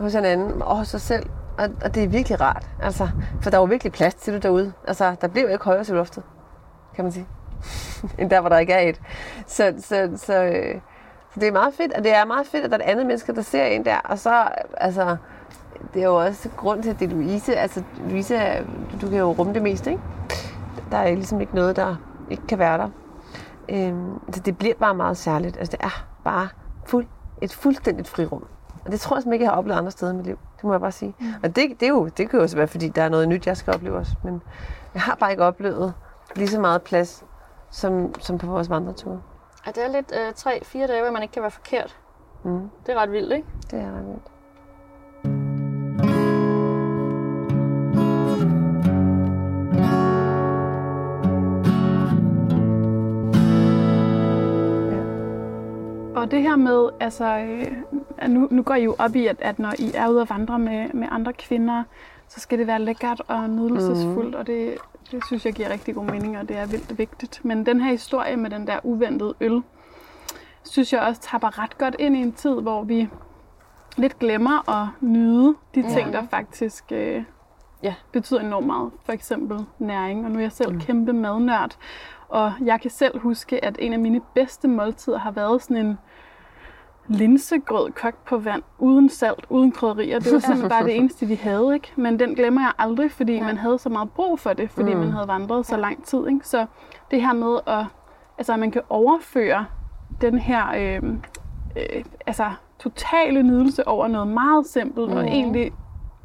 hos 0.01 0.15
anden 0.15 0.63
og 0.63 0.77
hos 0.77 0.89
sig 0.89 1.01
selv. 1.01 1.27
Og, 1.59 1.69
og 1.85 1.95
det 1.95 2.05
er 2.05 2.09
virkelig 2.09 2.41
rart. 2.41 2.67
Altså, 2.83 3.09
for 3.43 3.51
der 3.51 3.57
er 3.57 3.63
jo 3.63 3.67
virkelig 3.67 3.93
plads 3.93 4.15
til 4.15 4.35
det 4.35 4.43
derude. 4.43 4.73
Altså, 4.89 5.15
der 5.21 5.29
bliver 5.29 5.47
jo 5.47 5.53
ikke 5.53 5.65
højere 5.65 5.85
til 5.85 5.95
loftet, 5.95 6.23
kan 6.95 7.05
man 7.05 7.13
sige. 7.13 7.27
end 8.19 8.31
der, 8.31 8.41
hvor 8.41 8.49
der 8.49 8.59
ikke 8.59 8.73
er 8.73 8.89
et. 8.89 9.01
Så, 9.47 9.75
så, 9.79 10.11
så, 10.17 10.43
øh, 10.45 10.81
så 11.35 11.41
det 11.41 11.49
er 11.49 11.53
meget 11.53 11.75
fedt. 11.75 11.93
Og 11.93 12.05
det 12.05 12.15
er 12.15 12.25
meget 12.25 12.47
fedt, 12.47 12.65
at 12.65 12.71
der 12.71 12.77
er 12.77 12.81
et 12.83 12.91
andet 12.91 13.07
menneske, 13.07 13.35
der 13.35 13.43
ser 13.43 13.65
en 13.65 13.85
der. 13.85 13.99
Og 13.99 14.19
så, 14.19 14.49
altså, 14.77 15.17
det 15.95 16.03
er 16.03 16.07
jo 16.07 16.17
også 16.17 16.49
grund 16.57 16.83
til, 16.83 16.91
at 16.91 17.01
det 17.01 17.07
er 17.13 17.15
Louise. 17.15 17.57
Altså, 17.57 17.83
Louise, 18.09 18.67
du 19.01 19.09
kan 19.09 19.19
jo 19.19 19.33
rumme 19.33 19.55
det 19.55 19.63
meste, 19.63 19.91
ikke? 19.91 20.03
Der 20.91 20.97
er 20.97 21.15
ligesom 21.15 21.41
ikke 21.41 21.55
noget, 21.55 21.77
der 21.77 21.97
ikke 22.31 22.47
kan 22.47 22.59
være 22.59 22.79
der. 22.79 22.89
Øhm, 23.69 24.33
så 24.33 24.41
det 24.41 24.59
bliver 24.59 24.75
bare 24.75 24.95
meget 24.95 25.17
særligt. 25.17 25.57
Altså, 25.57 25.77
det 25.77 25.85
er 25.85 26.07
bare 26.25 26.49
fuld, 26.87 27.07
et 27.43 27.53
fuldstændigt 27.53 28.09
frirum. 28.09 28.45
Og 28.85 28.93
det 28.93 29.01
tror 29.01 29.17
jeg 29.17 29.23
simpelthen 29.23 29.33
ikke, 29.33 29.45
jeg 29.45 29.53
har 29.53 29.59
oplevet 29.59 29.79
andre 29.79 29.91
steder 29.91 30.13
i 30.13 30.15
mit 30.15 30.27
liv. 30.27 30.39
Det 30.57 30.65
må 30.65 30.73
jeg 30.73 30.81
bare 30.81 30.93
sige. 30.93 31.15
Mm. 31.21 31.27
Og 31.43 31.57
det, 31.57 31.81
det, 31.81 31.83
er 31.83 31.89
jo, 31.89 32.09
det 32.09 32.31
kan 32.31 32.39
jo 32.39 32.43
også 32.43 32.57
være, 32.57 32.67
fordi 32.69 32.89
der 32.89 33.03
er 33.03 33.09
noget 33.09 33.29
nyt, 33.29 33.47
jeg 33.47 33.57
skal 33.57 33.75
opleve 33.75 33.97
også. 33.97 34.13
Men 34.25 34.43
jeg 34.95 35.03
har 35.03 35.15
bare 35.15 35.31
ikke 35.31 35.45
oplevet 35.45 35.95
lige 36.37 36.49
så 36.49 36.61
meget 36.61 36.83
plads, 36.83 37.25
som, 37.71 38.15
som 38.21 38.39
på 38.39 38.47
vores 38.47 38.71
vandreture. 38.71 39.21
Ja, 39.67 39.71
det 39.71 39.85
er 39.85 39.89
lidt 39.89 40.13
øh, 40.15 40.35
tre-fire 40.35 40.87
dage, 40.87 41.03
hvor 41.03 41.11
man 41.11 41.23
ikke 41.23 41.33
kan 41.33 41.43
være 41.43 41.51
forkert. 41.51 41.97
Mm. 42.45 42.71
Det 42.87 42.95
er 42.95 42.99
ret 42.99 43.13
vildt, 43.13 43.33
ikke? 43.33 43.49
Det 43.71 43.81
er 43.81 43.87
ret 43.87 44.07
vildt. 44.07 44.23
Og 56.21 56.31
det 56.31 56.43
her 56.43 56.57
med, 56.57 56.89
altså, 57.01 57.25
øh, 57.25 57.73
nu, 58.29 58.49
nu 58.51 58.63
går 58.63 58.75
I 58.75 58.85
jo 58.85 58.95
op 58.99 59.17
i, 59.17 59.27
at, 59.27 59.37
at 59.41 59.59
når 59.59 59.73
I 59.79 59.91
er 59.95 60.09
ude 60.09 60.21
at 60.21 60.31
vandre 60.31 60.59
med, 60.59 60.89
med 60.95 61.09
andre 61.11 61.33
kvinder, 61.33 61.83
så 62.29 62.41
skal 62.41 62.59
det 62.59 62.67
være 62.67 62.79
lækkert 62.79 63.23
og 63.29 63.51
nydelsesfuldt, 63.51 64.31
mm. 64.35 64.35
og 64.41 64.47
det, 64.47 64.75
det 65.11 65.27
synes 65.27 65.45
jeg 65.47 65.53
giver 65.53 65.69
rigtig 65.71 65.95
god 65.95 66.05
mening, 66.05 66.39
og 66.39 66.49
det 66.49 66.57
er 66.57 66.67
vildt 66.67 66.99
vigtigt. 66.99 67.45
Men 67.45 67.67
den 67.67 67.81
her 67.81 67.91
historie 67.91 68.37
med 68.37 68.51
den 68.51 68.67
der 68.67 68.79
uventede 68.83 69.35
øl, 69.41 69.63
synes 70.65 70.93
jeg 70.93 71.01
også 71.01 71.21
tapper 71.21 71.59
ret 71.63 71.79
godt 71.79 71.97
ind 71.99 72.17
i 72.17 72.21
en 72.21 72.33
tid, 72.33 72.61
hvor 72.61 72.83
vi 72.83 73.09
lidt 73.97 74.19
glemmer 74.19 74.71
at 74.83 74.89
nyde 75.01 75.55
de 75.75 75.83
ting, 75.83 76.11
Ja. 76.11 76.13
der 76.13 76.27
faktisk 76.31 76.85
øh, 76.93 77.23
Ja. 77.83 77.95
betyder 78.13 78.41
enormt 78.41 78.67
meget. 78.67 78.91
For 79.05 79.13
eksempel 79.13 79.59
næring, 79.79 80.25
og 80.25 80.31
nu 80.31 80.39
er 80.39 80.43
jeg 80.43 80.53
selv 80.53 80.73
mm. 80.73 80.81
kæmpe 80.81 81.13
madnørd, 81.13 81.77
og 82.29 82.53
jeg 82.65 82.81
kan 82.81 82.91
selv 82.91 83.19
huske, 83.19 83.65
at 83.65 83.77
en 83.79 83.93
af 83.93 83.99
mine 83.99 84.21
bedste 84.35 84.69
måltider 84.69 85.19
har 85.19 85.31
været 85.31 85.63
sådan 85.63 85.87
en 85.87 85.99
linsegrød 87.09 87.91
kogt 87.93 88.25
på 88.25 88.39
vand, 88.39 88.63
uden 88.79 89.09
salt, 89.09 89.47
uden 89.49 89.73
krydderier. 89.73 90.19
Det 90.19 90.33
var 90.33 90.39
simpelthen 90.39 90.69
bare 90.69 90.85
det 90.85 90.97
eneste, 91.01 91.27
vi 91.27 91.35
havde. 91.35 91.75
Ikke? 91.75 91.93
Men 91.97 92.19
den 92.19 92.35
glemmer 92.35 92.61
jeg 92.61 92.73
aldrig, 92.79 93.11
fordi 93.13 93.33
Ja. 93.35 93.43
man 93.45 93.57
havde 93.57 93.79
så 93.79 93.89
meget 93.89 94.11
brug 94.11 94.39
for 94.41 94.53
det, 94.53 94.71
fordi 94.71 94.95
Mm. 94.95 95.01
man 95.01 95.11
havde 95.13 95.29
vandret 95.29 95.67
så 95.67 95.77
lang 95.77 96.05
tid. 96.05 96.27
Ikke? 96.29 96.41
Så 96.49 96.67
det 97.11 97.23
her 97.23 97.33
med, 97.33 97.59
at, 97.67 97.85
altså, 98.39 98.53
at 98.53 98.59
man 98.59 98.71
kan 98.71 98.83
overføre 98.89 99.67
den 100.21 100.39
her 100.39 100.69
øh, 100.77 101.03
øh, 101.77 102.05
altså, 102.27 102.51
totale 102.79 103.43
nydelse 103.43 103.89
over 103.89 104.09
noget 104.09 104.29
meget 104.29 104.67
simpelt, 104.67 105.11
mm. 105.11 105.17
og 105.17 105.25
egentlig 105.27 105.73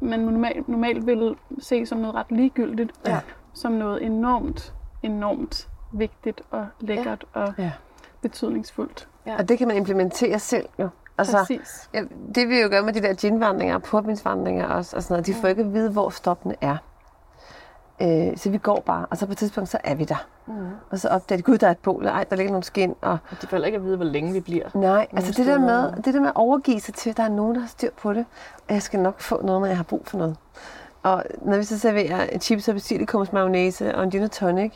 man 0.00 0.20
normalt, 0.20 0.68
normalt 0.68 1.06
ville 1.06 1.34
se 1.58 1.86
som 1.86 1.98
noget 1.98 2.14
ret 2.14 2.26
ligegyldigt, 2.30 2.92
Ja. 3.06 3.20
som 3.54 3.72
noget 3.72 4.04
enormt, 4.04 4.74
enormt 5.02 5.68
vigtigt 5.92 6.42
og 6.50 6.66
lækkert 6.80 7.24
ja. 7.36 7.40
og 7.40 7.54
Ja. 7.58 7.70
betydningsfuldt. 8.22 9.08
Og 9.38 9.48
det 9.48 9.58
kan 9.58 9.68
man 9.68 9.76
implementere 9.76 10.38
selv 10.38 10.68
jo. 10.78 10.88
Altså, 11.18 11.38
Præcis. 11.38 11.90
ja, 11.94 12.02
det 12.34 12.48
vi 12.48 12.60
jo 12.60 12.68
gør 12.68 12.82
med 12.82 12.92
de 12.92 13.02
der 13.02 13.14
ginvandringer, 13.14 13.78
portvinsvandringer 13.78 14.66
også, 14.66 14.96
og 14.96 15.02
sådan 15.02 15.14
noget, 15.14 15.26
de 15.26 15.34
får 15.34 15.48
ikke 15.48 15.62
at 15.62 15.72
vide, 15.72 15.90
hvor 15.90 16.10
stoppene 16.10 16.54
er. 16.60 16.76
Øh, 18.02 18.36
så 18.36 18.50
vi 18.50 18.58
går 18.58 18.82
bare, 18.86 19.06
og 19.10 19.16
så 19.16 19.26
på 19.26 19.32
et 19.32 19.38
tidspunkt, 19.38 19.70
så 19.70 19.78
er 19.84 19.94
vi 19.94 20.04
der. 20.04 20.26
Mm. 20.46 20.54
Og 20.90 20.98
så 20.98 21.08
opdager 21.08 21.36
de, 21.36 21.42
gud, 21.42 21.58
der 21.58 21.66
er 21.66 21.70
et 21.70 21.78
bål, 21.78 22.06
ej, 22.06 22.24
der 22.30 22.36
ligger 22.36 22.50
nogle 22.52 22.64
skin, 22.64 22.94
og 23.00 23.10
Og 23.30 23.42
de 23.42 23.46
får 23.46 23.56
heller 23.56 23.66
ikke 23.66 23.76
at 23.76 23.84
vide, 23.84 23.96
hvor 23.96 24.04
længe 24.04 24.32
vi 24.32 24.40
bliver. 24.40 24.68
Nej, 24.74 25.06
altså 25.12 25.32
det 25.32 25.46
der, 25.46 25.58
med, 25.58 26.02
det 26.02 26.14
der 26.14 26.20
med 26.20 26.28
at 26.28 26.36
overgive 26.36 26.80
sig 26.80 26.94
til, 26.94 27.10
at 27.10 27.16
der 27.16 27.22
er 27.22 27.28
nogen, 27.28 27.54
der 27.54 27.60
har 27.60 27.68
styr 27.68 27.90
på 28.02 28.12
det, 28.12 28.26
og 28.68 28.74
jeg 28.74 28.82
skal 28.82 29.00
nok 29.00 29.20
få 29.20 29.42
noget, 29.42 29.60
når 29.60 29.66
jeg 29.66 29.76
har 29.76 29.84
brug 29.84 30.02
for 30.06 30.18
noget. 30.18 30.36
Og 31.02 31.24
når 31.42 31.56
vi 31.56 31.64
så 31.64 31.78
serverer 31.78 32.38
chips 32.38 32.68
og 32.68 32.74
basilikum's 32.74 33.32
mayonnaise 33.32 33.94
og 33.94 34.04
en 34.04 34.10
gin 34.10 34.22
og 34.22 34.30
tonic, 34.30 34.72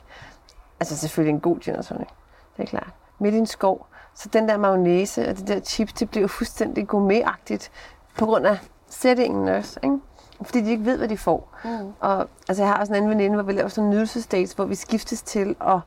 altså 0.81 0.97
selvfølgelig 0.97 1.35
en 1.35 1.41
god 1.41 1.59
gin 1.59 1.77
og 1.77 1.85
tonic, 1.85 2.09
det 2.57 2.63
er 2.63 2.67
klart, 2.67 2.91
midt 3.19 3.35
i 3.35 3.39
en 3.39 3.47
skov, 3.47 3.87
så 4.19 4.29
den 4.33 4.49
der 4.49 4.57
mayonnaise 4.57 5.29
og 5.29 5.37
det 5.37 5.49
der 5.49 5.61
chips, 5.61 5.93
det 5.93 6.11
bliver 6.11 6.23
jo 6.23 6.29
fuldstændig 6.29 6.89
gourmetagtigt 6.89 7.71
på 8.19 8.27
grund 8.27 8.47
af 8.47 8.59
sætningen 8.89 9.49
også, 9.49 9.81
ikke? 9.83 9.99
Fordi 10.43 10.61
de 10.61 10.71
ikke 10.71 10.85
ved, 10.85 10.99
hvad 10.99 11.09
de 11.09 11.19
får. 11.19 11.57
Mm. 11.65 11.93
Og 12.01 12.29
altså, 12.49 12.63
jeg 12.63 12.73
har 12.73 12.81
også 12.81 12.93
en 12.93 12.97
anden 12.97 13.11
veninde, 13.11 13.35
hvor 13.35 13.43
vi 13.45 13.53
laver 13.53 13.69
sådan 13.69 13.85
en 13.85 13.91
nydelsesdates, 13.91 14.53
hvor 14.53 14.65
vi 14.65 14.75
skiftes 14.75 15.23
til 15.23 15.57
at 15.61 15.81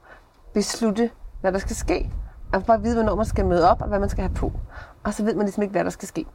beslutte, 0.54 1.10
hvad 1.42 1.52
der 1.52 1.60
skal 1.60 1.76
ske. 1.76 2.12
Og 2.54 2.64
bare 2.64 2.82
vide, 2.82 2.96
hvornår 2.96 3.16
man 3.16 3.26
skal 3.26 3.46
møde 3.46 3.70
op, 3.70 3.82
og 3.82 3.88
hvad 3.88 4.00
man 4.00 4.10
skal 4.10 4.22
have 4.22 4.34
på. 4.36 4.52
Og 5.04 5.14
så 5.14 5.24
ved 5.24 5.36
man 5.36 5.46
ligesom 5.46 5.64
ikke, 5.64 5.72
hvad 5.72 5.84
der 5.84 5.90
skal 5.90 6.08
ske. 6.08 6.26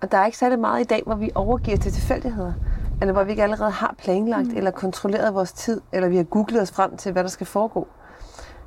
Og 0.00 0.12
der 0.12 0.18
er 0.18 0.26
ikke 0.26 0.38
særlig 0.38 0.58
meget 0.58 0.80
i 0.80 0.84
dag, 0.84 1.02
hvor 1.06 1.14
vi 1.14 1.30
overgiver 1.34 1.76
til 1.76 1.92
tilfældigheder. 1.92 2.52
Eller 3.00 3.12
hvor 3.12 3.24
vi 3.24 3.30
ikke 3.30 3.42
allerede 3.42 3.70
har 3.70 3.94
planlagt, 3.98 4.48
mm. 4.48 4.56
eller 4.56 4.70
kontrolleret 4.70 5.34
vores 5.34 5.52
tid, 5.52 5.80
eller 5.92 6.08
vi 6.08 6.16
har 6.16 6.24
googlet 6.24 6.62
os 6.62 6.70
frem 6.70 6.96
til, 6.96 7.12
hvad 7.12 7.22
der 7.22 7.28
skal 7.28 7.46
foregå. 7.46 7.88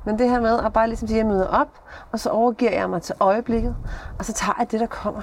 Men 0.04 0.18
det 0.18 0.30
her 0.30 0.40
med 0.40 0.58
at 0.58 0.72
bare 0.72 0.86
ligesom 0.86 1.08
sige, 1.08 1.20
at 1.20 1.26
jeg 1.26 1.32
møder 1.32 1.46
op, 1.46 1.68
og 2.12 2.20
så 2.20 2.30
overgiver 2.30 2.72
jeg 2.72 2.90
mig 2.90 3.02
til 3.02 3.14
øjeblikket, 3.20 3.76
og 4.18 4.24
så 4.24 4.32
tager 4.32 4.54
jeg 4.58 4.70
det, 4.70 4.80
der 4.80 4.86
kommer. 4.86 5.22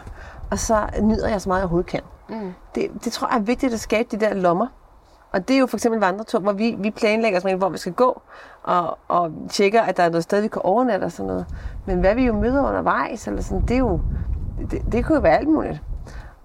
Og 0.51 0.59
så 0.59 0.87
nyder 1.01 1.27
jeg 1.27 1.41
så 1.41 1.49
meget, 1.49 1.59
jeg 1.59 1.65
overhovedet 1.65 1.89
kan. 1.89 2.01
Mm. 2.29 2.53
Det, 2.75 2.89
det 3.03 3.11
tror 3.13 3.27
jeg 3.27 3.37
er 3.37 3.41
vigtigt 3.41 3.73
at 3.73 3.79
skabe 3.79 4.07
de 4.11 4.25
der 4.25 4.33
lommer. 4.33 4.67
Og 5.31 5.47
det 5.47 5.55
er 5.55 5.59
jo 5.59 5.67
for 5.67 5.77
eksempel 5.77 5.99
vandretur, 5.99 6.39
hvor 6.39 6.51
vi, 6.51 6.75
vi 6.79 6.91
planlægger, 6.91 7.39
sådan, 7.39 7.57
hvor 7.57 7.69
vi 7.69 7.77
skal 7.77 7.93
gå, 7.93 8.21
og, 8.63 8.97
og 9.07 9.31
tjekker, 9.49 9.81
at 9.81 9.97
der 9.97 10.03
er 10.03 10.09
noget 10.09 10.23
sted, 10.23 10.41
vi 10.41 10.47
kan 10.47 10.61
overnatte 10.61 11.05
og 11.05 11.11
sådan 11.11 11.27
noget. 11.27 11.45
Men 11.85 11.99
hvad 11.99 12.15
vi 12.15 12.25
jo 12.25 12.33
møder 12.33 12.67
undervejs, 12.67 13.27
eller 13.27 13.41
sådan, 13.41 13.61
det, 13.61 13.71
er 13.71 13.77
jo, 13.77 14.01
det, 14.71 14.81
det 14.91 15.05
kunne 15.05 15.15
jo 15.15 15.21
være 15.21 15.37
alt 15.37 15.47
muligt. 15.47 15.81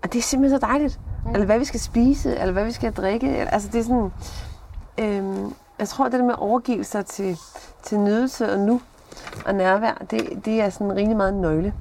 Og 0.02 0.12
det 0.12 0.18
er 0.18 0.22
simpelthen 0.22 0.60
så 0.60 0.66
dejligt. 0.66 1.00
Mm. 1.24 1.30
Eller 1.30 1.46
hvad 1.46 1.58
vi 1.58 1.64
skal 1.64 1.80
spise, 1.80 2.36
eller 2.36 2.52
hvad 2.52 2.64
vi 2.64 2.72
skal 2.72 2.92
drikke. 2.92 3.36
Eller, 3.36 3.50
altså 3.50 3.68
det 3.72 3.78
er 3.78 3.82
sådan, 3.82 4.12
øhm, 4.98 5.54
jeg 5.78 5.88
tror, 5.88 6.04
det 6.04 6.12
der 6.12 6.22
med 6.24 6.32
at 6.32 6.38
overgive 6.38 6.84
sig 6.84 7.06
til, 7.06 7.36
til 7.82 7.98
nydelse 8.00 8.52
og 8.52 8.58
nu 8.58 8.80
og 9.46 9.54
nærvær, 9.54 9.94
det, 10.10 10.44
det 10.44 10.60
er 10.62 10.70
sådan 10.70 10.96
rimelig 10.96 11.16
meget 11.16 11.32
en 11.34 11.40
nøgle. 11.40 11.74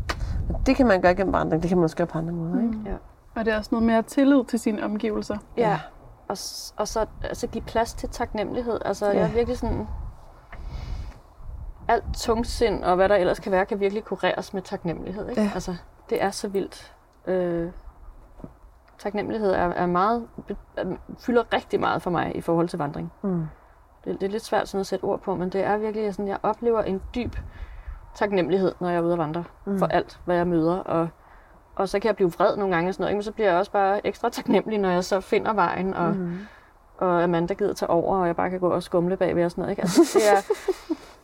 Og 0.53 0.61
det 0.65 0.75
kan 0.75 0.87
man 0.87 1.01
gøre 1.01 1.15
gennem 1.15 1.33
vandring, 1.33 1.61
det 1.63 1.69
kan 1.69 1.77
man 1.77 1.83
også 1.83 1.95
gøre 1.95 2.07
på 2.07 2.17
andre 2.17 2.33
måder. 2.33 2.61
Ikke? 2.61 2.77
Ja. 2.85 2.95
Og 3.35 3.45
det 3.45 3.53
er 3.53 3.57
også 3.57 3.69
noget 3.71 3.85
mere 3.87 4.01
tillid 4.01 4.43
til 4.45 4.59
sine 4.59 4.83
omgivelser. 4.83 5.37
Ja. 5.57 5.79
Og, 6.27 6.37
s- 6.37 6.73
og 6.77 6.87
så 6.87 7.05
altså, 7.23 7.47
give 7.47 7.63
plads 7.63 7.93
til 7.93 8.09
taknemmelighed. 8.09 8.79
Altså, 8.85 9.05
ja. 9.05 9.11
Ja. 9.11 9.19
jeg 9.19 9.29
er 9.29 9.33
virkelig 9.33 9.57
sådan... 9.57 9.87
Alt 11.87 12.03
tungsind 12.17 12.83
og 12.83 12.95
hvad 12.95 13.09
der 13.09 13.15
ellers 13.15 13.39
kan 13.39 13.51
være, 13.51 13.65
kan 13.65 13.79
virkelig 13.79 14.03
kureres 14.03 14.53
med 14.53 14.61
taknemmelighed. 14.61 15.29
Ikke? 15.29 15.41
Ja. 15.41 15.49
Altså, 15.53 15.75
det 16.09 16.23
er 16.23 16.31
så 16.31 16.47
vildt. 16.47 16.93
Øh, 17.27 17.69
taknemmelighed 18.99 19.51
er, 19.51 19.67
er 19.69 19.85
meget, 19.85 20.27
be- 20.47 20.55
er- 20.77 20.85
fylder 21.19 21.43
rigtig 21.53 21.79
meget 21.79 22.01
for 22.01 22.09
mig 22.11 22.35
i 22.35 22.41
forhold 22.41 22.67
til 22.69 22.79
vandring. 22.79 23.11
Mm. 23.21 23.45
Det, 24.05 24.21
det 24.21 24.27
er 24.27 24.31
lidt 24.31 24.45
svært 24.45 24.67
sådan 24.67 24.79
at 24.79 24.87
sætte 24.87 25.03
ord 25.03 25.19
på, 25.19 25.35
men 25.35 25.49
det 25.49 25.63
er 25.63 25.77
virkelig 25.77 26.13
sådan, 26.13 26.27
jeg 26.27 26.37
oplever 26.43 26.81
en 26.81 27.01
dyb 27.15 27.35
taknemmelighed, 28.15 28.75
når 28.79 28.89
jeg 28.89 28.97
er 28.97 29.01
ude 29.01 29.13
at 29.13 29.19
vandre, 29.19 29.43
mm. 29.65 29.79
for 29.79 29.85
alt, 29.85 30.19
hvad 30.25 30.35
jeg 30.35 30.47
møder. 30.47 30.77
Og, 30.77 31.07
og 31.75 31.89
så 31.89 31.99
kan 31.99 32.07
jeg 32.07 32.15
blive 32.15 32.31
vred 32.31 32.57
nogle 32.57 32.75
gange, 32.75 32.89
og 32.89 32.93
sådan 32.93 33.03
noget, 33.03 33.11
ikke? 33.11 33.17
men 33.17 33.23
så 33.23 33.31
bliver 33.31 33.49
jeg 33.49 33.57
også 33.59 33.71
bare 33.71 34.07
ekstra 34.07 34.29
taknemmelig, 34.29 34.79
når 34.79 34.89
jeg 34.89 35.03
så 35.03 35.19
finder 35.19 35.53
vejen, 35.53 35.93
og, 35.93 36.15
mm. 36.15 36.37
og 36.97 37.23
Amanda 37.23 37.53
gider 37.53 37.73
tage 37.73 37.89
over, 37.89 38.17
og 38.17 38.27
jeg 38.27 38.35
bare 38.35 38.49
kan 38.49 38.59
gå 38.59 38.69
og 38.69 38.83
skumle 38.83 39.17
bagved 39.17 39.45
og 39.45 39.51
sådan 39.51 39.61
noget. 39.61 39.71
Ikke? 39.71 39.81
Altså, 39.81 40.01
det, 40.19 40.31
er, 40.31 40.41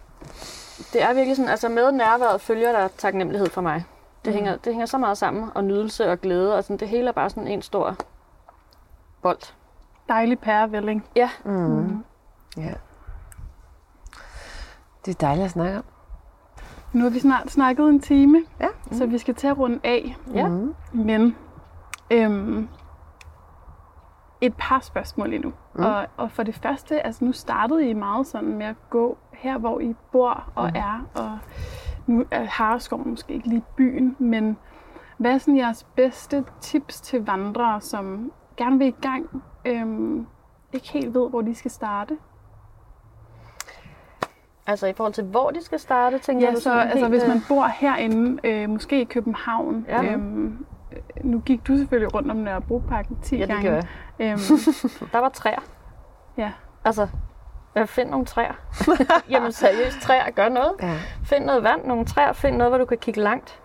det 0.93 1.03
er 1.03 1.13
virkelig 1.13 1.35
sådan, 1.35 1.51
altså 1.51 1.69
med 1.69 1.91
nærværet 1.91 2.41
følger 2.41 2.71
der 2.71 2.87
taknemmelighed 2.87 3.49
for 3.49 3.61
mig. 3.61 3.85
Det, 4.25 4.33
hænger, 4.33 4.55
det 4.55 4.73
hænger 4.73 4.85
så 4.85 4.97
meget 4.97 5.17
sammen, 5.17 5.49
og 5.55 5.63
nydelse 5.63 6.11
og 6.11 6.21
glæde, 6.21 6.55
og 6.55 6.63
sådan, 6.63 6.77
det 6.77 6.87
hele 6.87 7.07
er 7.07 7.11
bare 7.11 7.29
sådan 7.29 7.47
en 7.47 7.61
stor 7.61 7.95
bold. 9.21 9.53
Dejlig 10.09 10.39
pærevælling. 10.39 11.05
Ja, 11.15 11.29
Mm. 11.43 12.03
Ja. 12.57 12.73
Det 15.05 15.13
er 15.15 15.17
dejligt 15.27 15.45
at 15.45 15.51
snakke 15.51 15.77
om. 15.77 15.83
Nu 16.93 17.03
har 17.03 17.09
vi 17.09 17.19
snart 17.19 17.51
snakket 17.51 17.89
en 17.89 17.99
time, 17.99 18.43
Ja. 18.59 18.67
så 18.91 19.05
vi 19.05 19.17
skal 19.17 19.35
til 19.35 19.47
at 19.47 19.57
runde 19.57 19.79
af. 19.83 20.15
Ja. 20.33 20.47
Mm. 20.47 20.75
Men 20.93 21.35
øhm, 22.11 22.67
et 24.41 24.53
par 24.57 24.79
spørgsmål 24.79 25.33
endnu. 25.33 25.53
Mm. 25.75 25.83
Og, 25.83 26.07
og 26.17 26.31
for 26.31 26.43
det 26.43 26.55
første, 26.55 27.05
altså 27.05 27.25
nu 27.25 27.31
startede 27.31 27.89
I 27.89 27.93
meget 27.93 28.27
sådan 28.27 28.57
med 28.57 28.65
at 28.65 28.75
gå 28.89 29.17
her, 29.33 29.57
hvor 29.57 29.79
I 29.79 29.95
bor 30.11 30.43
og 30.55 30.69
mm. 30.69 30.75
er, 30.75 31.07
og 31.15 31.37
nu 32.07 32.25
er 32.31 32.43
Hareskov 32.43 33.07
måske 33.07 33.33
ikke 33.33 33.47
lige 33.47 33.63
byen, 33.77 34.15
men 34.19 34.57
hvad 35.17 35.31
er 35.31 35.37
sådan 35.37 35.57
jeres 35.57 35.83
bedste 35.95 36.45
tips 36.61 37.01
til 37.01 37.25
vandrere, 37.25 37.81
som 37.81 38.31
gerne 38.57 38.77
vil 38.77 38.87
i 38.87 38.95
gang, 39.01 39.43
øhm, 39.65 40.27
ikke 40.73 40.91
helt 40.91 41.13
ved, 41.13 41.29
hvor 41.29 41.41
de 41.41 41.55
skal 41.55 41.71
starte? 41.71 42.17
Altså 44.67 44.87
i 44.87 44.93
forhold 44.93 45.13
til, 45.13 45.23
hvor 45.23 45.49
de 45.51 45.63
skal 45.63 45.79
starte, 45.79 46.17
tænker 46.19 46.47
Ja, 46.47 46.53
du 46.55 46.59
så 46.59 46.73
altså, 46.79 46.97
helt, 46.97 47.09
hvis 47.09 47.23
øh, 47.23 47.29
man 47.29 47.41
bor 47.47 47.65
herinde, 47.79 48.39
øh, 48.43 48.69
måske 48.69 49.01
i 49.01 49.03
København, 49.03 49.85
Ja. 49.89 50.03
øhm, 50.03 50.65
øh, 50.91 50.97
nu 51.23 51.39
gik 51.39 51.67
du 51.67 51.77
selvfølgelig 51.77 52.13
rundt 52.13 52.31
om 52.31 52.37
Nørrebroparken 52.37 53.17
10 53.21 53.35
Ja, 53.35 53.41
det 53.41 53.49
gange. 53.49 53.69
gør 53.69 53.75
jeg. 53.75 53.83
Øhm, 54.19 54.39
Der 55.13 55.19
var 55.19 55.29
træer. 55.29 55.59
ja. 56.37 56.51
Altså, 56.85 57.07
øh, 57.75 57.87
find 57.87 58.09
nogle 58.09 58.25
træer. 58.25 58.53
Jamen 59.31 59.51
seriøst, 59.51 60.01
træer 60.01 60.31
gør 60.31 60.49
noget. 60.49 60.71
Ja. 60.81 60.93
Find 61.23 61.45
noget 61.45 61.63
vand, 61.63 61.85
nogle 61.85 62.05
træer, 62.05 62.33
find 62.33 62.55
noget, 62.57 62.71
hvor 62.71 62.77
du 62.77 62.85
kan 62.85 62.97
kigge 62.97 63.19
langt. 63.21 63.59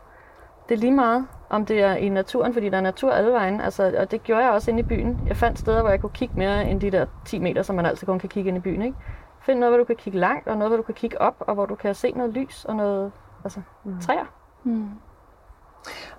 Det 0.69 0.75
er 0.75 0.79
lige 0.79 0.93
meget, 0.93 1.27
om 1.51 1.67
det 1.67 1.83
er 1.83 1.95
i 1.95 2.09
naturen, 2.09 2.53
fordi 2.55 2.69
der 2.69 2.77
er 2.77 2.81
natur 2.81 3.13
alle 3.13 3.33
vejen. 3.33 3.61
Altså, 3.61 3.95
og 3.99 4.11
det 4.11 4.23
gjorde 4.23 4.43
jeg 4.45 4.51
også 4.53 4.71
inde 4.71 4.81
i 4.81 4.83
byen. 4.83 5.21
Jeg 5.29 5.37
fandt 5.37 5.59
steder, 5.59 5.81
hvor 5.81 5.91
jeg 5.91 6.01
kunne 6.01 6.11
kigge 6.15 6.35
mere 6.37 6.65
end 6.71 6.81
de 6.81 6.91
der 6.91 7.07
10 7.25 7.39
meter, 7.39 7.63
som 7.63 7.77
man 7.77 7.87
altid 7.87 8.07
kun 8.07 8.19
kan 8.19 8.29
kigge 8.29 8.49
ind 8.49 8.57
i 8.57 8.61
byen. 8.61 8.83
Ikke? 8.83 8.97
Find 9.43 9.59
noget, 9.59 9.73
hvor 9.73 9.79
du 9.79 9.85
kan 9.85 9.97
kigge 9.97 10.19
langt, 10.19 10.49
og 10.49 10.57
noget, 10.57 10.71
hvor 10.71 10.77
du 10.77 10.83
kan 10.83 10.95
kigge 10.95 11.21
op, 11.21 11.35
og 11.39 11.55
hvor 11.55 11.67
du 11.67 11.75
kan 11.75 11.95
se 11.95 12.13
noget 12.13 12.33
lys 12.33 12.65
og 12.65 12.77
noget 12.77 13.13
altså, 13.45 13.61
træer. 14.01 14.25
Mm. 14.65 14.89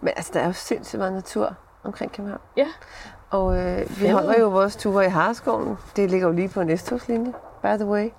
Men 0.02 0.14
altså, 0.16 0.32
der 0.34 0.40
er 0.40 0.46
jo 0.46 0.54
sindssygt 0.54 1.00
meget 1.00 1.14
natur 1.14 1.56
omkring 1.84 2.12
København. 2.12 2.42
Ja. 2.58 2.68
Og 3.30 3.58
øh, 3.58 4.02
vi 4.02 4.08
holder 4.08 4.40
jo 4.40 4.50
vores 4.50 4.76
ture 4.76 5.06
i 5.06 5.10
Harskoven. 5.10 5.78
Det 5.96 6.12
ligger 6.12 6.28
jo 6.28 6.34
lige 6.34 6.50
på 6.50 6.62
en 6.62 6.78
S-togslinje, 6.78 7.34
by 7.62 7.68
the 7.68 7.86
way. 7.86 8.10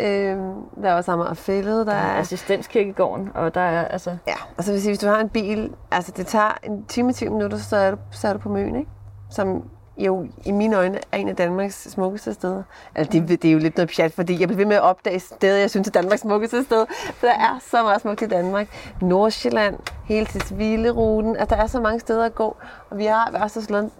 Øh, 0.00 0.36
der 0.82 0.90
er 0.90 0.94
også 0.94 1.12
Amager 1.12 1.34
Fælled, 1.34 1.78
der 1.78 1.84
Der 1.84 1.92
er 1.92 2.18
assistenskirkegården, 2.18 3.30
og 3.34 3.54
der 3.54 3.60
er 3.60 3.88
altså... 3.88 4.16
Ja, 4.26 4.34
og 4.56 4.64
så 4.64 4.70
vil 4.70 4.74
jeg 4.74 4.82
sige, 4.82 4.90
hvis 4.90 4.98
du 4.98 5.06
har 5.06 5.20
en 5.20 5.28
bil, 5.28 5.74
altså 5.90 6.12
det 6.16 6.26
tager 6.26 6.58
en 6.62 6.84
time, 6.84 7.12
10 7.12 7.28
minutter, 7.28 7.58
så 7.58 7.76
er 7.76 7.90
du, 7.90 7.96
så 8.10 8.28
er 8.28 8.32
du 8.32 8.38
på 8.38 8.48
Møn, 8.48 8.76
ikke? 8.76 8.90
Som 9.30 9.68
jo 9.98 10.26
i 10.44 10.52
mine 10.52 10.76
øjne 10.76 10.98
er 11.12 11.16
en 11.18 11.28
af 11.28 11.36
Danmarks 11.36 11.82
smukkeste 11.90 12.34
steder. 12.34 12.62
Altså 12.94 13.12
det, 13.12 13.42
det 13.42 13.48
er 13.48 13.52
jo 13.52 13.58
lidt 13.58 13.76
noget 13.76 13.92
pjat, 13.96 14.12
fordi 14.12 14.40
jeg 14.40 14.48
bliver 14.48 14.56
ved 14.56 14.66
med 14.66 14.76
at 14.76 14.82
opdage 14.82 15.20
steder, 15.20 15.58
jeg 15.58 15.70
synes 15.70 15.88
er 15.88 15.92
Danmarks 15.92 16.20
smukkeste 16.20 16.64
sted. 16.64 16.86
For 17.14 17.26
der 17.26 17.34
er 17.34 17.58
så 17.60 17.82
meget 17.82 18.00
smukt 18.00 18.22
i 18.22 18.26
Danmark. 18.26 18.68
Nordsjælland, 19.00 19.78
hele 20.04 20.26
til 20.26 20.40
Svileruten, 20.42 21.36
altså 21.36 21.56
der 21.56 21.62
er 21.62 21.66
så 21.66 21.80
mange 21.80 22.00
steder 22.00 22.24
at 22.24 22.34
gå. 22.34 22.56
Og 22.90 22.98
vi 22.98 23.04
har 23.04 23.38
også 23.42 23.62
slået 23.62 23.90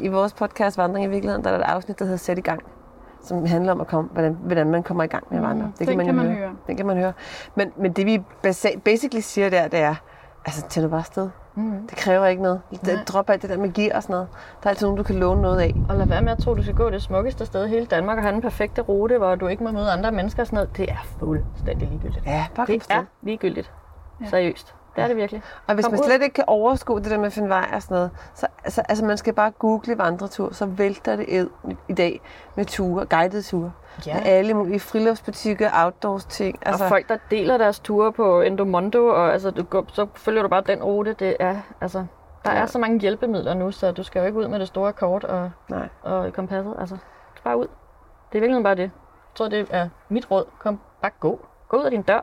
i 0.00 0.08
vores 0.08 0.32
podcast 0.32 0.78
Vandring 0.78 1.04
i 1.06 1.08
virkeligheden, 1.08 1.44
der 1.44 1.50
er 1.50 1.58
et 1.58 1.62
afsnit, 1.62 1.98
der 1.98 2.04
hedder 2.04 2.18
Sæt 2.18 2.38
i 2.38 2.40
gang 2.40 2.62
som 3.24 3.46
handler 3.46 3.72
om, 3.72 3.80
at 3.80 3.86
komme, 3.86 4.10
hvordan, 4.12 4.38
hvordan 4.40 4.70
man 4.70 4.82
kommer 4.82 5.04
i 5.04 5.06
gang 5.06 5.24
med 5.30 5.38
at 5.38 5.44
vandre. 5.44 5.66
Mm, 5.66 5.72
det 5.72 5.88
den 5.88 5.96
man, 5.96 6.06
kan 6.06 6.14
man 6.14 6.26
høre. 6.26 6.36
høre. 6.36 6.56
Den 6.66 6.76
kan 6.76 6.86
man 6.86 6.96
høre. 6.96 7.12
Men, 7.54 7.72
men 7.76 7.92
det 7.92 8.06
vi 8.06 8.22
basically 8.84 9.20
siger 9.20 9.50
der, 9.50 9.68
det 9.68 9.80
er, 9.80 9.94
altså 10.46 10.80
nu 10.80 10.88
bare 10.88 10.98
afsted. 10.98 11.30
Mm. 11.54 11.86
Det 11.88 11.98
kræver 11.98 12.26
ikke 12.26 12.42
noget. 12.42 12.60
Nej. 12.70 12.94
Det, 12.94 13.08
drop 13.08 13.30
alt 13.30 13.42
det 13.42 13.50
der 13.50 13.58
magi 13.58 13.88
og 13.88 14.02
sådan 14.02 14.14
noget. 14.14 14.28
Der 14.62 14.66
er 14.66 14.70
altid 14.70 14.86
nogen, 14.86 14.96
du 14.96 15.02
kan 15.02 15.14
låne 15.14 15.42
noget 15.42 15.60
af. 15.60 15.74
Og 15.88 15.96
lad 15.96 16.06
være 16.06 16.22
med 16.22 16.32
at 16.32 16.38
tro, 16.38 16.54
du 16.54 16.62
skal 16.62 16.74
gå 16.74 16.90
det 16.90 17.02
smukkeste 17.02 17.46
sted 17.46 17.66
i 17.66 17.68
hele 17.68 17.86
Danmark 17.86 18.16
og 18.16 18.22
have 18.22 18.32
den 18.32 18.42
perfekte 18.42 18.82
rute, 18.82 19.18
hvor 19.18 19.34
du 19.34 19.46
ikke 19.46 19.64
må 19.64 19.70
møde 19.70 19.90
andre 19.90 20.12
mennesker 20.12 20.42
og 20.42 20.46
sådan 20.46 20.56
noget. 20.56 20.76
Det 20.76 20.90
er 20.90 21.06
fuldstændig 21.18 21.88
ligegyldigt. 21.88 22.26
Ja, 22.26 22.46
bare 22.56 22.66
Det 22.66 22.86
er 22.90 23.04
ligegyldigt. 23.22 23.72
Ja. 24.20 24.26
Seriøst. 24.28 24.74
Det 24.96 25.02
er 25.04 25.08
det 25.08 25.16
virkelig. 25.16 25.42
Og 25.66 25.74
hvis 25.74 25.84
Kom 25.84 25.92
man 25.92 26.00
ud. 26.00 26.04
slet 26.04 26.22
ikke 26.22 26.34
kan 26.34 26.44
overskue 26.46 27.00
det 27.00 27.10
der 27.10 27.18
med 27.18 27.26
at 27.26 27.32
finde 27.32 27.48
vej 27.48 27.68
og 27.74 27.82
sådan 27.82 27.94
noget, 27.94 28.10
så 28.34 28.46
altså, 28.64 28.82
altså 28.88 29.04
man 29.04 29.16
skal 29.16 29.32
bare 29.34 29.50
google 29.50 29.98
vandretur, 29.98 30.52
så 30.52 30.66
vælter 30.66 31.16
det 31.16 31.36
ed 31.38 31.50
i 31.88 31.92
dag 31.92 32.20
med 32.54 32.64
ture, 32.64 33.06
guidede 33.06 33.42
ture. 33.42 33.72
Ja. 34.06 34.14
Med 34.14 34.22
alle 34.24 34.54
mulige 34.54 34.80
friluftsbutikker, 34.80 35.70
outdoors 35.84 36.24
ting. 36.24 36.58
Altså, 36.66 36.84
og 36.84 36.88
folk, 36.88 37.08
der 37.08 37.16
deler 37.30 37.58
deres 37.58 37.80
ture 37.80 38.12
på 38.12 38.40
Endomondo, 38.40 39.06
og 39.06 39.32
altså, 39.32 39.50
du 39.50 39.62
går, 39.62 39.84
så 39.92 40.06
følger 40.14 40.42
du 40.42 40.48
bare 40.48 40.62
den 40.66 40.82
rute. 40.82 41.12
Det 41.12 41.36
er, 41.40 41.56
altså, 41.80 42.04
der 42.44 42.52
Ja. 42.52 42.58
er 42.58 42.66
så 42.66 42.78
mange 42.78 43.00
hjælpemidler 43.00 43.54
nu, 43.54 43.70
så 43.70 43.92
du 43.92 44.02
skal 44.02 44.20
jo 44.20 44.26
ikke 44.26 44.38
ud 44.38 44.48
med 44.48 44.58
det 44.60 44.68
store 44.68 44.92
kort 44.92 45.24
og, 45.24 45.50
Nej. 45.68 45.88
og 46.02 46.32
kompasset. 46.32 46.74
Altså, 46.78 46.96
bare 47.44 47.56
ud. 47.56 47.66
Det 48.32 48.38
er 48.38 48.40
virkelig 48.40 48.62
bare 48.62 48.74
det. 48.74 48.82
Jeg 48.82 48.90
tror, 49.34 49.48
det 49.48 49.66
er 49.70 49.88
mit 50.08 50.30
råd. 50.30 50.44
Kom, 50.58 50.80
bare 51.02 51.10
gå. 51.20 51.40
Gå 51.68 51.76
ud 51.76 51.82
af 51.84 51.90
din 51.90 52.02
dør. 52.02 52.20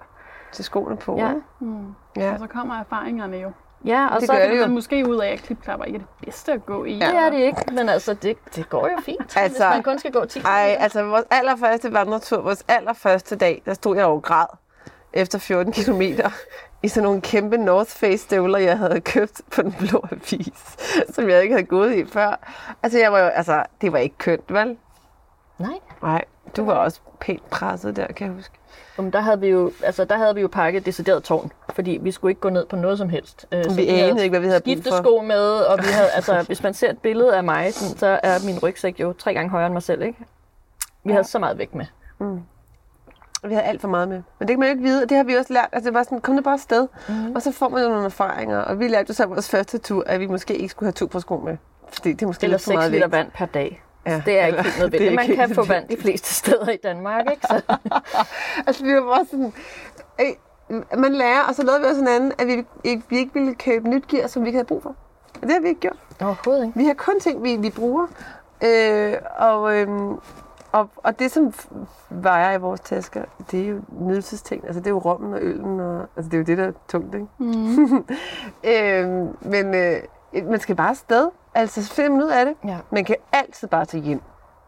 til 0.51 0.65
skoene 0.65 0.97
på. 0.97 1.17
Ja. 1.17 1.33
Mm. 1.59 1.95
Ja. 2.15 2.33
Og 2.33 2.39
så 2.39 2.47
kommer 2.47 2.79
erfaringerne 2.79 3.37
jo. 3.37 3.51
Ja, 3.85 4.07
og 4.07 4.19
Det 4.19 4.27
så 4.27 4.33
er 4.33 4.49
det 4.49 4.59
det, 4.59 4.71
måske 4.71 5.09
ud 5.09 5.17
af, 5.17 5.27
at 5.31 5.39
klipklapper 5.39 5.85
ikke 5.85 5.95
er 5.95 5.99
det 5.99 6.25
bedste 6.25 6.51
at 6.53 6.65
gå 6.65 6.85
i. 6.85 6.97
Ja. 6.97 7.07
det 7.07 7.15
er 7.15 7.29
det 7.29 7.37
ikke, 7.39 7.61
men 7.71 7.89
altså, 7.89 8.13
det, 8.13 8.37
det 8.55 8.69
går 8.69 8.87
jo 8.87 8.97
fint, 9.05 9.37
altså, 9.37 9.57
hvis 9.67 9.75
man 9.75 9.83
kun 9.83 9.99
skal 9.99 10.11
gå 10.11 10.25
10 10.25 10.39
Ej, 10.39 10.43
kilometer. 10.43 10.83
altså 10.83 11.03
vores 11.03 11.25
allerførste 11.31 11.93
vandretur, 11.93 12.41
vores 12.41 12.63
allerførste 12.67 13.35
dag, 13.35 13.61
der 13.65 13.73
stod 13.73 13.95
jeg 13.97 14.05
over 14.05 14.19
græd 14.19 14.45
efter 15.13 15.39
14 15.39 15.73
kilometer 15.73 16.29
i 16.83 16.87
sådan 16.87 17.03
nogle 17.03 17.21
kæmpe 17.21 17.57
North 17.57 17.89
Face 17.89 18.17
støvler, 18.17 18.59
jeg 18.59 18.77
havde 18.77 19.01
købt 19.01 19.41
på 19.55 19.61
den 19.61 19.75
blå 19.79 20.05
avis, 20.11 20.77
som 21.09 21.29
jeg 21.29 21.41
ikke 21.43 21.53
havde 21.55 21.67
gået 21.67 21.93
i 21.95 22.05
før. 22.05 22.39
Altså, 22.83 22.99
jeg 22.99 23.11
var 23.11 23.19
jo, 23.19 23.25
altså, 23.27 23.63
det 23.81 23.91
var 23.91 23.97
ikke 23.99 24.17
kønt, 24.17 24.53
vel? 24.53 24.77
Nej. 25.59 25.79
Nej, 26.01 26.23
du 26.57 26.65
var 26.65 26.73
også 26.73 26.99
pænt 27.19 27.49
presset 27.49 27.95
der, 27.95 28.07
kan 28.07 28.27
jeg 28.27 28.35
huske. 28.35 28.53
Jamen, 29.01 29.13
der 29.13 29.19
havde 29.21 29.39
vi 29.39 29.47
jo, 29.47 29.71
altså, 29.83 30.05
der 30.05 30.17
havde 30.17 30.35
vi 30.35 30.41
jo 30.41 30.47
pakket 30.47 30.79
et 30.79 30.85
decideret 30.85 31.23
tårn, 31.23 31.51
fordi 31.75 31.99
vi 32.01 32.11
skulle 32.11 32.31
ikke 32.31 32.41
gå 32.41 32.49
ned 32.49 32.65
på 32.65 32.75
noget 32.75 32.97
som 32.97 33.09
helst. 33.09 33.45
Øh, 33.51 33.77
Vi 33.77 33.87
anede 33.87 34.23
ikke, 34.23 34.33
hvad 34.33 34.39
vi 34.39 34.47
havde 34.47 34.61
brug 34.61 34.75
for. 34.77 34.81
skiftesko 34.81 35.21
med, 35.21 35.37
og 35.59 35.77
vi 35.77 35.83
havde, 35.91 36.09
altså, 36.09 36.41
hvis 36.47 36.63
man 36.63 36.73
ser 36.73 36.89
et 36.89 36.97
billede 36.99 37.37
af 37.37 37.43
mig, 37.43 37.73
sådan, 37.73 37.97
så 37.97 38.19
er 38.23 38.45
min 38.45 38.59
rygsæk 38.59 38.99
jo 38.99 39.13
tre 39.13 39.33
gange 39.33 39.49
højere 39.49 39.65
end 39.65 39.73
mig 39.73 39.83
selv, 39.83 40.01
ikke? 40.01 40.17
Vi 41.03 41.11
Ja. 41.11 41.11
havde 41.11 41.23
så 41.27 41.39
meget 41.39 41.57
vægt 41.57 41.75
med. 41.75 41.85
Og 43.43 43.49
Vi 43.49 43.53
havde 43.53 43.65
alt 43.65 43.81
for 43.81 43.87
meget 43.87 44.07
med. 44.07 44.21
Men 44.39 44.47
det 44.47 44.53
kan 44.53 44.59
man 44.59 44.67
jo 44.67 44.71
ikke 44.71 44.83
vide, 44.83 45.03
og 45.03 45.09
det 45.09 45.17
har 45.17 45.23
vi 45.23 45.33
også 45.33 45.53
lært. 45.53 45.69
Altså, 45.71 45.89
det 45.89 45.93
var 45.93 46.03
sådan, 46.03 46.21
kom 46.21 46.35
nu 46.35 46.41
bare 46.41 46.53
afsted. 46.53 46.87
Mm. 47.09 47.35
Og 47.35 47.41
så 47.41 47.51
får 47.51 47.69
man 47.69 47.83
jo 47.83 47.89
nogle 47.89 48.05
erfaringer. 48.05 48.57
Og 48.57 48.79
vi 48.79 48.87
lærte 48.87 49.05
jo 49.09 49.13
så 49.13 49.25
vores 49.25 49.49
første 49.49 49.77
tur, 49.77 50.03
at 50.07 50.19
vi 50.19 50.27
måske 50.27 50.55
ikke 50.55 50.69
skulle 50.69 50.87
have 50.87 50.93
to 50.93 51.05
par 51.05 51.19
sko 51.19 51.37
med. 51.37 51.57
Fordi 51.89 52.13
det 52.13 52.21
er 52.21 52.27
måske 52.27 52.43
Eller 52.43 52.53
lidt 52.57 52.63
for 52.63 52.71
6 52.71 52.75
meget 52.75 52.91
liter 52.91 53.07
vægt. 53.07 53.11
vand 53.17 53.31
per 53.31 53.45
dag. 53.45 53.83
Ja. 54.05 54.21
Det 54.25 54.39
er 54.39 54.45
ikke 54.45 54.63
helt 54.63 54.75
Det 54.75 54.81
nødvendigt. 54.81 55.15
Man 55.15 55.35
kan 55.35 55.55
få 55.55 55.63
vand 55.65 55.87
de 55.87 55.97
fleste 55.97 56.33
steder 56.33 56.69
i 56.69 56.77
Danmark, 56.83 57.25
ikke? 57.31 57.47
Så, 57.47 57.61
Altså, 58.67 58.83
vi 58.85 58.93
var 58.95 59.01
bare 59.01 59.25
sådan... 59.31 59.53
Øh, 60.21 60.27
man 60.99 61.13
lærer, 61.13 61.41
og 61.49 61.55
så 61.55 61.63
lavede 61.63 61.81
vi 61.81 61.87
også 61.87 62.01
en 62.01 62.07
anden, 62.07 62.31
at 62.37 62.47
vi 62.47 62.63
ikke, 62.83 63.03
vi 63.09 63.17
ikke 63.17 63.33
ville 63.33 63.55
købe 63.55 63.89
nyt 63.89 64.07
gear, 64.07 64.27
som 64.27 64.43
vi 64.43 64.47
ikke 64.47 64.57
havde 64.57 64.67
brug 64.67 64.83
for. 64.83 64.95
Og 65.35 65.41
det 65.41 65.51
har 65.51 65.59
vi 65.61 65.67
ikke 65.67 65.79
gjort. 65.81 65.97
overhovedet 66.21 66.65
ikke. 66.65 66.79
Vi 66.79 66.85
har 66.85 66.93
kun 66.93 67.19
ting, 67.19 67.43
vi, 67.43 67.55
vi 67.55 67.69
bruger. 67.69 68.07
Øh, 68.63 69.13
og, 69.37 69.75
øhm, 69.77 70.15
og, 70.71 70.89
og 70.95 71.19
det, 71.19 71.31
som 71.31 71.53
vejer 72.09 72.51
i 72.53 72.59
vores 72.59 72.79
tasker, 72.79 73.23
det 73.51 73.61
er 73.61 73.67
jo 73.67 73.81
nydelsesting. 73.99 74.63
Altså, 74.65 74.79
det 74.79 74.87
er 74.87 74.91
jo 74.91 74.99
rommen 74.99 75.33
og 75.33 75.39
øllen, 75.41 75.79
og, 75.79 76.05
altså, 76.15 76.29
det 76.29 76.33
er 76.33 76.37
jo 76.37 76.43
det, 76.43 76.57
der 76.57 76.67
er 76.67 76.71
tungt, 76.87 77.15
ikke? 77.15 77.27
Mm. 77.37 78.05
øhm, 78.71 79.35
men 79.41 79.75
øh, 79.75 80.01
man 80.49 80.59
skal 80.59 80.75
bare 80.75 80.89
afsted. 80.89 81.29
Altså, 81.55 81.85
så 81.85 81.93
finder 81.93 82.11
man 82.11 82.21
ud 82.23 82.29
af 82.29 82.45
det. 82.45 82.55
Ja. 82.65 82.77
Man 82.91 83.05
kan 83.05 83.15
altid 83.33 83.67
bare 83.67 83.85
tage 83.85 84.03
hjem. 84.03 84.21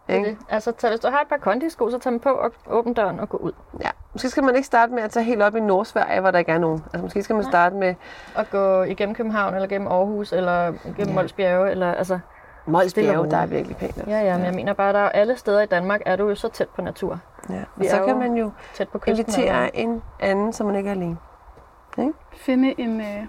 Ikke? 0.09 0.29
det. 0.29 0.37
Altså, 0.49 0.71
tag, 0.71 0.89
hvis 0.89 0.99
du 0.99 1.07
har 1.09 1.21
et 1.21 1.27
par 1.27 1.37
kondisko, 1.37 1.89
så 1.89 1.99
tag 1.99 2.11
dem 2.11 2.19
på 2.19 2.29
og 2.29 2.51
åbn 2.67 2.93
døren 2.93 3.19
og 3.19 3.29
gå 3.29 3.37
ud. 3.37 3.51
Ja. 3.83 3.89
Måske 4.13 4.29
skal 4.29 4.43
man 4.43 4.55
ikke 4.55 4.65
starte 4.65 4.93
med 4.93 5.03
at 5.03 5.11
tage 5.11 5.23
helt 5.23 5.41
op 5.41 5.55
i 5.55 5.59
Nordsverige, 5.59 6.21
hvor 6.21 6.31
der 6.31 6.39
ikke 6.39 6.51
er 6.51 6.57
nogen. 6.57 6.83
Altså, 6.93 7.01
måske 7.01 7.23
skal 7.23 7.35
man 7.35 7.43
starte 7.45 7.75
med 7.75 7.95
Og 8.35 8.45
gå 8.51 8.83
igennem 8.83 9.15
København, 9.15 9.53
eller 9.53 9.67
gennem 9.67 9.87
Aarhus, 9.87 10.33
eller 10.33 10.65
gennem 10.65 10.97
Ja. 10.97 11.03
ja. 11.05 11.13
Mols 11.13 11.33
Bjerge, 11.33 11.71
eller 11.71 11.93
altså... 11.93 12.19
Mols 12.65 12.91
Stille 12.91 13.09
og 13.09 13.13
Bjerge, 13.15 13.31
der 13.31 13.37
er 13.37 13.45
virkelig 13.45 13.77
pænt. 13.77 13.97
Ja, 14.07 14.19
ja, 14.21 14.37
men 14.37 14.45
jeg 14.45 14.53
mener 14.53 14.73
bare, 14.73 14.93
der 14.93 14.99
er 14.99 15.09
alle 15.09 15.35
steder 15.37 15.61
i 15.61 15.65
Danmark 15.65 16.01
er 16.05 16.15
du 16.15 16.29
jo 16.29 16.35
så 16.35 16.47
tæt 16.49 16.69
på 16.69 16.81
natur. 16.81 17.19
Ja. 17.49 17.55
Og 17.55 17.61
Vi 17.75 17.87
så 17.87 18.03
kan 18.05 18.17
man 18.19 18.33
jo 18.37 18.51
Tæt 18.73 18.89
på 18.89 18.97
kysten. 18.97 19.19
invitere 19.19 19.75
en 19.75 20.01
anden, 20.19 20.53
så 20.53 20.63
man 20.63 20.75
ikke 20.75 20.89
er 20.89 20.93
alene. 20.93 21.17
Finde 22.33 22.79
en, 22.79 23.01
øh, 23.01 23.05
en 23.17 23.27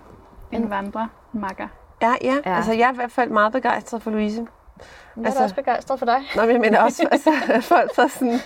En- 0.63 0.71
vandremakker. 0.71 1.69
Ja, 2.03 2.15
ja, 2.23 2.37
ja. 2.47 2.57
Altså, 2.57 2.73
jeg 2.73 2.89
er 2.89 2.93
i 2.93 2.97
hvert 2.97 3.13
fald 3.13 3.31
meget 3.31 3.53
begejstret 3.53 4.03
for 4.03 4.11
Louise. 4.11 4.47
Jeg 5.17 5.23
er 5.23 5.27
altså- 5.27 5.43
også 5.43 5.55
begejstret 5.55 5.99
for 5.99 6.07
dig. 6.07 6.21
Nå, 6.37 6.43
men 6.43 6.51
jeg 6.51 6.61
mener 6.61 6.81
også, 6.81 7.07
altså, 7.13 7.31
folk 7.61 7.97
der 7.97 8.09
sådan, 8.09 8.39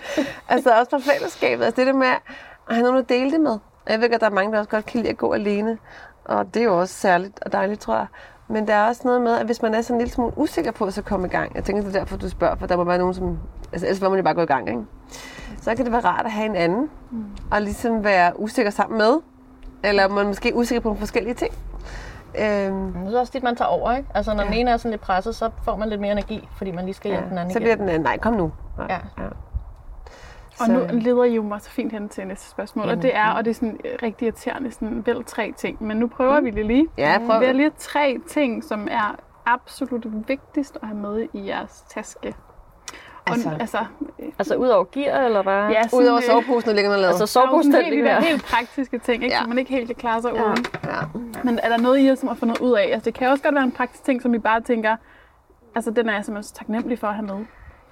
altså 0.48 0.70
også 0.78 0.90
for 0.90 1.10
fællesskabet. 1.12 1.64
Altså 1.64 1.80
det 1.80 1.86
der 1.86 1.92
med 1.92 2.06
at 2.06 2.20
have 2.68 2.82
nogen 2.82 2.98
at 2.98 3.08
dele 3.08 3.30
det 3.30 3.40
med. 3.40 3.58
Jeg 3.88 4.00
ved 4.00 4.10
godt, 4.10 4.20
der 4.20 4.26
er 4.26 4.30
mange, 4.30 4.52
der 4.52 4.58
også 4.58 4.70
godt 4.70 4.86
kan 4.86 5.00
lide 5.00 5.10
at 5.10 5.16
gå 5.16 5.32
alene. 5.32 5.78
Og 6.24 6.54
det 6.54 6.60
er 6.60 6.64
jo 6.64 6.80
også 6.80 6.94
særligt 6.94 7.40
og 7.44 7.52
dejligt, 7.52 7.80
tror 7.80 7.94
jeg. 7.94 8.06
Men 8.48 8.68
der 8.68 8.74
er 8.74 8.86
også 8.88 9.00
noget 9.04 9.20
med, 9.20 9.32
at 9.38 9.46
hvis 9.46 9.62
man 9.62 9.74
er 9.74 9.82
sådan 9.82 9.94
en 9.94 9.98
lille 9.98 10.12
smule 10.12 10.32
usikker 10.38 10.70
på 10.70 10.84
at 10.84 10.94
så 10.94 11.02
komme 11.02 11.26
i 11.26 11.30
gang. 11.30 11.54
Jeg 11.54 11.64
tænker, 11.64 11.82
det 11.82 11.96
er 11.96 11.98
derfor, 11.98 12.16
du 12.16 12.28
spørger, 12.28 12.56
for 12.56 12.66
der 12.66 12.76
må 12.76 12.84
være 12.84 12.98
nogen, 12.98 13.14
som... 13.14 13.38
Altså 13.72 13.86
ellers 13.86 14.00
må 14.00 14.08
man 14.08 14.18
jo 14.18 14.22
bare 14.22 14.34
gå 14.34 14.42
i 14.42 14.46
gang, 14.46 14.68
ikke? 14.68 14.80
Så 15.60 15.74
kan 15.74 15.84
det 15.84 15.92
være 15.92 16.00
rart 16.00 16.24
at 16.26 16.32
have 16.32 16.46
en 16.46 16.56
anden. 16.56 16.90
Mm. 17.10 17.24
Og 17.50 17.62
ligesom 17.62 18.04
være 18.04 18.40
usikker 18.40 18.70
sammen 18.70 18.98
med. 18.98 19.12
Eller 19.84 20.08
man 20.08 20.18
er 20.18 20.28
måske 20.28 20.54
usikker 20.54 20.80
på 20.80 20.88
nogle 20.88 20.98
forskellige 20.98 21.34
ting. 21.34 21.52
Øhm, 22.38 22.92
det 23.06 23.14
er 23.14 23.20
også 23.20 23.32
dit, 23.32 23.42
man 23.42 23.56
tager 23.56 23.68
over, 23.68 23.92
ikke? 23.96 24.08
Altså, 24.14 24.34
når 24.34 24.42
Ja. 24.42 24.48
den 24.48 24.54
ene 24.58 24.70
er 24.70 24.76
sådan 24.76 24.90
lidt 24.90 25.00
presset, 25.00 25.34
så 25.34 25.50
får 25.62 25.76
man 25.76 25.88
lidt 25.88 26.00
mere 26.00 26.12
energi, 26.12 26.48
fordi 26.56 26.70
man 26.70 26.84
lige 26.84 26.94
skal 26.94 27.10
hjælpe 27.10 27.28
den 27.30 27.38
anden 27.38 27.52
så 27.52 27.58
bliver 27.60 27.74
den 27.76 27.88
anden, 27.88 28.02
nej, 28.02 28.18
kom 28.18 28.32
nu. 28.32 28.52
Ja. 28.78 28.84
ja. 28.94 28.98
Og 30.60 30.66
Så- 30.66 30.72
nu 30.72 30.86
leder 30.92 31.24
I 31.24 31.34
jo 31.34 31.42
mig 31.42 31.60
så 31.60 31.70
fint 31.70 31.92
hen 31.92 32.08
til 32.08 32.26
næste 32.26 32.50
spørgsmål, 32.50 32.88
og 32.88 33.02
det 33.02 33.16
er, 33.16 33.30
og 33.30 33.44
det 33.44 33.50
er 33.50 33.54
sådan 33.54 33.80
øh, 33.84 33.90
rigtig 34.02 34.26
irriterende, 34.26 34.72
sådan 34.72 35.02
vel 35.06 35.24
tre 35.24 35.52
ting, 35.56 35.82
men 35.84 35.96
nu 35.96 36.06
prøver 36.08 36.40
vi 36.40 36.50
det 36.50 36.66
lige. 36.66 36.86
Ja, 36.98 37.18
prøv. 37.26 37.40
Vælg 37.40 37.56
lige 37.56 37.70
tre 37.78 38.18
ting, 38.28 38.64
som 38.64 38.88
er 38.90 39.14
absolut 39.46 40.28
vigtigst 40.28 40.78
at 40.82 40.88
have 40.88 40.98
med 41.00 41.26
i 41.32 41.46
jeres 41.48 41.84
taske. 41.88 42.34
Og, 43.28 43.34
Altså- 43.34 43.50
altså, 43.60 43.78
Altså, 44.38 44.54
ud 44.56 44.68
over 44.68 44.84
gear, 44.92 45.24
eller 45.24 45.42
hvad? 45.42 45.68
ja, 45.68 45.82
sådan, 45.88 46.04
Udover 46.04 46.16
øh, 46.16 46.22
soveposen, 46.22 46.68
der 46.68 46.74
ligger 46.74 46.88
noget 46.90 47.00
lavet. 47.00 47.20
Altså, 47.20 47.40
der 47.40 47.42
er 47.42 47.46
soveposen, 47.48 47.72
sådan 47.72 47.84
den 47.84 47.92
helt, 47.92 48.04
de 48.06 48.10
ligger 48.10 48.20
der 48.20 48.26
helt 48.26 48.44
praktiske 48.44 48.98
ting, 48.98 49.22
ikke? 49.22 49.34
Ja. 49.34 49.40
Som 49.40 49.48
man 49.48 49.58
ikke 49.58 49.70
helt 49.70 49.86
kan 49.86 49.96
klare 49.96 50.22
sig 50.22 50.32
Ja. 50.34 50.44
uden. 50.44 50.64
ja. 50.84 51.00
Men 51.44 51.58
er 51.62 51.68
der 51.68 51.76
noget, 51.76 51.98
I 51.98 52.04
har, 52.06 52.14
som 52.14 52.28
har 52.28 52.34
fundet 52.36 52.58
ud 52.58 52.72
af? 52.72 52.82
Altså, 52.92 53.04
det 53.04 53.14
kan 53.14 53.28
også 53.28 53.42
godt 53.44 53.54
være 53.54 53.64
en 53.64 53.72
praktisk 53.72 54.04
ting, 54.04 54.22
som 54.22 54.34
I 54.34 54.38
bare 54.38 54.60
tænker, 54.60 54.96
altså 55.74 55.90
den 55.90 56.08
er 56.08 56.14
jeg 56.14 56.24
simpelthen 56.24 56.48
så 56.48 56.54
taknemmelig 56.54 56.98
for 56.98 57.06
at 57.06 57.14
have 57.14 57.26
med. 57.26 57.44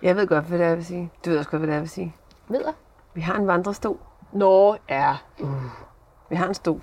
Jeg 0.02 0.16
ved 0.16 0.26
godt, 0.26 0.44
hvad 0.44 0.58
det 0.58 0.64
er, 0.64 0.68
jeg 0.68 0.76
vil 0.76 0.86
sige. 0.86 1.10
Du 1.24 1.30
ved 1.30 1.38
også 1.38 1.50
godt, 1.50 1.60
hvad 1.60 1.66
det 1.66 1.72
er, 1.72 1.76
jeg 1.76 1.82
vil 1.82 1.90
sige. 1.90 2.14
Ved 2.48 2.60
jeg? 2.64 2.72
Vi 3.14 3.20
har 3.20 3.34
en 3.38 3.46
vandrestol. 3.46 3.96
Nå, 4.32 4.76
ja. 4.90 5.14
Uh. 5.40 5.48
Vi 6.30 6.36
har 6.36 6.46
en 6.48 6.54
stol. 6.54 6.80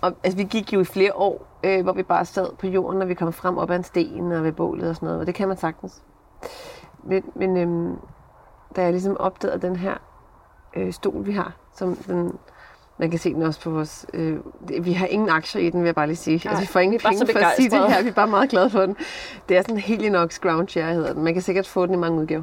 Og 0.00 0.12
altså, 0.24 0.36
vi 0.36 0.44
gik 0.44 0.72
jo 0.72 0.80
i 0.80 0.84
flere 0.84 1.14
år, 1.14 1.46
øh, 1.64 1.82
hvor 1.82 1.92
vi 1.92 2.02
bare 2.02 2.24
sad 2.24 2.48
på 2.58 2.66
jorden, 2.66 2.98
når 2.98 3.06
vi 3.06 3.14
kom 3.14 3.32
frem 3.32 3.58
op 3.58 3.70
ad 3.70 3.76
en 3.76 3.84
sten 3.84 4.32
og 4.32 4.44
ved 4.44 4.52
bålet 4.52 4.88
og 4.88 4.94
sådan 4.96 5.06
noget. 5.06 5.20
Og 5.20 5.26
det 5.26 5.34
kan 5.34 5.48
man 5.48 5.56
sagtens. 5.56 6.02
Men, 7.06 7.22
men 7.34 7.56
øhm, 7.56 7.96
da 8.76 8.82
jeg 8.82 8.92
ligesom 8.92 9.16
opdagede 9.16 9.66
den 9.66 9.76
her 9.76 9.94
øh, 10.76 10.92
stol, 10.92 11.26
vi 11.26 11.32
har, 11.32 11.52
som 11.76 11.96
den, 11.96 12.38
man 12.98 13.10
kan 13.10 13.18
se 13.18 13.34
den 13.34 13.42
også 13.42 13.60
på 13.60 13.70
vores... 13.70 14.06
Øh, 14.14 14.38
vi 14.84 14.92
har 14.92 15.06
ingen 15.06 15.28
aktier 15.28 15.62
i 15.62 15.70
den, 15.70 15.80
vil 15.80 15.86
jeg 15.86 15.94
bare 15.94 16.06
lige 16.06 16.16
sige. 16.16 16.34
Altså, 16.34 16.48
Nej, 16.48 16.60
vi 16.60 16.66
får 16.66 16.80
ingen 16.80 17.00
penge 17.00 17.32
for 17.32 17.38
at 17.38 17.56
sige 17.56 17.70
det 17.70 17.92
her. 17.92 18.02
Vi 18.02 18.08
er 18.08 18.12
bare 18.12 18.26
meget 18.26 18.50
glade 18.50 18.70
for 18.70 18.80
den. 18.80 18.96
Det 19.48 19.56
er 19.56 19.62
sådan 19.62 19.74
en 19.74 19.80
Helinox 19.80 20.38
Ground 20.38 20.68
Chair, 20.68 20.92
hedder 20.92 21.12
den. 21.12 21.24
Man 21.24 21.32
kan 21.32 21.42
sikkert 21.42 21.66
få 21.66 21.86
den 21.86 21.94
i 21.94 21.96
mange 21.96 22.20
udgaver. 22.20 22.42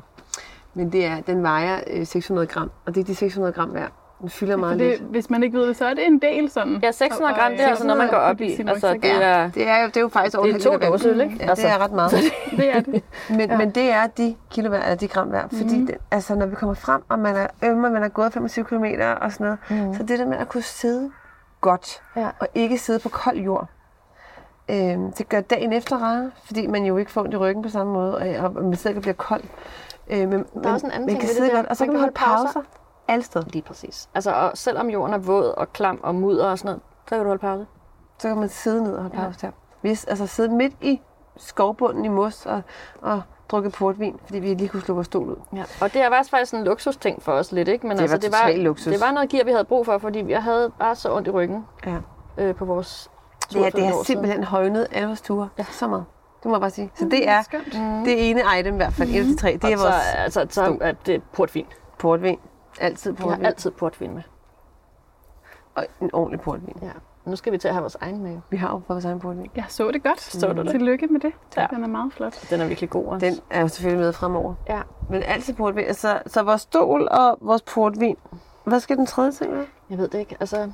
Men 0.74 0.92
det 0.92 1.06
er, 1.06 1.22
den 1.22 1.44
vejer 1.44 1.80
øh, 1.88 2.08
600 2.08 2.48
gram, 2.48 2.72
og 2.86 2.96
det 2.96 3.02
er 3.02 3.06
de 3.06 3.16
600 3.16 3.54
gram 3.54 3.74
værd. 3.74 3.92
Den 4.24 4.30
fylder 4.32 4.56
meget 4.56 4.80
det, 4.80 4.88
lidt. 4.88 5.02
hvis 5.02 5.30
man 5.30 5.44
ikke 5.44 5.58
ved 5.58 5.68
det, 5.68 5.78
så 5.78 5.86
er 5.86 5.94
det 5.94 6.06
en 6.08 6.20
del 6.20 6.50
sådan. 6.52 6.80
Ja, 6.84 6.92
600 6.92 7.34
Og- 7.34 7.40
gram, 7.40 7.52
det 7.52 7.62
er 7.62 7.68
altså 7.68 7.84
noget, 7.88 7.98
man 7.98 8.10
går 8.10 8.18
op 8.18 8.42
i. 8.42 8.52
Altså, 8.68 8.94
det 8.94 9.12
er... 9.24 9.50
Det 9.52 9.68
er 9.68 9.82
jo, 9.82 9.88
det 9.88 9.98
er 9.98 10.02
jo 10.02 10.08
faktisk 10.08 10.38
over 10.38 10.46
Det 10.48 10.66
er 10.68 10.72
en 10.74 10.82
to 10.82 10.90
dåser 10.92 11.22
ikke? 11.24 11.36
Ja, 11.40 11.50
Altså. 11.50 11.64
det 11.68 11.72
er 11.74 11.78
ret 11.84 11.92
meget. 12.02 12.12
Det 12.58 12.76
er 12.76 12.80
det. 12.80 13.04
Men, 13.30 13.40
ja. 13.50 13.58
men 13.58 13.70
det 13.72 13.90
er 13.92 14.08
de 14.08 14.36
kilowatt, 14.52 14.84
eller 14.84 14.96
de 14.96 15.08
gram 15.08 15.32
værd. 15.32 15.50
Fordi 15.50 15.78
Mhm. 15.78 15.88
det, 15.88 15.96
altså, 16.12 16.36
når 16.36 16.46
vi 16.46 16.56
kommer 16.56 16.74
frem, 16.76 17.02
og 17.10 17.20
man 17.20 17.36
er 17.36 17.48
øm, 17.64 17.84
og 17.84 17.92
man 17.92 18.02
har 18.02 18.10
gået 18.10 18.34
25 18.34 18.66
km 18.66 18.86
og 19.22 19.32
sådan 19.32 19.46
noget, 19.70 19.88
mm. 19.88 19.94
så 19.94 20.04
det 20.04 20.20
der 20.20 20.26
med 20.26 20.38
at 20.38 20.50
kunne 20.50 20.64
sidde 20.64 21.12
godt, 21.62 22.02
Ja. 22.16 22.28
og 22.40 22.48
ikke 22.56 22.78
sidde 22.78 23.00
på 23.00 23.10
kold 23.10 23.38
jord, 23.38 23.68
øhm, 24.70 25.12
det 25.12 25.30
gør 25.30 25.42
dagen 25.42 25.74
efter 25.74 25.98
rare, 25.98 26.32
fordi 26.46 26.68
man 26.68 26.86
jo 26.86 26.98
ikke 26.98 27.12
får 27.12 27.22
ondt 27.22 27.34
i 27.34 27.38
ryggen 27.38 27.64
på 27.64 27.70
samme 27.70 27.94
måde, 27.94 28.18
og, 28.18 28.52
og 28.56 28.64
man 28.64 28.76
sidder 28.76 28.90
ikke 28.90 28.98
og 29.00 29.02
bliver 29.02 29.14
kold. 29.16 29.44
Øh, 30.12 30.30
men, 30.30 30.46
Der 30.64 30.70
er 30.70 30.74
også 30.74 30.86
en 30.86 30.92
anden 30.92 31.06
man 31.06 31.10
ting 31.10 31.20
kan 31.20 31.30
sidde 31.30 31.50
godt, 31.50 31.66
og 31.66 31.78
så 31.78 31.84
Man 31.84 31.88
kan 31.88 31.94
man 31.94 32.02
holde 32.02 32.20
holde 32.20 32.44
pauser 32.44 32.62
alle 33.08 33.24
steder. 33.24 33.46
Lige 33.54 33.62
præcis. 33.62 34.10
Altså, 34.16 34.32
og 34.34 34.52
selvom 34.56 34.90
jorden 34.90 35.14
er 35.14 35.18
våd 35.18 35.46
og 35.58 35.74
klam 35.74 36.00
og 36.04 36.16
mudder 36.16 36.46
og 36.50 36.60
sådan 36.60 36.70
noget, 36.70 36.82
så 37.10 37.16
kan 37.16 37.20
du 37.20 37.26
holde 37.28 37.42
pause. 37.42 37.66
Så 38.20 38.28
kan 38.28 38.38
man 38.38 38.50
sidde 38.50 38.84
ned 38.84 38.94
og 38.96 39.02
holde 39.02 39.16
Ja. 39.20 39.24
pause 39.26 39.40
der. 39.42 39.52
Vi 39.82 39.92
er, 39.92 40.06
altså 40.08 40.28
sidde 40.28 40.56
midt 40.56 40.74
i 40.82 41.02
skovbunden 41.38 42.06
i 42.06 42.08
mos 42.08 42.46
og, 42.46 42.62
og 43.02 43.22
drukke 43.50 43.70
portvin, 43.70 44.20
fordi 44.26 44.40
vi 44.40 44.54
lige 44.54 44.68
kunne 44.70 44.82
slå 44.82 44.94
vores 44.96 45.08
stol 45.08 45.30
ud. 45.30 45.36
Ja. 45.56 45.64
Og 45.82 45.94
det 45.94 46.02
er 46.02 46.10
faktisk 46.10 46.30
faktisk 46.32 46.54
en 46.54 46.64
luksusting 46.64 47.22
for 47.24 47.32
os 47.32 47.52
lidt, 47.52 47.68
ikke? 47.68 47.88
Men 47.88 47.98
Det 47.98 48.02
altså, 48.02 48.16
var 48.32 48.48
det, 48.48 48.58
var, 48.58 48.64
luksus. 48.64 48.92
det 48.94 49.02
var 49.02 49.12
noget 49.12 49.30
gear, 49.30 49.44
vi 49.46 49.52
havde 49.52 49.64
brug 49.66 49.86
for, 49.86 49.98
fordi 49.98 50.30
jeg 50.32 50.44
havde 50.44 50.72
bare 50.80 50.96
så 50.96 51.16
ondt 51.16 51.28
i 51.28 51.32
ryggen 51.32 51.66
Ja. 51.86 51.96
øh, 52.38 52.56
på 52.56 52.66
vores 52.66 53.10
tur 53.50 53.64
Det, 53.64 53.74
har 53.74 53.88
år 53.88 53.92
siden. 53.92 54.06
simpelthen 54.06 54.44
højnet 54.44 54.88
alle 54.92 55.08
vores 55.08 55.22
ture. 55.22 55.50
Ja. 55.58 55.64
Så 55.72 55.88
meget. 55.88 56.06
Det 56.44 56.50
må 56.50 56.56
jeg 56.56 56.62
bare 56.62 56.70
sige. 56.70 56.92
Så 56.96 57.06
det 57.06 57.30
er 57.30 57.42
Skønt. 57.42 57.74
det 58.06 58.30
ene 58.30 58.42
item 58.60 58.74
i 58.74 58.78
hvert 58.78 58.94
fald. 58.94 59.10
Mm. 59.10 59.16
Et 59.16 59.20
af 59.20 59.26
de 59.26 59.36
tre. 59.36 59.54
Det 59.62 59.64
er 59.64 59.74
Og 59.74 59.80
så, 59.80 59.86
vores 59.86 60.14
altså, 60.16 60.46
så 60.50 60.78
er 60.82 60.92
det 60.92 61.22
portvin. 61.34 61.66
portvin. 62.00 62.40
Altid 62.80 63.12
Jeg 63.12 63.18
har 63.20 63.26
portvin. 63.30 63.46
altid 63.46 63.72
portvin 63.72 64.14
med. 64.14 64.22
Og 65.76 65.86
en 66.02 66.10
ordentlig 66.14 66.42
portvin. 66.42 66.78
Ja. 66.82 66.92
Nu 67.26 67.36
skal 67.36 67.54
vi 67.54 67.58
til 67.58 67.68
at 67.68 67.74
have 67.74 67.82
vores 67.82 67.96
egen 68.02 68.24
med. 68.24 68.40
Vi 68.50 68.58
har 68.58 68.70
jo 68.70 68.82
vores 68.88 69.06
egen 69.06 69.20
portvin. 69.20 69.50
Jeg 69.56 69.66
så 69.68 69.92
det 69.92 70.04
godt. 70.04 70.22
Så 70.22 70.54
du 70.54 70.62
det? 70.62 70.72
Tillykke 70.72 71.08
med 71.08 71.20
det. 71.20 71.34
Ja. 71.58 71.68
Den 71.70 71.84
er 71.84 71.88
meget 71.88 72.14
flot. 72.14 72.48
Den 72.50 72.62
er 72.62 72.68
virkelig 72.68 72.90
god 72.90 73.06
også. 73.06 73.26
Den 73.26 73.40
er 73.50 73.62
jo 73.62 73.68
selvfølgelig 73.68 74.06
med 74.06 74.14
fremover. 74.14 74.56
Ja. 74.70 74.82
Men 75.10 75.24
altid 75.24 75.54
portvin. 75.54 75.86
Altså, 75.86 76.22
så 76.28 76.44
vores 76.44 76.62
stol 76.62 77.08
og 77.12 77.38
vores 77.42 77.62
portvin. 77.62 78.18
Hvad 78.64 78.80
skal 78.80 78.98
den 78.98 79.06
tredje 79.06 79.32
ting 79.32 79.52
være? 79.52 79.66
Jeg 79.90 79.98
ved 79.98 80.08
det 80.08 80.20
ikke. 80.20 80.38
Altså, 80.40 80.72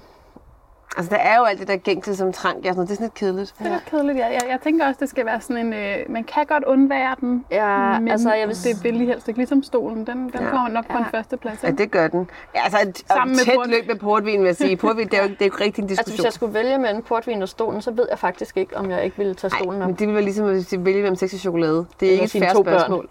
Altså, 0.97 1.09
der 1.15 1.21
er 1.21 1.37
jo 1.37 1.43
alt 1.43 1.59
det 1.59 1.67
der 1.67 1.75
gængse 1.75 2.15
som 2.15 2.33
trank. 2.33 2.57
og 2.57 2.63
sådan. 2.65 2.81
Det 2.81 2.91
er 2.91 2.95
sådan 2.95 3.05
lidt 3.05 3.13
kedeligt. 3.13 3.53
Det 3.59 3.67
er 3.67 3.71
lidt 3.71 3.85
kedeligt, 3.85 4.17
ja. 4.17 4.25
Jeg, 4.25 4.41
jeg 4.49 4.59
tænker 4.63 4.87
også, 4.87 4.97
det 4.99 5.09
skal 5.09 5.25
være 5.25 5.41
sådan 5.41 5.65
en... 5.65 5.73
Øh, 5.73 5.95
man 6.09 6.23
kan 6.23 6.45
godt 6.45 6.63
undvære 6.63 7.15
den, 7.21 7.45
ja, 7.51 7.99
men 7.99 8.07
altså, 8.07 8.33
jeg 8.33 8.47
vil 8.47 8.55
det 8.63 8.83
vil 8.83 8.93
lige 8.93 9.07
helst 9.07 9.27
ikke. 9.27 9.37
Ligesom 9.39 9.63
stolen, 9.63 9.97
den, 10.07 10.17
den 10.17 10.31
Ja. 10.33 10.49
kommer 10.49 10.69
nok 10.69 10.87
på 10.91 10.97
en 10.97 11.03
Ja. 11.13 11.17
første 11.17 11.37
plads. 11.37 11.63
Ja, 11.63 11.71
det 11.71 11.91
gør 11.91 12.07
den. 12.07 12.29
Ja, 12.55 12.63
altså, 12.63 12.77
et, 12.87 12.97
Sammen 13.07 13.35
med 13.35 13.45
tæt 13.45 13.55
port- 13.55 13.67
løb 13.69 13.87
med 13.87 13.95
portvin, 13.95 14.39
vil 14.39 14.45
jeg 14.45 14.55
sige. 14.55 14.77
Portvin, 14.83 15.07
det 15.07 15.19
er 15.19 15.23
jo, 15.23 15.29
det 15.29 15.33
er 15.41 15.45
jo 15.45 15.45
ikke 15.45 15.63
rigtig 15.63 15.83
en 15.83 15.89
Altså, 15.89 16.03
hvis 16.03 16.05
diskussion. 16.05 16.25
jeg 16.25 16.33
skulle 16.33 16.53
vælge 16.53 16.77
mellem 16.77 17.01
portvin 17.03 17.41
og 17.41 17.49
stolen, 17.49 17.81
så 17.81 17.91
ved 17.91 18.07
jeg 18.09 18.19
faktisk 18.19 18.57
ikke, 18.57 18.77
om 18.77 18.91
jeg 18.91 19.03
ikke 19.03 19.17
ville 19.17 19.33
tage 19.33 19.51
stolen 19.51 19.79
Nej, 19.79 19.83
op. 19.85 19.89
men 19.89 19.99
det 19.99 20.07
vil 20.07 20.15
være 20.15 20.23
ligesom 20.23 20.45
at 20.47 20.85
vælge 20.85 21.01
mellem 21.01 21.15
sex 21.15 21.33
og 21.33 21.39
chokolade. 21.39 21.85
Det 21.99 22.07
er 22.07 22.11
Eller 22.11 22.23
ikke 22.23 22.37
et 22.37 22.43
færre 22.43 22.53
to 22.53 22.63
børn. 22.63 23.07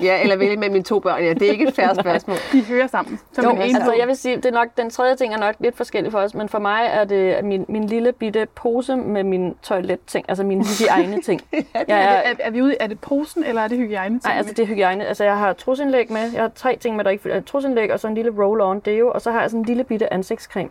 Ja, 0.00 0.22
eller 0.22 0.36
vælge 0.36 0.56
mellem 0.56 0.72
mine 0.72 0.84
to 0.84 0.98
børn. 0.98 1.22
Ja, 1.22 1.32
det 1.32 1.42
er 1.42 1.50
ikke 1.50 1.68
et 1.68 1.74
færre 1.74 1.94
spørgsmål. 1.94 2.36
De 2.52 2.64
hører 2.64 2.86
sammen. 2.86 3.20
Som 3.32 3.44
Jo, 3.44 3.50
en 3.50 3.60
altså 3.60 3.94
jeg 3.98 4.08
vil 4.08 4.16
sige, 4.16 4.36
det 4.36 4.46
er 4.46 4.50
nok, 4.50 4.68
den 4.76 4.90
tredje 4.90 5.16
ting 5.16 5.34
er 5.34 5.38
nok 5.38 5.54
lidt 5.60 5.76
forskellig 5.76 6.12
for 6.12 6.18
os, 6.18 6.34
men 6.34 6.48
for 6.48 6.58
mig 6.58 6.90
er 6.92 7.04
det 7.04 7.44
min, 7.44 7.64
min 7.68 7.86
lille 7.86 8.12
bitte 8.12 8.46
pose 8.54 8.96
med 8.96 9.24
min 9.24 9.54
toiletting, 9.62 10.24
altså 10.28 10.44
mine 10.44 10.64
hygiejne-ting. 10.64 11.40
jeg 11.52 11.64
er, 11.88 11.94
er, 11.94 12.32
det, 12.32 12.40
er, 12.40 12.46
er, 12.46 12.50
vi 12.50 12.62
ude 12.62 12.76
er 12.80 12.86
det 12.86 13.00
posen, 13.00 13.44
eller 13.44 13.62
er 13.62 13.68
det 13.68 13.78
hygiejne? 13.78 14.20
nej, 14.24 14.36
altså 14.36 14.54
det 14.54 14.62
er 14.62 14.66
hygiejne. 14.66 15.06
Altså 15.06 15.24
jeg 15.24 15.38
har 15.38 15.52
trusindlæg 15.52 16.12
med, 16.12 16.32
jeg 16.32 16.42
har 16.42 16.50
tre 16.54 16.76
ting 16.76 16.96
med, 16.96 17.04
der 17.04 17.10
ikke 17.10 17.22
fylder. 17.22 17.40
Trusindlæg 17.40 17.92
og 17.92 18.00
så 18.00 18.08
en 18.08 18.14
lille 18.14 18.30
roll-on 18.30 18.80
deo, 18.80 19.10
og 19.10 19.20
så 19.20 19.30
har 19.30 19.40
jeg 19.40 19.50
sådan 19.50 19.60
en 19.60 19.66
lille 19.66 19.84
bitte 19.84 20.12
ansigtscreme. 20.12 20.70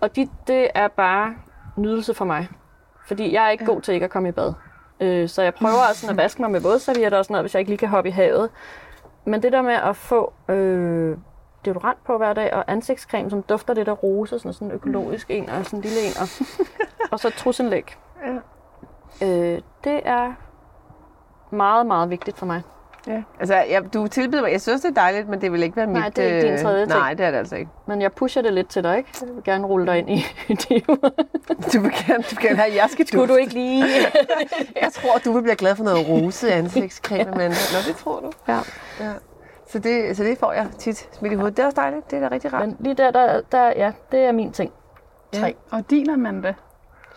Og 0.00 0.16
de, 0.16 0.28
det 0.46 0.68
er 0.74 0.88
bare 0.88 1.34
nydelse 1.76 2.14
for 2.14 2.24
mig. 2.24 2.48
Fordi 3.06 3.34
jeg 3.34 3.46
er 3.46 3.50
ikke 3.50 3.64
god 3.64 3.80
til 3.80 3.94
ikke 3.94 4.04
at 4.04 4.10
komme 4.10 4.28
i 4.28 4.32
bad. 4.32 4.52
Øh, 5.00 5.28
så 5.28 5.42
jeg 5.42 5.54
prøver 5.54 5.88
også 5.88 6.00
sådan 6.00 6.18
at 6.18 6.22
vaske 6.22 6.42
mig 6.42 6.50
med 6.50 6.60
vådservietter 6.60 7.18
og 7.18 7.24
sådan 7.24 7.32
noget, 7.34 7.42
hvis 7.42 7.54
jeg 7.54 7.60
ikke 7.60 7.70
lige 7.70 7.78
kan 7.78 7.88
hoppe 7.88 8.08
i 8.08 8.12
havet. 8.12 8.50
Men 9.24 9.42
det 9.42 9.52
der 9.52 9.62
med 9.62 9.74
at 9.74 9.96
få 9.96 10.32
øh, 10.48 11.16
deodorant 11.64 12.04
på 12.04 12.16
hver 12.16 12.32
dag, 12.32 12.54
og 12.54 12.64
ansigtscreme, 12.66 13.30
som 13.30 13.42
dufter 13.42 13.74
lidt 13.74 13.88
af 13.88 14.02
rose, 14.02 14.38
sådan, 14.38 14.52
sådan 14.52 14.68
en 14.68 14.72
økologisk 14.74 15.30
en, 15.30 15.50
og 15.50 15.64
sådan 15.64 15.78
en 15.78 15.82
lille 15.82 16.00
en, 16.00 16.12
og, 16.20 16.28
og 17.12 17.20
så 17.20 17.30
trusindlæg. 17.30 17.96
Ja. 18.26 18.34
Øh, 19.26 19.60
det 19.84 20.00
er 20.04 20.32
meget, 21.50 21.86
meget 21.86 22.10
vigtigt 22.10 22.38
for 22.38 22.46
mig. 22.46 22.62
Ja. 23.06 23.22
Altså, 23.40 23.54
jeg, 23.54 23.94
du 23.94 24.06
tilbyder 24.06 24.42
mig, 24.42 24.52
jeg 24.52 24.60
synes, 24.60 24.80
det 24.80 24.88
er 24.90 24.94
dejligt, 24.94 25.28
men 25.28 25.40
det 25.40 25.52
vil 25.52 25.62
ikke 25.62 25.76
være 25.76 25.86
mit... 25.86 25.94
Nej, 25.96 26.08
det 26.08 26.24
er 26.24 26.28
ikke 26.34 26.46
din 26.46 26.52
øh, 26.52 26.58
tredje 26.58 26.86
ting. 26.86 26.98
Nej, 26.98 27.14
det 27.14 27.26
er 27.26 27.30
det 27.30 27.38
altså 27.38 27.56
ikke. 27.56 27.70
Men 27.86 28.02
jeg 28.02 28.12
pusher 28.12 28.42
det 28.42 28.52
lidt 28.52 28.68
til 28.68 28.82
dig, 28.84 28.96
ikke? 28.98 29.10
Jeg 29.20 29.34
vil 29.34 29.44
gerne 29.44 29.66
rulle 29.66 29.86
dig 29.86 29.98
ind 29.98 30.10
i 30.10 30.24
det. 30.68 30.86
Du 31.72 31.80
vil 31.80 31.92
gerne, 32.06 32.22
du 32.22 32.34
vil 32.34 32.38
gerne 32.42 32.56
have, 32.56 32.74
jeg 32.76 32.86
skal 32.90 33.06
Skulle 33.06 33.28
du 33.28 33.34
ikke 33.36 33.52
lige... 33.54 33.84
Jeg 34.82 34.90
tror, 34.92 35.18
du 35.24 35.32
vil 35.32 35.42
blive 35.42 35.56
glad 35.56 35.76
for 35.76 35.84
noget 35.84 36.08
rose 36.08 36.52
ansigtscreme, 36.52 37.30
men... 37.30 37.50
Nå, 37.50 37.78
det 37.88 37.96
tror 37.96 38.20
du. 38.20 38.30
ja. 38.48 38.58
Ja. 39.00 39.12
Så 39.68 39.78
det, 39.78 40.16
så 40.16 40.24
det 40.24 40.38
får 40.38 40.52
jeg 40.52 40.66
tit 40.78 41.08
smidt 41.12 41.32
i 41.32 41.36
hovedet. 41.36 41.56
Det 41.56 41.62
er 41.62 41.66
også 41.66 41.80
dejligt. 41.80 42.10
Det 42.10 42.16
er 42.22 42.28
da 42.28 42.34
rigtig 42.34 42.52
rart. 42.52 42.66
Men 42.68 42.76
lige 42.80 42.94
der, 42.94 43.10
der, 43.10 43.40
der, 43.52 43.66
ja, 43.76 43.92
det 44.12 44.20
er 44.20 44.32
min 44.32 44.52
ting. 44.52 44.72
Tre. 45.32 45.54
Og 45.70 45.90
din, 45.90 46.10
Amanda, 46.10 46.54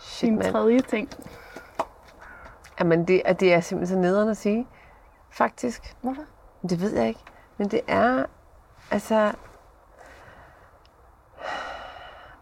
Shit, 0.00 0.26
din 0.28 0.38
mand. 0.38 0.52
tredje 0.52 0.80
ting. 0.80 1.08
Jamen, 2.80 3.04
det, 3.04 3.22
er- 3.24 3.32
det 3.32 3.54
er 3.54 3.60
simpelthen 3.60 3.96
så 3.96 4.00
nederen 4.02 4.28
at 4.28 4.36
sige. 4.36 4.66
Faktisk. 5.34 5.96
Hvorfor? 6.00 6.22
Det 6.68 6.80
ved 6.80 6.94
jeg 6.94 7.08
ikke. 7.08 7.20
Men 7.56 7.68
det 7.68 7.80
er... 7.86 8.24
Altså... 8.90 9.32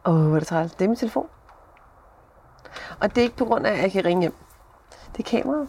Åh, 0.05 0.15
oh, 0.15 0.27
hvor 0.27 0.35
er 0.35 0.39
det 0.39 0.49
træls. 0.49 0.73
Det 0.73 0.85
er 0.85 0.89
min 0.89 0.97
telefon. 0.97 1.29
Og 3.01 3.11
det 3.11 3.19
er 3.19 3.23
ikke 3.23 3.37
på 3.37 3.45
grund 3.45 3.67
af, 3.67 3.73
at 3.73 3.83
jeg 3.83 3.93
kan 3.93 4.05
ringe 4.05 4.21
hjem. 4.21 4.35
Det 5.17 5.27
er 5.27 5.31
kameraet. 5.31 5.69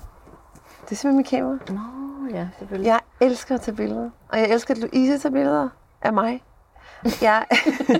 Det 0.86 0.91
er 0.91 0.95
simpelthen 0.95 1.17
mit 1.17 1.28
kamera. 1.28 1.57
Nå, 1.69 2.38
ja, 2.38 2.47
selvfølgelig. 2.57 2.88
Jeg 2.88 2.99
elsker 3.21 3.55
at 3.55 3.61
tage 3.61 3.76
billeder. 3.76 4.09
Og 4.30 4.39
jeg 4.39 4.49
elsker, 4.49 4.74
at 4.74 4.78
Louise 4.78 5.19
tager 5.19 5.34
billeder 5.34 5.69
af 6.01 6.13
mig. 6.13 6.43
Jeg, 7.21 7.45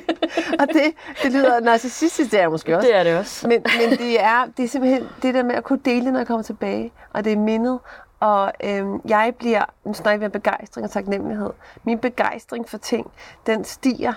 og 0.60 0.68
det, 0.68 0.94
det 1.24 1.32
lyder 1.32 1.60
narcissistisk, 1.60 2.32
det 2.32 2.40
er 2.40 2.50
måske 2.50 2.78
også. 2.78 2.88
Det 2.88 2.96
er 2.96 3.04
det 3.04 3.18
også. 3.18 3.48
Men, 3.48 3.66
men 3.80 3.98
det, 3.98 4.24
er, 4.24 4.46
det 4.58 4.66
er 4.66 4.70
simpelthen 4.70 5.08
det 5.22 5.34
der 5.34 5.44
med 5.44 5.56
at 5.56 5.64
kunne 5.64 5.80
dele, 5.86 6.12
når 6.12 6.20
jeg 6.20 6.28
kommer 6.28 6.44
tilbage. 6.44 6.92
Og 7.14 7.24
det 7.24 7.34
er 7.34 7.38
mindet. 7.38 7.80
Og 8.24 8.54
øhm, 8.64 9.02
jeg 9.06 9.34
bliver, 9.40 9.64
nu 9.86 9.94
snakker 9.94 10.20
vi 10.20 10.26
om 10.26 10.32
begejstring 10.32 10.86
og 10.86 10.92
taknemmelighed. 10.92 11.50
Min 11.84 12.00
begejstring 12.00 12.70
for 12.70 12.78
ting, 12.78 13.12
den 13.46 13.64
stiger 13.64 14.14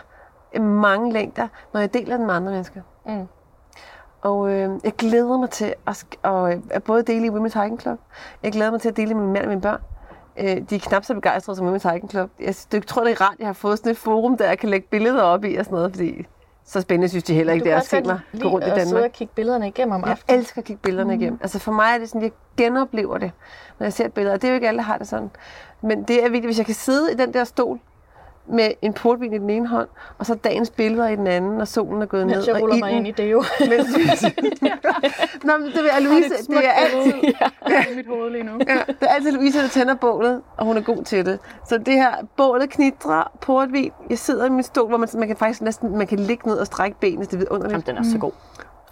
mange 0.61 1.13
længder, 1.13 1.49
når 1.73 1.81
jeg 1.81 1.95
deler 1.95 2.17
den 2.17 2.27
med 2.27 2.35
andre 2.35 2.53
mennesker. 2.53 2.81
Mm. 3.07 3.27
Og 4.23 4.51
øh, 4.51 4.71
jeg 4.85 4.93
glæder 4.93 5.39
mig 5.39 5.51
til 5.51 5.75
at, 5.87 6.05
at, 6.25 6.57
øh, 6.57 6.63
at 6.71 6.83
både 6.83 7.03
dele 7.03 7.27
i 7.27 7.31
Women's 7.31 7.63
Hiking 7.63 7.81
Club. 7.81 7.99
Jeg 8.43 8.53
glæder 8.53 8.71
mig 8.71 8.81
til 8.81 8.89
at 8.89 8.97
dele 8.97 9.15
med 9.15 9.23
min 9.23 9.33
mand 9.33 9.43
og 9.43 9.49
mine 9.49 9.61
børn. 9.61 9.81
Øh, 10.37 10.71
de 10.71 10.75
er 10.75 10.81
knap 10.81 11.05
så 11.05 11.15
begejstrede 11.15 11.57
som 11.57 11.75
Women's 11.75 11.93
Hiking 11.93 12.11
Club. 12.11 12.31
Jeg 12.41 12.55
jeg 12.73 12.87
tror, 12.87 13.05
det 13.05 13.13
er 13.13 13.21
rart, 13.21 13.35
at 13.35 13.41
jeg 13.41 13.49
har 13.49 13.53
fået 13.53 13.79
sådan 13.79 13.93
et 13.93 13.99
forum, 13.99 14.37
der 14.37 14.47
jeg 14.47 14.59
kan 14.59 14.69
lægge 14.69 14.89
billeder 14.91 15.23
op 15.23 15.45
i 15.45 15.57
og 15.57 15.65
sådan 15.65 15.77
noget, 15.77 15.91
fordi 15.93 16.27
så 16.67 16.81
spændende 16.81 17.09
synes 17.09 17.25
de 17.25 17.35
heller 17.35 17.53
ikke, 17.53 17.65
det 17.65 17.73
er 17.73 17.77
at 17.77 17.87
se 17.87 18.01
mig 18.01 18.21
gå 18.43 18.49
rundt 18.49 18.67
i 18.67 18.71
at 18.71 18.77
sidde 18.77 18.87
Danmark. 18.91 19.05
og 19.05 19.13
kigge 19.13 19.33
billederne 19.35 19.69
igennem 19.69 19.95
om 19.95 20.01
Jeg 20.03 20.11
aftenen. 20.11 20.39
elsker 20.41 20.59
at 20.59 20.65
kigge 20.65 20.83
billederne 20.83 21.15
mm. 21.15 21.21
igennem. 21.21 21.39
Altså 21.43 21.59
for 21.59 21.73
mig 21.73 21.95
er 21.95 21.99
det 21.99 22.09
sådan, 22.09 22.23
jeg 22.23 22.31
genoplever 22.57 23.19
det, 23.19 23.33
når 23.79 23.85
jeg 23.85 23.93
ser 23.93 24.09
billeder. 24.09 24.37
Det 24.37 24.45
er 24.45 24.49
jo 24.49 24.55
ikke 24.55 24.69
alle, 24.69 24.79
der 24.79 24.85
har 24.85 24.99
det 24.99 25.09
sådan. 25.09 25.31
Men 25.83 26.03
det 26.03 26.25
er 26.25 26.29
vigtigt, 26.29 26.45
hvis 26.45 26.59
jeg 26.59 26.67
kan 26.67 26.75
sidde 26.75 27.13
i 27.13 27.15
den 27.17 27.35
der 27.35 27.45
stol 27.45 27.79
med 28.49 28.71
en 28.83 28.93
portvin 28.93 29.33
i 29.33 29.39
den 29.39 29.51
ene 29.51 29.67
hånd, 29.69 29.89
og 30.19 30.27
så 30.27 30.35
dagens 30.35 30.71
billeder 30.71 31.09
i 31.09 31.17
den 31.17 31.27
anden, 31.27 31.61
og 31.61 31.69
solen 31.69 32.03
er 32.03 32.07
gået 32.07 32.27
Mens 32.27 32.37
ned. 32.37 32.45
jeg 32.47 32.55
og 32.55 32.61
ruller 32.63 32.77
mig 32.77 32.91
ilden- 32.93 33.07
ind 33.07 33.19
i 33.19 33.23
det 33.23 33.33
jo. 33.33 33.45
Mens 33.71 33.87
Nå, 35.45 35.53
men 35.59 35.67
det 35.67 35.89
er 35.93 36.01
Louise, 36.01 36.27
et 36.27 36.33
det 36.37 36.45
smukt 36.45 36.61
er 36.65 36.71
altid, 36.71 37.13
billede 37.13 37.93
i 37.93 37.97
mit 37.97 38.07
hoved 38.07 38.31
lige 38.31 38.43
nu. 38.45 38.53
ja, 38.69 38.75
det 38.87 38.97
er 39.01 39.07
altid 39.07 39.33
Louise, 39.33 39.63
der 39.63 39.69
tænder 39.69 39.95
bålet, 39.95 40.43
og 40.57 40.67
hun 40.67 40.77
er 40.77 40.81
god 40.81 41.05
til 41.05 41.27
det. 41.27 41.39
Så 41.69 41.79
det 41.79 41.95
her, 41.95 42.11
bålet 42.37 42.71
knitrer, 42.71 43.31
portvin, 43.41 43.93
jeg 44.11 44.19
sidder 44.19 44.45
i 44.47 44.49
min 44.51 44.63
stol, 44.63 44.89
hvor 44.89 44.97
man, 44.99 45.09
man 45.15 45.29
kan 45.29 45.37
faktisk 45.37 45.61
næsten, 45.63 45.99
man 45.99 46.07
kan 46.07 46.19
ligge 46.19 46.49
ned 46.49 46.57
og 46.59 46.67
strække 46.67 47.01
benene, 47.01 47.21
det 47.25 47.33
er 47.33 47.37
Jamen, 47.37 47.47
vidunderligt. 47.51 47.87
den 47.87 47.97
er 47.97 48.03
så 48.03 48.19
god. 48.19 48.33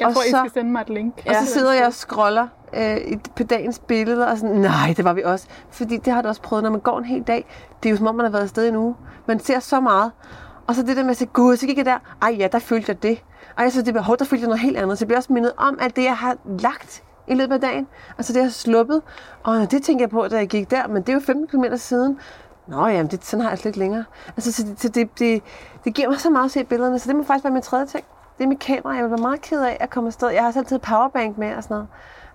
Jeg 0.00 0.06
Og 0.08 0.14
tror, 0.14 0.22
I 0.22 0.30
så- 0.30 0.38
skal 0.38 0.50
sende 0.60 0.72
mig 0.72 0.80
et 0.80 0.88
link. 0.90 1.22
Og 1.28 1.34
så 1.34 1.46
sidder 1.46 1.72
jeg 1.72 1.86
og 1.86 1.92
scroller 1.92 2.46
øh, 2.76 2.96
i- 2.96 3.18
på 3.36 3.42
dagens 3.42 3.78
billeder, 3.78 4.26
og 4.26 4.38
sådan, 4.38 4.56
nej, 4.56 4.94
det 4.96 5.04
var 5.04 5.12
vi 5.12 5.22
også. 5.22 5.46
Fordi 5.70 5.96
det 5.96 6.12
har 6.12 6.22
du 6.22 6.28
også 6.28 6.42
prøvet, 6.42 6.62
når 6.62 6.70
man 6.70 6.80
går 6.80 6.98
en 6.98 7.04
hel 7.04 7.22
dag. 7.22 7.46
Det 7.82 7.88
er 7.88 7.90
jo 7.90 7.96
som 7.96 8.06
om, 8.06 8.14
man 8.14 8.24
har 8.24 8.30
været 8.32 8.42
afsted 8.42 8.68
en 8.68 8.76
uge. 8.76 8.94
Man 9.26 9.40
ser 9.40 9.60
så 9.60 9.80
meget. 9.80 10.12
Og 10.66 10.74
så 10.74 10.82
det 10.82 10.96
der 10.96 11.02
med 11.02 11.10
at 11.10 11.16
sige, 11.16 11.28
gud, 11.32 11.56
så 11.56 11.66
gik 11.66 11.76
jeg 11.78 11.84
der. 11.86 11.98
Ej 12.22 12.36
ja, 12.38 12.48
der 12.52 12.58
følte 12.58 12.84
jeg 12.90 13.02
det. 13.02 13.22
Ej, 13.58 13.70
så 13.70 13.82
det 13.82 13.94
behov, 13.94 14.16
der 14.16 14.24
følte 14.24 14.42
jeg 14.42 14.48
noget 14.48 14.60
helt 14.60 14.76
andet. 14.76 14.98
Så 14.98 15.04
jeg 15.04 15.08
bliver 15.08 15.18
også 15.18 15.32
mindet 15.32 15.52
om 15.56 15.78
alt 15.80 15.96
det, 15.96 16.04
jeg 16.04 16.16
har 16.16 16.36
lagt 16.58 17.02
i 17.28 17.34
løbet 17.34 17.54
af 17.54 17.60
dagen. 17.60 17.86
Altså 18.18 18.32
det, 18.32 18.38
jeg 18.38 18.46
har 18.46 18.50
sluppet. 18.50 19.02
Og 19.42 19.70
det 19.70 19.82
tænker 19.82 20.02
jeg 20.02 20.10
på, 20.10 20.28
da 20.28 20.36
jeg 20.36 20.48
gik 20.48 20.70
der. 20.70 20.86
Men 20.88 21.02
det 21.02 21.08
er 21.08 21.12
jo 21.12 21.20
15 21.20 21.46
km 21.46 21.64
siden. 21.76 22.18
Nå 22.66 22.86
ja, 22.86 23.02
det, 23.02 23.24
sådan 23.24 23.42
har 23.42 23.48
jeg 23.50 23.58
slet 23.58 23.68
ikke 23.68 23.78
længere. 23.78 24.04
Altså, 24.36 24.52
så 24.52 24.62
det, 24.62 24.80
så 24.80 24.88
det, 24.88 25.18
det, 25.18 25.42
det 25.84 25.94
giver 25.94 26.08
mig 26.08 26.20
så 26.20 26.30
meget 26.30 26.44
at 26.44 26.50
se 26.50 26.64
billederne. 26.64 26.98
Så 26.98 27.08
det 27.08 27.16
må 27.16 27.22
faktisk 27.24 27.44
være 27.44 27.52
min 27.52 27.62
tredje 27.62 27.86
ting. 27.86 28.04
Det 28.38 28.44
er 28.44 28.48
mit 28.48 28.58
kamera. 28.58 28.92
Jeg 28.94 29.02
vil 29.02 29.10
være 29.10 29.20
meget 29.20 29.40
ked 29.40 29.60
af 29.62 29.76
at 29.80 29.90
komme 29.90 30.06
afsted. 30.06 30.28
Jeg 30.28 30.40
har 30.40 30.46
også 30.46 30.58
altid 30.58 30.78
powerbank 30.78 31.38
med 31.38 31.54
og 31.56 31.62
sådan 31.62 31.74
noget. 31.74 31.88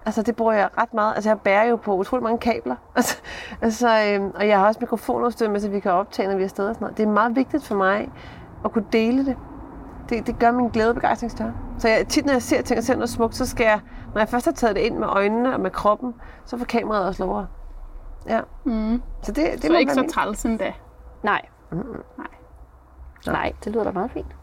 Altså, 0.05 0.21
det 0.21 0.35
bruger 0.35 0.53
jeg 0.53 0.69
ret 0.77 0.93
meget. 0.93 1.15
Altså, 1.15 1.29
jeg 1.29 1.39
bærer 1.39 1.63
jo 1.63 1.75
på 1.75 1.95
utrolig 1.95 2.23
mange 2.23 2.37
kabler. 2.39 2.75
Altså, 2.95 3.17
altså 3.61 3.87
øhm, 3.89 4.31
og 4.35 4.47
jeg 4.47 4.59
har 4.59 4.67
også 4.67 4.79
mikrofonudstyr 4.81 5.49
med, 5.49 5.59
så 5.59 5.69
vi 5.69 5.79
kan 5.79 5.91
optage, 5.91 6.27
når 6.27 6.35
vi 6.35 6.41
er 6.41 6.45
afsted 6.45 6.67
og 6.67 6.75
sådan 6.75 6.85
noget. 6.85 6.97
Det 6.97 7.03
er 7.03 7.07
meget 7.09 7.35
vigtigt 7.35 7.63
for 7.65 7.75
mig, 7.75 8.11
at 8.65 8.71
kunne 8.71 8.85
dele 8.91 9.25
det. 9.25 9.37
Det, 10.09 10.27
det 10.27 10.39
gør 10.39 10.51
min 10.51 10.67
glæde 10.67 10.89
og 10.89 10.95
begejstring 10.95 11.31
større. 11.31 11.53
Så 11.77 11.87
jeg, 11.87 12.07
tit, 12.07 12.25
når 12.25 12.33
jeg 12.33 12.41
ser 12.41 12.61
ting 12.61 12.77
og 12.77 12.83
ser 12.83 12.95
noget 12.95 13.09
smukt, 13.09 13.35
så 13.35 13.45
skal 13.45 13.63
jeg, 13.63 13.79
når 14.13 14.21
jeg 14.21 14.29
først 14.29 14.45
har 14.45 14.51
taget 14.51 14.75
det 14.75 14.81
ind 14.81 14.97
med 14.97 15.07
øjnene 15.07 15.53
og 15.53 15.59
med 15.59 15.71
kroppen, 15.71 16.15
så 16.45 16.57
får 16.57 16.65
kameraet 16.65 17.07
også 17.07 17.25
lov. 17.25 17.45
Ja. 18.27 18.41
Mm. 18.63 19.01
Så 19.21 19.31
det, 19.31 19.45
det 19.53 19.63
Så 19.63 19.71
må 19.71 19.77
ikke 19.77 19.93
så 19.93 20.07
træls 20.13 20.45
endda. 20.45 20.73
Nej. 21.23 21.41
Nej. 22.17 22.27
Nej, 23.27 23.53
det 23.63 23.71
lyder 23.71 23.83
da 23.83 23.91
meget 23.91 24.11
fint. 24.11 24.35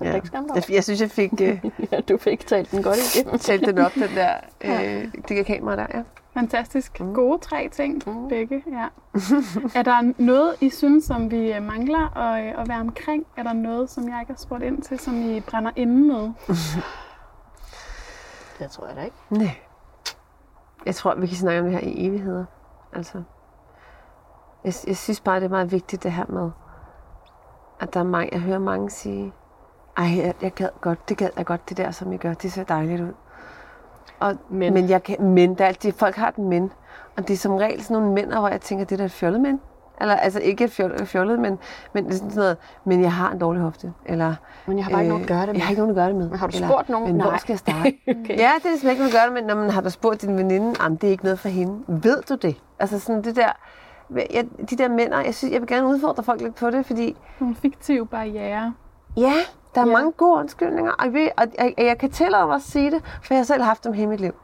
Ja. 0.00 0.08
Ja. 0.08 0.14
Ikke 0.14 0.26
skamme 0.26 0.48
dig 0.48 0.56
Jeg, 0.56 0.74
jeg 0.74 0.84
synes, 0.84 1.00
jeg 1.00 1.10
fik 1.10 1.32
uh, 1.32 1.38
ja, 1.92 2.00
du 2.00 2.18
fik 2.18 2.46
talt 2.46 2.70
den 2.70 2.82
godt 2.82 3.16
igen. 3.16 3.38
talt 3.38 3.66
den 3.66 3.78
op, 3.78 3.94
den 3.94 4.10
der, 4.14 4.34
øh, 4.64 5.12
det 5.14 5.28
der 5.28 5.42
kamera 5.42 5.76
der, 5.76 5.86
ja. 5.94 6.02
Fantastisk. 6.34 7.00
Mm. 7.00 7.14
Gode 7.14 7.38
tre 7.38 7.68
ting, 7.68 8.02
mm. 8.06 8.28
begge. 8.28 8.64
Ja. 8.66 8.88
er 9.78 9.82
der 9.82 10.12
noget, 10.18 10.54
I 10.60 10.70
synes, 10.70 11.04
som 11.04 11.30
vi 11.30 11.52
øh, 11.52 11.62
mangler 11.62 12.16
at, 12.16 12.44
øh, 12.44 12.60
at 12.60 12.68
være 12.68 12.80
omkring? 12.80 13.26
Er 13.36 13.42
der 13.42 13.52
noget, 13.52 13.90
som 13.90 14.08
jeg 14.08 14.20
ikke 14.20 14.32
har 14.32 14.38
spurgt 14.38 14.62
ind 14.62 14.82
til, 14.82 14.98
som 14.98 15.30
I 15.30 15.40
brænder 15.40 15.70
inde 15.76 16.06
med? 16.06 16.32
Det 18.58 18.70
tror 18.70 18.86
jeg 18.86 18.96
da 18.96 19.02
ikke. 19.02 19.16
Nej. 19.30 19.56
Jeg 20.86 20.94
tror, 20.94 21.14
vi 21.14 21.26
kan 21.26 21.36
snakke 21.36 21.60
om 21.60 21.66
det 21.66 21.74
her 21.74 21.88
i 21.88 22.06
evigheder. 22.06 22.44
Altså, 22.92 23.22
jeg, 24.64 24.74
jeg 24.86 24.96
synes 24.96 25.20
bare, 25.20 25.36
det 25.40 25.44
er 25.44 25.50
meget 25.50 25.72
vigtigt 25.72 26.02
det 26.02 26.12
her 26.12 26.26
med, 26.28 26.50
at 27.80 27.94
der 27.94 28.00
er 28.00 28.04
mange, 28.04 28.28
jeg 28.32 28.40
hører 28.40 28.58
mange 28.58 28.90
sige, 28.90 29.32
ej, 29.96 30.04
jeg, 30.16 30.34
jeg 30.42 30.52
gad 30.52 30.68
godt, 30.80 31.08
det 31.08 31.16
gad 31.16 31.28
jeg 31.36 31.46
godt, 31.46 31.68
det 31.68 31.76
der, 31.76 31.90
som 31.90 32.12
I 32.12 32.16
gør, 32.16 32.34
det 32.34 32.52
ser 32.52 32.64
dejligt 32.64 33.00
ud. 33.00 33.12
Og, 34.20 34.36
Men. 34.50 34.74
men. 34.74 34.88
jeg 34.88 35.02
kan, 35.02 35.22
men, 35.22 35.54
der 35.54 35.64
er 35.64 35.68
altid, 35.68 35.92
folk 35.92 36.16
har 36.16 36.28
et 36.28 36.38
men, 36.38 36.72
og 37.16 37.28
det 37.28 37.34
er 37.34 37.38
som 37.38 37.54
regel 37.54 37.82
sådan 37.82 37.94
nogle 37.94 38.12
mænd, 38.12 38.32
hvor 38.32 38.48
jeg 38.48 38.60
tænker, 38.60 38.84
det 38.84 38.92
er 38.92 38.96
da 38.96 39.04
et 39.04 39.12
fjollet 39.12 39.40
mænd. 39.40 39.58
Eller 40.00 40.14
altså 40.14 40.40
ikke 40.40 40.64
et 40.64 40.70
fjollet, 40.70 41.08
fjollet 41.08 41.38
men, 41.38 41.58
men 41.92 42.04
det 42.04 42.12
er 42.12 42.16
sådan 42.16 42.32
noget, 42.36 42.56
men 42.84 43.00
jeg 43.00 43.12
har 43.12 43.30
en 43.32 43.38
dårlig 43.38 43.62
hofte. 43.62 43.92
Eller, 44.06 44.34
Men 44.66 44.76
jeg 44.76 44.84
har 44.84 44.92
bare 44.92 45.02
ikke 45.02 45.08
nogen 45.08 45.22
at 45.22 45.28
gøre 45.28 45.40
det 45.40 45.48
med. 45.48 45.54
Jeg 45.54 45.64
har 45.64 45.70
ikke 45.70 45.80
nogen 45.82 45.90
at 45.90 45.96
gøre 45.96 46.08
det 46.08 46.16
med. 46.16 46.28
Men 46.28 46.38
har 46.38 46.46
du 46.46 46.56
Eller, 46.56 46.68
spurgt 46.68 46.88
nogen? 46.88 47.06
Men 47.12 47.20
hvor 47.20 47.30
Nej. 47.30 47.38
skal 47.38 47.52
jeg 47.52 47.58
starte? 47.58 47.92
Okay. 48.08 48.38
Ja, 48.38 48.50
det 48.62 48.66
er 48.72 48.76
simpelthen 48.78 48.90
ikke 48.90 49.02
noget 49.02 49.14
at 49.14 49.18
gøre 49.18 49.24
det, 49.24 49.32
men 49.32 49.44
når 49.44 49.54
man 49.54 49.70
har 49.70 49.80
du 49.80 49.90
spurgt 49.90 50.22
din 50.22 50.36
veninde, 50.36 50.74
jamen 50.82 50.96
det 50.96 51.06
er 51.06 51.10
ikke 51.10 51.24
noget 51.24 51.38
for 51.38 51.48
hende. 51.48 51.84
Ved 51.88 52.22
du 52.22 52.34
det? 52.34 52.56
Altså 52.78 52.98
sådan 52.98 53.24
det 53.24 53.36
der, 53.36 53.52
jeg, 54.34 54.46
de 54.70 54.76
der 54.76 54.88
mænd, 54.88 55.14
jeg, 55.14 55.34
synes, 55.34 55.52
jeg 55.52 55.60
vil 55.60 55.68
gerne 55.68 55.86
udfordre 55.86 56.22
folk 56.22 56.40
lidt 56.40 56.54
på 56.54 56.70
det, 56.70 56.86
fordi 56.86 57.16
Nogle 57.40 57.54
fiktive 57.54 58.06
barriere. 58.06 58.74
Ja, 59.16 59.34
der 59.74 59.80
er 59.80 59.86
Ja. 59.86 59.92
mange 59.92 60.12
gode 60.12 60.38
undskyldninger, 60.38 60.92
og 60.92 61.04
jeg, 61.04 61.12
ved, 61.12 61.28
og 61.36 61.46
jeg, 61.58 61.74
jeg 61.78 61.98
kan 61.98 62.10
tillade 62.10 62.46
mig 62.46 62.54
at 62.54 62.62
sige 62.62 62.90
det, 62.90 63.02
for 63.22 63.34
jeg 63.34 63.38
har 63.38 63.44
selv 63.44 63.62
haft 63.62 63.84
dem 63.84 63.92
hele 63.92 64.08
mit 64.08 64.20
liv. 64.20 64.34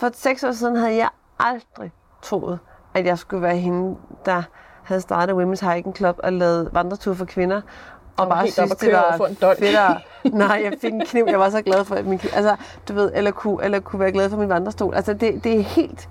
For 0.00 0.10
seks 0.14 0.44
år 0.44 0.52
siden 0.52 0.76
havde 0.76 0.96
jeg 0.96 1.08
aldrig 1.38 1.92
troet, 2.22 2.58
at 2.94 3.06
jeg 3.06 3.18
skulle 3.18 3.42
være 3.42 3.56
hende, 3.56 3.96
der 4.24 4.42
havde 4.82 5.00
startet 5.00 5.34
Women's 5.34 5.70
Hiking 5.72 5.96
Club 5.96 6.16
og 6.22 6.32
lavet 6.32 6.68
vandretur 6.72 7.14
for 7.14 7.24
kvinder. 7.24 7.56
Og 8.16 8.24
Og 8.24 8.28
bare 8.28 8.50
synes, 8.50 8.70
og 8.72 8.80
det 8.80 8.92
var 8.92 9.16
fedt 9.58 10.34
Nej, 10.34 10.60
jeg 10.64 10.72
fik 10.80 10.92
en 10.92 11.06
kniv. 11.06 11.24
Jeg 11.28 11.38
var 11.38 11.50
så 11.50 11.62
glad 11.62 11.84
for, 11.84 11.94
at 11.94 12.06
min 12.06 12.18
kniv, 12.18 12.30
altså, 12.34 12.56
du 12.88 12.92
ved, 12.94 13.10
eller 13.14 13.30
kunne, 13.30 13.64
eller 13.64 13.80
kunne 13.80 14.00
være 14.00 14.12
glad 14.12 14.30
for 14.30 14.36
min 14.36 14.48
vandrestol. 14.48 14.94
Altså, 14.94 15.14
det, 15.14 15.44
det 15.44 15.58
er 15.58 15.62
helt 15.62 16.08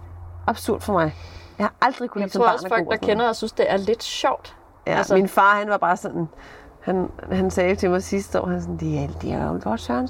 absurd 0.48 0.82
for 0.82 0.94
mig. 0.94 1.16
Jeg 1.58 1.64
har 1.66 1.74
aldrig 1.82 2.10
kunne 2.10 2.22
Jeg 2.22 2.26
lide 2.26 2.34
som 2.34 2.42
tror 2.42 2.50
også, 2.50 2.68
folk, 2.68 2.86
og 2.86 2.92
der 2.92 2.98
kender 2.98 3.30
os, 3.30 3.38
synes, 3.38 3.52
det 3.52 3.72
er 3.72 3.78
lidt 3.78 4.04
sjovt. 4.04 4.56
Ja, 4.88 4.98
altså, 4.98 5.14
min 5.16 5.28
far, 5.30 5.56
han 5.56 5.70
var 5.70 5.78
bare 5.78 5.98
sådan, 5.98 6.30
han, 6.86 7.10
han 7.32 7.52
sagde 7.52 7.76
til 7.76 7.90
mig 7.90 8.04
sidste 8.04 8.42
år, 8.42 8.46
han 8.46 8.62
sådan, 8.62 8.78
det 8.78 9.00
er, 9.00 9.08
det 9.22 9.32
er 9.32 9.48
jo 9.48 9.60
godt, 9.64 9.82
Søren. 9.82 10.10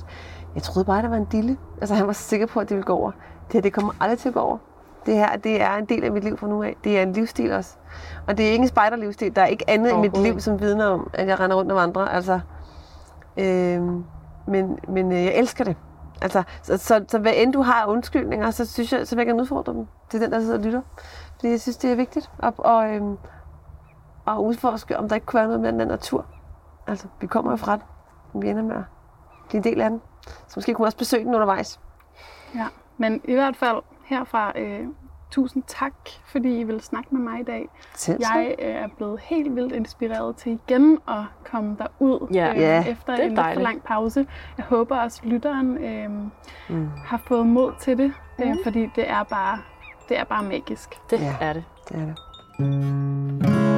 Jeg 0.55 0.63
troede 0.63 0.85
bare, 0.85 1.01
det 1.01 1.09
var 1.09 1.17
en 1.17 1.25
dille. 1.25 1.57
Altså, 1.81 1.95
han 1.95 2.07
var 2.07 2.13
sikker 2.13 2.45
på, 2.45 2.59
at 2.59 2.69
det 2.69 2.75
ville 2.75 2.85
gå 2.85 2.93
over. 2.93 3.11
Det 3.47 3.53
her, 3.53 3.61
det 3.61 3.73
kommer 3.73 3.93
aldrig 3.99 4.19
til 4.19 4.27
at 4.27 4.33
gå 4.33 4.39
over. 4.39 4.57
Det 5.05 5.13
her, 5.15 5.35
det 5.35 5.61
er 5.61 5.75
en 5.75 5.85
del 5.85 6.03
af 6.03 6.11
mit 6.11 6.23
liv 6.23 6.37
fra 6.37 6.47
nu 6.47 6.63
af. 6.63 6.75
Det 6.83 6.99
er 6.99 7.03
en 7.03 7.13
livsstil 7.13 7.51
også. 7.51 7.75
Og 8.27 8.37
det 8.37 8.47
er 8.47 8.51
ikke 8.51 8.61
en 8.61 8.67
spejderlivsstil. 8.67 9.35
Der 9.35 9.41
er 9.41 9.45
ikke 9.45 9.69
andet 9.69 9.91
i 9.91 9.95
mit 9.95 10.17
liv, 10.17 10.39
som 10.39 10.59
vidner 10.59 10.85
om, 10.85 11.09
at 11.13 11.27
jeg 11.27 11.39
render 11.39 11.57
rundt 11.57 11.71
og 11.71 11.77
vandrer. 11.77 12.05
Altså, 12.05 12.39
øhm, 13.37 14.03
men, 14.47 14.79
men 14.87 15.11
øh, 15.11 15.23
jeg 15.23 15.35
elsker 15.35 15.63
det. 15.63 15.75
Altså, 16.21 16.43
så, 16.61 16.77
så, 16.77 17.05
så 17.07 17.19
hvad 17.19 17.33
end 17.35 17.53
du 17.53 17.61
har 17.61 17.85
undskyldninger, 17.85 18.51
så 18.51 18.65
synes 18.65 18.93
jeg, 18.93 19.07
så 19.07 19.15
vil 19.15 19.21
jeg 19.21 19.27
gerne 19.27 19.41
udfordre 19.41 19.73
dem. 19.73 19.87
Det 20.11 20.17
er 20.17 20.25
den, 20.25 20.31
der 20.31 20.39
sidder 20.39 20.57
og 20.57 20.63
lytter. 20.63 20.81
Fordi 21.35 21.49
jeg 21.49 21.61
synes, 21.61 21.77
det 21.77 21.91
er 21.91 21.95
vigtigt. 21.95 22.31
Og, 22.37 22.53
og, 22.57 22.89
øhm, 22.89 23.17
og 24.25 24.45
udforske, 24.45 24.97
om 24.97 25.09
der 25.09 25.15
ikke 25.15 25.25
kunne 25.25 25.37
være 25.37 25.47
noget 25.47 25.61
med 25.61 25.73
den 25.73 25.87
natur. 25.87 26.25
Altså, 26.87 27.07
vi 27.21 27.27
kommer 27.27 27.51
jo 27.51 27.57
fra 27.57 27.77
den. 28.33 28.41
Vi 28.41 28.49
ender 28.49 28.63
med 28.63 28.75
at 28.75 28.83
blive 29.49 29.57
en 29.57 29.63
del 29.63 29.81
af 29.81 29.89
den. 29.89 30.01
Så 30.47 30.53
måske 30.55 30.73
kunne 30.73 30.83
vi 30.83 30.87
også 30.87 30.97
besøge 30.97 31.25
den 31.25 31.33
undervejs. 31.35 31.79
Ja. 32.55 32.67
Men 32.97 33.21
i 33.23 33.33
hvert 33.33 33.55
fald 33.55 33.77
herfra, 34.05 34.59
øh, 34.59 34.87
tusind 35.31 35.63
tak, 35.67 35.93
fordi 36.25 36.59
I 36.59 36.63
vil 36.63 36.81
snakke 36.81 37.09
med 37.11 37.21
mig 37.21 37.39
i 37.39 37.43
dag. 37.43 37.69
Selv 37.95 38.17
Jeg 38.19 38.55
øh, 38.59 38.67
er 38.75 38.87
blevet 38.97 39.19
helt 39.19 39.55
vildt 39.55 39.73
inspireret 39.73 40.35
til 40.35 40.51
igen 40.67 40.99
at 41.07 41.23
komme 41.51 41.75
derud 41.79 42.27
Ja. 42.33 42.51
øh, 42.53 42.57
Ja, 42.61 42.83
efter 42.87 43.13
er 43.13 43.17
en 43.17 43.29
lidt 43.29 43.39
for 43.53 43.61
lang 43.61 43.83
pause. 43.83 44.27
Jeg 44.57 44.65
håber 44.65 44.97
også, 44.97 45.21
at 45.23 45.29
lytteren 45.29 45.77
øh, 45.77 46.09
Mm. 46.69 46.89
har 47.05 47.17
fået 47.27 47.47
mod 47.47 47.73
til 47.79 47.97
det, 47.97 48.13
øh, 48.43 48.55
fordi 48.63 48.89
det 48.95 49.09
er 49.09 49.23
bare, 49.23 49.59
det 50.09 50.19
er 50.19 50.23
bare 50.23 50.43
magisk. 50.43 50.99
Det 51.09 51.19
Ja. 51.19 51.35
er 51.41 51.53
det. 51.53 51.63
Det 51.89 51.97
er 51.97 52.05
det. 52.05 53.74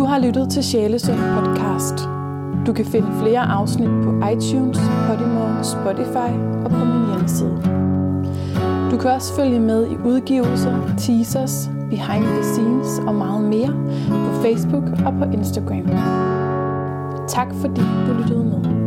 Du 0.00 0.04
har 0.04 0.18
lyttet 0.18 0.50
til 0.50 0.64
Sjælesund 0.64 1.18
podcast. 1.18 1.94
Du 2.66 2.72
kan 2.72 2.84
finde 2.84 3.08
flere 3.22 3.40
afsnit 3.40 3.88
på 4.04 4.10
iTunes, 4.10 4.78
Podimo, 5.06 5.62
Spotify 5.62 6.32
og 6.64 6.70
på 6.70 6.84
min 6.84 7.06
hjemmeside. 7.10 7.56
Du 8.90 8.96
kan 8.98 9.10
også 9.10 9.34
følge 9.34 9.60
med 9.60 9.86
i 9.90 9.96
udgivelser, 10.04 10.96
teasers, 10.98 11.70
behind 11.90 12.24
the 12.24 12.42
scenes 12.42 12.98
og 13.06 13.14
meget 13.14 13.44
mere 13.44 13.72
på 14.08 14.42
Facebook 14.42 14.84
og 15.06 15.12
på 15.18 15.24
Instagram. 15.32 15.88
Tak 17.28 17.48
fordi 17.60 17.80
du 18.06 18.12
lyttede 18.12 18.44
med. 18.44 18.79